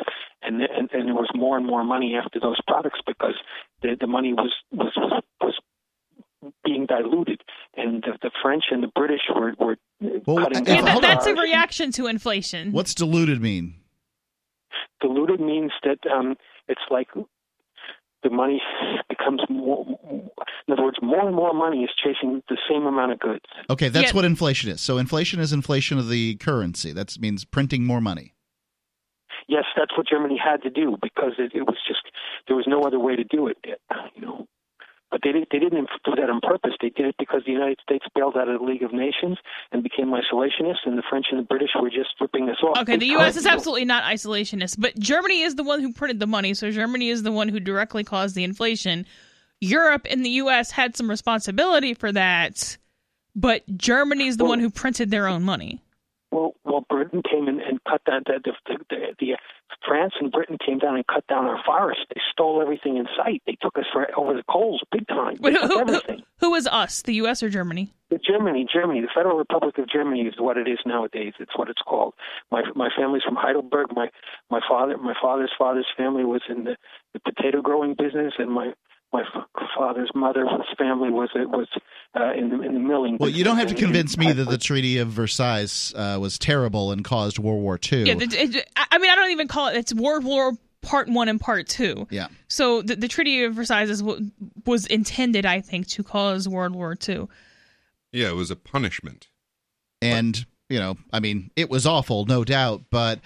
and 0.42 0.62
and, 0.62 0.90
and 0.92 1.08
there 1.08 1.14
was 1.14 1.28
more 1.34 1.58
and 1.58 1.66
more 1.66 1.84
money 1.84 2.16
after 2.16 2.40
those 2.40 2.60
products 2.66 3.00
because 3.06 3.34
the 3.82 3.96
the 4.00 4.06
money 4.06 4.32
was 4.32 4.52
was 4.72 4.92
was, 4.96 5.22
was 5.40 5.60
being 6.64 6.86
diluted 6.86 7.42
and 7.76 8.02
the, 8.02 8.18
the 8.22 8.30
French 8.42 8.64
and 8.70 8.82
the 8.82 8.90
British 8.94 9.22
were 9.34 9.52
were 9.58 9.76
cutting 10.24 10.64
down. 10.64 10.84
that, 10.84 11.02
that's 11.02 11.26
a 11.26 11.34
reaction 11.34 11.92
to 11.92 12.06
inflation. 12.06 12.72
What's 12.72 12.94
diluted 12.94 13.40
mean? 13.40 13.80
diluted 15.00 15.40
means 15.40 15.72
that 15.82 15.98
um, 16.10 16.36
it's 16.68 16.80
like 16.90 17.08
the 18.22 18.30
money 18.30 18.60
becomes 19.08 19.40
more. 19.48 19.86
In 20.68 20.72
other 20.72 20.82
words, 20.82 20.98
more 21.02 21.26
and 21.26 21.34
more 21.34 21.54
money 21.54 21.82
is 21.82 21.90
chasing 22.02 22.42
the 22.48 22.58
same 22.68 22.86
amount 22.86 23.12
of 23.12 23.18
goods. 23.18 23.44
Okay, 23.68 23.88
that's 23.88 24.14
what 24.14 24.24
inflation 24.24 24.70
is. 24.70 24.80
So 24.80 24.98
inflation 24.98 25.40
is 25.40 25.52
inflation 25.52 25.98
of 25.98 26.08
the 26.08 26.36
currency. 26.36 26.92
That 26.92 27.18
means 27.18 27.44
printing 27.44 27.84
more 27.84 28.00
money. 28.00 28.34
Yes, 29.48 29.64
that's 29.76 29.96
what 29.96 30.06
Germany 30.08 30.38
had 30.42 30.62
to 30.62 30.70
do 30.70 30.96
because 31.02 31.32
it, 31.38 31.52
it 31.54 31.62
was 31.62 31.76
just 31.88 32.02
there 32.46 32.54
was 32.54 32.66
no 32.68 32.82
other 32.82 33.00
way 33.00 33.16
to 33.16 33.24
do 33.24 33.48
it. 33.48 33.56
You 34.14 34.22
know, 34.22 34.46
but 35.10 35.20
they 35.24 35.32
didn't, 35.32 35.48
they 35.50 35.58
didn't 35.58 35.88
do 36.04 36.14
that 36.16 36.30
on 36.30 36.40
purpose. 36.40 36.72
They 36.80 36.90
did 36.90 37.06
it 37.06 37.14
because 37.18 37.42
the 37.44 37.52
United 37.52 37.78
States 37.82 38.04
bailed 38.14 38.36
out 38.36 38.48
of 38.48 38.60
the 38.60 38.64
League 38.64 38.82
of 38.82 38.92
Nations 38.92 39.38
and 39.72 39.82
became 39.82 40.08
isolationists, 40.08 40.86
and 40.86 40.96
the 40.96 41.02
French 41.08 41.26
and 41.30 41.40
the 41.40 41.44
British 41.44 41.70
were 41.80 41.90
just 41.90 42.10
ripping 42.20 42.48
us 42.48 42.56
off. 42.62 42.78
Okay, 42.78 42.96
the 42.96 43.06
U.S. 43.06 43.36
is 43.36 43.46
absolutely 43.46 43.84
not 43.84 44.04
isolationist, 44.04 44.76
but 44.78 44.98
Germany 44.98 45.42
is 45.42 45.56
the 45.56 45.64
one 45.64 45.80
who 45.80 45.92
printed 45.92 46.20
the 46.20 46.26
money, 46.26 46.54
so 46.54 46.70
Germany 46.70 47.08
is 47.08 47.22
the 47.22 47.32
one 47.32 47.48
who 47.48 47.60
directly 47.60 48.04
caused 48.04 48.34
the 48.34 48.44
inflation. 48.44 49.06
Europe 49.60 50.06
and 50.08 50.24
the 50.24 50.30
U.S. 50.30 50.70
had 50.70 50.96
some 50.96 51.10
responsibility 51.10 51.94
for 51.94 52.12
that, 52.12 52.78
but 53.34 53.62
Germany 53.76 54.28
is 54.28 54.36
the 54.36 54.44
one 54.44 54.60
who 54.60 54.70
printed 54.70 55.10
their 55.10 55.28
own 55.28 55.42
money. 55.42 55.82
Well, 56.30 56.54
well, 56.64 56.86
Britain 56.88 57.22
came 57.28 57.48
in 57.48 57.60
cut 57.90 58.04
down 58.04 58.22
the 58.26 58.40
the, 58.44 58.52
the, 58.66 58.76
the, 58.88 59.14
the 59.18 59.36
France 59.86 60.14
and 60.20 60.30
Britain 60.30 60.58
came 60.64 60.78
down 60.78 60.96
and 60.96 61.06
cut 61.06 61.26
down 61.26 61.46
our 61.46 61.60
forests. 61.64 62.04
They 62.14 62.20
stole 62.32 62.60
everything 62.60 62.96
in 62.96 63.06
sight. 63.16 63.42
They 63.46 63.56
took 63.60 63.78
us 63.78 63.86
for 63.92 64.06
over 64.18 64.34
the 64.34 64.42
coals, 64.50 64.82
big 64.92 65.06
time. 65.08 65.36
Wait, 65.40 65.56
who, 65.56 65.84
who, 65.84 66.00
who, 66.38 66.54
is 66.54 66.66
us, 66.66 67.02
the 67.02 67.14
U.S. 67.14 67.42
or 67.42 67.48
Germany? 67.48 67.92
The 68.10 68.18
Germany, 68.18 68.66
Germany, 68.72 69.00
the 69.00 69.08
Federal 69.14 69.38
Republic 69.38 69.78
of 69.78 69.88
Germany 69.88 70.22
is 70.22 70.34
what 70.38 70.56
it 70.56 70.68
is 70.68 70.78
nowadays. 70.84 71.34
It's 71.38 71.56
what 71.56 71.68
it's 71.68 71.82
called. 71.86 72.14
My 72.50 72.62
my 72.74 72.88
family's 72.96 73.22
from 73.22 73.36
Heidelberg. 73.36 73.88
My 73.94 74.08
my 74.50 74.60
father, 74.68 74.96
my 74.98 75.14
father's 75.20 75.52
father's 75.56 75.86
family 75.96 76.24
was 76.24 76.42
in 76.48 76.64
the, 76.64 76.76
the 77.14 77.20
potato 77.20 77.62
growing 77.62 77.94
business, 77.94 78.34
and 78.38 78.50
my 78.50 78.72
my 79.12 79.22
f- 79.22 79.46
father's 79.76 80.10
mother's 80.14 80.48
family 80.78 81.10
was 81.10 81.28
it 81.34 81.48
was 81.48 81.66
uh, 82.18 82.32
in 82.32 82.48
the 82.50 82.60
in 82.62 82.74
the 82.74 82.80
milling. 82.80 83.16
Well, 83.18 83.30
you 83.30 83.44
don't 83.44 83.56
have 83.56 83.68
to 83.68 83.74
convince 83.74 84.16
me 84.16 84.32
that 84.32 84.48
the 84.48 84.58
Treaty 84.58 84.98
of 84.98 85.08
Versailles 85.08 85.92
uh, 85.94 86.18
was 86.20 86.38
terrible 86.38 86.92
and 86.92 87.04
caused 87.04 87.38
World 87.38 87.60
War 87.62 87.78
II. 87.92 88.04
Yeah, 88.04 88.14
the, 88.14 88.24
it, 88.24 88.68
I 88.76 88.86
I 88.92 88.98
mean, 88.98 89.10
I 89.10 89.14
don't 89.14 89.30
even 89.30 89.48
call 89.48 89.68
it. 89.68 89.76
It's 89.76 89.92
World 89.94 90.24
War 90.24 90.52
Part 90.82 91.08
One 91.08 91.28
and 91.28 91.40
Part 91.40 91.68
Two. 91.68 92.06
Yeah. 92.10 92.28
So 92.48 92.82
the, 92.82 92.96
the 92.96 93.08
Treaty 93.08 93.44
of 93.44 93.54
Versailles 93.54 93.82
is, 93.88 94.02
what 94.02 94.20
was 94.66 94.86
intended, 94.86 95.44
I 95.46 95.60
think, 95.60 95.88
to 95.88 96.02
cause 96.02 96.48
World 96.48 96.74
War 96.74 96.94
Two. 96.94 97.28
Yeah, 98.12 98.28
it 98.30 98.34
was 98.36 98.50
a 98.50 98.56
punishment. 98.56 99.28
and 100.02 100.46
you 100.68 100.78
know 100.78 100.96
i 101.12 101.18
mean 101.18 101.50
it 101.56 101.68
was 101.68 101.84
awful 101.84 102.24
no 102.26 102.44
doubt 102.44 102.82
but 102.90 103.18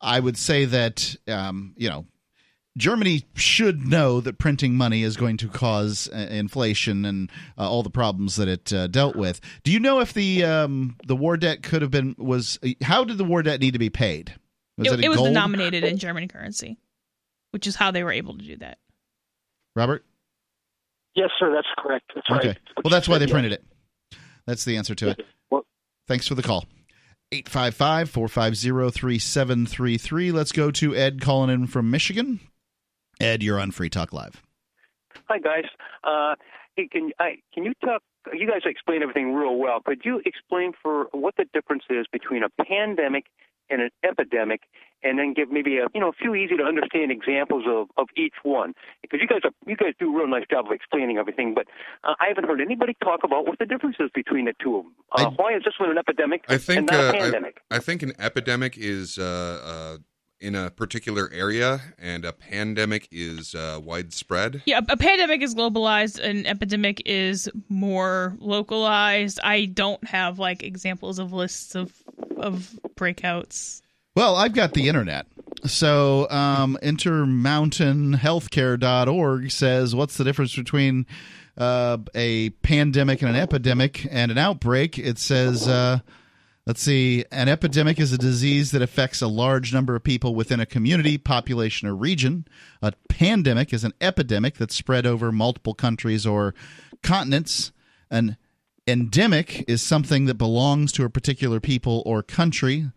i 0.00 0.18
would 0.20 0.38
say 0.38 0.64
that 0.66 1.16
um, 1.26 1.74
you 1.76 1.88
know 1.88 2.06
Germany 2.78 3.24
should 3.34 3.86
know 3.86 4.20
that 4.20 4.38
printing 4.38 4.74
money 4.74 5.02
is 5.02 5.16
going 5.16 5.36
to 5.38 5.48
cause 5.48 6.08
uh, 6.12 6.16
inflation 6.30 7.04
and 7.04 7.30
uh, 7.58 7.68
all 7.68 7.82
the 7.82 7.90
problems 7.90 8.36
that 8.36 8.48
it 8.48 8.72
uh, 8.72 8.86
dealt 8.86 9.14
with. 9.14 9.40
Do 9.62 9.72
you 9.72 9.78
know 9.78 10.00
if 10.00 10.14
the 10.14 10.44
um, 10.44 10.96
the 11.06 11.16
war 11.16 11.36
debt 11.36 11.62
could 11.62 11.82
have 11.82 11.90
been 11.90 12.14
was 12.18 12.58
how 12.82 13.04
did 13.04 13.18
the 13.18 13.24
war 13.24 13.42
debt 13.42 13.60
need 13.60 13.72
to 13.72 13.78
be 13.78 13.90
paid? 13.90 14.34
Was 14.78 14.90
it, 14.90 15.00
it, 15.00 15.04
it 15.04 15.08
was 15.10 15.20
denominated 15.20 15.84
in 15.84 15.98
German 15.98 16.28
currency, 16.28 16.78
which 17.50 17.66
is 17.66 17.76
how 17.76 17.90
they 17.90 18.02
were 18.02 18.12
able 18.12 18.38
to 18.38 18.44
do 18.44 18.56
that. 18.58 18.78
Robert. 19.76 20.04
Yes, 21.14 21.28
sir. 21.38 21.52
That's 21.52 21.68
correct. 21.78 22.10
That's 22.14 22.30
okay. 22.30 22.48
right. 22.48 22.58
Well, 22.82 22.90
that's 22.90 23.08
why 23.08 23.18
they 23.18 23.26
printed 23.26 23.52
it. 23.52 23.62
That's 24.46 24.64
the 24.64 24.78
answer 24.78 24.94
to 24.94 25.10
it. 25.10 25.26
Well, 25.50 25.66
Thanks 26.08 26.26
for 26.26 26.34
the 26.34 26.42
call. 26.42 26.64
855 27.32 28.10
450 28.10 28.98
3733. 28.98 30.32
Let's 30.32 30.52
go 30.52 30.70
to 30.70 30.94
Ed 30.94 31.20
calling 31.20 31.50
in 31.50 31.66
from 31.66 31.90
Michigan. 31.90 32.40
Ed, 33.22 33.42
you're 33.42 33.60
on 33.60 33.70
Free 33.70 33.88
Talk 33.88 34.12
Live. 34.12 34.42
Hi, 35.28 35.38
guys. 35.38 35.64
Uh, 36.02 36.34
hey, 36.76 36.88
can 36.88 37.12
I, 37.20 37.36
can 37.54 37.64
you 37.64 37.72
talk? 37.84 38.02
You 38.32 38.48
guys 38.48 38.62
explain 38.64 39.02
everything 39.02 39.32
real 39.32 39.56
well. 39.56 39.80
Could 39.80 40.02
you 40.04 40.20
explain 40.26 40.72
for 40.82 41.06
what 41.12 41.36
the 41.36 41.44
difference 41.54 41.84
is 41.88 42.06
between 42.12 42.42
a 42.42 42.48
pandemic 42.64 43.26
and 43.70 43.80
an 43.80 43.90
epidemic, 44.04 44.62
and 45.04 45.18
then 45.18 45.34
give 45.34 45.50
maybe 45.50 45.78
a 45.78 45.86
you 45.94 46.00
know 46.00 46.08
a 46.08 46.12
few 46.12 46.34
easy 46.34 46.56
to 46.56 46.64
understand 46.64 47.12
examples 47.12 47.64
of, 47.68 47.88
of 47.96 48.08
each 48.16 48.34
one? 48.42 48.74
Because 49.02 49.20
you 49.20 49.28
guys 49.28 49.40
are 49.44 49.52
you 49.66 49.76
guys 49.76 49.94
do 50.00 50.12
a 50.12 50.18
real 50.18 50.28
nice 50.28 50.44
job 50.50 50.66
of 50.66 50.72
explaining 50.72 51.18
everything, 51.18 51.54
but 51.54 51.66
uh, 52.02 52.14
I 52.20 52.26
haven't 52.26 52.46
heard 52.46 52.60
anybody 52.60 52.96
talk 53.02 53.20
about 53.22 53.46
what 53.46 53.58
the 53.60 53.66
difference 53.66 53.96
is 54.00 54.10
between 54.14 54.46
the 54.46 54.54
two 54.60 54.78
of 54.78 54.84
them. 54.84 54.94
Uh, 55.12 55.30
I, 55.30 55.42
why 55.42 55.56
is 55.56 55.62
this 55.64 55.74
one 55.78 55.90
an 55.90 55.98
epidemic 55.98 56.44
I 56.48 56.58
think, 56.58 56.78
and 56.78 56.86
not 56.90 57.00
a 57.00 57.08
uh, 57.08 57.12
pandemic? 57.12 57.60
I, 57.70 57.76
I, 57.76 57.78
think 57.78 58.02
an 58.02 58.12
epidemic 58.18 58.76
is 58.76 59.18
uh, 59.18 59.96
uh, 59.96 59.98
in 60.42 60.56
a 60.56 60.70
particular 60.70 61.30
area, 61.32 61.80
and 61.98 62.24
a 62.24 62.32
pandemic 62.32 63.08
is 63.10 63.54
uh, 63.54 63.80
widespread. 63.82 64.62
Yeah, 64.66 64.80
a 64.88 64.96
pandemic 64.96 65.40
is 65.40 65.54
globalized, 65.54 66.18
an 66.18 66.44
epidemic 66.46 67.00
is 67.06 67.48
more 67.68 68.34
localized. 68.38 69.38
I 69.42 69.66
don't 69.66 70.04
have 70.06 70.40
like 70.40 70.62
examples 70.62 71.18
of 71.18 71.32
lists 71.32 71.74
of 71.74 71.92
of 72.36 72.78
breakouts. 72.96 73.80
Well, 74.14 74.36
I've 74.36 74.52
got 74.52 74.74
the 74.74 74.88
internet. 74.88 75.26
So, 75.64 76.28
um, 76.28 76.76
intermountainhealthcare.org 76.82 79.50
says, 79.50 79.94
what's 79.94 80.16
the 80.16 80.24
difference 80.24 80.56
between 80.56 81.06
uh, 81.56 81.98
a 82.14 82.50
pandemic 82.50 83.22
and 83.22 83.30
an 83.30 83.36
epidemic 83.36 84.06
and 84.10 84.30
an 84.32 84.38
outbreak? 84.38 84.98
It 84.98 85.18
says, 85.18 85.68
uh, 85.68 86.00
Let's 86.64 86.82
see. 86.82 87.24
An 87.32 87.48
epidemic 87.48 87.98
is 87.98 88.12
a 88.12 88.18
disease 88.18 88.70
that 88.70 88.82
affects 88.82 89.20
a 89.20 89.26
large 89.26 89.74
number 89.74 89.96
of 89.96 90.04
people 90.04 90.32
within 90.36 90.60
a 90.60 90.66
community, 90.66 91.18
population, 91.18 91.88
or 91.88 91.96
region. 91.96 92.46
A 92.80 92.92
pandemic 93.08 93.72
is 93.72 93.82
an 93.82 93.94
epidemic 94.00 94.58
that's 94.58 94.76
spread 94.76 95.04
over 95.04 95.32
multiple 95.32 95.74
countries 95.74 96.24
or 96.24 96.54
continents. 97.02 97.72
An 98.12 98.36
endemic 98.86 99.68
is 99.68 99.82
something 99.82 100.26
that 100.26 100.34
belongs 100.34 100.92
to 100.92 101.04
a 101.04 101.10
particular 101.10 101.58
people 101.58 102.00
or 102.06 102.22
country. 102.22 102.92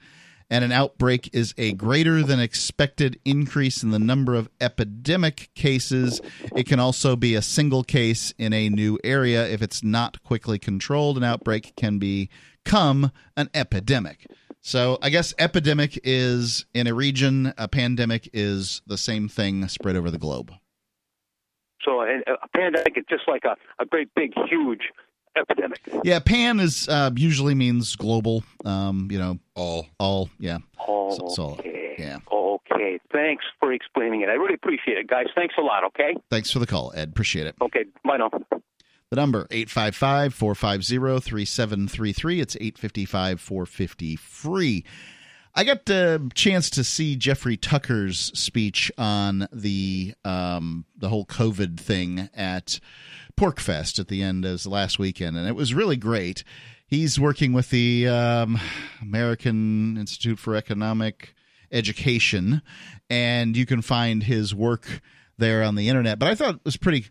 And 0.48 0.64
an 0.64 0.72
outbreak 0.72 1.32
is 1.34 1.56
a 1.58 1.74
greater 1.74 2.22
than 2.22 2.40
expected 2.40 3.20
increase 3.26 3.82
in 3.82 3.90
the 3.90 3.98
number 3.98 4.36
of 4.36 4.48
epidemic 4.62 5.50
cases. 5.56 6.22
It 6.56 6.68
can 6.68 6.80
also 6.80 7.16
be 7.16 7.34
a 7.34 7.42
single 7.42 7.84
case 7.84 8.32
in 8.38 8.54
a 8.54 8.70
new 8.70 9.00
area. 9.04 9.48
If 9.48 9.64
it's 9.64 9.84
not 9.84 10.22
quickly 10.22 10.60
controlled, 10.60 11.18
an 11.18 11.24
outbreak 11.24 11.74
can 11.76 11.98
be 11.98 12.30
become 12.66 13.12
an 13.38 13.50
epidemic. 13.54 14.28
So 14.62 14.98
I 15.02 15.10
guess 15.10 15.34
epidemic 15.38 16.00
is 16.04 16.66
in 16.74 16.88
a 16.88 16.94
region, 16.94 17.54
a 17.58 17.68
pandemic 17.68 18.30
is 18.34 18.82
the 18.88 18.98
same 18.98 19.30
thing 19.30 19.68
spread 19.68 19.96
over 19.96 20.10
the 20.10 20.18
globe. 20.18 20.52
So 21.84 22.02
a, 22.02 22.22
a 22.28 22.48
pandemic 22.56 22.98
is 22.98 23.06
just 23.08 23.24
like 23.28 23.44
a, 23.46 23.56
a 23.80 23.86
great 23.86 24.10
big 24.16 24.34
huge 24.50 24.90
epidemic. 25.38 25.80
Yeah, 26.04 26.20
pan 26.20 26.60
is 26.60 26.90
uh, 26.90 27.12
usually 27.16 27.54
means 27.54 27.96
global. 27.96 28.44
Um, 28.64 29.08
you 29.12 29.20
know, 29.20 29.38
all, 29.54 29.88
all, 30.00 30.30
yeah. 30.40 30.58
Oh, 30.88 31.16
so, 31.16 31.28
so, 31.36 31.44
okay. 31.60 31.96
yeah. 32.00 32.18
Okay. 32.32 33.00
Thanks 33.12 33.46
for 33.60 33.72
explaining 33.72 34.22
it. 34.22 34.30
I 34.30 34.34
really 34.34 34.56
appreciate 34.56 34.98
it, 34.98 35.08
guys. 35.08 35.28
Thanks 35.36 35.54
a 35.60 35.62
lot. 35.62 35.84
Okay. 35.86 36.16
Thanks 36.32 36.50
for 36.50 36.58
the 36.58 36.66
call, 36.66 36.92
Ed. 36.96 37.10
Appreciate 37.10 37.46
it. 37.46 37.56
Okay. 37.62 37.86
Bye 38.04 38.18
now. 38.18 38.32
The 39.16 39.22
number 39.22 39.46
855-450-3733. 39.46 42.42
It's 42.42 42.58
855-450 42.58 44.20
free. 44.20 44.84
I 45.56 45.64
got 45.64 45.86
the 45.86 46.30
chance 46.34 46.70
to 46.72 46.84
see 46.84 47.16
Jeffrey 47.16 47.56
Tucker's 47.56 48.38
speech 48.38 48.92
on 48.98 49.48
the 49.54 50.16
um, 50.26 50.84
the 50.98 51.08
whole 51.08 51.26
COVID 51.26 51.80
thing 51.80 52.28
at 52.36 52.82
PorcFest 53.38 54.00
at 54.00 54.10
the 54.10 54.22
end 54.22 54.44
of 54.44 54.66
last 54.66 55.00
weekend, 55.00 55.38
and 55.38 55.48
it 55.48 55.56
was 55.56 55.74
really 55.74 55.96
great. 55.96 56.44
He's 56.86 57.18
working 57.18 57.54
with 57.54 57.70
the 57.70 58.10
um, 58.10 58.60
American 59.02 59.98
Institute 59.98 60.40
for 60.40 60.58
Economic 60.58 61.34
Education, 61.72 62.62
and 63.10 63.56
you 63.56 63.66
can 63.66 63.82
find 63.82 64.24
his 64.24 64.54
work 64.54 65.00
there 65.38 65.64
on 65.64 65.76
the 65.76 65.88
internet. 65.88 66.20
But 66.20 66.28
I 66.28 66.36
thought 66.36 66.56
it 66.56 66.66
was 66.66 66.76
pretty. 66.76 67.06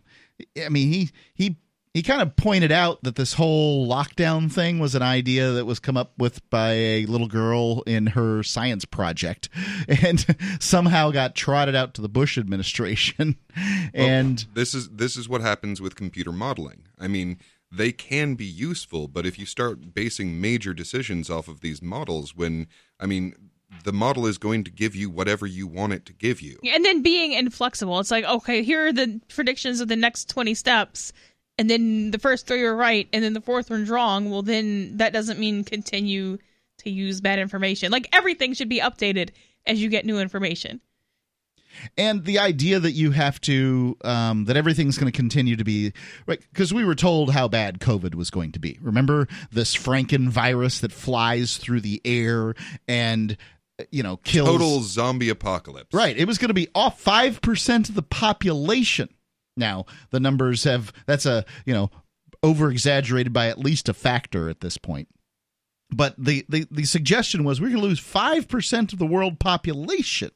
I 0.63 0.69
mean, 0.69 0.93
he 0.93 1.09
he 1.33 1.57
he 1.95 2.03
kind 2.03 2.21
of 2.21 2.35
pointed 2.35 2.73
out 2.73 3.01
that 3.03 3.15
this 3.15 3.31
whole 3.31 3.87
lockdown 3.87 4.51
thing 4.51 4.79
was 4.79 4.95
an 4.95 5.01
idea 5.01 5.51
that 5.51 5.65
was 5.65 5.79
come 5.79 5.95
up 5.95 6.11
with 6.17 6.47
by 6.49 6.71
a 6.73 7.05
little 7.05 7.29
girl 7.29 7.83
in 7.87 8.07
her 8.07 8.43
science 8.43 8.83
project 8.83 9.47
and 9.87 10.35
somehow 10.59 11.09
got 11.09 11.35
trotted 11.35 11.73
out 11.73 11.93
to 11.93 12.01
the 12.01 12.09
Bush 12.09 12.37
administration. 12.37 13.37
Oh, 13.57 14.01
and 14.01 14.45
well, 14.49 14.55
this 14.55 14.73
is 14.73 14.89
this 14.89 15.15
is 15.15 15.29
what 15.29 15.39
happens 15.39 15.79
with 15.79 15.95
computer 15.95 16.33
modeling. 16.33 16.87
I 16.99 17.07
mean, 17.07 17.37
they 17.71 17.93
can 17.93 18.35
be 18.35 18.43
useful, 18.43 19.07
but 19.07 19.25
if 19.25 19.39
you 19.39 19.45
start 19.45 19.93
basing 19.93 20.41
major 20.41 20.73
decisions 20.73 21.29
off 21.29 21.47
of 21.47 21.61
these 21.61 21.81
models 21.81 22.35
when 22.35 22.67
I 22.99 23.05
mean 23.05 23.33
the 23.85 23.93
model 23.93 24.25
is 24.25 24.37
going 24.37 24.65
to 24.65 24.71
give 24.71 24.93
you 24.93 25.09
whatever 25.09 25.45
you 25.45 25.67
want 25.67 25.93
it 25.93 26.05
to 26.07 26.13
give 26.13 26.41
you. 26.41 26.59
And 26.65 26.83
then 26.83 27.01
being 27.01 27.31
inflexible. 27.31 27.97
It's 28.01 28.11
like, 28.11 28.25
okay, 28.25 28.61
here 28.61 28.87
are 28.87 28.93
the 28.93 29.21
predictions 29.29 29.79
of 29.79 29.87
the 29.87 29.95
next 29.95 30.27
20 30.27 30.53
steps 30.53 31.13
and 31.57 31.69
then 31.69 32.11
the 32.11 32.19
first 32.19 32.47
three 32.47 32.63
are 32.63 32.75
right 32.75 33.07
and 33.13 33.23
then 33.23 33.33
the 33.33 33.41
fourth 33.41 33.69
one's 33.69 33.89
wrong, 33.89 34.29
well 34.29 34.41
then 34.41 34.97
that 34.97 35.13
doesn't 35.13 35.39
mean 35.39 35.63
continue 35.63 36.37
to 36.79 36.89
use 36.89 37.21
bad 37.21 37.39
information. 37.39 37.91
Like 37.91 38.07
everything 38.13 38.53
should 38.53 38.69
be 38.69 38.79
updated 38.79 39.29
as 39.65 39.81
you 39.81 39.89
get 39.89 40.05
new 40.05 40.19
information. 40.19 40.81
And 41.97 42.23
the 42.23 42.39
idea 42.39 42.79
that 42.79 42.91
you 42.91 43.11
have 43.11 43.41
to, 43.41 43.97
um, 44.03 44.45
that 44.45 44.55
everything's 44.55 44.97
going 44.97 45.11
to 45.11 45.15
continue 45.15 45.55
to 45.55 45.63
be, 45.63 45.91
right? 46.25 46.39
Because 46.53 46.73
we 46.73 46.85
were 46.85 46.95
told 46.95 47.31
how 47.31 47.47
bad 47.47 47.79
COVID 47.79 48.15
was 48.15 48.29
going 48.29 48.53
to 48.53 48.59
be. 48.59 48.77
Remember 48.81 49.27
this 49.51 49.75
Franken 49.75 50.29
virus 50.29 50.79
that 50.79 50.91
flies 50.91 51.57
through 51.57 51.81
the 51.81 52.01
air 52.05 52.55
and, 52.87 53.35
you 53.91 54.03
know, 54.03 54.17
kills. 54.17 54.49
Total 54.49 54.79
zombie 54.81 55.29
apocalypse. 55.29 55.93
Right. 55.93 56.15
It 56.17 56.25
was 56.25 56.37
going 56.37 56.49
to 56.49 56.53
be 56.53 56.69
off 56.73 57.03
5% 57.03 57.89
of 57.89 57.95
the 57.95 58.03
population 58.03 59.09
now, 59.55 59.85
the 60.11 60.19
numbers 60.19 60.63
have 60.63 60.91
that's 61.05 61.25
a, 61.25 61.45
you 61.65 61.73
know, 61.73 61.89
over 62.43 62.69
exaggerated 62.69 63.33
by 63.33 63.47
at 63.47 63.59
least 63.59 63.89
a 63.89 63.93
factor 63.93 64.49
at 64.49 64.61
this 64.61 64.77
point. 64.77 65.07
But 65.91 66.15
the, 66.17 66.45
the, 66.49 66.67
the 66.71 66.85
suggestion 66.85 67.43
was 67.43 67.61
we're 67.61 67.69
going 67.69 67.81
to 67.81 67.87
lose 67.87 68.01
5% 68.01 68.93
of 68.93 68.99
the 68.99 69.05
world 69.05 69.39
population. 69.39 70.31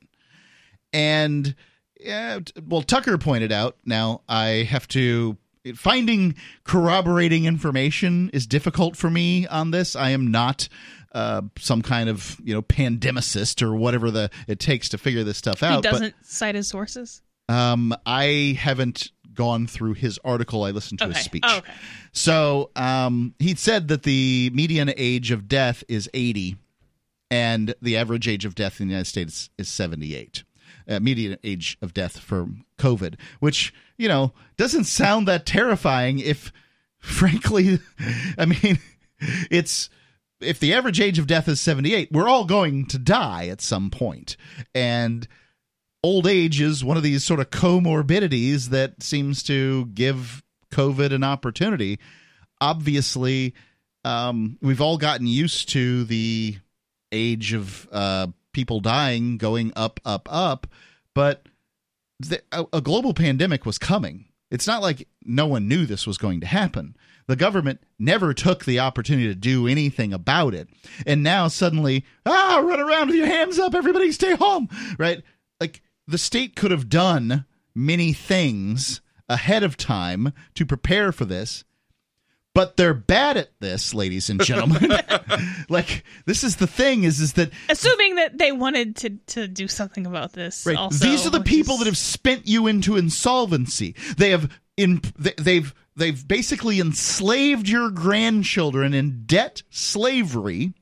And, 0.93 1.55
yeah, 1.99 2.39
well, 2.65 2.81
Tucker 2.81 3.17
pointed 3.17 3.51
out, 3.51 3.77
now 3.85 4.21
I 4.29 4.67
have 4.69 4.87
to 4.89 5.37
finding 5.75 6.35
corroborating 6.63 7.45
information 7.45 8.29
is 8.33 8.47
difficult 8.47 8.95
for 8.95 9.09
me 9.09 9.45
on 9.47 9.71
this. 9.71 9.95
I 9.95 10.11
am 10.11 10.31
not 10.31 10.69
uh, 11.11 11.41
some 11.57 11.81
kind 11.81 12.09
of 12.09 12.39
you 12.43 12.53
know 12.53 12.61
pandemicist 12.61 13.61
or 13.61 13.75
whatever 13.75 14.11
the 14.11 14.29
it 14.47 14.59
takes 14.59 14.89
to 14.89 14.97
figure 14.97 15.23
this 15.23 15.37
stuff 15.37 15.63
out. 15.63 15.83
He 15.83 15.91
doesn't 15.91 16.15
but, 16.17 16.25
cite 16.25 16.55
his 16.55 16.67
sources. 16.67 17.21
Um, 17.49 17.95
I 18.05 18.57
haven't 18.59 19.11
gone 19.33 19.67
through 19.67 19.93
his 19.93 20.19
article. 20.23 20.63
I 20.63 20.71
listened 20.71 20.99
to 20.99 21.05
okay. 21.05 21.15
his 21.15 21.25
speech. 21.25 21.43
Oh, 21.45 21.57
okay. 21.57 21.71
So 22.11 22.69
um, 22.75 23.33
he 23.39 23.55
said 23.55 23.87
that 23.87 24.03
the 24.03 24.51
median 24.53 24.93
age 24.95 25.31
of 25.31 25.47
death 25.47 25.83
is 25.87 26.09
80, 26.13 26.57
and 27.31 27.73
the 27.81 27.97
average 27.97 28.27
age 28.27 28.45
of 28.45 28.53
death 28.53 28.79
in 28.79 28.87
the 28.87 28.91
United 28.91 29.07
States 29.07 29.49
is 29.57 29.67
78. 29.67 30.43
Uh, 30.87 30.99
median 30.99 31.37
age 31.43 31.77
of 31.81 31.93
death 31.93 32.19
for 32.19 32.47
COVID, 32.77 33.15
which 33.39 33.73
you 33.97 34.07
know 34.07 34.33
doesn't 34.57 34.85
sound 34.85 35.27
that 35.27 35.45
terrifying. 35.45 36.19
If 36.19 36.51
frankly, 36.99 37.79
I 38.37 38.45
mean, 38.45 38.79
it's 39.49 39.89
if 40.39 40.59
the 40.59 40.73
average 40.73 40.99
age 40.99 41.19
of 41.19 41.27
death 41.27 41.47
is 41.47 41.61
78, 41.61 42.11
we're 42.11 42.27
all 42.27 42.45
going 42.45 42.85
to 42.87 42.97
die 42.97 43.47
at 43.47 43.61
some 43.61 43.89
point, 43.89 44.35
and 44.75 45.27
old 46.03 46.27
age 46.27 46.61
is 46.61 46.83
one 46.83 46.97
of 46.97 47.03
these 47.03 47.23
sort 47.23 47.39
of 47.39 47.49
comorbidities 47.49 48.67
that 48.69 49.03
seems 49.03 49.43
to 49.43 49.85
give 49.87 50.43
COVID 50.71 51.13
an 51.13 51.23
opportunity. 51.23 51.99
Obviously, 52.61 53.53
um, 54.05 54.57
we've 54.61 54.81
all 54.81 54.97
gotten 54.97 55.27
used 55.27 55.69
to 55.69 56.03
the 56.05 56.57
age 57.11 57.53
of 57.53 57.87
uh, 57.91 58.27
people 58.53 58.79
dying 58.79 59.37
going 59.37 59.73
up, 59.75 59.99
up, 60.05 60.27
up, 60.31 60.67
but 61.13 61.47
the, 62.19 62.41
a, 62.51 62.65
a 62.73 62.81
global 62.81 63.13
pandemic 63.13 63.65
was 63.65 63.77
coming. 63.77 64.25
It's 64.51 64.67
not 64.67 64.81
like 64.81 65.07
no 65.23 65.47
one 65.47 65.67
knew 65.67 65.85
this 65.85 66.07
was 66.07 66.17
going 66.17 66.41
to 66.41 66.47
happen. 66.47 66.95
The 67.27 67.35
government 67.35 67.81
never 67.99 68.33
took 68.33 68.65
the 68.65 68.79
opportunity 68.79 69.27
to 69.27 69.35
do 69.35 69.67
anything 69.67 70.13
about 70.13 70.55
it. 70.55 70.67
And 71.05 71.21
now 71.21 71.47
suddenly, 71.47 72.03
ah, 72.25 72.59
run 72.63 72.79
around 72.79 73.07
with 73.07 73.17
your 73.17 73.27
hands 73.27 73.59
up, 73.59 73.75
everybody 73.75 74.11
stay 74.11 74.35
home, 74.35 74.67
right? 74.97 75.21
The 76.09 76.17
state 76.17 76.55
could 76.55 76.71
have 76.71 76.89
done 76.89 77.45
many 77.75 78.13
things 78.13 79.01
ahead 79.27 79.63
of 79.63 79.77
time 79.77 80.33
to 80.55 80.65
prepare 80.65 81.11
for 81.11 81.25
this 81.25 81.63
but 82.55 82.77
they're 82.77 82.93
bad 82.93 83.37
at 83.37 83.51
this 83.59 83.93
ladies 83.93 84.29
and 84.29 84.41
gentlemen 84.43 84.91
like 85.69 86.03
this 86.25 86.43
is 86.43 86.57
the 86.57 86.67
thing 86.67 87.03
is 87.03 87.19
is 87.19 87.33
that 87.33 87.51
Assuming 87.69 88.15
that 88.15 88.37
they 88.37 88.51
wanted 88.51 88.95
to, 88.97 89.09
to 89.27 89.47
do 89.47 89.67
something 89.67 90.05
about 90.05 90.33
this. 90.33 90.65
Right. 90.65 90.75
Also, 90.75 91.05
These 91.05 91.25
are 91.25 91.29
the 91.29 91.41
people 91.41 91.75
is- 91.75 91.79
that 91.79 91.85
have 91.85 91.97
spent 91.97 92.47
you 92.47 92.67
into 92.67 92.97
insolvency. 92.97 93.95
They 94.17 94.31
have 94.31 94.51
in 94.77 95.01
they've 95.17 95.73
they've 95.95 96.27
basically 96.27 96.79
enslaved 96.79 97.69
your 97.69 97.91
grandchildren 97.91 98.93
in 98.93 99.23
debt 99.25 99.63
slavery. 99.69 100.73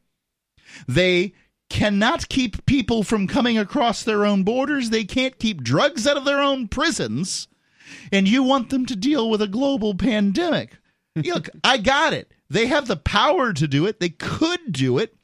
They 0.87 1.33
cannot 1.69 2.29
keep 2.29 2.65
people 2.65 3.03
from 3.03 3.27
coming 3.27 3.57
across 3.57 4.03
their 4.03 4.25
own 4.25 4.43
borders. 4.43 4.89
They 4.89 5.03
can't 5.03 5.37
keep 5.39 5.63
drugs 5.63 6.07
out 6.07 6.17
of 6.17 6.25
their 6.25 6.39
own 6.39 6.67
prisons. 6.67 7.47
And 8.11 8.27
you 8.27 8.43
want 8.43 8.69
them 8.69 8.85
to 8.85 8.95
deal 8.95 9.29
with 9.29 9.41
a 9.41 9.47
global 9.47 9.95
pandemic. 9.95 10.77
Look, 11.15 11.49
I 11.63 11.77
got 11.77 12.13
it. 12.13 12.31
They 12.49 12.67
have 12.67 12.87
the 12.87 12.97
power 12.97 13.53
to 13.53 13.67
do 13.67 13.85
it. 13.85 13.99
They 13.99 14.09
could 14.09 14.71
do 14.71 14.97
it. 14.97 15.15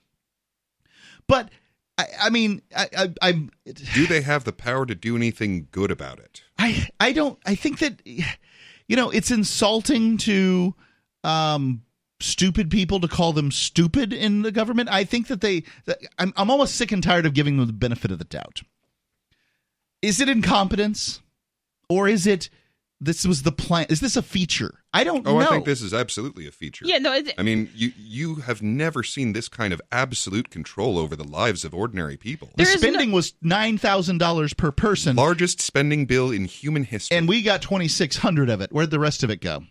But 1.27 1.49
I, 1.97 2.05
I 2.23 2.29
mean, 2.29 2.61
I, 2.75 2.89
I, 2.97 3.13
I'm 3.21 3.51
Do 3.65 4.07
they 4.07 4.21
have 4.21 4.43
the 4.43 4.53
power 4.53 4.85
to 4.85 4.95
do 4.95 5.15
anything 5.15 5.67
good 5.71 5.91
about 5.91 6.19
it? 6.19 6.43
I 6.57 6.87
I 6.99 7.11
don't 7.11 7.39
I 7.45 7.55
think 7.55 7.79
that 7.79 8.01
you 8.05 8.95
know 8.95 9.09
it's 9.09 9.31
insulting 9.31 10.17
to 10.19 10.75
um 11.23 11.83
stupid 12.23 12.71
people 12.71 12.99
to 12.99 13.07
call 13.07 13.33
them 13.33 13.51
stupid 13.51 14.13
in 14.13 14.41
the 14.41 14.51
government. 14.51 14.89
I 14.89 15.03
think 15.03 15.27
that 15.27 15.41
they 15.41 15.63
that 15.85 15.99
I'm 16.17 16.33
I'm 16.37 16.49
almost 16.49 16.75
sick 16.75 16.91
and 16.91 17.03
tired 17.03 17.25
of 17.25 17.33
giving 17.33 17.57
them 17.57 17.67
the 17.67 17.73
benefit 17.73 18.11
of 18.11 18.19
the 18.19 18.25
doubt. 18.25 18.61
Is 20.01 20.19
it 20.19 20.29
incompetence 20.29 21.21
or 21.89 22.07
is 22.07 22.27
it 22.27 22.49
this 22.99 23.25
was 23.25 23.43
the 23.43 23.51
plan? 23.51 23.85
Is 23.89 23.99
this 23.99 24.15
a 24.15 24.21
feature? 24.21 24.79
I 24.93 25.03
don't 25.03 25.27
Oh, 25.27 25.37
know. 25.39 25.45
I 25.45 25.49
think 25.49 25.65
this 25.65 25.81
is 25.81 25.93
absolutely 25.93 26.47
a 26.47 26.51
feature. 26.51 26.85
Yeah, 26.87 26.99
no, 26.99 27.11
it, 27.13 27.33
I 27.37 27.41
mean, 27.43 27.69
you 27.75 27.91
you 27.97 28.35
have 28.35 28.61
never 28.61 29.03
seen 29.03 29.33
this 29.33 29.49
kind 29.49 29.73
of 29.73 29.81
absolute 29.91 30.49
control 30.49 30.97
over 30.97 31.15
the 31.15 31.23
lives 31.27 31.65
of 31.65 31.73
ordinary 31.73 32.15
people. 32.15 32.51
the 32.55 32.65
spending 32.65 33.11
was 33.11 33.33
nine 33.41 33.77
thousand 33.77 34.19
dollars 34.19 34.53
per 34.53 34.71
person, 34.71 35.15
Largest 35.17 35.59
spending 35.59 36.05
bill 36.05 36.31
in 36.31 36.45
human 36.45 36.83
history. 36.85 37.17
and 37.17 37.27
we 37.27 37.41
got 37.41 37.61
twenty 37.61 37.87
six 37.89 38.17
hundred 38.17 38.49
of 38.49 38.61
it. 38.61 38.71
Where'd 38.71 38.91
the 38.91 38.99
rest 38.99 39.23
of 39.23 39.29
it 39.29 39.41
go? 39.41 39.63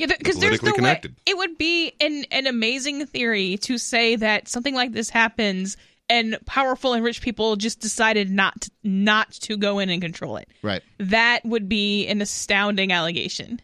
Yeah, 0.00 0.06
because 0.16 0.38
there's 0.38 0.62
no 0.62 0.72
connected. 0.72 1.12
way 1.12 1.16
it 1.26 1.36
would 1.36 1.58
be 1.58 1.92
an 2.00 2.24
an 2.30 2.46
amazing 2.46 3.06
theory 3.06 3.56
to 3.58 3.78
say 3.78 4.16
that 4.16 4.48
something 4.48 4.74
like 4.74 4.92
this 4.92 5.10
happens 5.10 5.76
and 6.08 6.36
powerful 6.46 6.92
and 6.94 7.04
rich 7.04 7.20
people 7.22 7.54
just 7.56 7.80
decided 7.80 8.30
not 8.30 8.60
to, 8.62 8.70
not 8.82 9.30
to 9.32 9.56
go 9.56 9.78
in 9.78 9.90
and 9.90 10.02
control 10.02 10.36
it. 10.38 10.48
Right. 10.62 10.82
That 10.98 11.44
would 11.44 11.68
be 11.68 12.06
an 12.08 12.20
astounding 12.20 12.90
allegation. 12.92 13.60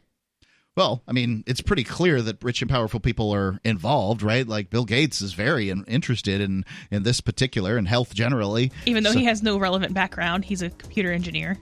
Well, 0.76 1.02
I 1.08 1.12
mean, 1.12 1.42
it's 1.46 1.62
pretty 1.62 1.84
clear 1.84 2.20
that 2.20 2.44
rich 2.44 2.60
and 2.60 2.70
powerful 2.70 3.00
people 3.00 3.32
are 3.34 3.58
involved, 3.64 4.22
right? 4.22 4.46
Like 4.46 4.68
Bill 4.68 4.84
Gates 4.84 5.22
is 5.22 5.32
very 5.32 5.70
in, 5.70 5.84
interested 5.88 6.40
in 6.42 6.64
in 6.90 7.02
this 7.02 7.20
particular 7.22 7.78
and 7.78 7.88
health 7.88 8.12
generally. 8.14 8.70
Even 8.84 9.02
though 9.02 9.12
So- 9.12 9.18
he 9.18 9.24
has 9.24 9.42
no 9.42 9.58
relevant 9.58 9.94
background, 9.94 10.44
he's 10.44 10.60
a 10.62 10.68
computer 10.70 11.12
engineer. 11.12 11.58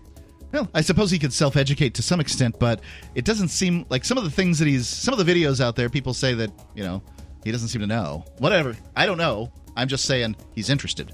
Well, 0.55 0.71
I 0.73 0.83
suppose 0.83 1.11
he 1.11 1.19
could 1.19 1.33
self-educate 1.33 1.95
to 1.95 2.03
some 2.03 2.21
extent, 2.21 2.61
but 2.61 2.81
it 3.17 3.25
doesn't 3.25 3.49
seem 3.49 3.87
like 3.89 4.05
some 4.05 4.17
of 4.17 4.23
the 4.23 4.31
things 4.31 4.61
that 4.61 4.69
he's 4.69 4.87
some 4.87 5.13
of 5.13 5.27
the 5.27 5.31
videos 5.31 5.61
out 5.61 5.75
there. 5.75 5.91
People 5.91 6.15
say 6.15 6.33
that 6.35 6.53
you 6.77 6.85
know 6.85 7.03
he 7.43 7.51
doesn't 7.51 7.69
seem 7.69 7.81
to 7.81 7.89
know. 7.89 8.25
Whatever, 8.39 8.77
I 8.95 9.05
don't 9.05 9.19
know. 9.19 9.53
I'm 9.77 9.89
just 9.89 10.05
saying 10.05 10.37
he's 10.55 10.71
interested. 10.71 11.13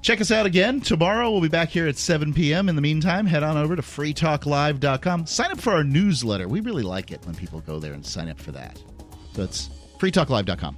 Check 0.00 0.22
us 0.22 0.30
out 0.30 0.46
again 0.46 0.80
tomorrow. 0.80 1.30
We'll 1.30 1.42
be 1.42 1.48
back 1.48 1.68
here 1.68 1.86
at 1.86 1.98
7 1.98 2.32
p.m. 2.32 2.70
In 2.70 2.76
the 2.76 2.80
meantime, 2.80 3.26
head 3.26 3.42
on 3.42 3.58
over 3.58 3.76
to 3.76 3.82
freetalklive.com. 3.82 5.26
Sign 5.26 5.52
up 5.52 5.60
for 5.60 5.74
our 5.74 5.84
newsletter. 5.84 6.48
We 6.48 6.60
really 6.60 6.82
like 6.82 7.10
it 7.10 7.24
when 7.26 7.34
people 7.34 7.60
go 7.60 7.78
there 7.78 7.92
and 7.92 8.04
sign 8.04 8.30
up 8.30 8.40
for 8.40 8.52
that. 8.52 8.82
So 9.34 9.42
it's 9.42 9.68
freetalklive.com. 9.98 10.76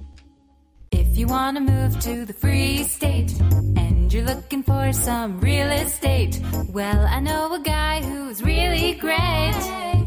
If 0.91 1.17
you 1.17 1.27
want 1.27 1.57
to 1.57 1.61
move 1.61 1.99
to 2.01 2.25
the 2.25 2.33
free 2.33 2.83
state 2.83 3.31
and 3.41 4.11
you're 4.13 4.23
looking 4.23 4.63
for 4.63 4.93
some 4.93 5.39
real 5.39 5.69
estate, 5.69 6.39
well, 6.69 7.05
I 7.05 7.19
know 7.19 7.53
a 7.53 7.59
guy 7.59 8.01
who's 8.01 8.41
really 8.41 8.93
great. 8.93 10.06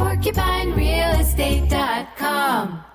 PorcupineRealestate.com. 0.00 2.89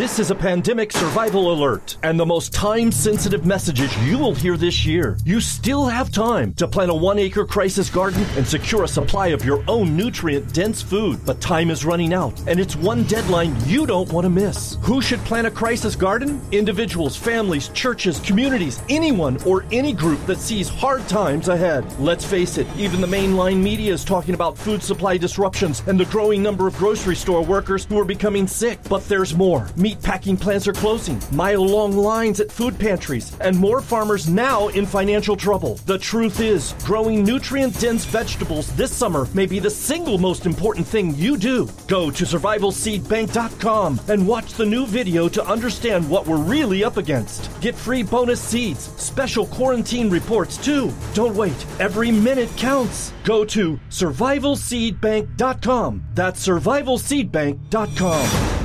This 0.00 0.18
is 0.18 0.30
a 0.30 0.34
pandemic 0.34 0.92
survival 0.92 1.52
alert 1.52 1.98
and 2.02 2.18
the 2.18 2.24
most 2.24 2.54
time 2.54 2.90
sensitive 2.90 3.44
messages 3.44 3.94
you 3.98 4.16
will 4.16 4.34
hear 4.34 4.56
this 4.56 4.86
year. 4.86 5.18
You 5.26 5.42
still 5.42 5.84
have 5.84 6.10
time 6.10 6.54
to 6.54 6.66
plant 6.66 6.90
a 6.90 6.94
one 6.94 7.18
acre 7.18 7.44
crisis 7.44 7.90
garden 7.90 8.24
and 8.34 8.46
secure 8.46 8.84
a 8.84 8.88
supply 8.88 9.26
of 9.26 9.44
your 9.44 9.62
own 9.68 9.94
nutrient 9.94 10.54
dense 10.54 10.80
food. 10.80 11.20
But 11.26 11.42
time 11.42 11.68
is 11.68 11.84
running 11.84 12.14
out 12.14 12.32
and 12.48 12.58
it's 12.58 12.76
one 12.76 13.04
deadline 13.04 13.54
you 13.66 13.84
don't 13.84 14.10
want 14.10 14.24
to 14.24 14.30
miss. 14.30 14.78
Who 14.80 15.02
should 15.02 15.20
plant 15.26 15.46
a 15.46 15.50
crisis 15.50 15.96
garden? 15.96 16.40
Individuals, 16.50 17.14
families, 17.14 17.68
churches, 17.68 18.20
communities, 18.20 18.80
anyone 18.88 19.36
or 19.42 19.66
any 19.70 19.92
group 19.92 20.24
that 20.24 20.38
sees 20.38 20.70
hard 20.70 21.06
times 21.08 21.48
ahead. 21.48 21.84
Let's 21.98 22.24
face 22.24 22.56
it, 22.56 22.66
even 22.74 23.02
the 23.02 23.06
mainline 23.06 23.62
media 23.62 23.92
is 23.92 24.02
talking 24.02 24.32
about 24.32 24.56
food 24.56 24.82
supply 24.82 25.18
disruptions 25.18 25.82
and 25.86 26.00
the 26.00 26.06
growing 26.06 26.42
number 26.42 26.66
of 26.66 26.78
grocery 26.78 27.16
store 27.16 27.44
workers 27.44 27.84
who 27.84 27.98
are 27.98 28.06
becoming 28.06 28.46
sick. 28.46 28.78
But 28.88 29.06
there's 29.06 29.34
more. 29.34 29.68
Meat 29.76 29.89
packing 29.94 30.36
plants 30.36 30.68
are 30.68 30.72
closing, 30.72 31.20
mile 31.32 31.66
long 31.66 31.96
lines 31.96 32.40
at 32.40 32.52
food 32.52 32.78
pantries, 32.78 33.36
and 33.40 33.56
more 33.56 33.80
farmers 33.80 34.28
now 34.28 34.68
in 34.68 34.86
financial 34.86 35.36
trouble. 35.36 35.76
The 35.86 35.98
truth 35.98 36.40
is, 36.40 36.74
growing 36.84 37.24
nutrient 37.24 37.78
dense 37.80 38.04
vegetables 38.04 38.74
this 38.76 38.94
summer 38.94 39.26
may 39.34 39.46
be 39.46 39.58
the 39.58 39.70
single 39.70 40.18
most 40.18 40.46
important 40.46 40.86
thing 40.86 41.14
you 41.14 41.36
do. 41.36 41.68
Go 41.86 42.10
to 42.10 42.24
survivalseedbank.com 42.24 44.00
and 44.08 44.26
watch 44.26 44.54
the 44.54 44.66
new 44.66 44.86
video 44.86 45.28
to 45.28 45.44
understand 45.44 46.08
what 46.08 46.26
we're 46.26 46.36
really 46.36 46.82
up 46.84 46.96
against. 46.96 47.50
Get 47.60 47.74
free 47.74 48.02
bonus 48.02 48.40
seeds, 48.40 48.84
special 49.00 49.46
quarantine 49.46 50.10
reports 50.10 50.56
too. 50.56 50.92
Don't 51.14 51.36
wait, 51.36 51.66
every 51.78 52.10
minute 52.10 52.50
counts. 52.56 53.12
Go 53.24 53.44
to 53.46 53.78
survivalseedbank.com. 53.90 56.04
That's 56.14 56.46
survivalseedbank.com. 56.46 58.59